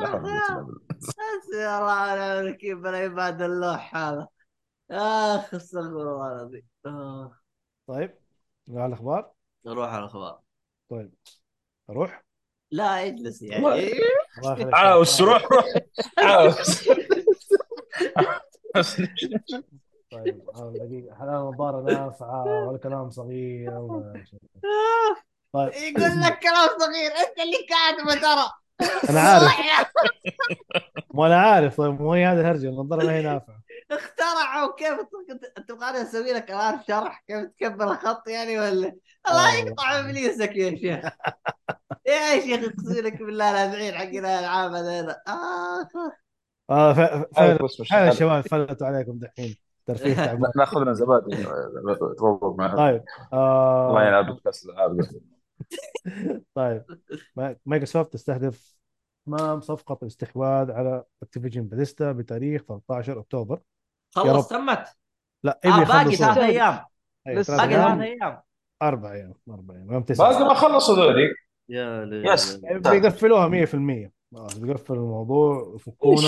بالله. 0.00 0.80
حسبي 1.00 1.68
الله 1.68 2.12
ونعم 2.12 2.46
الوكيل 2.46 2.82
بالعباد 2.82 3.42
اللوح 3.42 3.96
هذا. 3.96 4.28
آخ 4.90 5.54
استغفر 5.54 5.86
الله 5.86 6.32
العظيم. 6.32 6.66
آه. 6.86 7.38
طيب 7.86 8.18
على 8.70 8.86
الأخبار؟ 8.86 9.32
نروح 9.66 9.88
على 9.88 9.98
الأخبار. 9.98 10.40
طيب 10.90 11.14
أروح؟ 11.90 12.24
لا 12.70 13.06
اجلس 13.06 13.42
يعني 13.42 13.90
عاوز 14.72 15.22
روح 15.22 15.52
روح. 15.52 15.64
عاوز. 16.18 16.88
طيب 20.10 20.50
آه، 20.54 20.72
دقيقة 20.76 21.14
حلال 21.14 21.34
نظارة 21.34 21.82
نافعة 21.82 22.68
ولا 22.68 22.78
كلام 22.78 23.10
صغير. 23.10 23.72
طيب. 25.52 25.72
يقول 25.72 26.20
لك 26.20 26.38
كلام 26.38 26.68
صغير 26.78 27.10
انت 27.10 27.38
اللي 27.40 27.66
كاتبه 27.68 28.20
ترى. 28.20 28.50
أنا 29.10 29.20
عارف. 29.20 29.52
مو 31.14 31.26
أنا 31.26 31.36
عارف 31.40 31.76
طيب 31.76 32.00
مو 32.00 32.12
هي 32.12 32.26
هذه 32.26 32.40
الهرجة 32.40 32.68
النظارة 32.68 33.04
ما 33.04 33.12
هي 33.12 33.22
نافعة. 33.22 33.62
اخترعوا 33.90 34.74
كيف 34.76 34.98
تبغاني 35.68 36.02
أسوي 36.02 36.32
لك 36.32 36.50
الآن 36.50 36.80
شرح 36.88 37.24
كيف 37.28 37.46
تكبر 37.60 37.84
الخط 37.92 38.28
يعني 38.28 38.58
ولا؟ 38.58 38.92
الله 39.30 39.52
آه. 39.52 39.54
يقطع 39.54 39.98
إبليسك 40.00 40.56
يا 40.56 40.70
شيخ. 40.76 41.12
يا 42.06 42.40
شيخ 42.40 42.60
اقسم 42.70 43.04
لك 43.06 43.22
بالله 43.22 43.50
الازعين 43.50 43.94
حقنا 43.94 44.38
الالعاب 44.38 44.72
هذول 44.72 45.14
آه. 45.28 45.84
ف- 46.92 47.00
ف- 47.00 47.38
عارف 47.38 47.62
بس 47.62 47.80
مش 47.80 47.88
فعلا. 47.88 48.08
الشباب 48.12 48.46
فلتوا 48.48 48.86
عليكم 48.86 49.18
دحين. 49.18 49.56
ترفيه 49.86 50.14
تعبان 50.26 50.50
ناخذ 50.56 50.80
لنا 50.80 50.92
زبادي. 50.92 51.44
طيب 52.76 53.04
الله 53.32 54.02
ينعم 54.06 54.24
آه 54.24 54.30
بودكاست 54.30 54.64
الألعاب. 54.66 55.00
طيب. 56.54 56.84
ما- 57.36 57.56
مايكروسوفت 57.66 58.12
تستهدف 58.12 58.76
تمام 59.26 59.60
صفقة 59.60 59.98
الاستحواذ 60.02 60.70
على 60.70 61.04
Activision 61.22 61.62
باتيستا 61.62 62.12
بتاريخ 62.12 62.62
13 62.62 63.18
أكتوبر. 63.20 63.60
خلص. 64.14 64.48
تمت. 64.48 64.84
لا 65.44 65.60
آه 65.64 65.84
باقي 65.84 66.16
ثلاث 66.16 66.38
أيام. 66.38 66.84
أيوة، 67.26 67.40
لسه 67.40 67.56
باقي 67.56 67.68
أيام. 67.68 67.98
ثلاث 67.98 68.00
أيام. 68.00 68.40
أربع 68.82 69.12
أيام 69.12 69.34
أربع 69.50 69.74
أيام 69.74 69.92
يوم 69.92 70.02
تسعة. 70.02 70.30
باقي 70.32 70.44
ما 70.44 70.54
خلصوا 70.54 70.96
ذولي. 70.96 71.34
يا 71.68 72.10
yes. 72.32 72.54
بيقفلوها 72.56 73.48
100% 73.48 74.12
خلاص 74.32 74.58
بيقفل 74.58 74.94
الموضوع 74.94 75.72
يفكونا 75.76 76.20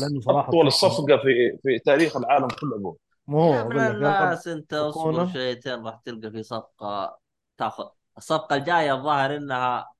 لأنه 0.00 0.20
صراحة 0.20 0.48
أطول 0.48 0.66
الصفقة 0.66 1.16
في 1.16 1.58
في 1.62 1.78
تاريخ 1.78 2.16
العالم 2.16 2.48
كله 2.48 2.96
مو 3.26 3.40
هو 3.40 3.70
الناس 3.70 4.48
أنت. 4.48 4.74
أصبر 4.74 5.32
شويتين 5.32 5.84
راح 5.86 6.00
تلقى 6.04 6.30
في 6.30 6.42
صفقة 6.42 7.18
تاخذ. 7.58 7.88
الصفقة 8.18 8.56
الجاية 8.56 8.94
الظاهر 8.94 9.36
إنها 9.36 9.92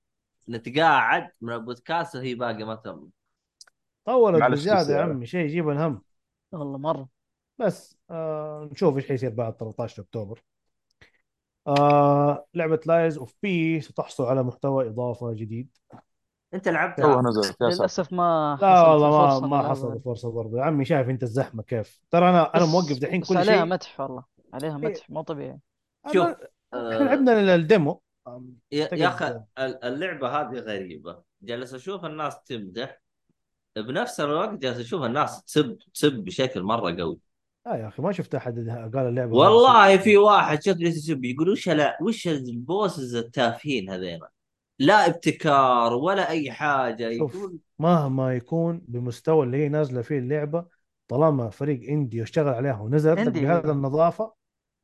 نتقاعد 0.48 1.30
من 1.40 1.52
البودكاست 1.52 2.16
وهي 2.16 2.34
باقي 2.34 2.64
ما 2.64 2.74
تم 2.74 3.08
طولت 4.06 4.50
بزياده. 4.50 4.96
يا 4.96 5.02
عمي 5.02 5.26
شيء 5.26 5.40
يجيب 5.44 5.68
الهم. 5.68 6.02
والله 6.52 6.78
مرة. 6.78 7.08
بس 7.58 7.98
آه 8.10 8.68
نشوف 8.72 8.96
إيش 8.96 9.08
حيصير 9.08 9.30
بعد 9.30 9.56
13 9.56 10.02
أكتوبر. 10.02 10.42
آه 11.66 12.46
لعبة 12.54 12.80
Lies 12.86 13.18
of 13.18 13.34
P 13.42 13.80
ستحصل 13.80 14.24
على 14.24 14.42
محتوى 14.42 14.88
إضافة 14.88 15.32
جديد. 15.32 15.76
أنت 16.54 16.68
لعبت 16.68 17.00
تو 17.00 17.20
نزل 17.20 17.40
يا 17.40 17.46
ساتر 17.46 17.66
للاسف 17.66 18.12
ما 18.12 18.58
لا 18.62 18.68
حصلت 18.68 18.88
والله 18.88 19.40
ما 19.40 19.46
ما. 19.62 19.68
حصل 19.68 20.00
فرصه 20.00 20.30
برضه 20.30 20.58
يا 20.58 20.62
عمي 20.62 20.84
شايف 20.84 21.08
أنت 21.08 21.22
الزحمة 21.22 21.62
كيف؟ 21.62 22.00
ترى 22.10 22.28
أنا 22.30 22.54
أنا 22.54 22.66
موقف 22.66 22.98
دحين 22.98 23.20
كل 23.20 23.36
عليها 23.36 23.54
شيء 23.56 23.64
مدح 23.64 24.00
والله. 24.00 24.24
عليها 24.54 24.78
إيه. 24.78 24.84
مدح 24.88 25.10
مو 25.10 25.22
طبيعي. 25.22 25.58
شوف 26.12 26.26
إحنا 26.74 26.96
آه، 26.96 26.98
لعبنا 26.98 27.54
ال 27.54 27.64
demo 27.64 28.02
يا 28.72 28.88
يا 28.94 29.08
أخي 29.08 29.28
ال- 29.58 29.84
اللعبة 29.84 30.28
هذه 30.28 30.58
غريبة. 30.58 31.22
جالس 31.42 31.74
أشوف 31.74 32.04
الناس 32.04 32.42
تمدح. 32.42 33.00
بنفس 33.76 34.20
الوقت 34.20 34.58
جالس 34.58 34.78
أشوف 34.78 35.02
الناس 35.02 35.44
تسب 35.44 35.78
تسب 35.94 36.12
بشكل 36.12 36.62
مرة 36.62 36.96
قوي. 36.96 37.18
آه 37.66 37.76
يا 37.76 37.88
أخي 37.88 38.02
ما 38.02 38.12
شفت 38.12 38.34
أحد 38.34 38.54
قال 38.94 39.06
اللعبة 39.06 39.36
والله 39.36 39.96
في 39.96 40.16
واحد 40.16 40.62
شكله 40.62 40.88
يسب 40.88 41.24
يقول 41.24 41.48
وش 41.48 41.68
لا 41.68 41.98
وش 42.02 42.28
ال 42.28 42.41
bosses 42.41 43.14
التافهين 43.14 43.90
هذين 43.90 44.20
لا 44.78 45.06
ابتكار 45.06 45.94
ولا 45.94 46.28
أي 46.28 46.52
حاجة. 46.52 47.08
يقول 47.08 47.58
مهما 47.78 48.36
يكون 48.36 48.82
بمستوى 48.88 49.46
اللي 49.46 49.56
هي 49.56 49.68
نازلة 49.68 50.02
فيه 50.02 50.18
اللعبة 50.18 50.64
طالما 51.08 51.50
فريق 51.50 51.90
indie 51.90 52.20
واشتغل 52.20 52.54
عليها 52.54 52.80
ونزلت. 52.80 53.28
بهذا 53.28 53.72
النظافة 53.72 54.32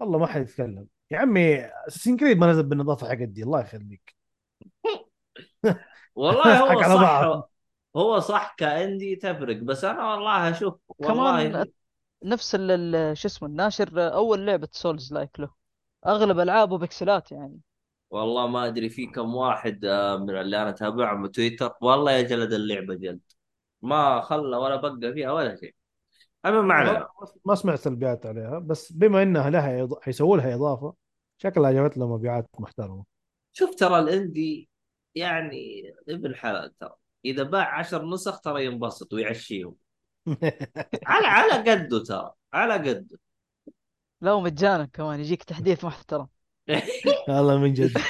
والله 0.00 0.18
ما 0.18 0.26
حد 0.26 0.40
يتكلم. 0.40 0.86
يا 1.10 1.18
عمي 1.18 1.64
Assassin's 1.88 2.16
Creed 2.16 2.36
ما 2.38 2.46
نزل 2.52 2.62
بالنظافة 2.62 3.08
حق 3.08 3.14
دي 3.14 3.42
الله 3.42 3.60
يخليك. 3.60 4.14
والله 6.14 6.58
هو 6.60 6.82
صح. 6.82 7.00
بعض. 7.00 7.50
هو 7.96 8.20
صح 8.20 8.54
ك 8.58 8.68
indie 8.68 9.16
تفرق 9.16 9.56
بس 9.56 9.84
أنا 9.84 10.10
والله 10.14 10.50
أشوف 10.50 10.74
والله 10.98 11.42
كمان 11.42 11.70
نفس 12.24 12.54
ال- 12.54 12.70
ال- 12.96 13.18
شو 13.18 13.28
اسمه 13.28 13.48
الناشر 13.48 14.14
أول 14.14 14.46
لعبة 14.46 14.68
souls-like 14.72 15.40
له. 15.40 15.50
أغلب 16.06 16.40
العابه 16.40 16.78
بكسلات 16.78 17.32
يعني. 17.32 17.60
والله 18.10 18.46
ما 18.46 18.66
أدري 18.66 18.88
في 18.88 19.06
كم 19.06 19.34
واحد 19.34 19.84
آه، 19.84 20.16
من 20.16 20.30
اللي 20.38 20.62
أنا 20.62 20.70
أتابعهم 20.70 21.22
بتويتر 21.28 21.72
والله 21.80 22.12
يا 22.12 22.22
جلد 22.22 22.52
اللعبة 22.52 22.94
جلد. 22.94 23.20
ما 23.82 24.20
خلى 24.20 24.56
ولا 24.56 24.76
بقى 24.76 25.12
فيها 25.14 25.32
ولا 25.32 25.56
شيء. 25.56 25.74
أما 26.46 26.62
ما 26.62 27.08
ما 27.44 27.54
سمعت 27.54 27.78
سلبيات 27.78 28.26
عليها 28.26 28.58
بس 28.58 28.92
بما 28.92 29.22
إنها 29.22 29.50
لها 29.50 29.86
إض- 29.86 30.00
حيسووا 30.02 30.36
لها 30.36 30.54
إضافة 30.54 30.94
شكلها 31.38 31.72
جابت 31.72 31.98
لها 31.98 32.06
مبيعات 32.06 32.48
محترمة. 32.58 33.04
شوف 33.52 33.74
ترى 33.74 33.98
الإندي 33.98 34.68
يعني 35.14 35.92
ابن 36.08 36.34
حلال 36.34 36.78
ترى. 36.78 36.94
إذا 37.24 37.42
باع 37.42 37.78
عشر 37.78 38.06
نسخ 38.06 38.40
ترى 38.40 38.64
ينبسط 38.64 39.12
ويعشيهم. 39.12 39.74
على 41.06 41.26
على 41.26 41.70
قده 41.70 42.04
ترى 42.04 42.32
على 42.52 42.74
قده. 42.74 43.18
لا 44.20 44.32
ومجانا 44.32 44.84
كمان 44.84 45.20
يجيك 45.20 45.42
تحديث 45.42 45.84
محترم. 45.84 46.28
والله 47.28 47.58
من 47.58 47.72
جد. 47.72 47.98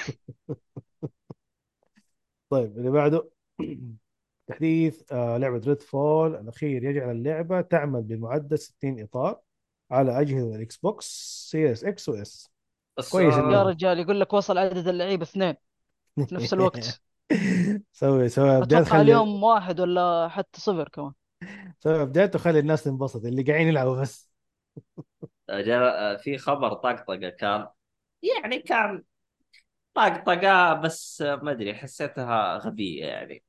طيب 2.50 2.78
اللي 2.78 2.90
بعده. 2.90 3.30
تحديث 4.46 5.12
آه 5.12 5.36
لعبة 5.38 5.58
Redfall 5.66 6.34
الأخير 6.36 6.84
يجعل 6.84 7.10
اللعبة 7.16 7.60
تعمل 7.60 8.02
بمعدل 8.02 8.58
60 8.58 9.00
إطار 9.02 9.40
على 9.90 10.20
أجهزة 10.20 10.56
ال 10.56 10.76
Xbox 10.76 11.06
Series 11.50 11.84
X 11.84 12.08
و 12.08 12.29
S 12.29 12.50
كويس 13.08 13.34
آه، 13.34 13.52
يا 13.52 13.62
رجال 13.62 13.98
يقول 13.98 14.20
لك 14.20 14.32
وصل 14.32 14.58
عدد 14.58 14.88
اللعيبه 14.88 15.22
اثنين 15.22 15.54
في 16.28 16.34
نفس 16.34 16.52
الوقت. 16.54 17.02
سوي 17.92 18.28
سوي 18.28 18.58
update 18.58 18.84
خلي 18.84 19.02
اليوم 19.02 19.42
واحد 19.44 19.80
ولا 19.80 20.28
حتى 20.28 20.60
صفر 20.60 20.88
كمان. 20.88 21.12
سوي 21.80 22.02
update 22.02 22.34
وخلي 22.36 22.58
الناس 22.58 22.84
تنبسط 22.84 23.24
اللي 23.24 23.42
قاعدين 23.42 23.68
يلعبوا 23.68 24.00
بس. 24.02 24.30
في 26.22 26.38
خبر 26.38 26.74
طقطقة 26.74 27.28
كان 27.28 27.68
يعني 28.22 28.58
كان 28.62 29.04
طقطقة 29.94 30.74
بس 30.74 31.22
ما 31.22 31.50
أدري 31.52 31.74
حسيتها 31.74 32.58
غبية 32.58 33.06
يعني. 33.06 33.44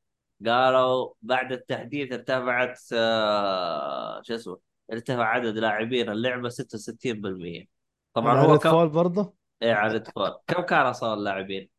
قالوا 0.48 1.14
بعد 1.22 1.52
التحديث 1.52 2.12
ارتفعت 2.14 2.80
آه، 2.94 4.22
شو 4.24 4.36
اسمه 4.36 4.60
ارتفع 4.94 5.24
عدد 5.26 5.58
لاعبين 5.58 6.10
اللعبة 6.10 6.50
66% 6.50 7.66
طبعا 8.14 8.38
على 8.38 8.54
هو 8.54 8.60
كم؟ 8.60 8.70
فول 8.72 8.90
برضه؟ 8.90 9.34
إيه 9.62 9.74
على 9.74 9.98
الدخول 9.98 10.38
كم 10.48 10.62
كان 10.62 10.86
أصلا 10.86 11.14
اللاعبين؟ 11.14 11.70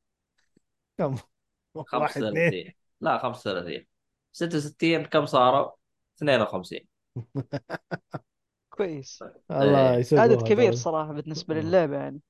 كم؟ 0.98 1.14
واحد 1.74 2.22
اثنين. 2.22 2.64
35 2.64 2.72
لا 3.00 3.18
35 3.18 3.86
66 4.32 5.04
كم 5.04 5.26
صاروا؟ 5.26 5.70
52 6.16 6.80
كويس. 8.70 9.24
الله 9.50 9.94
إيه. 9.94 10.00
عدد 10.16 10.42
يسوقوها 10.42 10.48
كبير 10.48 10.74
صراحة 10.74 11.12
بالنسبة 11.12 11.54
للعبة 11.60 11.96
يعني. 11.96 12.20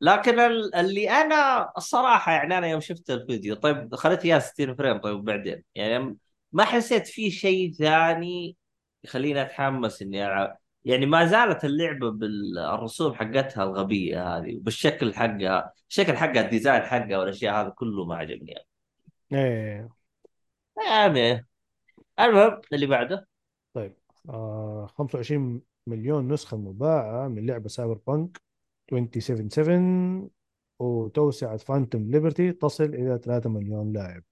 لكن 0.00 0.40
ال- 0.40 0.74
اللي 0.74 1.10
أنا 1.10 1.70
الصراحة 1.76 2.32
يعني 2.32 2.58
أنا 2.58 2.66
يوم 2.66 2.80
شفت 2.80 3.10
الفيديو 3.10 3.54
طيب 3.54 3.94
خليت 3.94 4.24
إياه 4.24 4.38
60 4.38 4.74
frame 4.74 4.98
طيب 4.98 5.24
بعدين؟ 5.24 5.64
يعني 5.74 6.16
ما 6.52 6.64
حسيت 6.64 7.06
في 7.06 7.30
شيء 7.30 7.72
ثاني 7.72 8.56
يخليني 9.04 9.42
أتحمس 9.42 10.02
إني 10.02 10.26
ألعب؟ 10.26 10.58
يعني 10.84 11.06
ما 11.06 11.26
زالت 11.26 11.64
اللعبة 11.64 12.10
بالرسوم 12.10 13.14
حقتها 13.14 13.64
الغبية 13.64 14.36
هذه 14.38 14.56
وبالشكل 14.56 15.14
حقها 15.14 15.72
الشكل 15.90 16.16
حقها 16.16 16.40
ال 16.40 16.46
design 16.46 16.82
حقها 16.82 17.18
والأشياء 17.18 17.54
هذه 17.54 17.68
كله 17.68 18.04
ما 18.04 18.16
عجبني. 18.16 18.54
إيه. 19.32 19.88
يعني 20.86 21.46
المهم 22.20 22.60
اللي 22.72 22.86
بعده؟ 22.86 23.28
طيب 23.74 23.94
آه 24.28 24.86
25 24.98 25.62
مليون 25.86 26.32
نسخة 26.32 26.56
مباعة 26.56 27.28
من 27.28 27.46
لعبة 27.46 27.68
Cyberpunk. 27.68 28.47
2077 28.92 30.30
وتوسعة 30.78 31.56
Phantom 31.56 32.10
Liberty 32.10 32.52
تصل 32.52 32.84
إلى 32.84 33.18
3 33.18 33.50
مليون 33.50 33.92
لاعب. 33.92 34.22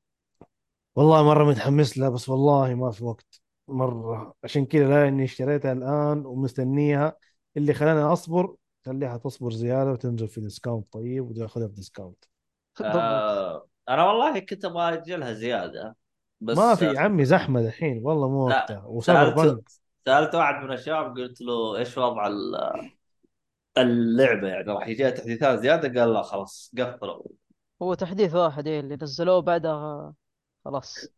والله 0.96 1.22
مرة 1.22 1.44
متحمس 1.44 1.98
لها 1.98 2.08
بس 2.08 2.28
والله 2.28 2.74
ما 2.74 2.90
في 2.90 3.04
وقت. 3.04 3.40
مرة. 3.68 4.34
عشان 4.44 4.66
كذا 4.66 4.88
لا 4.88 5.08
إني 5.08 5.24
اشتريتها 5.24 5.72
الآن 5.72 6.26
ومستنيها. 6.26 7.16
اللي 7.56 7.74
خلاني 7.74 8.00
أصبر 8.00 8.56
خليها 8.86 9.16
تصبر 9.16 9.52
زيادة 9.52 9.92
وتنزل 9.92 10.28
في 10.28 10.40
discount 10.40 10.92
طيب 10.92 11.30
وتأخذها 11.30 11.68
في 11.68 11.74
discount 11.74 12.24
آه 12.80 13.68
أنا 13.88 14.04
والله 14.04 14.38
كنت 14.38 14.64
أبغى 14.64 14.94
اجلها 14.94 15.32
زيادة 15.32 15.96
بس 16.40 16.56
ما 16.58 16.74
في 16.74 16.84
يا 16.84 17.00
عمي 17.00 17.24
زحمة 17.24 17.60
الحين 17.60 18.00
والله 18.06 18.28
مو 18.28 18.46
وقتها. 18.46 18.86
بانك 19.34 19.68
سألت 20.06 20.34
واحد 20.34 20.64
من 20.64 20.72
الشباب 20.72 21.18
قلت 21.18 21.40
له 21.40 21.76
إيش 21.76 21.98
وضع 21.98 22.26
ال- 22.26 22.95
اللعبة 23.78 24.48
يعني 24.48 24.62
راح 24.72 24.88
يجيها 24.88 25.10
تحديثات 25.10 25.58
زيادة 25.58 26.00
قال 26.00 26.12
لا 26.12 26.22
خلاص 26.22 26.74
قفلوا 26.78 27.22
هو 27.82 27.94
تحديث 27.94 28.34
واحد 28.34 28.66
إيه 28.66 28.80
اللي 28.80 28.98
نزلوه 29.02 29.40
بعدها 29.40 30.14
خلاص 30.64 31.08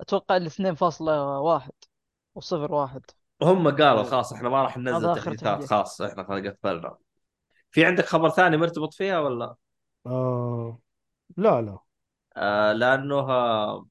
أتوقع 0.00 0.36
الاثنين 0.36 0.74
فاصلة 0.74 1.40
واحد 1.40 1.72
وصفر 2.34 2.72
واحد 2.74 3.02
هم 3.42 3.68
قالوا. 3.76 4.02
خلاص 4.02 4.32
إحنا 4.32 4.48
ما 4.48 4.62
راح 4.62 4.78
ننزل 4.78 5.14
تحديثات 5.14 5.54
تحديث. 5.54 5.70
خلاص 5.70 6.00
إحنا 6.00 6.24
خلاص 6.24 6.42
قفلنا 6.46 6.96
في 7.70 7.84
عندك 7.84 8.04
خبر 8.04 8.28
ثاني 8.28 8.56
مرتبط 8.56 8.94
فيها 8.94 9.18
ولا؟ 9.20 9.54
آه 10.06 10.78
لا 11.36 11.62
لا 11.62 11.78
آه 12.36 12.72
لأنه 12.72 13.30
آه 13.30 13.86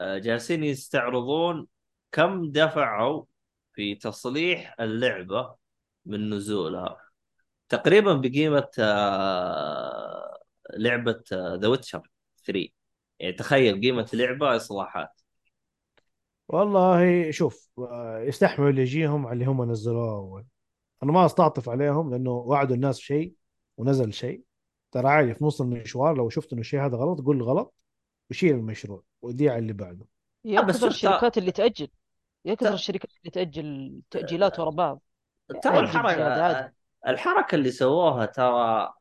جالسين 0.00 0.64
يستعرضون 0.64 1.66
كم 2.12 2.50
دفعوا 2.52 3.24
في 3.72 3.94
تصليح 3.94 4.74
اللعبة 4.80 5.54
من 6.08 6.30
نزولها 6.34 6.98
تقريبا 7.68 8.14
بقيمة 8.14 8.68
آه 8.80 10.38
لعبة 10.76 11.22
ذا 11.32 11.68
ويتشر 11.68 12.10
3 12.46 12.68
يعني 13.20 13.32
تخيل 13.32 13.80
قيمة 13.80 14.10
لعبة 14.14 14.56
اصلاحات 14.56 15.20
والله 16.48 17.30
شوف 17.30 17.70
آه، 17.78 18.20
يستحملوا 18.20 18.70
اللي 18.70 18.82
يجيهم 18.82 19.26
على 19.26 19.32
اللي 19.32 19.44
هم 19.44 19.70
نزلوه. 19.70 20.16
اول 20.16 20.44
أنا 21.02 21.12
ما 21.12 21.26
أستعطف 21.26 21.68
عليهم 21.68 22.10
لأنه 22.10 22.30
وعدوا 22.30 22.76
الناس 22.76 22.98
شيء 22.98 23.34
ونزل 23.76 24.12
شيء. 24.12 24.42
ترى 24.92 25.08
عادي 25.08 25.34
في 25.34 25.44
نص 25.44 25.60
المشوار 25.60 26.16
لو 26.16 26.28
شفت 26.28 26.52
إنه 26.52 26.60
الشيء 26.60 26.80
هذا 26.80 26.96
غلط 26.96 27.20
قول 27.20 27.42
غلط 27.42 27.74
وشيل 28.30 28.54
المشروع 28.54 29.02
ودي 29.22 29.50
على 29.50 29.58
اللي 29.58 29.72
بعده. 29.72 30.06
يا 30.44 30.60
بس 30.60 30.76
كثر 30.76 30.88
الشركات 30.88 31.38
اللي 31.38 31.52
تأجل 31.52 31.88
يا 32.44 32.54
كثر 32.54 32.74
الشركات 32.74 33.10
اللي 33.20 33.30
تأجل 33.30 34.00
تأجيلات 34.10 34.60
ورا 34.60 34.70
بعض. 34.70 35.02
ترى 35.62 35.78
الحركة 35.78 36.42
عادي 36.42 36.72
الحركة 37.08 37.54
اللي 37.54 37.70
سووها 37.70 38.26
ترى 38.26 38.92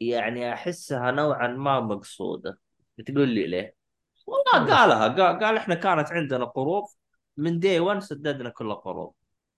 يعني 0.00 0.52
أحسها 0.52 1.10
نوعا 1.10 1.48
ما 1.48 1.80
مقصودة. 1.80 2.58
بتقول 2.98 3.28
لي 3.28 3.46
ليه؟ 3.46 3.74
والله؟ 4.26 4.76
قالها 4.76 5.08
قال, 5.08 5.44
قال 5.44 5.56
إحنا 5.56 5.74
كانت 5.74 6.12
عندنا 6.12 6.44
قروض 6.44 6.84
من 7.36 7.58
day 7.58 7.80
1 7.80 8.02
سددنا 8.02 8.50
كل 8.50 8.70
القروض 8.70 9.12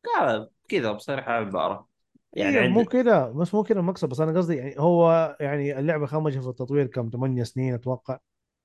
قال 0.05 0.51
كذا 0.69 0.93
بصريح 0.93 1.29
العبارة. 1.29 1.87
يعني 2.33 2.57
يعني 2.57 2.69
مو 2.69 2.79
عند 2.79 2.89
كذا 2.89 3.27
بس 3.27 3.55
مو 3.55 3.63
كذا 3.63 3.81
المقصد 3.81 4.09
بس 4.09 4.21
أنا 4.21 4.39
قصدي 4.39 4.57
يعني 4.57 4.75
هو 4.79 5.37
يعني 5.41 5.79
اللعبة 5.79 6.07
خمجت 6.07 6.43
في 6.43 6.49
التطوير 6.49 6.87
كم 6.87 7.11
8 7.13 7.43
سنين 7.43 7.75
أتوقع. 7.75 8.19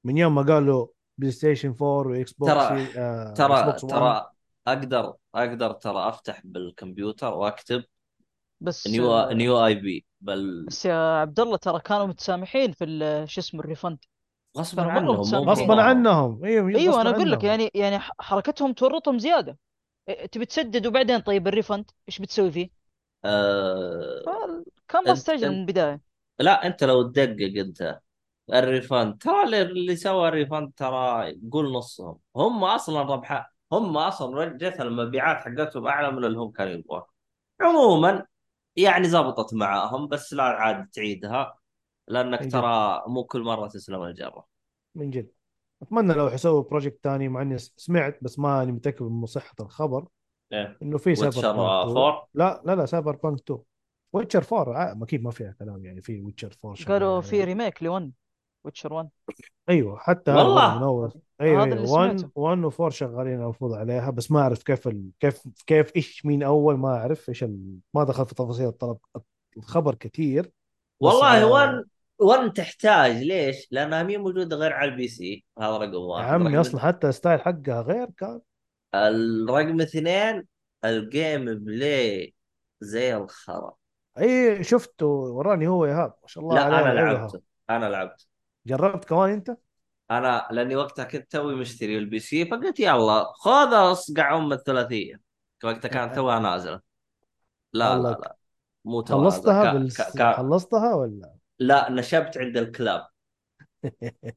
من 0.03 0.17
يوم 0.17 0.35
ما 0.35 0.41
قالوا 0.41 0.87
PlayStation 1.17 1.75
4 1.81 2.11
و 2.11 2.33
Xbox 2.33 2.53
ترى 2.53 2.87
آه 2.97 3.33
ترى 3.33 3.63
بوكس 3.65 3.83
1 3.83 3.95
ترى 3.95 4.30
أقدر 4.67 5.13
أقدر 5.35 5.71
ترى 5.73 6.09
أفتح 6.09 6.41
بالكمبيوتر 6.45 7.33
وأكتب 7.33 7.83
بس 8.61 8.87
new 8.87 9.11
آه، 9.13 9.33
new 9.33 9.65
IP 9.65 10.05
بل 10.21 10.41
بس 10.67 10.85
يا 10.85 10.93
عبد 11.21 11.39
الله 11.39 11.57
ترى 11.57 11.79
كانوا 11.79 12.05
متسامحين 12.05 12.71
في 12.71 12.83
ال- 12.83 13.29
شو 13.29 13.41
اسمه 13.41 13.59
ال 13.59 13.64
refund 13.64 13.97
غصبا 14.57 14.81
عنهم 14.91 15.05
مو 15.15 15.21
متسامحين. 15.21 15.49
غصبا. 15.49 15.81
عنهم 15.81 16.45
أيوه 16.45 16.69
أيوه 16.75 17.01
أنا 17.01 17.09
أقول 17.09 17.31
لك. 17.31 17.43
يعني 17.43 17.71
يعني 17.75 17.99
حركتهم 17.99 18.73
تورطهم 18.73 19.19
زيادة 19.19 19.57
إيه، 20.09 20.25
تبي 20.25 20.45
تسدد 20.45 20.87
وبعدين 20.87 21.19
طيب 21.19 21.47
ال 21.47 21.53
refund 21.53 21.91
إيش 22.09 22.19
بتسوي 22.19 22.51
فيه؟ 22.51 22.69
آه... 23.25 24.63
كان 24.87 25.09
مستعجل 25.11 25.49
من 25.51 25.61
البداية 25.61 26.01
لا 26.39 26.67
أنت 26.67 26.83
لو 26.83 27.03
تدقق 27.11 27.59
أنت 27.59 27.99
ال 28.53 28.62
refund 28.62 29.17
ترى 29.17 29.43
اللي- 29.43 29.61
اللي 29.61 29.95
سوى 29.95 30.27
ال 30.29 30.35
refund 30.35 30.73
ترى 30.77 31.33
قول 31.51 31.73
نصهم 31.73 32.19
هم 32.35 32.63
أصلا 32.63 33.01
ربح 33.01 33.50
هم 33.71 33.97
أصلا 33.97 34.37
رجعت 34.39 34.81
المبيعات 34.81 35.37
حقتهم 35.37 35.87
أعلى 35.87 36.11
من 36.11 36.25
اللي 36.25 36.37
هم 36.39 36.51
كانوا 36.51 36.73
يبغوها 36.73 37.07
عموما 37.61 38.25
يعني 38.75 39.07
زبطت 39.09 39.53
معاهم 39.53 40.07
بس 40.07 40.33
لا 40.33 40.43
عاد 40.43 40.87
تعيدها 40.89 41.57
لأنك. 42.07 42.51
ترى 42.51 43.03
مو 43.07 43.23
كل 43.23 43.41
مرة 43.41 43.67
تسلم 43.67 44.03
الجرة 44.03 44.45
من 44.95 45.09
جد 45.11 45.31
أتمنى 45.81 46.13
لو 46.13 46.29
حيسووا 46.29 46.63
project 46.63 46.99
ثاني 47.03 47.29
مع 47.29 47.41
إني 47.41 47.57
سمعت 47.57 48.19
بس 48.23 48.39
ما 48.39 48.63
أني 48.63 48.71
متأكد 48.71 49.03
من 49.03 49.25
صحة 49.25 49.55
الخبر 49.59 50.07
إيه. 50.53 50.77
إنه 50.81 50.97
في 50.97 51.15
Cyberpunk 51.15 51.43
2 51.47 51.59
4 51.59 52.27
لا 52.33 52.61
لا 52.65 52.75
لا 52.75 52.85
Cyberpunk 52.85 53.39
2 53.41 53.59
Witcher 54.13 54.57
4 54.57 54.77
ع- 54.77 55.03
أكيد 55.03 55.23
ما 55.23 55.31
فيها 55.31 55.55
كلام 55.59 55.85
يعني 55.85 56.01
في 56.01 56.21
Witcher 56.21 56.51
4 56.65 56.75
شغال 56.75 56.87
قالوا 56.93 57.21
في 57.21 57.35
عليه. 57.35 57.45
remake 57.45 57.77
ل1 57.83 58.09
Witcher 58.63 58.93
1 58.93 59.09
أيوه 59.69 59.97
حتى 59.99 60.31
والله. 60.31 60.67
برضه 60.67 60.77
من 60.79 60.83
أول 60.83 61.11
أيوه 61.41 61.63
هذا 61.63 61.73
أيوه 61.73 61.77
اللي 61.77 61.91
1 61.91 62.17
سمعته. 62.19 62.31
1 62.35 62.59
و 62.63 62.67
4 62.69 62.89
شغالين 62.89 63.41
المفروض 63.41 63.73
عليها 63.73 64.09
بس 64.09 64.31
ما 64.31 64.39
أعرف 64.39 64.63
كيف 64.63 64.87
ال... 64.87 65.09
كيف 65.19 65.41
كيف 65.67 65.95
إيش 65.95 66.25
مين 66.25 66.43
أول 66.43 66.77
ما 66.77 66.89
أعرف 66.97 67.29
إيش 67.29 67.43
ال... 67.43 67.77
ما 67.93 68.03
دخل 68.03 68.25
في 68.25 68.35
تفاصيل 68.35 68.67
الطلب 68.67 68.97
الخبر 69.57 69.95
كثير 69.95 70.51
والله 70.99 71.39
على- 71.39 71.43
ون 71.43 71.85
one 72.19 72.53
تحتاج 72.53 73.11
ليش؟ 73.23 73.67
لأنها 73.71 74.03
مي 74.03 74.17
موجودة 74.17 74.55
غير 74.55 74.73
على 74.73 74.91
ال 74.91 75.07
PC 75.07 75.45
هذا 75.59 75.77
رقم 75.77 75.93
يا 75.93 75.97
واحد 75.97 76.33
عمي 76.33 76.45
رقم 76.49 76.55
أصلا 76.59 76.79
حتى 76.81 77.09
ال 77.09 77.14
style 77.14 77.41
حقها 77.41 77.81
غير 77.81 78.07
كان 78.17 78.41
الرقم 78.95 79.81
اثنين 79.81 80.47
ال 80.85 81.45
gameplay 81.45 82.33
زي 82.81 83.15
الخرا 83.17 83.73
أي 84.19 84.63
شفته 84.63 85.05
وراني 85.05 85.67
هو 85.67 85.85
إيهاب 85.85 86.13
ما 86.21 86.27
شاء 86.27 86.43
الله 86.43 86.55
لا 86.55 86.91
أنا. 86.91 86.93
لعبته 86.93 87.41
أنا 87.69 87.85
لعبت 87.85 88.27
جربت 88.67 89.05
كمان 89.05 89.29
أنت؟ 89.29 89.57
أنا 90.11 90.47
لأني 90.51 90.75
وقتها 90.75 91.05
كنت 91.05 91.31
توي 91.31 91.55
مشتري 91.55 91.97
ال 91.97 92.19
PC 92.19 92.45
فقلت 92.45 92.79
يلا 92.79 93.23
خذ 93.35 93.73
أصقع 93.73 94.37
أم 94.37 94.53
الثلاثية. 94.53 95.21
وقتها 95.63 95.89
كانت 95.89 96.15
توها 96.15 96.39
نازلة. 96.39 96.81
لا 97.73 97.97
لا 97.97 98.07
لا 98.07 98.35
مو 98.85 99.01
تو 99.01 99.19
هذا 99.19 99.23
خلصتها 99.29 99.63
كا- 99.63 99.73
بالس... 99.73 100.01
خلصتها 100.37 100.93
ولا؟ 100.93 101.33
لا 101.59 101.91
نشبت 101.91 102.37
عند 102.37 102.57
الكلاب. 102.57 103.07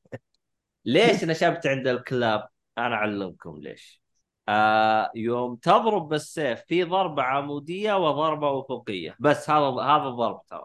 ليش 0.85 1.25
نشبت 1.25 1.67
عند 1.67 1.87
الكلاب؟ 1.87 2.49
أنا 2.79 2.95
أعلمكم 2.95 3.59
ليش. 3.59 4.03
آه 4.49 5.11
يوم 5.15 5.57
تضرب 5.57 6.09
بالسيف 6.09 6.63
في 6.67 6.85
ضربة 6.85 7.23
عمودية 7.23 7.95
وضربة 7.95 8.61
أفقية. 8.61 9.17
بس 9.21 9.51
هذا 9.51 9.83
هذا 9.83 10.09
الضرب 10.09 10.43
ترى. 10.47 10.65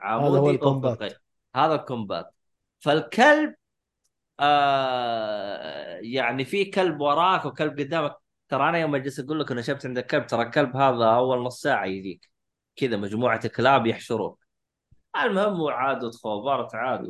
عمودي 0.00 0.50
ال 0.50 0.57
combat. 0.57 1.02
أفقي. 1.02 1.20
هذا 1.56 1.74
ال 1.74 1.82
combat. 1.82 2.34
فالكلب 2.78 3.54
آه 4.40 5.98
يعني 6.02 6.44
في 6.44 6.64
كلب 6.64 7.00
وراك 7.00 7.44
وكلب 7.44 7.80
قدامك. 7.80 8.16
ترى 8.48 8.68
أنا 8.68 8.78
يوم 8.78 8.94
أجلس 8.94 9.20
أقول 9.20 9.40
لك 9.40 9.52
نشبت 9.52 9.86
عند 9.86 9.98
الكلب 9.98 10.26
ترى 10.26 10.42
الكلب 10.42 10.76
هذا 10.76 11.04
أول 11.04 11.38
نص 11.42 11.62
ساعة 11.62 11.84
يجيك. 11.86 12.30
كذا 12.76 12.96
مجموعة 12.96 13.48
كلاب 13.48 13.86
يحشروك. 13.86 14.44
المهم 15.24 15.60
وعاد 15.60 16.04
وتخوبرت 16.04 16.74
عاد 16.74 17.06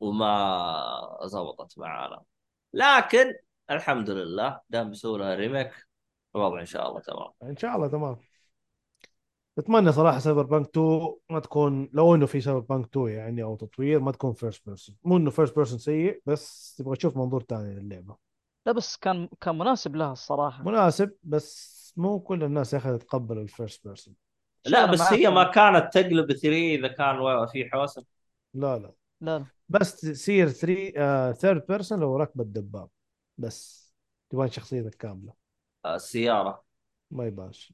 وما 0.00 1.18
زبطت 1.24 1.78
معانا. 1.78 2.22
لكن 2.72 3.34
الحمد 3.70 4.10
لله 4.10 4.60
دام 4.70 4.90
بيسووا 4.90 5.18
لها 5.18 5.34
remake 5.34 5.86
الوضع 6.36 6.60
إن 6.60 6.66
شاء 6.66 6.88
الله 6.88 7.00
تمام. 7.00 7.30
إن 7.42 7.56
شاء 7.56 7.76
الله 7.76 7.88
تمام. 7.88 8.33
اتمنى 9.58 9.92
صراحة 9.92 10.18
Cyberpunk 10.18 10.68
2 10.68 11.14
ما 11.30 11.40
تكون 11.40 11.90
لو 11.92 12.14
إنه 12.14 12.26
في 12.26 12.40
Cyberpunk 12.40 12.86
2 12.86 13.08
يعني 13.08 13.42
أو 13.42 13.56
تطوير 13.56 14.00
ما 14.00 14.12
تكون 14.12 14.32
first 14.32 14.66
person 14.66 14.96
مو 15.04 15.16
إنه 15.16 15.30
first 15.30 15.56
person 15.56 15.78
سيء 15.78 16.22
بس 16.26 16.74
تبغى 16.78 16.96
تشوف 16.96 17.16
منظور 17.16 17.42
ثاني 17.42 17.80
للعبة. 17.80 18.16
لا 18.66 18.72
بس 18.72 18.96
كان 18.96 19.28
كان 19.40 19.58
مناسب 19.58 19.96
لها 19.96 20.12
الصراحة. 20.12 20.64
مناسب 20.64 21.12
بس 21.22 21.74
مو 21.96 22.20
كل 22.20 22.44
الناس 22.44 22.72
يا 22.72 22.78
أخي 22.78 22.98
تتقبل 22.98 23.38
ال 23.38 23.46
first 23.46 23.86
person 23.86 24.14
لا 24.66 24.86
بس 24.86 25.00
هي. 25.00 25.30
ما 25.30 25.44
كانت 25.44 25.94
تقلب 25.94 26.32
3 26.32 26.74
إذا 26.74 26.88
كان 26.88 27.46
في 27.46 27.70
حوسه 27.70 28.04
لا 28.54 28.78
لا. 28.78 28.92
لا 29.20 29.44
بس 29.68 30.00
تصير 30.00 30.48
3 30.48 31.32
third 31.32 31.66
person 31.66 32.00
لو 32.00 32.16
راكب 32.16 32.40
الدباب 32.40 32.88
بس 33.38 33.92
تبان 34.30 34.50
شخصيتك 34.50 34.94
كاملة. 34.94 35.32
السيارة. 35.86 36.64
ما 37.10 37.26
يبانش 37.26 37.72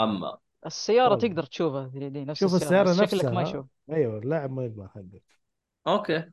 أما 0.00 0.38
السيارة 0.66 1.10
والله. 1.14 1.28
تقدر 1.28 1.42
تشوفها 1.42 1.88
3D 1.88 2.24
نفس 2.24 2.40
شوف 2.40 2.54
السيارة 2.54 2.90
السيارة 2.90 3.06
بس 3.06 3.10
شكلك 3.14 3.24
ما 3.24 3.40
نفسها 3.42 3.50
يشوف. 3.58 3.66
أيوه 3.90 4.18
اللاعب 4.18 4.50
ما 4.50 4.64
يبان 4.64 4.88
حقك 4.88 5.22
أوكي. 5.86 6.30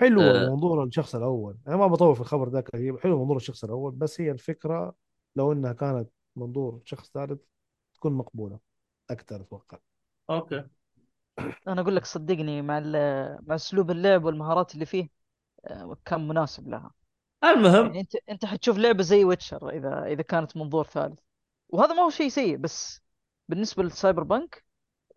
حلوة 0.00 0.24
أه. 0.46 0.50
منظور 0.50 0.84
الشخص 0.84 1.14
الأول. 1.14 1.56
أنا 1.68 1.76
ما 1.76 1.86
بطول 1.86 2.14
في 2.14 2.20
الخبر 2.20 2.48
ذاك 2.48 2.70
حلو 3.02 3.18
منظور 3.22 3.36
الشخص 3.36 3.64
الأول 3.64 3.92
بس 3.92 4.20
هي 4.20 4.30
الفكرة 4.30 4.94
لو 5.36 5.52
إنها 5.52 5.72
كانت 5.72 6.10
منظور 6.36 6.80
شخص 6.84 7.10
ثالث 7.10 7.40
تكون 7.94 8.12
مقبولة 8.12 8.58
أكثر 9.10 9.40
أتوقع. 9.40 9.78
أوكي. 10.30 10.64
أنا 11.68 11.80
أقول 11.80 11.96
لك 11.96 12.04
صدقني 12.04 12.62
مع 12.62 12.78
ال- 12.78 13.38
مع 13.48 13.54
أسلوب 13.54 13.90
اللعب 13.90 14.24
والمهارات 14.24 14.74
اللي 14.74 14.86
فيه 14.86 15.08
آه، 15.64 15.96
كان 16.04 16.28
مناسب 16.28 16.68
لها. 16.68 16.90
المهم. 17.44 17.86
يعني 17.86 18.00
انت 18.00 18.16
أنت 18.30 18.44
حتشوف 18.44 18.78
لعبة 18.78 19.02
زي 19.02 19.24
Witcher 19.24 19.70
اذا 19.70 20.04
إذا 20.06 20.22
كانت 20.22 20.56
منظور 20.56 20.84
ثالث. 20.86 21.18
وهذا 21.68 21.94
ما 21.94 22.02
هو 22.02 22.10
شيء 22.10 22.28
سيء 22.28 22.56
بس 22.56 23.03
بالنسبة 23.48 23.82
لل 23.82 24.22
Cyberpunk 24.22 24.64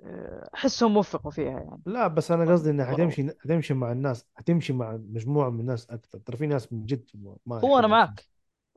آه، 0.03 0.49
أحسهم 0.55 0.97
وفقوا 0.97 1.31
فيها 1.31 1.59
يعني. 1.59 1.81
لا 1.85 2.07
بس 2.07 2.31
أنا 2.31 2.51
قصدي 2.51 2.69
انها. 2.69 2.85
حتمشي 2.85 3.27
حتمشي 3.39 3.73
مع 3.73 3.91
الناس 3.91 4.25
حتمشي 4.35 4.73
مع 4.73 4.91
مجموعة 4.91 5.49
من 5.49 5.59
الناس 5.59 5.89
أكثر. 5.89 6.19
ترى 6.19 6.37
في 6.37 6.47
ناس 6.47 6.73
من 6.73 6.85
جد 6.85 7.09
ما 7.45 7.59
هو 7.59 7.79
أنا 7.79 7.87
معك. 7.87 8.27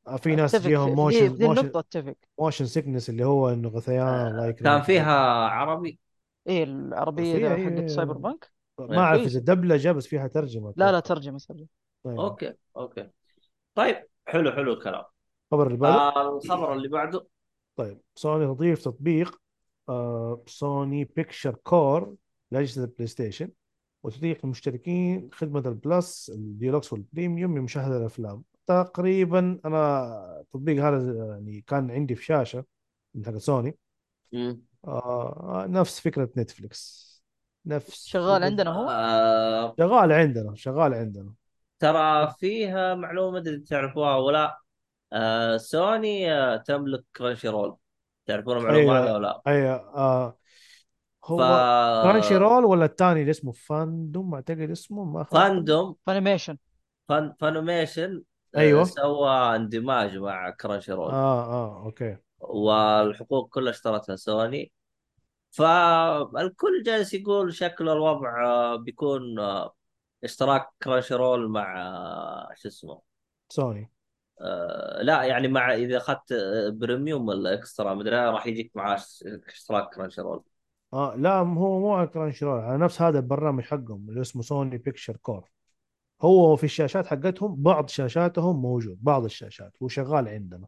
آه، 0.07 0.17
في 0.17 0.37
ناس 0.37 0.55
أتفق. 0.55 0.69
فيهم 0.69 0.95
motion 0.95 1.27
ذي 1.27 1.47
motion 1.47 1.73
أتفق. 1.75 2.15
motion 2.39 2.67
sickness 2.67 3.11
اللي 3.11 3.25
هو 3.25 3.49
إنه 3.49 3.69
غثيان 3.69 4.27
الله 4.27 4.47
يكرمك 4.47 4.73
كان 4.73 4.83
فيها 4.83 5.15
عربي؟ 5.49 5.99
إيه 6.47 6.65
العربية 6.65 7.35
إيه 7.35 7.49
حقت 7.49 7.73
إيه. 7.73 7.87
Cyberpunk 7.87 8.53
ما 8.79 8.99
أعرف 8.99 9.21
كويس. 9.21 9.37
إذا 9.37 9.55
دبلجة 9.55 9.93
بس 9.93 10.07
فيها 10.07 10.27
ترجمة. 10.27 10.75
لا 10.77 10.93
لا. 10.93 11.01
ترجمة 11.01 11.39
ترجمة. 11.39 11.67
أيوة. 12.07 12.25
أوكي 12.25 12.55
أوكي. 12.77 13.11
طيب 13.75 14.07
حلو 14.27 14.53
حلو 14.53 14.73
الكلام. 14.73 15.05
الخبر 15.53 15.67
اللي 15.67 15.79
بعده؟ 15.79 15.95
آه 15.95 16.37
الخبر 16.37 16.73
اللي 16.73 16.89
بعده. 16.89 17.27
طيب 17.81 18.01
سوني 18.15 18.55
تضيف 18.55 18.85
تطبيق 18.85 19.41
Sony 20.47 21.05
Pictures 21.05 21.55
Core 21.55 22.15
لأجهزة 22.51 22.85
ال 22.85 23.07
PlayStation 23.07 23.51
وتتيح 24.03 24.39
للمشتركين 24.45 25.29
خدمة 25.33 25.69
ال 25.69 25.81
Plus 25.81 26.31
ال 26.35 26.43
Deluxe 26.43 26.93
وال 26.93 27.07
Premium 27.07 27.59
لمشاهدة 27.59 27.97
الأفلام. 27.97 28.45
تقريبا 28.67 29.61
أنا 29.65 30.41
التطبيق 30.41 30.85
هذا 30.85 31.27
يعني 31.27 31.65
كان 31.67 31.91
عندي 31.91 32.15
في 32.15 32.25
شاشة 32.25 32.65
من 33.15 33.27
حق 33.27 33.37
سوني. 33.37 33.79
آه 34.85 35.67
نفس 35.69 36.01
فكرة 36.01 36.31
Netflix 36.37 37.11
نفس 37.67 38.07
شغال 38.07 38.45
عندنا 38.45 38.71
هو؟ 38.71 38.89
آه 38.91 39.75
شغال 39.79 40.13
عندنا 40.13 40.55
شغال 40.55 40.95
عندنا. 40.95 41.35
ترى 41.79 42.35
فيها 42.39 42.95
معلومة 42.95 43.31
ما 43.31 43.39
ادري 43.39 43.59
تعرفوها 43.59 44.17
ولا 44.17 44.60
آه 45.13 45.57
سوني 45.57 46.33
آه 46.33 46.57
تملك 46.57 47.05
Crunchyroll. 47.17 47.77
تعرفون 48.27 48.57
المعلومة 48.57 48.79
أيوة. 48.81 49.05
هذه 49.05 49.13
ولا 49.15 49.27
لا؟ 49.27 49.43
أي 49.47 49.71
آه. 49.71 50.37
هو 51.25 51.39
ف 51.39 51.41
Crunchyroll 52.03 52.65
ولا 52.65 52.85
الثاني 52.85 53.21
اللي 53.21 53.31
اسمه 53.31 53.53
Fandom؟ 53.53 54.35
أعتقد 54.35 54.71
اسمه 54.71 55.05
ما. 55.05 55.25
Fandom. 55.25 55.97
Funimation. 56.07 56.59
فان 57.09 57.35
Funimation 57.41 58.23
آه، 58.55 58.59
أيوة. 58.59 58.85
سوى 58.85 59.57
اندماج 59.57 60.17
مع 60.19 60.51
Crunchyroll. 60.51 61.11
آه 61.11 61.45
آه 61.45 61.85
أوكي. 61.85 62.17
والحقوق 62.41 63.49
كلها 63.49 63.71
اشترتها 63.71 64.17
سوني. 64.17 64.73
فالكل 65.51 66.83
جالس 66.83 67.15
يقول 67.15 67.55
شكل 67.55 67.89
الوضع 67.89 68.47
آه، 68.47 68.77
بيكون 68.77 69.39
آه، 69.39 69.75
اشتراك 70.25 70.69
Crunchyroll 70.83 71.49
مع 71.49 71.75
شو 72.57 72.69
اسمه؟ 72.69 73.01
سوني. 73.49 73.91
لا 75.03 75.23
يعني 75.23 75.49
مع 75.49 75.75
إذا 75.75 75.97
أخذت 75.97 76.33
آه، 76.33 76.69
Premium 76.69 77.29
ولا 77.29 77.55
Extra 77.55 77.95
مدري 77.95 78.17
راح 78.17 78.47
يجيك 78.47 78.73
معاه 78.75 79.01
اشتراك 79.49 79.95
Crunchyroll 79.95 80.43
آه 80.93 81.15
لا 81.17 81.33
هو 81.39 81.81
مو 81.81 81.95
على 81.95 82.07
Crunchyroll 82.07 82.61
على 82.61 82.79
نفس 82.79 83.03
هذا 83.03 83.19
البرنامج 83.19 83.65
حقهم 83.65 84.07
اللي 84.09 84.21
اسمه 84.21 84.43
Sony 84.43 84.79
Pictures 84.79 85.17
Core 85.17 85.51
هو 86.23 86.57
في 86.57 86.65
الشاشات 86.65 87.07
حقتهم 87.07 87.63
بعض 87.63 87.89
شاشاتهم 87.89 88.63
موجود 88.63 88.99
بعض 89.03 89.25
الشاشات 89.25 89.73
هو 89.83 89.89
شغال 89.89 90.29
عندنا. 90.29 90.67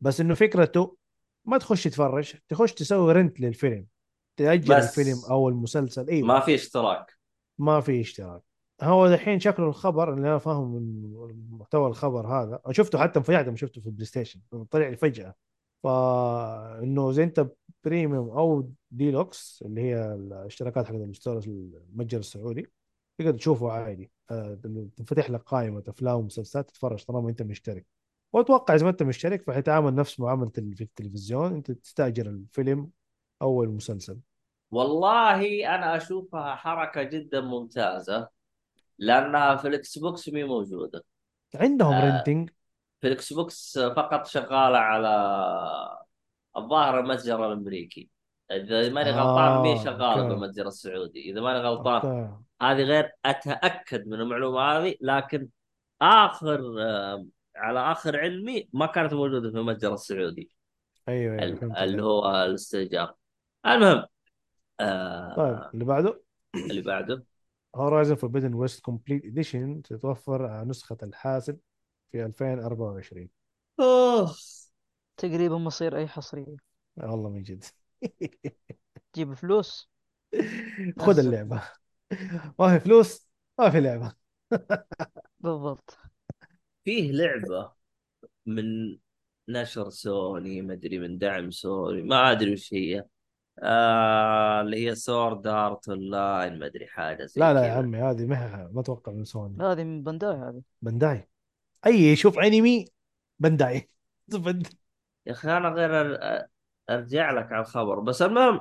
بس 0.00 0.20
إنه 0.20 0.34
فكرته 0.34 0.96
ما 1.44 1.58
تخش 1.58 1.84
تتفرج 1.84 2.34
تخش 2.48 2.74
تسوي 2.74 3.12
rent 3.12 3.40
للفيلم 3.40 3.86
تأجر 4.36 4.74
بس 4.74 4.98
الفيلم 4.98 5.20
أو 5.30 5.48
المسلسل 5.48 6.08
أيوه 6.08 6.28
ما 6.28 6.40
في 6.40 6.54
اشتراك. 6.54 7.12
ما 7.58 7.80
في 7.80 8.00
اشتراك. 8.00 8.42
هو 8.82 9.06
الحين 9.06 9.40
شكله 9.40 9.66
الخبر 9.66 10.14
اللي 10.14 10.28
أنا 10.28 10.38
فاهمه 10.38 10.78
من 10.78 11.12
محتوى 11.50 11.86
الخبر 11.88 12.26
هذا 12.26 12.60
شفته 12.70 12.98
حتى 12.98 13.18
انفجعت 13.18 13.46
لما 13.46 13.56
شفته 13.56 13.80
في 13.80 13.86
ال 13.86 14.04
PlayStation 14.06 14.40
طلع 14.70 14.88
لي 14.88 14.96
فجأة. 14.96 15.34
فانه 15.82 17.12
زي 17.12 17.22
أنت 17.24 17.46
Premium 17.84 18.30
أو 18.30 18.70
ديلوكس 18.90 19.62
اللي 19.66 19.80
هي 19.80 20.14
الاشتراكات 20.14 20.86
حق 20.86 20.94
ال 20.94 21.01
store 21.01 21.38
المتجر 21.46 22.18
السعودي 22.18 22.72
تقدر 23.18 23.32
تشوفه 23.38 23.72
عادي. 23.72 24.10
آه، 24.30 24.54
تنفتح 24.96 25.30
لك 25.30 25.40
قائمة 25.42 25.82
أفلام 25.88 26.16
ومسلسلات 26.16 26.68
تتفرج 26.70 27.04
طالما 27.04 27.30
أنت 27.30 27.42
مشترك. 27.42 27.86
وأتوقع 28.32 28.74
إذا 28.74 28.84
ما 28.84 28.90
أنت 28.90 29.02
مشترك 29.02 29.42
فحيتعامل 29.42 29.94
نفس 29.94 30.20
معاملة 30.20 30.52
ال- 30.58 30.76
في 30.76 30.84
التلفزيون 30.84 31.54
أنت 31.54 31.70
تستأجر 31.70 32.26
الفيلم 32.26 32.90
أو 33.42 33.62
المسلسل. 33.62 34.18
والله 34.70 35.68
أنا 35.74 35.96
أشوفها 35.96 36.54
حركة 36.54 37.02
جدا 37.02 37.40
ممتازة. 37.40 38.33
لأنها 38.98 39.56
في 39.56 39.68
ال 39.68 39.98
Xbox 39.98 40.28
مي 40.28 40.44
موجودة 40.44 41.04
عندهم 41.54 41.94
آه. 41.94 42.04
رينتنج 42.04 42.50
في 43.00 43.06
الاكس 43.06 43.32
بوكس 43.32 43.78
فقط 43.78 44.26
شغالة 44.26 44.78
على 44.78 45.08
الظاهر 46.56 47.00
المتجر 47.00 47.46
الأمريكي 47.46 48.10
إذا 48.50 48.88
ماني 48.88 49.10
غلطان 49.10 49.62
مي 49.62 49.72
آه، 49.72 49.84
شغالة 49.84 50.22
أوكي. 50.22 50.28
بالمتجر 50.28 50.66
السعودي 50.66 51.30
إذا 51.30 51.40
ماني 51.40 51.58
غلطان 51.58 51.94
أوكي. 52.10 52.34
هذه 52.62 52.82
غير 52.82 53.12
أتأكد 53.24 54.06
من 54.06 54.20
المعلومة 54.20 54.60
هذه 54.60 54.94
لكن 55.00 55.48
آخر 56.02 56.74
آه، 56.80 57.26
على 57.56 57.92
آخر 57.92 58.20
علمي 58.20 58.68
ما 58.72 58.86
كانت 58.86 59.14
موجودة 59.14 59.50
في 59.50 59.58
المتجر 59.58 59.94
السعودي 59.94 60.50
أيوه 61.08 61.36
فهمت 61.36 61.62
اللي 61.62 61.74
عليك. 61.78 62.00
هو 62.00 62.44
الاستئجار 62.44 63.14
المهم 63.66 64.04
آه 64.80 65.34
طيب 65.36 65.70
اللي 65.74 65.84
بعده 65.84 66.22
اللي 66.54 66.82
بعده 66.82 67.24
Horizon 67.74 68.14
Forbidden 68.14 68.54
West 68.54 68.80
Complete 68.80 69.24
Edition 69.24 69.82
تتوفر 69.82 70.46
على 70.46 70.68
نسخة 70.68 70.96
الحاسب 71.02 71.58
في 72.12 72.24
2024 72.24 73.28
أوه. 73.80 74.34
تقريبا 75.16 75.58
مصير 75.58 75.96
أي 75.96 76.06
حصرية. 76.08 76.56
والله 76.96 77.30
من 77.30 77.42
جد. 77.42 77.64
تجيب 79.12 79.34
فلوس. 79.34 79.90
خذ. 80.98 81.18
اللعبة. 81.18 81.62
ما 82.58 82.78
في 82.78 82.80
فلوس 82.84 83.28
ما 83.58 83.70
في 83.70 83.80
لعبة. 83.80 84.14
بالضبط. 85.40 85.98
فيه 86.84 87.12
لعبة 87.12 87.72
من 88.46 88.98
نشر 89.48 89.90
سوني 89.90 90.62
ما 90.62 90.72
أدري 90.72 90.98
من 90.98 91.18
دعم 91.18 91.50
سوني 91.50 92.02
ما 92.02 92.32
أدري 92.32 92.52
وش 92.52 92.74
هي. 92.74 93.04
آه 93.62 94.60
اللي 94.60 94.86
هي 94.86 94.94
Sword 94.94 95.46
Art 95.46 95.88
Online 95.88 96.58
ما 96.58 96.66
أدري 96.66 96.86
حاجة 96.86 97.24
زي 97.24 97.40
لا 97.40 97.54
لا 97.54 97.66
يا 97.66 97.72
عمي 97.72 97.98
هذه 97.98 98.26
ما 98.26 98.70
ما 98.72 98.80
أتوقع 98.80 99.12
من 99.12 99.24
سوني. 99.24 99.62
هذه 99.62 99.84
من 99.84 100.02
Bandai 100.02 100.36
هذه. 100.36 100.62
بنداي 100.82 101.28
أي 101.86 101.94
يشوف 101.94 102.38
أنمي 102.38 102.84
بنداي 103.38 103.88
بند- 104.28 104.66
يا 105.26 105.32
أخي 105.32 105.56
أنا 105.56 105.68
غير 105.68 106.18
أرجع 106.90 107.30
لك 107.30 107.52
على 107.52 107.60
الخبر. 107.60 108.00
بس 108.00 108.22
المهم 108.22 108.60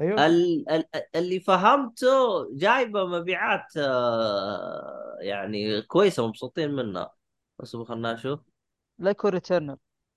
أيوه. 0.00 0.26
ال 0.26 0.68
ال 0.70 0.84
اللي 1.16 1.40
فهمته 1.40 2.06
جايبة 2.56 3.06
مبيعات 3.06 3.76
آه 3.76 5.16
يعني 5.20 5.82
كويسة 5.82 6.22
ومبسوطين 6.22 6.70
منها. 6.70 7.10
بس 7.58 7.76
خلنا 7.76 8.12
نشوف 8.12 8.40
لا 8.98 9.10
يكون 9.10 9.30
Returnal 9.30 9.76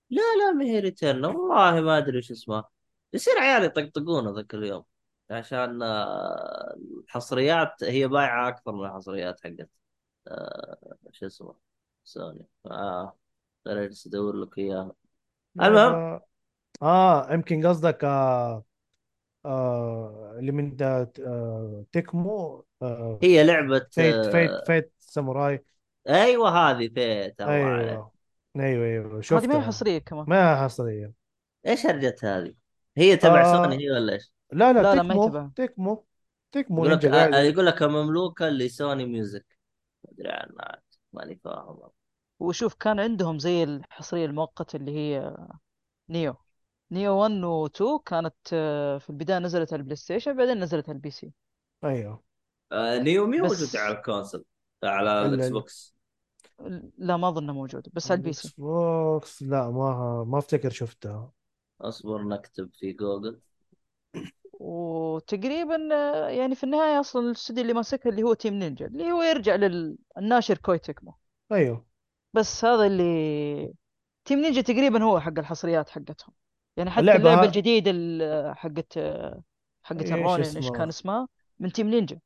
لا 0.10 0.22
لا 0.40 0.52
ما 0.52 0.66
هي 0.66 0.80
Returnal 0.80 1.26
والله 1.26 1.82
ما 1.82 1.98
أدري 1.98 2.18
إيش 2.18 2.32
اسمها. 2.32 2.70
يصير 3.14 3.34
عيالي 3.40 3.66
يطقطقونه 3.66 4.32
ذاك 4.36 4.54
اليوم. 4.54 4.84
عشان 5.32 5.82
آه، 5.82 6.76
الحصريات 7.04 7.84
هي 7.84 8.08
بايعة 8.08 8.48
أكثر 8.50 8.72
من 8.72 8.86
الحصريات 8.86 9.42
حقت 9.44 9.70
آه، 10.28 10.98
شو 11.12 11.26
اسمه 11.26 11.56
سوني. 12.04 12.48
آه 12.66 13.18
أنا 13.68 13.82
جالس 13.82 14.08
أدور 14.08 14.36
لك 14.36 14.58
إياها. 14.58 14.92
المهم. 15.62 16.22
آه 16.82 17.34
يمكن 17.34 17.68
قصدك 17.68 18.04
آه 18.04 18.64
آه 19.46 20.36
اللي 20.40 20.52
من 20.52 20.76
دا 20.76 21.12
آه 21.26 21.86
Tecmo 21.92 22.66
آه 22.82 23.20
هي 23.24 23.44
لعبة 23.44 23.88
Fate 23.92 24.26
Fate 24.26 24.52
Fate 24.68 24.94
Samurai. 25.00 25.66
أيوه 26.10 26.50
هذه 26.50 26.88
فيت 26.88 27.42
عليك 27.42 27.42
أيوه. 27.42 28.12
أيوه 28.56 28.86
أيوه. 28.86 29.22
هذه 29.32 29.48
ما 29.48 29.58
هي 29.58 29.62
حصرية 29.62 29.98
كمان. 29.98 30.26
ما 30.28 30.54
هي 30.54 30.64
حصرية. 30.64 31.14
إيش 31.68 31.86
هرجت 31.86 32.26
هذه؟ 32.26 32.54
هي 33.00 33.18
تبع 33.18 33.42
آه 33.42 33.64
سوني 33.64 33.84
هي 33.86 33.92
ولا 33.92 34.14
إيش؟ 34.14 34.32
لا 34.52 34.74
لا 34.74 34.82
لا 34.82 34.96
لا 34.96 35.04
ما 35.04 35.14
Tecmo 35.14 35.50
Tecmo 35.56 36.06
Tecmo 36.52 36.86
يقول 36.86 36.98
لك 36.98 37.06
آه، 37.06 37.40
يقول 37.40 37.66
لك 37.66 37.84
مملوكة 37.84 38.50
ل 38.50 38.61
Sony 38.61 39.06
Music. 39.06 39.46
ما 40.04 40.12
أدري 40.12 40.30
عنها 40.32 40.56
عاد. 40.60 40.82
ماني 41.14 41.40
فاهم. 41.44 41.80
وشوف 42.40 42.74
كان 42.74 43.00
عندهم 43.00 43.40
زي 43.40 43.64
الحصرية 43.64 44.26
المؤقتة 44.26 44.78
اللي 44.78 44.92
هي 44.92 45.38
Nioh. 46.10 46.36
Nioh 46.92 47.14
1 47.22 47.44
و 47.44 47.66
2 47.66 48.00
كانت 48.06 48.36
آه، 48.54 48.98
في 48.98 49.10
البداية 49.10 49.40
نزلت 49.40 49.74
على 49.74 49.80
ال 49.80 49.96
PlayStation 49.96 50.38
بعدين 50.38 50.60
نزلت 50.60 50.90
على 50.90 50.96
ال 50.96 51.10
PC. 51.12 51.32
أيوه. 51.84 52.24
آه، 52.72 52.98
Nioh 52.98 53.28
ميو 53.28 53.46
بس 53.46 53.52
موجود 53.60 53.76
على 53.76 53.98
ال 53.98 54.04
console 54.04 54.44
على 54.84 55.26
ال- 55.26 55.34
ال 55.34 55.41
X 55.41 55.48
ال- 55.48 55.54
box. 55.54 55.96
لا 56.98 57.18
ما 57.18 57.28
اظنها 57.30 57.54
موجودة 57.54 57.92
بس 57.94 58.12
على 58.12 58.18
البي 58.18 58.30
الإكس 58.30 58.44
سي 58.48 58.54
box 58.58 59.44
لا 59.44 59.70
ما 59.70 60.24
ما 60.28 60.38
أفتكر 60.38 60.70
شفتها. 60.70 61.32
أصبر 61.82 62.24
نكتب 62.24 62.70
في 62.80 62.94
جوجل. 62.94 63.40
وتقريبا 64.54 65.96
آه، 65.96 66.30
يعني 66.30 66.56
في 66.56 66.64
النهاية 66.64 67.00
أصلا 67.00 67.26
الاستوديو 67.26 67.62
اللي 67.64 67.74
ماسكها 67.74 68.10
اللي 68.10 68.24
هو 68.24 68.34
Team 68.34 68.54
Ninja 68.54 68.86
اللي 68.86 69.12
هو 69.12 69.22
يرجع 69.22 69.56
للناشر 69.56 70.58
Koei 70.58 70.80
Tecmo. 70.80 71.14
أيوه. 71.52 71.86
بس 72.34 72.66
هذا 72.66 72.86
اللي 72.88 73.74
Team 74.26 74.40
Ninja 74.40 74.62
تقريبا 74.62 75.04
هو 75.04 75.20
حق 75.20 75.40
الحصريات 75.40 75.90
حقتهم. 75.90 76.34
يعني 76.78 76.90
حتى 76.90 77.02
اللعبة 77.02 77.20
اللعبة 77.20 77.42
ها... 77.42 77.46
الجديدة 77.46 77.92
ال- 77.92 78.58
حقت 78.58 79.00
حقت 79.84 80.02
إيش 80.02 80.12
الرونين 80.12 80.56
إيش 80.56 80.70
كان 80.70 80.88
اسمها 80.88 81.28
من 81.60 81.72
تيم 81.72 81.90
نينجا. 81.90 82.20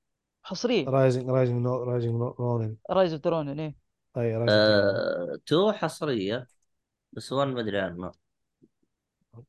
حصرية. 0.43 0.89
رايزنج 0.89 1.29
رايزنج 1.29 1.61
نو 1.63 1.83
رايزنج 1.83 2.21
رونن 2.39 2.75
رايز 2.89 3.13
اوف 3.13 3.21
ذا 3.23 3.29
رونين 3.29 3.59
إيه. 3.59 3.75
أي 4.17 4.37
رايزنج 4.37 4.49
آه... 4.49 5.39
تو 5.45 5.71
حصرية 5.71 6.47
بس 7.13 7.31
وان 7.31 7.47
ما 7.47 7.61
ادري 7.61 7.79
عنها 7.79 8.11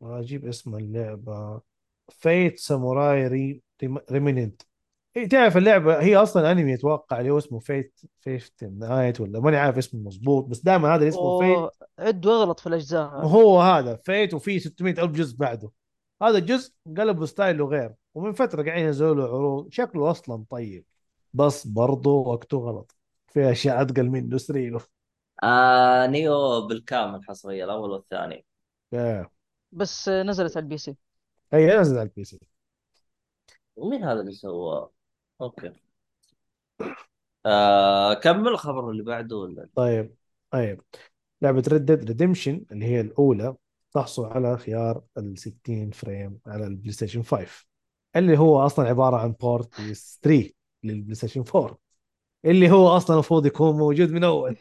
أجيب 0.03 0.47
اسم 0.47 0.77
اللعبة. 0.77 1.61
فيت 2.09 2.59
ساموراي 2.59 3.27
ري 3.27 3.63
ريميننت 4.11 4.63
إيه 5.17 5.29
تعرف 5.29 5.57
اللعبة 5.57 6.03
هي 6.03 6.17
أصلا 6.17 6.53
أنمي 6.53 6.75
أتوقع 6.75 7.21
اللي 7.21 7.31
هو 7.31 7.39
اسمه 7.39 7.59
فيت 7.59 8.01
فيت 8.21 8.53
نايت 8.63 9.21
ولا 9.21 9.41
ماني 9.41 9.57
عارف 9.57 9.79
اسمه 9.79 10.01
مضبوط 10.01 10.45
بس 10.45 10.59
دائما 10.61 10.89
هذا 10.89 10.97
اللي 10.97 11.09
اسمه 11.09 11.39
فيت 11.39 11.57
اوه 11.57 11.71
عد 11.99 12.27
واغلط 12.27 12.61
في 12.61 12.67
الأجزاء 12.67 13.09
هو 13.27 13.61
هذا 13.61 13.97
Fate 13.97 14.35
وفي 14.35 14.61
600 14.61 14.93
ألف 14.93 15.13
جزء 15.13 15.37
بعده. 15.37 15.71
هذا 16.23 16.39
الجزء 16.39 16.73
قلبوا 16.99 17.27
style 17.27 17.60
ه 17.60 17.67
غير 17.67 17.95
ومن 18.15 18.33
فترة 18.33 18.63
قاعدين 18.63 18.85
ينزلوا 18.85 19.15
له 19.15 19.25
عروض. 19.25 19.73
شكله 19.73 20.11
أصلا 20.11 20.45
طيب 20.51 20.85
بس 21.35 21.67
برضه 21.67 22.11
وقته 22.11 22.59
غلط. 22.59 22.97
في 23.27 23.51
أشياء 23.51 23.83
أتقل 23.83 24.11
منه 24.11 24.37
سريله 24.39 24.81
آه... 25.43 26.07
Nioh 26.07 26.67
بالكامل 26.67 27.25
حصريه 27.25 27.65
الأول 27.65 27.91
والثاني. 27.91 28.45
إيه. 28.95 29.31
بس 29.75 30.09
نزلت 30.09 30.57
على 30.57 30.65
ال 30.65 30.79
PC. 30.79 30.97
هي 31.53 31.79
نزل 31.79 31.99
على 31.99 32.09
ال 32.09 32.25
PC. 32.25 32.39
ومين 33.77 34.05
هذا 34.05 34.21
اللي 34.21 34.33
سواه؟ 34.33 34.93
okay. 35.41 35.73
آه... 37.47 38.15
كمل 38.15 38.49
الخبر 38.49 38.91
اللي 38.91 39.03
بعده 39.03 39.37
ولا؟ 39.37 39.69
طيب 39.75 40.15
طيب. 40.51 40.83
لعبة 41.43 41.63
Red 41.69 41.85
Dead 41.85 42.05
Redemption 42.05 42.65
اللي 42.73 42.87
هي 42.87 43.01
الأولى 43.01 43.57
تحصل 43.93 44.25
على 44.25 44.59
خيار 44.59 45.03
ال 45.19 45.39
60 45.39 45.91
frame 45.91 46.39
على 46.47 46.67
ال 46.67 46.93
PlayStation 46.93 47.23
5 47.23 47.67
اللي 48.17 48.39
هو 48.39 48.67
أصلا 48.67 48.89
عبارة 48.89 49.17
عن 49.17 49.33
port 49.33 49.81
PS 49.81 50.21
3 50.23 50.51
لل 50.85 51.15
PlayStation 51.15 51.45
4 51.55 51.79
اللي 52.45 52.71
هو 52.71 52.89
أصلا 52.89 53.15
المفروض 53.15 53.47
يكون 53.47 53.77
موجود 53.77 54.11
من 54.11 54.25
أول. 54.25 54.57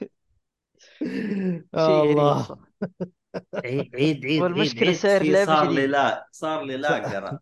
الله. 1.76 2.58
عيد 3.56 3.96
عيد 3.96 4.26
عيد 4.26 4.42
والمشكلة 4.42 4.88
عيد. 4.88 4.96
في 4.96 5.32
لعبة 5.32 5.46
صار 5.46 5.70
لي. 5.72 5.88
لا 5.88 6.28
صار 6.32 6.64
لي 6.64 6.78
لا 6.78 6.90
قرا 6.90 7.40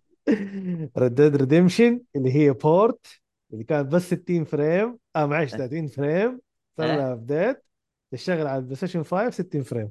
Red 0.97 1.15
Dead 1.15 1.35
Redemption 1.35 2.01
اللي 2.15 2.35
هي 2.35 2.51
port 2.51 3.07
اللي 3.53 3.63
كانت 3.63 3.91
بس 3.93 4.01
60 4.01 4.43
frame 4.43 4.97
آه 5.15 5.25
معلش 5.25 5.51
30 5.51 5.87
frame. 5.87 6.39
صار 6.77 6.87
لها 6.87 7.13
update 7.13 7.63
تشتغل 8.11 8.47
على 8.47 8.57
ال 8.57 8.75
PlayStation 8.75 9.03
5 9.03 9.29
60 9.29 9.63
frame. 9.63 9.89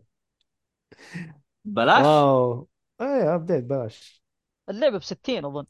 بلاش؟ 1.64 2.04
wow. 2.04 2.68
إي 3.00 3.34
update 3.34 3.64
بلاش. 3.64 4.22
اللعبة 4.68 4.98
ب 4.98 5.02
60 5.02 5.44
اظن 5.44 5.64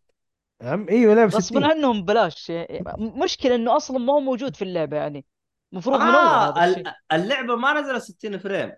عم 0.63 0.87
أيوه 0.89 1.15
لعب 1.15 1.27
غصبا 1.27 1.41
60 1.41 1.65
عنهم 1.65 2.05
بلاش 2.05 2.51
يعني 2.51 2.83
مشكلة 2.99 3.55
إنه 3.55 3.77
أصلا 3.77 3.99
ما 3.99 4.13
هو 4.13 4.21
موجود 4.21 4.57
في 4.57 4.63
اللعبة 4.63 4.97
يعني. 4.97 5.25
المفروض 5.73 6.01
من 6.01 6.07
أول 6.07 6.59
هذا 6.59 6.95
اللعبة 7.13 7.57
ما 7.57 7.81
نزلت 7.81 8.03
60 8.03 8.39
frame. 8.39 8.73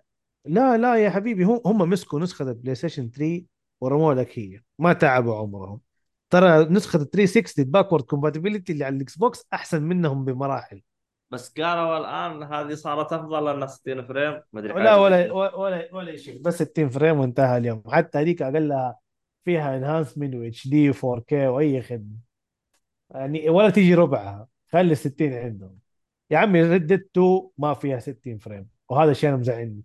لا 0.45 0.77
لا 0.77 0.95
يا 0.95 1.09
حبيبي 1.09 1.43
هم 1.43 1.61
هم 1.65 1.89
مسكوا 1.89 2.19
نسخة 2.19 2.49
ال 2.49 2.75
PlayStation 2.75 3.09
3 3.09 3.43
ورموا 3.81 4.13
لك 4.13 4.39
هي. 4.39 4.61
ما 4.79 4.93
تعبوا 4.93 5.35
عمرهم. 5.35 5.79
ترى 6.29 6.65
نسخة 6.65 7.01
ال 7.01 7.09
360 7.09 7.65
backward 7.65 8.03
compatibility 8.03 8.73
اللي 8.73 8.83
على 8.83 8.95
ال 8.95 9.17
Xbox 9.17 9.47
أحسن 9.53 9.83
منهم 9.83 10.25
بمراحل. 10.25 10.81
بس 11.31 11.53
قالوا 11.53 11.97
الآن 11.97 12.43
هذه 12.43 12.73
صارت 12.73 13.13
أفضل 13.13 13.45
لانها 13.45 13.67
60 13.67 14.05
frame. 14.05 14.41
ما 14.53 14.59
أدري 14.59 14.73
لا 14.73 14.95
ولا. 14.95 15.31
ولا 15.31 15.95
ولا 15.95 16.17
شيء. 16.17 16.41
بس 16.41 16.63
60 16.63 16.89
frame 16.89 17.19
وانتهى 17.19 17.57
اليوم. 17.57 17.83
حتى 17.87 18.17
هذيك 18.17 18.41
اقلها 18.41 18.97
فيها 19.45 19.77
enhancement 19.77 20.35
و 20.35 20.41
HD 20.41 20.93
4K 20.93 21.33
واي 21.33 21.81
خدمة. 21.81 22.17
يعني 23.09 23.49
ولا 23.49 23.69
تيجي 23.69 23.95
ربعها. 23.95 24.47
خلي 24.71 24.95
60 24.95 25.33
عندهم. 25.33 25.79
يا 26.29 26.37
عمي 26.37 26.63
Red 26.63 26.91
2 26.91 27.49
ما 27.57 27.73
فيها 27.73 27.99
60 27.99 28.37
frame. 28.37 28.67
وهذا 28.89 29.11
الشيء 29.11 29.29
أنا 29.29 29.37
مزعلني. 29.37 29.81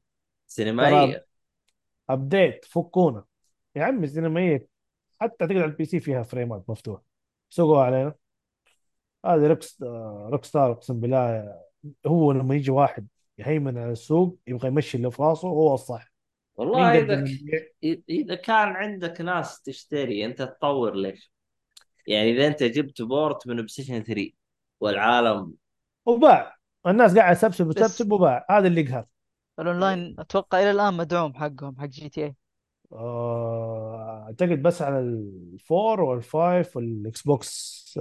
سينمائية. 0.48 1.26
update 2.10 2.64
فكونا. 2.64 3.24
يا 3.76 3.84
عمي 3.84 4.04
السينمائية 4.04 4.66
حتى 5.20 5.36
تقدر 5.46 5.56
على 5.56 5.64
ال 5.64 5.84
PC 5.84 6.00
فيها 6.00 6.22
فريمات 6.22 6.64
مفتوحة 6.68 7.02
سوقوا 7.50 7.82
علينا. 7.82 8.14
هذا 9.26 9.48
Rocks 9.48 9.82
Rockstar 10.30 10.72
اقسم 10.72 11.00
بالله 11.00 11.54
هو 12.06 12.32
لما 12.32 12.54
يجي 12.54 12.70
واحد 12.70 13.06
يهيمن 13.38 13.78
على 13.78 13.92
السوق 13.92 14.38
يبغى 14.46 14.68
يمشي 14.68 14.96
اللي 14.96 15.10
في 15.10 15.22
راسه 15.22 15.48
هو 15.48 15.74
الصح. 15.74 16.12
مين 16.58 16.68
والله 16.68 16.94
يبيع؟ 16.94 17.24
إذا 18.08 18.34
كان 18.34 18.68
عندك 18.68 19.20
ناس 19.20 19.62
تشتري 19.62 20.24
أنت 20.24 20.42
تطور 20.42 20.94
ليش؟ 20.94 21.32
يعني 22.06 22.30
إذا 22.30 22.46
أنت 22.46 22.62
جبت 22.62 23.02
port 23.02 23.46
من 23.48 23.66
Station 23.66 24.02
3 24.02 24.30
والعالم 24.80 25.54
وباع. 26.06 26.56
الناس 26.86 27.18
قاعدة 27.18 27.38
تسبسب 27.38 27.66
بس- 27.66 27.76
وتسبسب 27.76 28.12
وباع. 28.12 28.46
هذا 28.50 28.66
اللي 28.66 28.82
قهر 28.82 29.04
الأونلاين 29.58 30.16
أتوقع 30.20 30.60
إلى 30.60 30.70
الآن 30.70 30.94
مدعوم 30.94 31.34
حقهم 31.34 31.76
حق 31.80 31.84
GTA 31.86 32.34
آه، 32.92 34.22
أعتقد 34.26 34.62
بس 34.62 34.82
على 34.82 34.98
ال 35.00 35.20
four 35.20 36.00
وال 36.00 36.26
five 36.26 36.76
وال 36.76 37.22
Xbox 37.22 37.94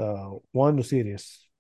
1 0.54 0.80
و 0.80 0.90
Series 0.90 1.52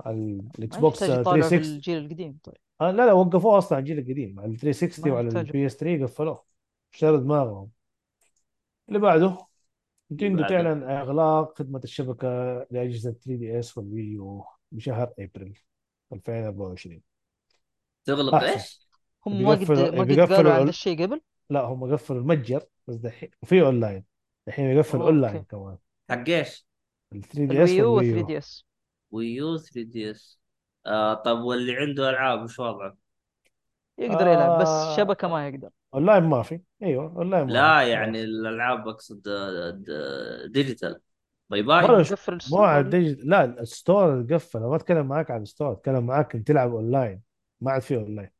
على 0.00 0.16
ال 0.58 0.67
X 0.67 0.76
ما 0.76 0.80
box 0.80 1.02
يحتاج 1.02 1.10
آه، 1.10 1.20
يطالع 1.20 1.48
في 1.48 1.48
360 1.48 1.74
الجيل 1.76 1.98
القديم 2.04 2.38
طيب 2.44 2.54
آه، 2.80 2.90
لا 2.90 3.06
لا 3.06 3.12
وقفوه 3.12 3.58
أصلا 3.58 3.76
على 3.76 3.82
الجيل 3.82 3.98
القديم 3.98 4.40
على 4.40 4.50
ال 4.52 4.56
360 4.58 5.08
ما 5.08 5.14
وعلى 5.14 5.26
يحتاج. 5.28 5.46
ال 5.46 5.66
PS 5.66 5.76
3 5.76 6.02
قفلوه 6.04 6.44
اشتروا 6.94 7.18
دماغهم 7.18 7.70
اللي 8.88 8.98
بعده 8.98 9.46
Nintendo. 10.12 10.42
تعلن 10.48 10.82
إغلاق 10.82 11.58
خدمة 11.58 11.80
الشبكة 11.84 12.28
لأجهزة 12.70 13.10
3 13.12 13.36
DS 13.36 13.58
وال 13.58 13.78
Wii 13.78 14.02
U 14.04 14.44
بشهر 14.72 15.12
أبريل 15.18 15.58
2024 16.12 17.02
تغلق. 18.04 18.34
إيش؟ 18.34 18.83
هم 19.26 19.42
ما 19.42 19.50
قد 19.50 19.58
بيقفلوا- 19.58 19.90
ما 19.94 20.00
قد 20.00 20.06
بيقفلوا 20.06 20.36
قالوا 20.36 20.52
عن 20.52 20.62
ال- 20.62 20.68
الشيء 20.68 21.02
قبل. 21.02 21.20
لا 21.50 21.60
هم 21.60 21.92
قفلوا 21.92 22.20
المتجر 22.20 22.62
بس 22.88 22.94
دحين 22.96 23.30
وفي 23.42 23.62
أونلاين. 23.62 24.04
الحين 24.48 24.66
يقفل 24.66 24.98
okay. 24.98 25.08
online 25.10 25.44
كمان. 25.44 25.76
حق 26.10 26.28
إيش؟ 26.28 26.66
ال 27.12 27.22
3 27.22 27.44
DS 27.48 27.70
ال 27.70 27.94
Wii 27.94 27.99
U 27.99 28.01
وال 28.01 28.05
Wii 28.05 28.10
و 28.12 28.14
3 28.14 28.20
U 28.20 28.26
DS 28.26 28.38
Wii 28.38 28.64
U 29.10 29.56
3 29.58 29.82
DS 29.82 30.40
آه 30.86 31.14
طب 31.14 31.38
واللي 31.38 31.76
عنده 31.76 32.10
ألعاب 32.10 32.42
وش 32.42 32.58
وضعه؟ 32.58 32.96
يقدر 33.98 34.26
يلعب 34.26 34.60
بس 34.60 34.68
آه، 34.68 34.96
شبكة 34.96 35.28
ما 35.28 35.48
يقدر. 35.48 35.70
أونلاين 35.94 36.22
ما 36.24 36.42
في. 36.42 36.60
إيوه 36.82 37.16
أونلاين 37.16 37.46
لا 37.46 37.84
في. 37.84 37.90
يعني. 37.90 38.22
الألعاب 38.24 38.88
أقصد 38.88 39.22
ديجيتال 40.46 41.00
باي 41.50 41.62
باي 41.62 41.80
قفل 41.84 42.32
مو 42.32 42.36
الستور 42.36 42.64
على 42.64 42.78
ولا؟ 42.78 42.80
الديجيت 42.80 43.24
لا 43.24 43.44
الستور 43.44 44.22
قفل 44.30 44.58
أنا 44.58 44.68
ما 44.68 44.76
أتكلم 44.76 45.06
معاك 45.06 45.30
على 45.30 45.42
الستور 45.42 45.72
أتكلم 45.72 46.06
معاك 46.06 46.32
تلعب 46.32 46.70
أونلاين. 46.74 47.20
ما 47.60 47.70
عاد 47.72 47.82
في 47.82 47.96
أونلاين. 47.96 48.30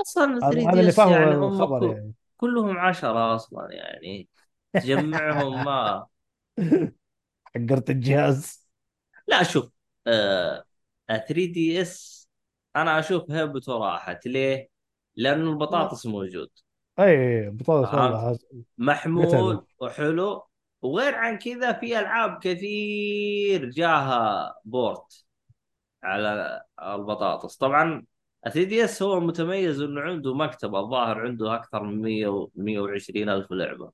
أصلا 0.00 0.24
هذا 0.34 0.50
3 0.50 0.60
هذا 0.62 0.72
دي 0.72 0.80
اللي 0.80 0.88
اس 0.88 0.96
فاهمه 0.96 1.12
يعني 1.16 1.34
هم 1.34 1.42
الخبر 1.52 1.80
كل- 1.80 1.86
يعني. 1.96 2.12
كلهم 2.36 2.78
عشرة 2.78 3.34
أصلا 3.34 3.72
يعني. 3.72 4.28
تجمعهم 4.72 5.64
ما 5.64 6.06
حقرت 7.44 7.90
الجهاز. 7.90 8.68
لا 9.26 9.42
شوف 9.42 9.70
آه 10.06 10.64
3 11.08 11.46
دي 11.46 11.82
اس 11.82 12.28
أنا 12.76 12.98
أشوف 12.98 13.30
هبته 13.30 13.78
راحت. 13.78 14.26
ليه؟ 14.26 14.68
لأنه 15.16 15.50
البطاطس 15.50 16.06
موجود. 16.06 16.50
أي 16.98 17.50
بطولة 17.50 17.86
فهمت؟ 17.86 17.94
والله 18.02 18.30
هذا- 18.30 18.38
محمول. 18.78 19.66
وحلو. 19.80 20.46
وغير 20.82 21.14
عن 21.14 21.38
كذا 21.38 21.72
في 21.72 21.98
ألعاب 21.98 22.38
كثير 22.42 23.70
جاها 23.70 24.54
port 24.64 25.24
على 26.02 26.62
البطاطس. 26.82 27.56
طبعا 27.56 28.04
3 28.44 28.64
DS 28.64 29.02
هو 29.02 29.20
متميز 29.20 29.80
إنه 29.80 30.00
عنده 30.00 30.34
مكتبه 30.34 30.80
الظاهر 30.80 31.20
عنده 31.20 31.54
أكثر 31.54 31.82
من 31.82 32.02
100 32.02 32.26
و 32.28 32.50
120 32.54 33.28
ألف 33.28 33.52
لعبة. 33.52 33.92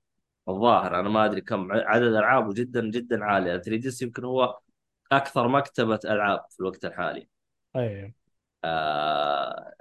الظاهر 0.48 1.00
أنا 1.00 1.08
ما 1.08 1.24
أدري 1.24 1.40
كم 1.40 1.72
عدد 1.72 2.02
ألعابه 2.06 2.54
جدا 2.54 2.90
جدا 2.90 3.24
عالي. 3.24 3.60
3 3.60 3.76
DS 3.76 4.02
يمكن 4.02 4.24
هو 4.24 4.58
أكثر 5.12 5.48
مكتبة 5.48 6.00
ألعاب 6.04 6.44
في 6.50 6.60
الوقت 6.60 6.84
الحالي. 6.84 7.28
اي 7.76 8.14
آه 8.64 9.72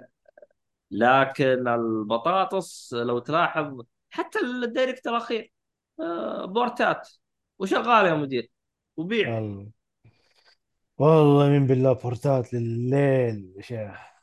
لكن 0.90 1.68
البطاطس 1.68 2.94
لو 2.94 3.18
تلاحظ 3.18 3.82
حتى 4.10 4.38
الدايركت 4.40 5.06
الأخير 5.06 5.52
آه 6.00 6.44
بورتات. 6.44 7.08
وشغال 7.58 8.06
يا 8.06 8.14
مدير. 8.14 8.50
وبيع. 8.96 9.38
ال- 9.38 9.70
والله 10.98 11.48
من 11.48 11.66
بالله 11.66 11.92
بورتات 11.92 12.54
لليل 12.54 13.52
يا 13.56 13.62
شيخ. 13.62 14.17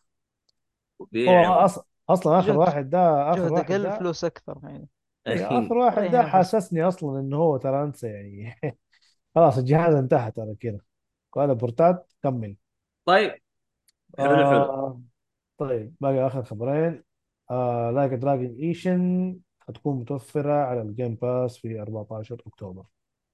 وبيع 1.00 1.66
أص... 1.66 1.80
أصلا 2.10 2.40
آخر 2.40 2.48
جهد- 2.48 2.56
واحد 2.58 2.90
ده 2.90 3.00
آخر 3.34 3.54
واحد 3.54 3.72
أقل 3.72 3.84
ده 3.84 4.00
فلوس 4.00 4.24
أكثر 4.24 4.60
يعني. 4.64 4.90
إيه، 5.28 5.46
آخر 5.60 5.78
واحد 5.78 5.96
ده 6.12 6.22
ريحان 6.22 6.42
بس. 6.42 6.54
حاسسني 6.54 6.84
أصلا 6.84 7.20
إنه 7.20 7.38
هو 7.38 7.58
ترى 7.58 7.84
أنسى 7.84 8.08
يعني. 8.08 8.56
خلاص 9.36 9.58
الجهاز 9.58 9.94
انتهى 9.96 10.32
ترى 10.32 10.56
كذا. 10.56 10.80
قال 11.34 11.56
بورتات 11.56 12.14
كمل. 12.24 12.58
طيب. 13.06 13.42
حلو 14.18 14.46
حلو. 14.46 14.66
آه 14.66 15.02
طيب 15.58 15.96
باقي 16.02 16.28
آخر 16.28 16.44
خبرين. 16.44 17.04
آه 17.52 17.92
Like 17.92 18.14
a 18.14 18.20
Dragon 18.20 18.56
Ishin 18.60 19.38
حتكون 19.60 20.00
متوفرة 20.00 20.54
على 20.54 20.82
ال 20.82 20.89
Game 20.89 21.16
Pass 21.16 21.58
في 21.58 21.82
14 21.82 22.42
أكتوبر. 22.48 22.86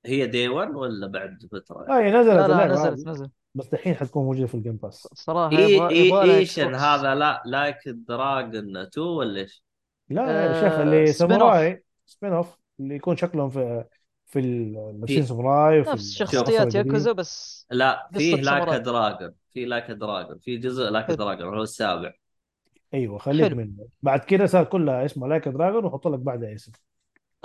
هي 0.06 0.28
Day 0.28 0.48
1 0.48 0.70
ولا 0.76 1.08
بعد 1.08 1.46
فترة؟ 1.52 1.98
اي 1.98 2.12
نزلت 2.12 2.28
لا 2.36 2.48
لا 2.48 2.66
اللعبة 2.66 2.74
نزلت 2.74 3.08
هذه، 3.08 3.10
نزل 3.12 3.30
بس 3.56 3.74
الحين 3.74 3.96
حتكون 3.96 4.24
موجودة 4.26 4.48
في 4.48 4.56
ال 4.56 4.60
Game 4.60 4.76
Pass 4.78 5.08
صراحة 5.14 5.58
إي 5.58 5.76
يبغى 5.76 5.90
إي 5.96 6.08
يبغى 6.08 6.26
لها 6.28 6.38
Ishin 6.38 6.62
Xbox. 6.62 6.82
هذا 6.84 7.16
لا 7.16 7.44
Like 7.46 7.71
a 7.71 7.78
Dragon 7.90 8.78
2 8.78 9.08
ولا 9.08 9.40
إيش؟ 9.42 9.64
لا 10.10 10.22
يا 10.46 10.52
آه، 10.52 10.54
شيخ 10.54 10.80
اللابسين 10.80 11.40
ساموراي 11.40 11.84
spin-off 12.06 12.58
اللي 12.80 12.96
يكون 12.96 13.16
شكلهم 13.18 13.50
في 13.50 13.86
في 14.26 14.40
ال- 14.40 14.74
لابسين 15.00 15.24
في- 15.24 15.28
ساموراي 15.28 15.80
وفي 15.82 15.90
نفس 15.92 16.22
القصة 16.22 16.44
شخصيات. 16.44 16.76
ياكوزا 16.76 17.12
بس 17.12 17.68
لا 17.72 18.10
قصة 18.16 18.18
فيه 18.18 18.36
لايك 18.42 18.64
ساموراي. 18.64 18.80
دراجون 18.80 19.34
في 19.54 19.66
لايك 19.66 19.92
دراجون 19.92 20.40
في 20.40 20.58
جزء 20.58 20.84
لايك 20.90 21.06
حلو. 21.08 21.16
دراجون 21.16 21.58
هو 21.58 21.64
السابع 21.64 22.14
أيوه 22.94 23.18
خليك 23.18 23.48
حلو. 23.48 23.56
منه 23.56 23.88
بعد 24.02 24.20
كده 24.20 24.46
صار 24.46 24.64
كلها 24.64 25.06
اسمها 25.06 25.28
لايك 25.30 25.48
دراجون 25.48 25.86
وحط 25.86 26.08
لك 26.08 26.20
بعدها 26.20 26.54
اسم 26.56 26.72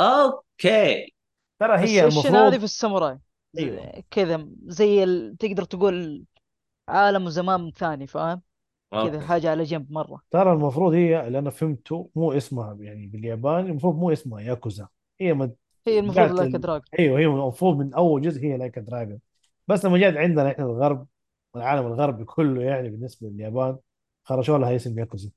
أوكي 0.01 1.15
ترى 1.59 1.79
هي 1.79 1.83
إيش 1.83 2.01
هذه 2.01 2.11
في 2.11 2.29
المفروض 2.29 2.63
الساموراي 2.63 3.19
أيوة. 3.59 4.03
كذا 4.11 4.49
زي 4.67 5.05
ال... 5.05 5.37
تقدر 5.37 5.65
تقول 5.65 6.25
عالم 6.89 7.27
وزمان 7.27 7.71
ثاني 7.71 8.07
فاهم؟ 8.07 8.43
كذا 8.91 9.05
أوكي. 9.15 9.21
حاجة 9.21 9.51
على 9.51 9.65
جنب 9.65 9.93
مرة. 9.93 10.23
ترى 10.31 10.53
المفروض 10.53 10.93
هي 10.93 11.27
اللي 11.27 11.39
أنا 11.39 11.51
فهمته 11.51 12.11
مو 12.15 12.33
اسمها 12.33 12.77
يعني 12.81 13.07
بالياباني 13.07 13.71
المفروض 13.71 13.97
مو 13.97 14.13
اسمها 14.13 14.41
ياكوزا. 14.41 14.89
هي 15.21 15.35
من 15.35 15.51
هي 15.87 15.99
المفروض 15.99 16.33
Like 16.41 16.52
a 16.52 16.55
ال- 16.55 16.61
Drag 16.61 16.83
أيوه 16.99 17.19
هي 17.19 17.27
المفروض 17.27 17.77
من 17.77 17.95
أول 17.95 18.23
جزء 18.23 18.43
هي 18.43 18.57
Like 18.57 18.79
a 18.79 18.85
Dragon 18.85 19.21
بس 19.69 19.85
لما 19.85 19.99
جات 19.99 20.15
عندنا 20.17 20.51
إحنا 20.51 20.65
الغرب 20.65 21.07
العالم 21.57 21.87
الغربي 21.87 22.25
كله 22.25 22.63
يعني 22.63 22.89
بالنسبة 22.91 23.29
لليابان 23.29 23.79
خرجوا 24.25 24.59
لها 24.59 24.77
اسم 24.77 24.99
ياكوزا. 24.99 25.31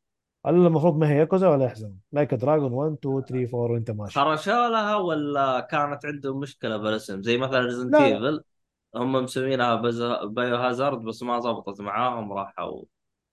قالوا 0.45 0.67
المفروض 0.67 0.97
ما 0.97 1.09
هي 1.09 1.17
ياكوزا 1.17 1.47
ولا 1.49 1.65
يحزن؟ 1.65 1.95
Like 2.11 2.33
a 2.33 2.39
Dragon 2.39 2.71
1 2.73 2.91
2 2.93 3.21
3 3.21 3.57
4 3.57 3.73
وانت 3.73 3.91
ماشي. 3.91 4.19
خرجوا 4.19 4.67
لها 4.69 4.95
ولا 4.95 5.59
كانت 5.59 6.05
عندهم 6.05 6.39
مشكلة 6.39 6.77
بالاسم؟ 6.77 7.21
زي 7.21 7.37
مثلا 7.37 7.59
Resident. 7.59 7.95
Evil 7.95 8.43
هم 8.95 9.11
مسمينها 9.11 9.75
Biohazard 10.25 10.99
بس 11.01 11.23
ما 11.23 11.39
زبطت 11.39 11.81
معاهم 11.81 12.33
راحوا 12.33 12.83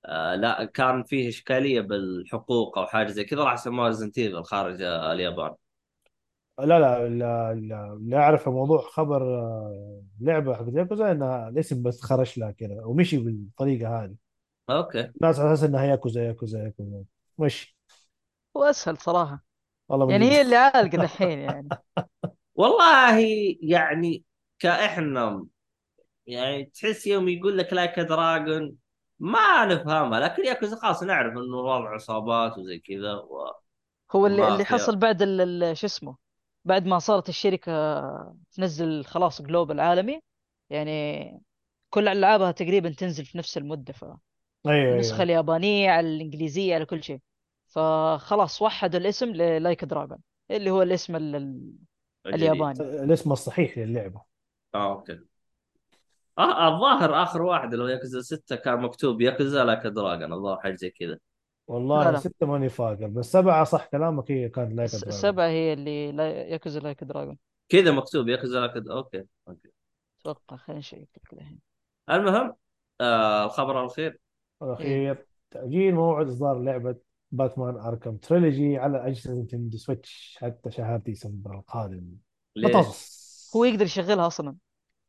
آه 0.06 0.34
لا 0.34 0.64
كان 0.64 1.02
فيه 1.02 1.28
إشكالية 1.28 1.80
بالحقوق 1.80 2.78
أو 2.78 2.86
حاجة 2.86 3.08
زي 3.08 3.24
كذا 3.24 3.44
راح 3.44 3.56
سموها 3.56 3.88
Resident 3.88 4.18
Evil 4.18 4.44
خارج 4.44 4.82
آه، 4.82 5.12
اليابان. 5.12 5.54
لا 6.58 6.64
لا 6.80 7.08
لا 7.08 7.54
لا, 8.02 8.18
أعرف 8.18 8.48
موضوع 8.48 8.78
خبر 8.82 9.22
آه، 9.22 10.02
لعبة 10.20 10.54
حقت 10.54 10.74
ياكوزا 10.74 11.12
إنها 11.12 11.48
الاسم 11.48 11.82
بس 11.82 12.00
خرج 12.02 12.38
لها 12.40 12.50
كذا 12.50 12.84
ومشي 12.84 13.16
بالطريقة 13.18 14.04
هذه. 14.04 14.14
أوكي. 14.70 15.12
الناس 15.16 15.38
على 15.40 15.52
أساس 15.54 15.64
إنها 15.68 15.84
ياكوزا 15.84 16.22
ياكوزا 16.26 16.58
ياكوزا. 16.64 17.04
مشي 17.38 17.76
هو 18.56 18.64
أسهل 18.64 18.98
صراحة. 18.98 19.44
والله 19.88 20.06
من 20.06 20.22
يعني. 20.22 20.24
هي 20.24 20.40
اللي 20.40 20.56
عالقة 20.56 20.98
دحين 20.98 21.38
يعني. 21.38 21.72
والله 22.54 23.18
يعني 23.62 24.24
كإحنا 24.58 25.46
يعني 26.26 26.64
تحس 26.64 27.06
يوم 27.06 27.28
يقول 27.30 27.58
لك 27.58 27.72
Like 27.72 28.00
a 28.00 28.11
Dragon 28.11 28.76
ما 29.18 29.66
نفهمها 29.66 30.20
لكن 30.20 30.44
ياكوزا 30.46 30.76
خلاص 30.76 31.02
نعرف 31.02 31.32
إنه 31.32 31.56
وضع 31.56 31.94
عصابات 31.94 32.58
وزي 32.58 32.78
كذا 32.78 33.14
و... 33.14 33.52
هو 34.12 34.26
اللي 34.26 34.48
اللي. 34.48 34.64
حصل 34.64 34.96
بعد 34.96 35.22
ال- 35.22 35.40
ال- 35.62 35.76
شو 35.76 35.86
اسمه؟ 35.86 36.16
بعد 36.64 36.86
ما 36.86 36.98
صارت 36.98 37.28
الشركة 37.28 37.72
تنزل 38.52 39.04
خلاص 39.04 39.42
global 39.42 39.80
عالمي 39.80 40.20
يعني 40.70 41.40
كل 41.90 42.08
ألعابها 42.08 42.52
تقريبا 42.52 42.90
تنزل 42.94 43.24
في 43.26 43.38
نفس 43.38 43.58
المدة 43.58 43.92
ف 43.92 44.04
أيوه 44.68 44.94
النسخة 44.94 45.14
أيوه 45.14 45.22
اليابانية 45.22 45.90
على 45.90 46.06
الإنجليزية 46.08 46.74
على 46.74 46.84
كل 46.84 47.02
شيء. 47.02 47.20
فخلاص 47.66 48.62
وحدوا 48.62 49.00
الاسم 49.00 49.26
ل 49.26 49.38
Like 49.38 49.84
a 49.84 49.89
Dragon 49.89 50.18
اللي 50.50 50.70
هو 50.70 50.82
الاسم 50.82 51.16
ال-. 51.16 51.72
الياباني. 52.26 52.80
الاسم 52.80 53.32
الصحيح 53.32 53.78
للعبة. 53.78 54.22
آه 54.74 54.92
أوكي. 54.92 55.20
آه 56.38 56.74
الظاهر 56.74 57.22
آخر 57.22 57.42
واحد 57.42 57.72
اللي 57.72 57.84
هو 57.84 57.88
ياكوزا 57.88 58.20
6 58.20 58.56
كان 58.56 58.80
مكتوب 58.80 59.20
ياكوزا 59.20 59.64
Like 59.64 59.86
a 59.86 59.93
Dragon 59.93 60.32
الظاهر 60.32 60.60
حاجة 60.60 60.74
زي 60.74 60.90
كذا. 60.90 61.18
والله 61.68 62.04
لا 62.04 62.12
لا. 62.12 62.18
ستة 62.18 62.46
ماني 62.46 62.68
فاكر 62.68 63.06
بس 63.06 63.32
سبعة 63.32 63.64
صح 63.64 63.86
كلامك 63.86 64.30
هي 64.30 64.48
كانت 64.48 64.72
Like 64.72 64.90
a 64.90 64.93
Dragon 64.93 65.08
السبعة 65.08 65.48
هي 65.48 65.72
اللي 65.72 66.12
لا 66.12 66.30
ياكوزا 66.30 66.80
Like 66.80 67.04
a 67.04 67.09
Dragon 67.09 67.38
كذا 67.68 67.92
مكتوب 67.92 68.28
ياكوزا 68.28 68.60
Like 68.60 68.73
a 68.73 68.76
أوكي 68.76 69.24
أوكي. 69.48 69.68
أتوقع 70.20 70.56
خلينا 70.56 70.78
نشيك 70.78 71.08
الحين. 71.32 71.60
المهم 72.10 72.54
آه 73.00 73.44
الخبر 73.44 73.80
الأخير. 73.80 74.18
الأخير 74.62 75.26
تأجيل 75.50 75.94
موعد 75.94 76.28
إصدار 76.28 76.58
لعبة 76.58 76.96
Batman 77.32 77.76
Arkham 77.76 78.16
Trilogy 78.16 78.78
على 78.78 79.06
أجهزة 79.06 79.32
Nintendo 79.32 79.76
Switch 79.78 80.38
حتى 80.40 80.70
شهر 80.70 80.96
ديسمبر 80.98 81.54
القادم. 81.54 82.04
ليش؟ 82.56 82.86
هو 83.56 83.64
يقدر 83.64 83.84
يشغلها 83.84 84.26
أصلا. 84.26 84.56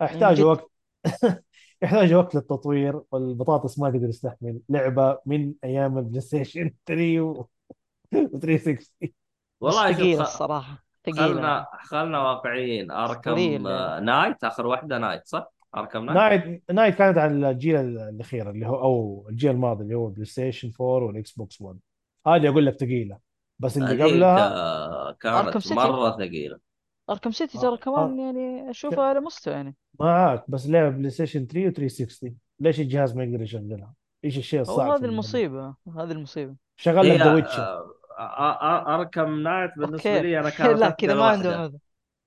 يحتاج 0.02 0.38
جد. 0.38 0.44
وقت. 0.44 0.72
يحتاج 1.82 2.14
وقت 2.14 2.36
للتطوير 2.36 3.02
والبطاطس 3.12 3.80
ما 3.80 3.90
تقدر 3.90 4.08
تستحمل 4.08 4.60
لعبة 4.70 5.20
من 5.26 5.54
أيام 5.64 5.98
ال 5.98 6.22
PlayStation 6.22 6.72
3 6.86 7.22
و 7.22 7.46
360 8.12 8.78
بس 9.02 9.10
والله 9.62 9.94
ثقيلة. 9.94 10.22
الصراحة. 10.22 10.84
ثقيلة. 11.06 11.28
خلنا 11.28 11.66
خلنا 11.84 12.20
واقعيين. 12.20 12.92
Arkham 12.92 13.32
أسطورية 13.32 13.58
آه، 13.70 14.00
Knight 14.00 14.44
آخر 14.44 14.68
واحدة 14.68 14.98
Knight 14.98 15.28
صح؟ 15.28 15.54
Arkham 15.80 16.06
Knight 16.06 16.72
Knight 16.72 16.96
كانت 16.96 17.18
على 17.18 17.52
الجيل 17.52 17.76
الأخير 17.98 18.50
اللي 18.50 18.68
هو 18.68 18.76
أو 18.82 19.26
الجيل 19.30 19.52
الماضي 19.52 19.84
اللي 19.84 19.96
هو 19.96 20.08
PlayStation 20.08 20.72
4 20.82 21.06
وال 21.06 21.32
Xbox 21.32 21.62
1 21.62 21.80
هذه 22.28 22.50
أقول 22.50 22.66
لك 22.66 22.80
ثقيلة 22.80 23.18
بس 23.60 23.78
اللي 23.78 24.04
قبلها 24.04 25.12
كانت 25.12 25.58
City. 25.58 25.76
مرة 25.76 26.12
ثقيلة 26.18 26.60
Arkham 27.10 27.32
City 27.32 27.58
آه، 27.58 27.62
ترى 27.62 27.78
كمان 27.78 28.20
آه. 28.20 28.24
يعني 28.26 28.70
أشوفها 28.70 29.04
على 29.04 29.20
مستوى 29.20 29.54
يعني 29.54 29.76
معاك 30.00 30.52
بس 30.52 30.68
لعبة 30.68 30.90
PlayStation 30.90 31.46
3 31.48 31.68
و 31.68 31.72
360 31.72 32.36
ليش 32.60 32.80
الجهاز 32.80 33.16
ما 33.16 33.24
يقدر 33.24 33.42
يشغلها؟ 33.42 33.94
إيش 34.26 34.38
الشيء 34.38 34.62
الصعب 34.62 34.92
هذه؟ 34.92 35.06
المصيبة 35.06 35.76
هذه 35.98 36.12
المصيبة 36.12 36.56
شغل 36.78 37.10
لك 37.10 37.22
ذا 37.22 37.34
Witcher 37.34 37.62
آه، 37.62 37.92
آه، 38.20 38.96
Arkham 38.96 39.40
Knight 39.44 39.72
بالنسبة 39.78 40.22
لي 40.22 40.40
أنا 40.40 40.50
كانت 40.58 40.80
لا 40.80 40.90
كذا 40.90 41.16
ما 41.16 41.26
عندهم. 41.26 41.54
هذا 41.54 41.78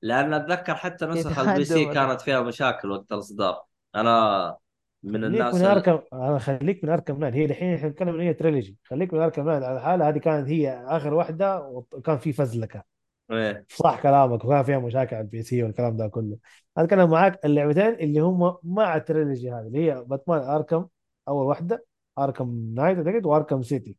لأن 0.03 0.35
أتذكر 0.35 0.75
حتى 0.75 1.07
نسخ 1.07 1.39
ال 1.39 1.65
PC 1.65 1.85
كانت 1.85 2.21
فيها 2.21 2.41
مشاكل 2.41 2.91
وقت 2.91 3.13
الاصدار 3.13 3.65
أنا 3.95 4.57
من 5.03 5.25
الناس 5.25 5.55
من 5.55 5.65
Arkham 5.65 6.01
أنا 6.13 6.39
خليك 6.39 6.85
من 6.85 6.91
Arkham 6.91 7.21
Knight 7.21 7.35
هي 7.35 7.45
الحين 7.45 7.75
إحنا 7.75 7.89
نتكلم 7.89 8.09
ان 8.09 8.21
هي 8.21 8.35
trilogy 8.35 8.77
خليك 8.85 9.15
من 9.15 9.21
Arkham 9.21 9.49
Knight 9.49 9.63
على 9.63 9.81
حالها 9.81 10.09
هذه 10.09 10.19
كانت 10.19 10.49
هي 10.49 10.85
آخر 10.87 11.15
واحدة 11.15 11.61
وكان 11.69 12.19
في 12.19 12.33
فزلكة. 12.33 12.83
إيه. 13.31 13.65
صح 13.69 14.03
كلامك. 14.03 14.45
وكان 14.45 14.63
فيها 14.63 14.79
مشاكل 14.79 15.17
على 15.17 15.25
ال 15.25 15.43
PC 15.43 15.63
والكلام 15.63 15.97
ده 15.97 16.09
كله. 16.09 16.37
أنا 16.79 16.85
أتكلم 16.85 17.11
معاك 17.11 17.45
اللعبتين 17.45 17.95
اللي 17.95 18.21
هم 18.21 18.57
مع 18.63 18.97
ال 18.97 19.04
trilogy 19.04 19.53
هذه 19.53 19.67
اللي 19.67 19.93
هي 19.93 20.05
Batman 20.05 20.43
Arkham 20.43 20.87
أول 21.29 21.47
واحدة 21.47 21.85
Arkham 22.19 22.73
Knight 22.75 22.99
أعتقد 22.99 23.27
و 23.27 23.32
Arkham 23.32 23.63
City. 23.63 23.97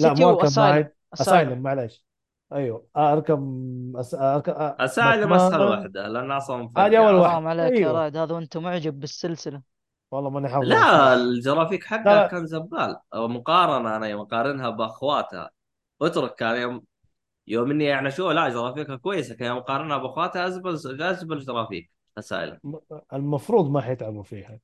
لا 0.00 0.14
مو 0.14 0.30
Arkham 0.30 0.60
Knight. 0.60 0.96
Asylum. 1.14 1.62
معلش 1.62 2.06
أيوه 2.54 2.86
Arkham 2.96 3.92
As... 3.96 4.14
Arkham... 4.14 4.52
Batman- 4.52 4.80
اسهل 4.80 5.60
واحدة 5.62 6.08
لأن 6.08 6.30
أصلا 6.30 6.70
هذه 6.76 6.98
أول 6.98 7.14
واحدة. 7.14 7.28
حرام 7.32 7.46
عليك 7.46 7.72
يا 7.72 7.76
أيوه. 7.78 7.92
رائد 7.92 8.16
هذا 8.16 8.34
وانت 8.34 8.56
معجب 8.56 9.00
بالسلسلة. 9.00 9.62
والله 10.10 10.30
ماني 10.30 10.48
حافظ 10.48 10.66
لا. 10.66 11.14
الجرافيك 11.14 11.84
حقها 11.84 12.04
لا. 12.04 12.26
كان 12.26 12.46
زبال. 12.46 12.96
مقارنة 13.14 13.96
أنا 13.96 14.06
يوم 14.06 14.20
اقارنها 14.20 14.70
بأخواتها. 14.70 15.50
اترك 16.02 16.34
كان 16.34 16.56
يوم 16.56 16.84
يوم 17.46 17.70
إني 17.70 17.84
يعني 17.84 18.10
شو 18.10 18.30
لا 18.30 18.48
جرافيكها 18.48 18.96
كويسة. 18.96 19.34
كان 19.34 19.48
يوم 19.48 19.58
اقارنها 19.58 19.98
بأخواتها 19.98 20.46
أزبل 20.46 21.02
أزبل 21.02 21.38
graphic 21.38 21.90
Asylum 22.18 22.58
م- 22.64 22.76
المفروض 23.12 23.70
ما 23.70 23.80
حيتعبوا 23.80 24.22
فيها 24.22 24.60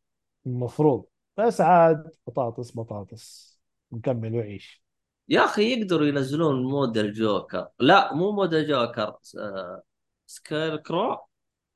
المفروض. 0.47 1.05
بس 1.37 1.61
عاد 1.61 2.11
بطاطس 2.27 2.77
بطاطس. 2.77 3.59
نكمل 3.93 4.35
وعيش. 4.35 4.83
يا 5.29 5.45
أخي 5.45 5.73
يقدروا 5.81 6.07
ينزلون 6.07 6.63
mode 6.63 6.99
الجوكر 6.99 7.69
لا 7.81 8.15
مو 8.15 8.33
mode 8.33 8.55
الجوكر 8.55 9.17
آه، 9.39 9.83
Scarecrow 10.27 11.19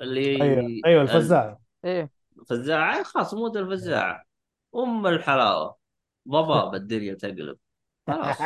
اللي 0.00 0.42
أيوه 0.42 0.80
أيوه 0.86 1.02
الفزاعة. 1.02 1.60
إيه. 1.84 2.10
الفزاعه 2.38 3.02
خلاص 3.02 3.34
mode 3.34 3.56
الفزاعه 3.56 4.24
أم 4.76 5.06
الحلاوة. 5.06 5.76
ضباب 6.28 6.74
الدنيا 6.80 7.14
تقلب. 7.14 7.58
خلاص. 8.06 8.36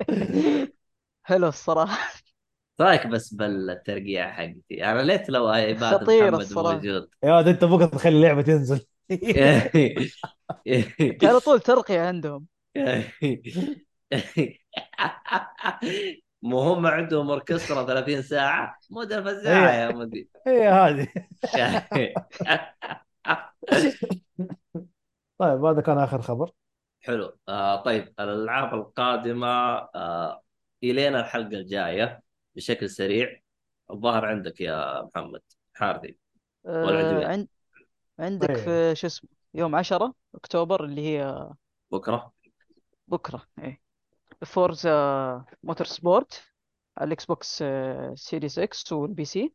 حلو 1.22 1.48
الصراحة. 1.48 2.12
رايك 2.80 3.06
بس 3.06 3.34
بالترقيع 3.34 4.32
حقتي. 4.32 4.84
أنا 4.84 5.02
ليت 5.02 5.30
لو 5.30 5.48
عباد 5.48 6.02
خطيرة 6.02 6.26
محمد 6.30 6.40
الصراحة. 6.40 6.74
موجود. 6.74 7.08
يا 7.24 7.36
ولد 7.36 7.48
أنت 7.48 7.64
بكرة 7.64 7.86
تخلي 7.86 8.16
اللعبة 8.16 8.42
تنزل. 8.42 8.86
على 11.22 11.40
طول 11.40 11.60
ترقية 11.60 12.00
عندهم. 12.00 12.46
مو 16.42 16.60
هم 16.60 16.86
عندهم 16.86 17.30
أوركسترا 17.30 17.84
30 17.84 18.22
ساعة؟ 18.22 18.78
مود 18.90 19.12
الفزاعة 19.12 19.72
يا 19.72 19.92
مدي 19.92 20.28
هي 20.46 20.68
هذه. 20.68 21.08
طيب 25.38 25.64
هذا 25.64 25.80
كان 25.80 25.98
آخر 25.98 26.22
خبر. 26.22 26.50
حلو. 27.00 27.36
آه 27.48 27.82
طيب 27.82 28.14
الألعاب 28.20 28.74
القادمة 28.74 29.46
آه 29.94 30.42
الين 30.84 31.16
الحلقة 31.16 31.56
الجاية 31.56 32.22
بشكل 32.56 32.90
سريع. 32.90 33.40
الظاهر 33.90 34.24
عندك 34.24 34.60
يا 34.60 35.02
محمد 35.02 35.42
حارثي. 35.74 36.16
ولا 36.64 37.24
آه 37.24 37.28
عند... 37.28 37.48
عندك 38.18 38.50
إيه. 38.50 38.56
في 38.56 38.94
شو 39.00 39.06
اسمه 39.06 39.30
يوم 39.54 39.74
10 39.74 40.14
أكتوبر 40.34 40.84
اللي 40.84 41.00
هي 41.00 41.50
بكرة 43.08 43.38
بكره 43.38 43.64
إيه. 43.64 43.80
Forza 44.44 45.44
Motorsport 45.62 46.42
على 46.98 47.06
ال 47.06 47.24
Xbox 47.24 47.62
آه، 47.62 48.14
Series 48.14 48.58
X 48.58 48.92
وال 48.92 49.24
PC. 49.24 49.52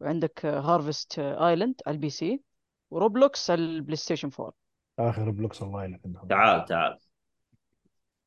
وعندك 0.00 0.46
Harvest 0.46 1.18
Island 1.18 1.80
على 1.86 1.94
ال 1.94 1.98
PC. 1.98 2.10
و 2.10 2.42
Roblox 2.90 3.50
على 3.50 3.60
ال 3.60 3.96
PlayStation 3.96 4.30
4 4.40 4.52
آخر 4.98 5.30
Roblox 5.30 5.62
الله 5.62 5.80
عندهم. 5.80 6.28
تعال 6.28 6.64
تعال. 6.64 6.98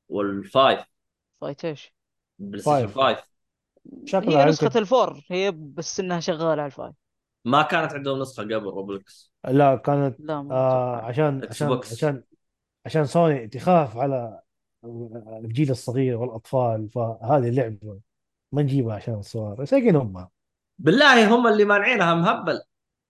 وال 0.10 0.31
five. 0.31 0.84
five 1.42 1.66
إيش؟ 1.66 1.94
PlayStation 2.40 2.88
five. 2.88 3.20
5 3.20 3.36
شكلها 4.06 4.46
هي 4.46 4.50
نسخة 4.50 4.80
ال 4.80 4.89
four 4.89 5.26
هي 5.32 5.52
بس 5.52 6.00
إنها 6.00 6.20
شغالة 6.20 6.52
على 6.52 6.66
ال 6.66 6.71
five. 6.71 6.96
ما 7.46 7.62
كانت 7.62 7.94
عندهم 7.94 8.20
نسخة 8.20 8.44
قبل 8.44 8.64
Roblox 8.64 9.32
لا 9.48 9.76
كانت 9.76 10.20
لا 10.20 10.48
آه. 10.52 10.96
عشان 10.96 11.42
عشان. 11.50 11.80
عشان 11.92 12.24
عشان 12.86 13.06
سوني 13.06 13.48
تخاف 13.48 13.98
على 13.98 14.42
الجيل 15.46 15.72
الصغير 15.72 16.18
والأطفال 16.18 16.90
فهذه 16.90 17.50
اللعبه 17.50 18.00
ما 18.52 18.62
نجيبها 18.62 18.96
عشان 18.96 19.14
الصغار 19.14 19.66
سايقين 19.66 19.96
هم. 19.96 20.28
بالله 20.80 21.36
هم 21.36 21.48
اللي 21.48 21.66
مانعينها 21.66 22.14
مهبل. 22.14 22.62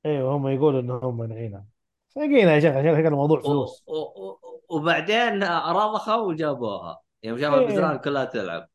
أيوه 0.06 0.35
هم 0.35 0.47
يقولوا 0.47 0.81
إنهم 0.81 1.18
مانعينها. 1.18 1.65
سايقينها 2.10 2.53
يا 2.53 2.60
شيخ 2.60 2.72
عشان 2.76 3.06
الموضوع 3.07 3.41
فلوس. 3.41 3.84
و- 3.88 3.93
و- 3.95 4.39
وبعدين 4.69 5.43
رضخوا 5.43 6.15
وجابوها. 6.15 7.02
يوم 7.23 7.38
شافوا 7.38 7.60
إيه. 7.60 7.65
الجيران 7.65 7.97
كلها 7.97 8.26
تلعب. 8.26 8.69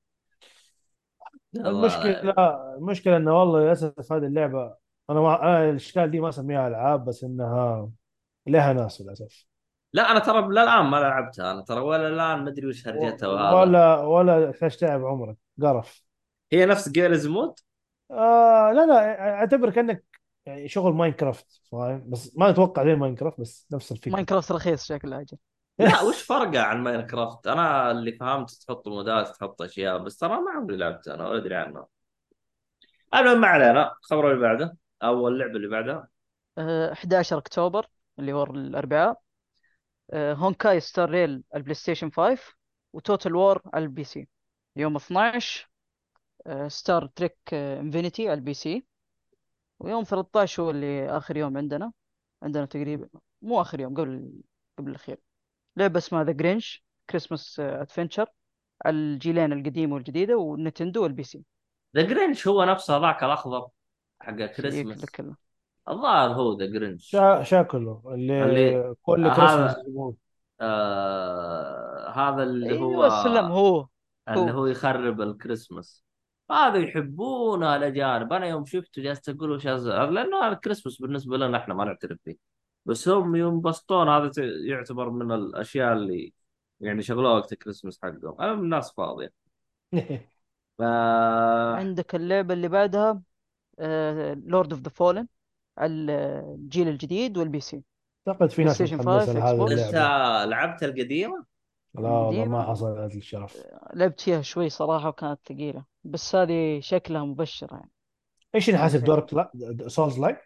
المشكلة 1.56 2.34
المشكلة 2.76 3.16
إنه 3.16 3.38
والله 3.40 3.60
للأسف 3.60 4.12
هذه 4.12 4.26
اللعبة 4.26 4.74
أنا 5.10 5.20
ما 5.20 5.42
أنا 5.42 5.70
الأشكال 5.70 6.10
دي 6.10 6.20
ما 6.20 6.28
أسميها 6.28 6.68
ألعاب 6.68 7.04
بس 7.04 7.24
إنها 7.24 7.90
لها 8.46 8.72
ناس 8.72 9.00
للأسف. 9.00 9.46
لا 9.92 10.10
أنا 10.10 10.18
ترى 10.18 10.48
للان 10.48 10.84
ما 10.86 10.96
لعبتها 10.96 11.52
أنا 11.52 11.62
ترى 11.62 11.80
ولا 11.80 12.08
الآن 12.08 12.44
ما 12.44 12.50
أدري 12.50 12.66
وش 12.66 12.88
هرجتها 12.88 13.28
وهذا. 13.28 13.56
ولا 13.56 13.96
ولا 14.00 14.50
تحتاج 14.50 14.76
تعب 14.76 15.04
عمرك 15.04 15.36
قرف. 15.62 16.02
هي 16.52 16.66
نفس 16.66 16.88
Garry's 16.88 17.26
Mod 17.26 17.54
آه 18.10 18.72
لا 18.72 18.86
لا 18.86 19.20
اعتبر 19.34 19.70
كانك 19.70 20.04
يعني 20.46 20.68
شغل 20.68 20.92
Minecraft 20.94 21.60
فاهم؟ 21.72 22.10
بس 22.10 22.36
ما 22.36 22.50
أتوقع 22.50 22.84
زي 22.84 22.94
Minecraft 22.94 23.40
بس 23.40 23.66
نفس 23.72 23.92
الفكرة. 23.92 24.12
Minecraft 24.12 24.52
رخيص 24.52 24.84
شكله 24.84 25.20
أجل. 25.20 25.36
لا 25.78 26.02
وش 26.02 26.22
فرقه 26.22 26.60
عن 26.60 26.82
Minecraft 26.82 27.46
أنا 27.46 27.90
اللي 27.90 28.12
فهمت 28.12 28.50
تحط 28.50 28.88
مودات 28.88 29.28
تحط 29.28 29.62
أشياء 29.62 29.98
بس 29.98 30.16
ترى 30.16 30.30
ما 30.40 30.50
عمري 30.56 30.76
لعبت 30.76 31.08
أنا 31.08 31.28
ولا 31.28 31.38
أدري 31.38 31.54
عنها. 31.54 31.86
المهم 33.14 33.40
ما 33.40 33.46
علينا. 33.48 33.92
الخبر 34.00 34.30
اللي 34.30 34.40
بعده 34.42 34.76
أو 35.02 35.28
اللعبه 35.28 35.52
اللي 35.56 35.68
بعدها 35.68 36.08
آه، 36.58 36.92
11 36.92 37.38
أكتوبر 37.38 37.86
اللي 38.18 38.32
هو 38.32 38.42
الأربعاء. 38.44 39.20
Honkai 40.14 40.80
Star 40.80 41.10
Rail 41.10 41.42
ال 41.54 41.74
PlayStation 41.74 42.10
5 42.10 42.54
و 42.92 42.99
Total 42.99 43.34
War 43.36 43.62
على 43.74 43.84
ال 43.84 44.04
PC. 44.04 44.28
يوم 44.76 44.96
12 44.96 45.70
آه، 46.46 46.68
Star 46.68 47.06
Trek 47.06 47.36
آه، 47.52 47.80
Infinite 47.80 48.28
على 48.28 48.38
ال 48.38 48.54
PC. 48.54 48.86
ويوم 49.80 50.04
13 50.04 50.62
هو 50.62 50.70
اللي 50.70 51.10
آخر 51.16 51.36
يوم 51.36 51.56
عندنا. 51.56 51.92
عندنا 52.42 52.64
تقريبا 52.64 53.08
مو 53.42 53.60
آخر 53.60 53.80
يوم 53.80 53.94
قبل 53.94 54.32
قبل 54.78 54.90
الأخير. 54.90 55.18
لعبة 55.76 55.98
اسمها 55.98 56.24
The 56.24 56.32
Grinch 56.32 56.84
Christmas 57.10 57.60
Adventure 57.60 58.26
على 58.84 58.96
الجيلين 58.96 59.52
القديمه 59.52 59.94
والجديدة 59.94 60.36
وال 60.36 60.49
Nintendo 60.49 61.02
وال 61.02 61.22
PC. 61.22 61.44
The 61.96 62.02
Grinch 62.02 62.48
هو 62.48 62.64
نفسه 62.64 62.96
هذاك 62.96 63.24
الأخضر 63.24 63.68
حق 64.20 64.34
لك 65.00 65.49
الظاهر 65.90 66.30
هو 66.32 66.58
The 66.58 66.66
Grinch 66.66 67.06
شا 67.10 67.42
شاكله 67.42 68.02
اللي, 68.06 68.44
اللي- 68.44 68.94
كل 69.02 69.26
هذا- 69.26 69.34
كريسماس 69.36 69.78
يجيبوه. 69.78 70.16
آه 70.60 72.08
هذا 72.10 72.42
اللي 72.42 72.78
هو 72.80 73.04
أيوه 73.04 73.24
سلم 73.24 73.44
هو. 73.52 73.86
اللي 74.28 74.40
هو. 74.52 74.58
هو 74.58 74.66
يخرب 74.66 75.20
الكريسماس 75.20 76.04
هذا 76.50 76.76
يحبونه 76.78 77.76
الاجانب 77.76 78.32
أنا 78.32 78.46
يوم 78.46 78.64
شفته 78.64 79.02
جالس 79.02 79.28
أقول 79.28 79.50
وش 79.50 79.66
هذا؟ 79.66 80.06
لأنه 80.06 80.40
هذا 80.46 80.52
الكريسماس 80.52 80.98
بالنسبة 81.02 81.36
لنا 81.36 81.58
إحنا 81.58 81.74
ما 81.74 81.84
نعترف 81.84 82.18
فيه 82.24 82.36
بس 82.86 83.08
هم 83.08 83.36
ينبسطون 83.36 84.08
هذا 84.08 84.30
يعتبر 84.66 85.10
من 85.10 85.32
الأشياء 85.32 85.92
اللي 85.92 86.32
يعني 86.80 87.02
شغلوها 87.02 87.32
وقت 87.34 87.52
الكريسماس 87.52 87.98
حقهم. 88.02 88.40
أنا 88.40 88.54
من 88.54 88.62
الناس 88.64 88.92
فاضية. 88.92 89.32
آه 90.80 91.74
عندك 91.76 92.14
اللعبة 92.14 92.54
اللي 92.54 92.68
بعدها 92.68 93.22
لورد 94.34 94.72
اوف 94.72 94.80
ذا 94.82 94.88
فولن 94.90 95.28
الجيل 95.78 96.88
الجديد 96.88 97.38
والبي 97.38 97.60
سي. 97.60 97.82
أعتقد 98.28 98.50
في 98.50 98.64
ناس 98.64 98.80
متحمسة 98.80 99.04
5 99.04 99.32
لهذه 99.32 99.56
Xbox. 99.56 99.78
أنت 99.86 99.94
لعبت 100.50 100.82
القديمة؟ 100.82 101.44
لا 101.94 102.08
والله. 102.08 102.44
ما 102.44 102.62
حصل 102.62 102.98
هذا 102.98 103.06
الشرف. 103.06 103.56
لعبت 103.94 104.20
فيها 104.20 104.42
شوي 104.42 104.68
صراحة 104.68 105.08
وكانت 105.08 105.40
ثقيلة 105.48 105.84
بس 106.04 106.34
هذه 106.34 106.80
شكلها 106.80 107.24
مبشرة 107.24 107.74
يعني. 107.74 107.90
إيش 108.54 108.70
نحاسب 108.70 109.04
دورك؟ 109.04 109.34
لا 109.34 109.50
سولز 109.86 110.18
لايك 110.18 110.38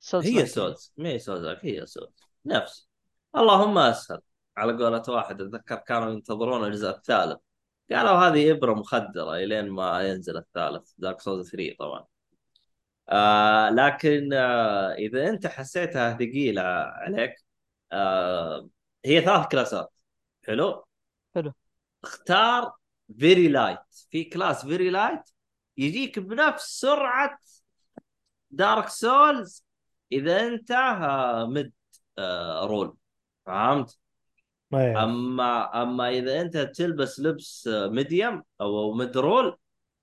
سولز 0.00 0.26
هي. 0.26 0.46
سولز 0.46 0.92
ما 0.96 1.08
هي 1.08 1.18
سولز 1.18 1.56
هي 1.62 1.86
سولز 1.86 2.14
نفس. 2.46 2.88
اللهم 3.36 3.78
أسهل. 3.78 4.20
على 4.56 4.72
قولة 4.72 5.02
واحد 5.08 5.40
أتذكر 5.40 5.76
كانوا 5.76 6.10
ينتظرون 6.10 6.64
الجزء 6.64 6.90
الثالث. 6.90 7.38
قالوا 7.90 8.12
هذه 8.12 8.50
إبرة 8.50 8.74
مخدرة 8.74 9.34
إلين 9.36 9.70
ما 9.70 10.02
ينزل 10.02 10.36
الثالث 10.36 10.92
Dark 10.98 11.20
Souls 11.20 11.50
3 11.50 11.76
طبعا. 11.78 12.04
آه 13.08 13.70
لكن 13.70 14.32
آه 14.32 14.94
إذا 14.94 15.28
أنت 15.28 15.46
حسيتها 15.46 16.14
ثقيلة 16.14 16.62
عليك 16.62 17.34
آه 17.92 18.68
هي 19.04 19.20
ثلاث 19.20 19.46
كلاسات 19.48 19.92
حلو 20.46 20.84
حلو. 21.34 21.52
اختار 22.04 22.72
very 23.18 23.48
light 23.48 23.78
في 24.10 24.24
class 24.24 24.66
very 24.66 24.90
light 24.90 25.20
يجيك 25.76 26.18
بنفس 26.18 26.80
سرعة 26.80 27.38
Dark 28.50 28.88
Souls 28.88 29.64
إذا 30.12 30.46
أنت 30.46 30.70
آه، 30.70 31.46
mid 31.46 31.72
آه، 32.18 32.66
roll 32.66 32.96
فهمت؟ 33.46 33.98
إيه. 34.74 35.04
أما 35.04 35.82
أما 35.82 36.08
إذا 36.08 36.40
أنت 36.40 36.56
تلبس 36.56 37.20
لبس 37.20 37.68
آه، 37.68 37.88
medium 37.88 38.42
أو 38.60 38.94
mid 38.94 39.16
roll 39.16 39.56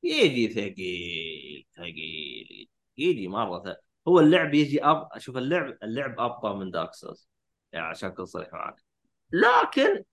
يجي 0.03 0.47
ثقيل 0.49 1.65
ثقيل 1.75 2.69
يجي 2.97 3.27
مرة 3.27 3.59
ثقيل. 3.59 3.75
هو 4.07 4.19
اللعب 4.19 4.53
يجي 4.53 4.83
أب... 4.85 5.09
شوف 5.17 5.37
اللعب 5.37 5.77
اللعب 5.83 6.19
أبطأ 6.19 6.53
من 6.53 6.71
Dark 6.71 6.93
Souls 6.93 7.29
يعني 7.71 7.85
عشان 7.85 8.09
أكون 8.09 8.25
صريح 8.25 8.53
معك 8.53 8.83
لكن 9.31 10.03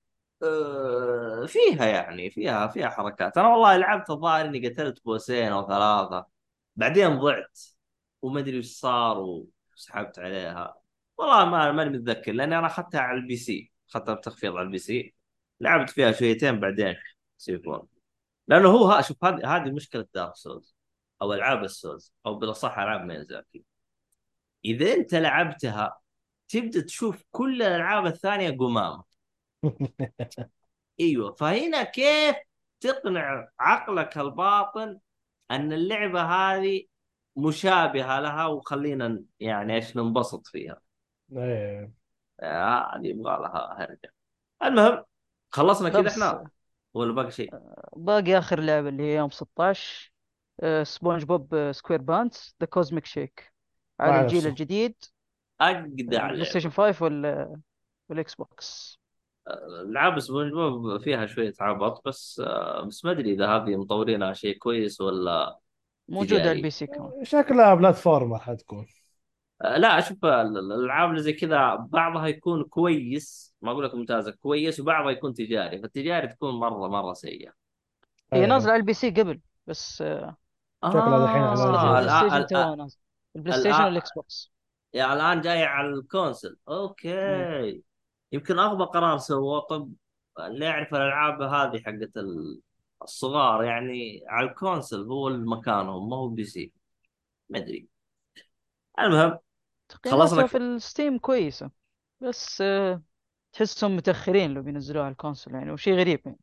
آه، 0.43 1.47
فيها 1.47 1.87
يعني 1.87 2.31
فيها 2.31 2.67
فيها 2.69 2.89
حركات. 2.89 3.39
أنا 3.39 3.49
والله 3.49 3.77
لعبت 3.77 4.11
الظاهر 4.11 4.45
إني 4.47 4.69
قتلت 4.69 5.05
بوسين 5.05 5.53
أو 5.53 5.67
ثلاثة. 5.69 6.27
بعدين 6.77 7.19
ضعت. 7.19 7.61
وما 8.23 8.41
أدري 8.41 8.59
وش 8.59 8.67
صار 8.67 9.19
وسحبت 9.77 10.19
عليها. 10.19 10.75
والله 11.19 11.45
ما 11.45 11.73
ماني 11.73 11.91
متذكر 11.99 12.33
لأني 12.33 12.59
أنا 12.59 12.67
أخذتها 12.67 13.01
على 13.01 13.19
ال 13.19 13.37
PC. 13.37 13.73
أخذتها 13.91 14.15
بتخفيض 14.15 14.57
على 14.57 14.67
ال 14.67 14.79
PC. 14.79 15.15
لعبت 15.61 15.91
فيها 15.91 16.13
شويتين 16.13 16.61
بعدين 16.61 16.97
سيفون 17.39 17.89
لأنه 18.49 18.69
هو 18.69 18.87
ها 18.87 19.03
شوف 19.03 19.25
هذه 19.25 19.57
هذه 19.57 19.71
مشكلة 19.71 20.07
Dark 20.15 20.37
Souls 20.37 20.77
أو 21.23 21.33
ألعاب 21.35 21.65
ال 21.65 21.73
Souls 21.73 22.15
أو 22.27 22.35
بالأصح 22.35 22.79
ألعاب 22.79 23.01
ميازاكي 23.01 23.65
إذا 24.65 24.95
أنت 24.95 25.15
لعبتها 25.15 26.01
تبدأ 26.49 26.81
تشوف 26.81 27.25
كل 27.31 27.63
الألعاب 27.63 28.07
الثانية 28.07 28.51
قمامة. 28.51 29.05
أيوه 31.01 31.33
فهنا 31.33 31.83
كيف 31.83 32.37
تقنع 32.81 33.49
عقلك 33.61 34.19
الباطن 34.19 34.99
أن 35.51 35.73
اللعبة 35.73 36.23
هذه 36.23 36.83
مشابهة 37.37 38.21
لها 38.21 38.47
وخلينا 38.47 39.23
يعني 39.41 39.75
إيش 39.75 39.97
ننبسط 39.97 40.47
فيها. 40.47 40.81
آه، 42.41 42.97
هذه 42.97 43.07
يبغى 43.07 43.33
لها 43.43 43.77
هرجة. 43.79 44.15
المهم 44.65 45.05
خلصنا 45.51 45.89
كذا 45.89 46.09
إحنا؟ 46.09 46.51
ولا 46.95 47.13
باقي 47.13 47.31
شيء؟ 47.31 47.51
باقي 47.97 48.39
آخر 48.39 48.61
لعبة 48.61 48.89
اللي 48.89 49.03
هي 49.03 49.17
يوم 49.17 49.31
16 49.31 50.10
آه، 50.10 50.10
سبونج 50.83 51.25
بوب 51.25 51.55
آه، 51.55 51.73
SquarePants 51.73 52.55
The 52.61 52.67
Cosmic 52.67 53.05
Shake. 53.07 53.53
على 54.01 54.21
الجيل. 54.21 54.47
الجديد. 54.47 54.95
اجدع 55.61 55.91
ال 55.91 55.96
Play 55.96 56.19
لعبه 56.19 56.45
Station 56.45 56.71
5 56.71 57.05
وال 57.05 57.57
وال 58.09 58.35
Xbox 58.35 59.01
العاب 59.85 60.19
سبونج 60.21 60.53
بوب 60.53 61.01
فيها 61.03 61.27
شوية 61.27 61.53
عبط 61.61 62.09
بس 62.09 62.43
آه، 62.47 62.81
بس 62.85 63.05
ما 63.05 63.11
أدري 63.11 63.33
إذا 63.33 63.47
هذه 63.47 63.77
مطورينها 63.77 64.33
شيء 64.33 64.59
كويس 64.59 65.01
ولا 65.01 65.59
موجودة 66.09 66.41
على. 66.41 66.53
البي 66.53 66.71
سي 66.71 66.87
كمان. 66.87 67.25
شكلها 67.25 67.75
platformer 67.75 68.39
حتكون. 68.39 68.87
آه، 69.63 69.77
لا 69.77 69.99
أشوف 69.99 70.25
ال- 70.25 70.59
الألعاب 70.59 71.11
اللي 71.11 71.23
زي 71.23 71.33
كذا 71.33 71.75
بعضها 71.75 72.27
يكون 72.27 72.65
كويس 72.65 73.55
ما 73.63 73.71
أقول 73.71 73.85
لك 73.85 73.95
ممتازة 73.95 74.31
كويس 74.31 74.81
وبعضها 74.81 75.11
يكون 75.11 75.35
تجاري. 75.35 75.79
فالتجاري 75.83 76.29
تكون 76.29 76.55
مرة 76.55 76.89
مرة 76.89 77.13
سيئة. 77.13 77.53
هي 78.33 78.41
إيه. 78.41 78.47
نازلة 78.47 78.73
على 78.73 78.81
ال 78.81 78.93
PC 78.93 79.11
قبل 79.11 79.41
بس 79.67 80.05
آه، 80.85 80.91
شكلها 80.91 81.25
دحين 81.27 81.43
على 81.43 81.61
آه، 81.63 81.99
ال 81.99 82.31
PlayStation 82.31 82.89
ال 83.37 83.61
PlayStation 83.61 83.85
وال 83.85 84.13
Xbox 84.13 84.53
يعني 84.93 85.13
الان 85.13 85.41
جاي 85.41 85.65
على 85.65 85.89
ال 85.89 85.96
console. 85.96 86.57
Okay. 86.69 87.83
يمكن 88.33 88.59
أغبى 88.59 88.85
قرار 88.85 89.19
سووه. 89.19 89.61
طب 89.61 89.93
اللي 90.41 90.65
يعرف 90.65 90.95
الألعاب 90.95 91.43
هذه 91.43 91.83
حقت 91.83 92.17
ال- 92.17 92.61
الصغار 93.03 93.65
يعني 93.65 94.25
على 94.29 94.49
ال 94.49 94.55
console 94.55 95.03
هو 95.03 95.29
مكانهم 95.31 96.09
ما 96.11 96.17
هو 96.17 96.29
PC. 96.29 96.73
ما 97.49 97.59
أدري. 97.59 97.89
المهم 98.99 99.39
خلصنا 100.11 100.47
في 100.47 100.57
ال 100.57 100.67
Steam 100.67 101.19
كويسة. 101.19 101.71
بس 102.21 102.61
آه، 102.61 103.03
تحسهم 103.53 103.97
متأخرين 103.97 104.55
لو 104.55 104.63
بينزلوها 104.63 105.05
على 105.05 105.13
ال 105.13 105.18
console 105.18 105.55
يعني 105.55 105.71
وشيء 105.71 105.95
غريب 105.95 106.21
يعني. 106.25 106.39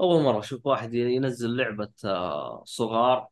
أول 0.00 0.22
مرة 0.22 0.38
أشوف 0.38 0.66
واحد 0.66 0.94
ينزل 0.94 1.56
لعبة 1.56 1.90
آه، 2.04 2.62
صغار. 2.66 3.28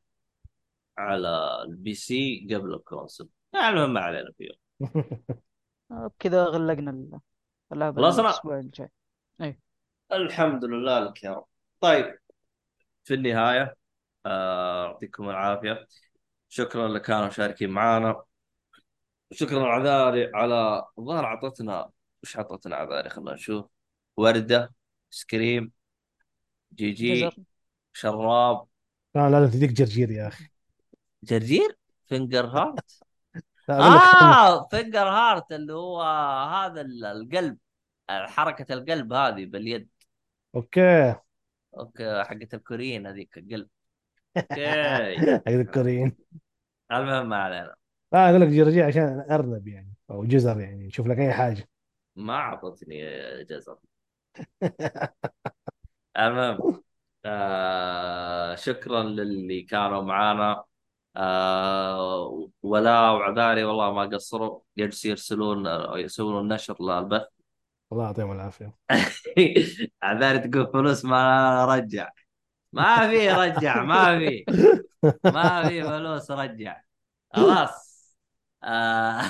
على 0.98 1.62
ال 1.68 1.94
PC 1.94 2.48
قبل 2.55 2.74
ال 2.74 2.80
console. 2.80 3.28
يعني 3.55 3.68
المهم 3.68 3.93
ما 3.93 4.01
علينا 4.01 4.32
فيه 4.39 4.51
آه، 5.90 6.06
بكذا 6.06 6.44
غلقنا 6.44 6.90
ال- 6.90 7.20
الألعاب 7.73 7.97
خلاص 7.97 8.16
أنا- 8.16 8.20
الأسبوع 8.20 8.59
الجاي. 8.59 8.89
الحمد 10.12 10.64
لله 10.64 10.98
لك 11.01 11.23
يا 11.24 11.31
رب. 11.32 11.47
طيب 11.81 12.18
في 13.05 13.14
النهاية 13.14 13.77
آه، 14.27 14.85
يعطيكم 14.86 15.28
العافية. 15.31 15.86
شكرا 16.48 16.86
اللي 16.86 17.01
كانوا 17.01 17.27
مشاركين 17.27 17.70
معانا. 17.70 18.24
شكرا 19.32 19.66
عذاري 19.66 20.31
على 20.35 20.85
الظاهر 20.98 21.24
اعطتنا 21.24 21.90
وش 22.23 22.36
اعطتنا 22.36 22.77
عذاري 22.77 23.09
خلينا 23.10 23.35
نشوف. 23.35 23.66
وردة 24.16 24.74
سكريم 25.10 25.73
جي 26.74 26.90
جي 26.93 27.14
جزر. 27.20 27.36
شراب. 27.93 28.66
لا 29.14 29.31
لازم 29.31 29.51
تديك 29.52 29.70
جرجير 29.73 30.10
يا 30.10 30.28
أخي. 30.28 30.44
جرجير 31.26 31.78
finger 32.06 32.46
heart 32.46 33.02
آه 33.80 34.68
finger 34.68 35.08
heart 35.08 35.52
اللي 35.52 35.72
هو 35.72 36.02
هذا 36.52 36.80
ال- 36.80 37.04
القلب 37.04 37.58
حركة 38.10 38.74
القلب 38.74 39.12
هذه 39.12 39.46
باليد. 39.46 39.88
أوكي. 40.54 41.14
أوكي 41.78 42.24
حقت 42.24 42.54
الكوريين 42.54 43.06
هذيك 43.06 43.38
القلب. 43.38 43.68
أوكي. 44.36 45.26
حق 45.46 45.52
الكوريين. 45.52 46.16
المهم 46.92 47.28
ما 47.28 47.36
علينا. 47.36 47.74
لا 48.12 48.30
أقول 48.30 48.40
لك 48.40 48.48
جرجير 48.48 48.84
عشان 48.84 49.26
أرنب 49.30 49.68
يعني 49.68 49.94
أو 50.10 50.24
جزر 50.24 50.60
يعني 50.60 50.90
شوف 50.90 51.06
لك 51.06 51.18
أي 51.18 51.32
حاجة. 51.32 51.68
ما 52.16 52.34
أعطتني 52.34 53.04
جزر. 53.44 53.78
المهم 56.18 56.82
آه 57.24 58.54
شكرا 58.54 59.02
للي 59.02 59.62
كانوا 59.62 60.02
معانا. 60.02 60.64
آه 61.16 62.48
ولا 62.62 63.10
وعذاري 63.10 63.64
والله 63.64 63.93
ما 63.93 64.02
قصروا. 64.02 64.60
يجلسوا 64.76 65.10
يرسلون 65.10 65.66
يسوون 65.98 66.40
النشر 66.40 66.76
للبث 66.80 67.26
الله 67.93 68.05
يعطيهم 68.05 68.32
العافية. 68.32 68.74
عذاري 70.02 70.38
تقول 70.38 70.66
فلوس 70.72 71.05
ما 71.05 71.64
رجع. 71.64 72.10
ما 72.72 73.09
في 73.09 73.30
رجع 73.30 73.82
ما 73.84 74.18
في. 74.18 74.44
ما 75.24 75.68
في 75.68 75.82
فلوس 75.82 76.30
رجع. 76.30 76.80
خلاص. 77.32 77.97
آه. 78.64 79.22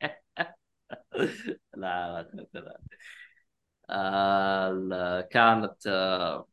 لا 1.74 2.22
لا 2.22 2.46
لا 2.54 2.80
آه 3.90 5.20
كانت 5.20 5.86
آه 5.86 6.46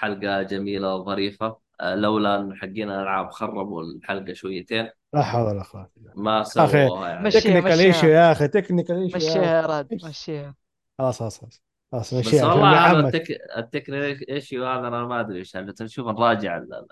حلقة 0.00 0.42
جميلة 0.42 0.94
وظريفة. 0.94 1.56
آه 1.80 1.94
لولا 1.94 2.40
إن 2.40 2.54
حقين 2.54 2.90
الالعاب 2.90 3.30
خربوا 3.30 3.82
الحلقة 3.82 4.32
شويتين. 4.32 4.90
لا 5.14 5.22
حول 5.22 5.42
ولا 5.42 5.62
قوة. 5.62 5.90
ما 6.14 6.42
سووها 6.42 7.08
يعني. 7.08 7.26
مشيها، 7.26 7.40
technical. 7.40 7.80
issue 7.80 8.06
يا 8.06 8.32
أخي 8.32 8.48
technical 8.48 8.96
issue 8.96 9.16
مشيها 9.16 9.60
يا. 9.60 9.66
راد 9.66 9.94
مشيها. 10.04 10.54
خلاص 10.98 11.18
خلاص 11.18 11.40
خلاص 11.40 11.62
خلاص 11.92 12.14
بس 12.14 12.34
والله 12.34 12.90
هذا 12.90 12.98
ال 12.98 13.02
tech... 13.02 13.30
ال 13.56 13.63
technical 13.63 14.28
issue 14.28 14.66
هذا 14.66 14.88
أنا 14.88 15.06
ما 15.06 15.20
أدري 15.20 15.38
إيش 15.38 15.54
يعني 15.54 15.72
نشوف 15.80 16.06
نراجع 16.06 16.56
ال- 16.56 16.74
ال- 16.74 16.86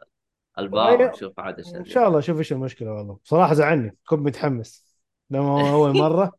البار 0.59 0.99
طيب. 0.99 1.09
ونشوف 1.09 1.41
عاد 1.41 1.59
إيش 1.59 1.75
إن 1.75 1.85
شاء 1.85 2.09
الله 2.09 2.21
شوف 2.21 2.39
إيش 2.39 2.53
المشكلة 2.53 2.93
والله. 2.93 3.19
بصراحة 3.25 3.55
زعلني 3.55 3.97
كنت 4.07 4.21
متحمس. 4.21 4.99
لما 5.31 5.45
هو 5.47 5.85
أول 5.85 5.97
مرة. 6.03 6.33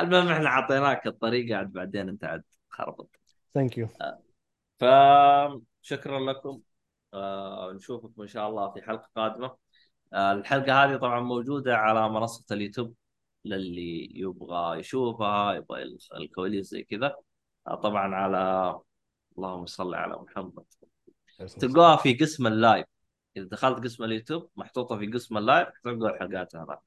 المهم 0.00 0.28
إحنا 0.28 0.46
اعطيناك 0.46 1.06
الطريقة 1.06 1.56
عاد 1.56 1.72
بعدين 1.72 2.08
أنت 2.08 2.24
عاد 2.24 2.42
خربط. 2.68 3.16
thank 3.54 3.78
you 3.78 3.88
فشكرا 4.82 6.20
لكم. 6.20 6.60
آه 7.14 7.72
نشوفكم 7.72 8.22
إن 8.22 8.28
شاء 8.28 8.48
الله 8.48 8.70
في 8.72 8.82
حلقة 8.82 9.08
قادمة. 9.16 9.56
آه 10.12 10.32
الحلقة 10.32 10.84
هذه 10.84 10.96
طبعا 10.96 11.20
موجودة 11.20 11.76
على 11.76 12.08
منصة 12.08 12.54
اليوتيوب 12.54 12.94
للي 13.44 14.20
يبغى 14.20 14.78
يشوفها 14.78 15.54
يبغى 15.54 15.82
ال- 15.82 15.98
الكواليس 16.16 16.70
زي 16.70 16.82
كذا. 16.82 17.16
آه 17.68 17.74
طبعا 17.74 18.14
على 18.14 18.74
اللهم 19.38 19.66
صل 19.66 19.94
على 19.94 20.16
محمد. 20.16 20.64
تلقاها 21.60 21.96
في 21.96 22.14
قسم 22.14 22.46
ال 22.46 22.53
live. 22.53 22.86
إذا 23.36 23.44
دخلت 23.46 23.84
قسم 23.84 24.04
اليوتيوب 24.04 24.50
محطوطة 24.56 24.98
في 24.98 25.06
قسم 25.06 25.38
ال 25.38 25.44
live 25.44 25.68
تلقى 25.84 26.10
الحلقات 26.14 26.56
هناك 26.56 26.80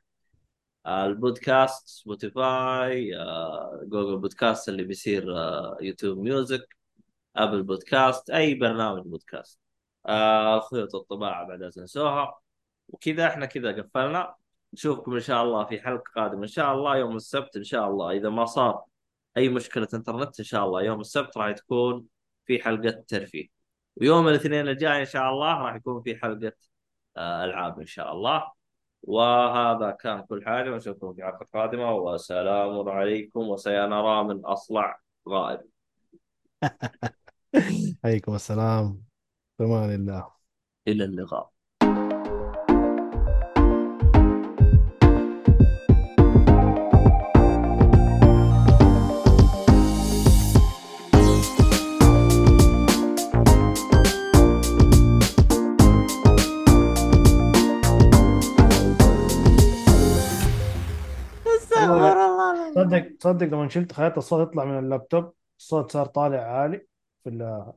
آه، 0.85 1.05
البودكاست 1.05 1.87
Spotify 1.87 3.17
آه، 3.17 3.81
Google 3.83 4.17
Podcasts 4.17 4.69
اللي 4.69 4.83
بيصير 4.83 5.37
آه، 5.37 5.77
YouTube 5.81 6.17
Music. 6.17 6.74
Apple 7.35 7.63
Podcasts 7.63 8.29
أي 8.29 8.55
برنامج 8.55 9.03
بودكاست. 9.03 9.59
آه، 10.05 10.59
خيوط 10.59 10.95
الطباعة 10.95 11.47
بعد 11.47 11.69
تنسوها. 11.69 12.39
وكذا 12.87 13.27
إحنا 13.27 13.45
كذا 13.45 13.71
قفلنا. 13.71 14.35
نشوفكم 14.73 15.13
إن 15.13 15.19
شاء 15.19 15.43
الله 15.43 15.65
في 15.65 15.81
حلقة 15.81 16.03
قادمة. 16.15 16.41
إن 16.41 16.47
شاء 16.47 16.73
الله 16.73 16.97
يوم 16.97 17.15
السبت 17.15 17.55
إن 17.57 17.63
شاء 17.63 17.89
الله. 17.89 18.11
إذا 18.11 18.29
ما 18.29 18.45
صار 18.45 18.83
أي 19.37 19.49
مشكلة 19.49 19.87
إنترنت 19.93 20.39
إن 20.39 20.45
شاء 20.45 20.65
الله 20.65 20.81
يوم 20.83 21.01
السبت 21.01 21.37
راح 21.37 21.51
تكون 21.51 22.05
في 22.45 22.63
حلقة 22.63 23.03
ترفيه. 23.07 23.47
ويوم 23.95 24.27
الاثنين 24.27 24.67
الجاي 24.67 24.99
إن 24.99 25.05
شاء 25.05 25.29
الله 25.31 25.53
راح 25.61 25.75
يكون 25.75 26.01
في 26.01 26.15
حلقة 26.15 26.53
آه، 27.17 27.45
ألعاب 27.45 27.79
إن 27.79 27.85
شاء 27.85 28.11
الله. 28.13 28.51
وهذا 29.03 29.91
كان 29.91 30.21
كل 30.21 30.45
حاجة. 30.45 30.71
ونشوفكم 30.71 31.13
في 31.13 31.23
حلقة 31.23 31.47
قادمة. 31.53 31.95
وسلام 31.95 32.89
عليكم. 32.89 33.39
وسينرى 33.49 34.23
من 34.23 34.45
أصلع 34.45 34.99
غائب. 35.29 35.61
عليكم 38.05 38.35
السلام. 38.35 39.03
في 39.57 39.63
أمان 39.63 39.93
الله. 39.93 40.31
إلى 40.87 41.03
اللقاء. 41.03 41.51
تصدق 62.75 63.17
تصدق 63.19 63.47
لما 63.47 63.69
شلت 63.69 63.91
خليت 63.91 64.17
الصوت 64.17 64.47
يطلع 64.47 64.65
من 64.65 64.79
اللابتوب 64.79 65.33
الصوت 65.59 65.91
صار 65.91 66.05
طالع 66.05 66.37
عالي. 66.37 66.94
في 67.25 67.29
ال- 67.29 67.73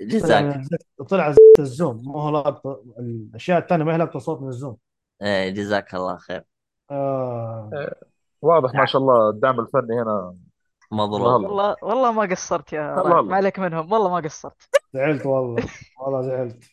جزاك. 0.00 0.60
طلع 1.08 1.34
الزوم. 1.58 2.02
مو 2.04 2.18
هو 2.18 2.30
لقطة 2.30 2.82
الأشياء 2.98 3.58
الثانية 3.58 3.84
ما 3.84 3.94
هي 3.94 3.98
لقطه 3.98 4.18
صوت 4.18 4.40
من 4.42 4.48
الزوم. 4.48 4.76
إيه، 5.22 5.50
جزاك 5.50 5.94
الله 5.94 6.16
خير. 6.16 6.44
آه. 6.90 7.94
واضح 8.42 8.74
ما 8.74 8.86
شاء 8.86 9.02
الله 9.02 9.30
الدعم 9.30 9.60
الفني 9.60 10.02
هنا. 10.02 10.34
مضروب. 10.92 11.26
الله. 11.36 11.48
والله 11.48 11.76
والله 11.82 12.12
ما 12.12 12.22
قصرت 12.22 12.72
يا. 12.72 13.02
ما 13.22 13.36
عليك 13.36 13.58
منهم. 13.58 13.92
والله 13.92 14.10
ما 14.10 14.20
قصرت. 14.20 14.68
زعلت 14.94 15.26
والله. 15.26 15.64
والله 16.00 16.22
زعلت. 16.22 16.64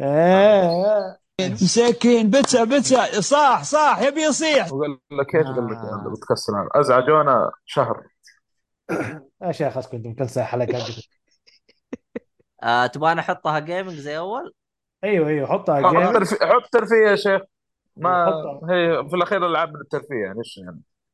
آه 0.00 1.16
مسكين 1.40 2.30
بتسع 2.30 2.64
بتسع 2.64 3.04
صاح 3.20 3.62
صاح. 3.64 4.02
يبي 4.02 4.20
يصيح. 4.22 4.72
وقال 4.72 4.98
لك 5.12 5.34
إيش 5.34 5.46
قال 5.46 5.66
لك 5.66 5.76
آه. 5.76 6.12
بتكسر. 6.16 6.68
ازعجونا 6.74 7.50
شهر. 7.64 8.06
يا 9.42 9.52
شيخ 9.52 9.76
اسكت 9.78 9.94
انت 9.94 10.06
مكلسه 10.06 10.44
حلقة 10.44 10.78
آه 12.62 12.86
تبغى 12.86 13.20
أحطها 13.20 13.58
جيمنج 13.58 13.94
زي 13.94 14.18
أول؟ 14.18 14.54
أيوه 15.04 15.28
أيوه 15.28 15.46
حطها 15.46 15.80
حط 15.82 15.94
جيم 15.94 16.12
ترفيه 16.12 16.46
حط 16.46 16.68
ترفيه 16.72 16.96
يا 17.10 17.16
شيخ 17.16 17.42
ما. 17.96 18.26
هي 18.70 19.08
في 19.10 19.16
الأخير 19.16 19.46
العاب 19.46 19.76
للترفيه 19.76 20.14
يعني 20.24 20.38
إيش 20.38 20.58
يعني 20.58 20.80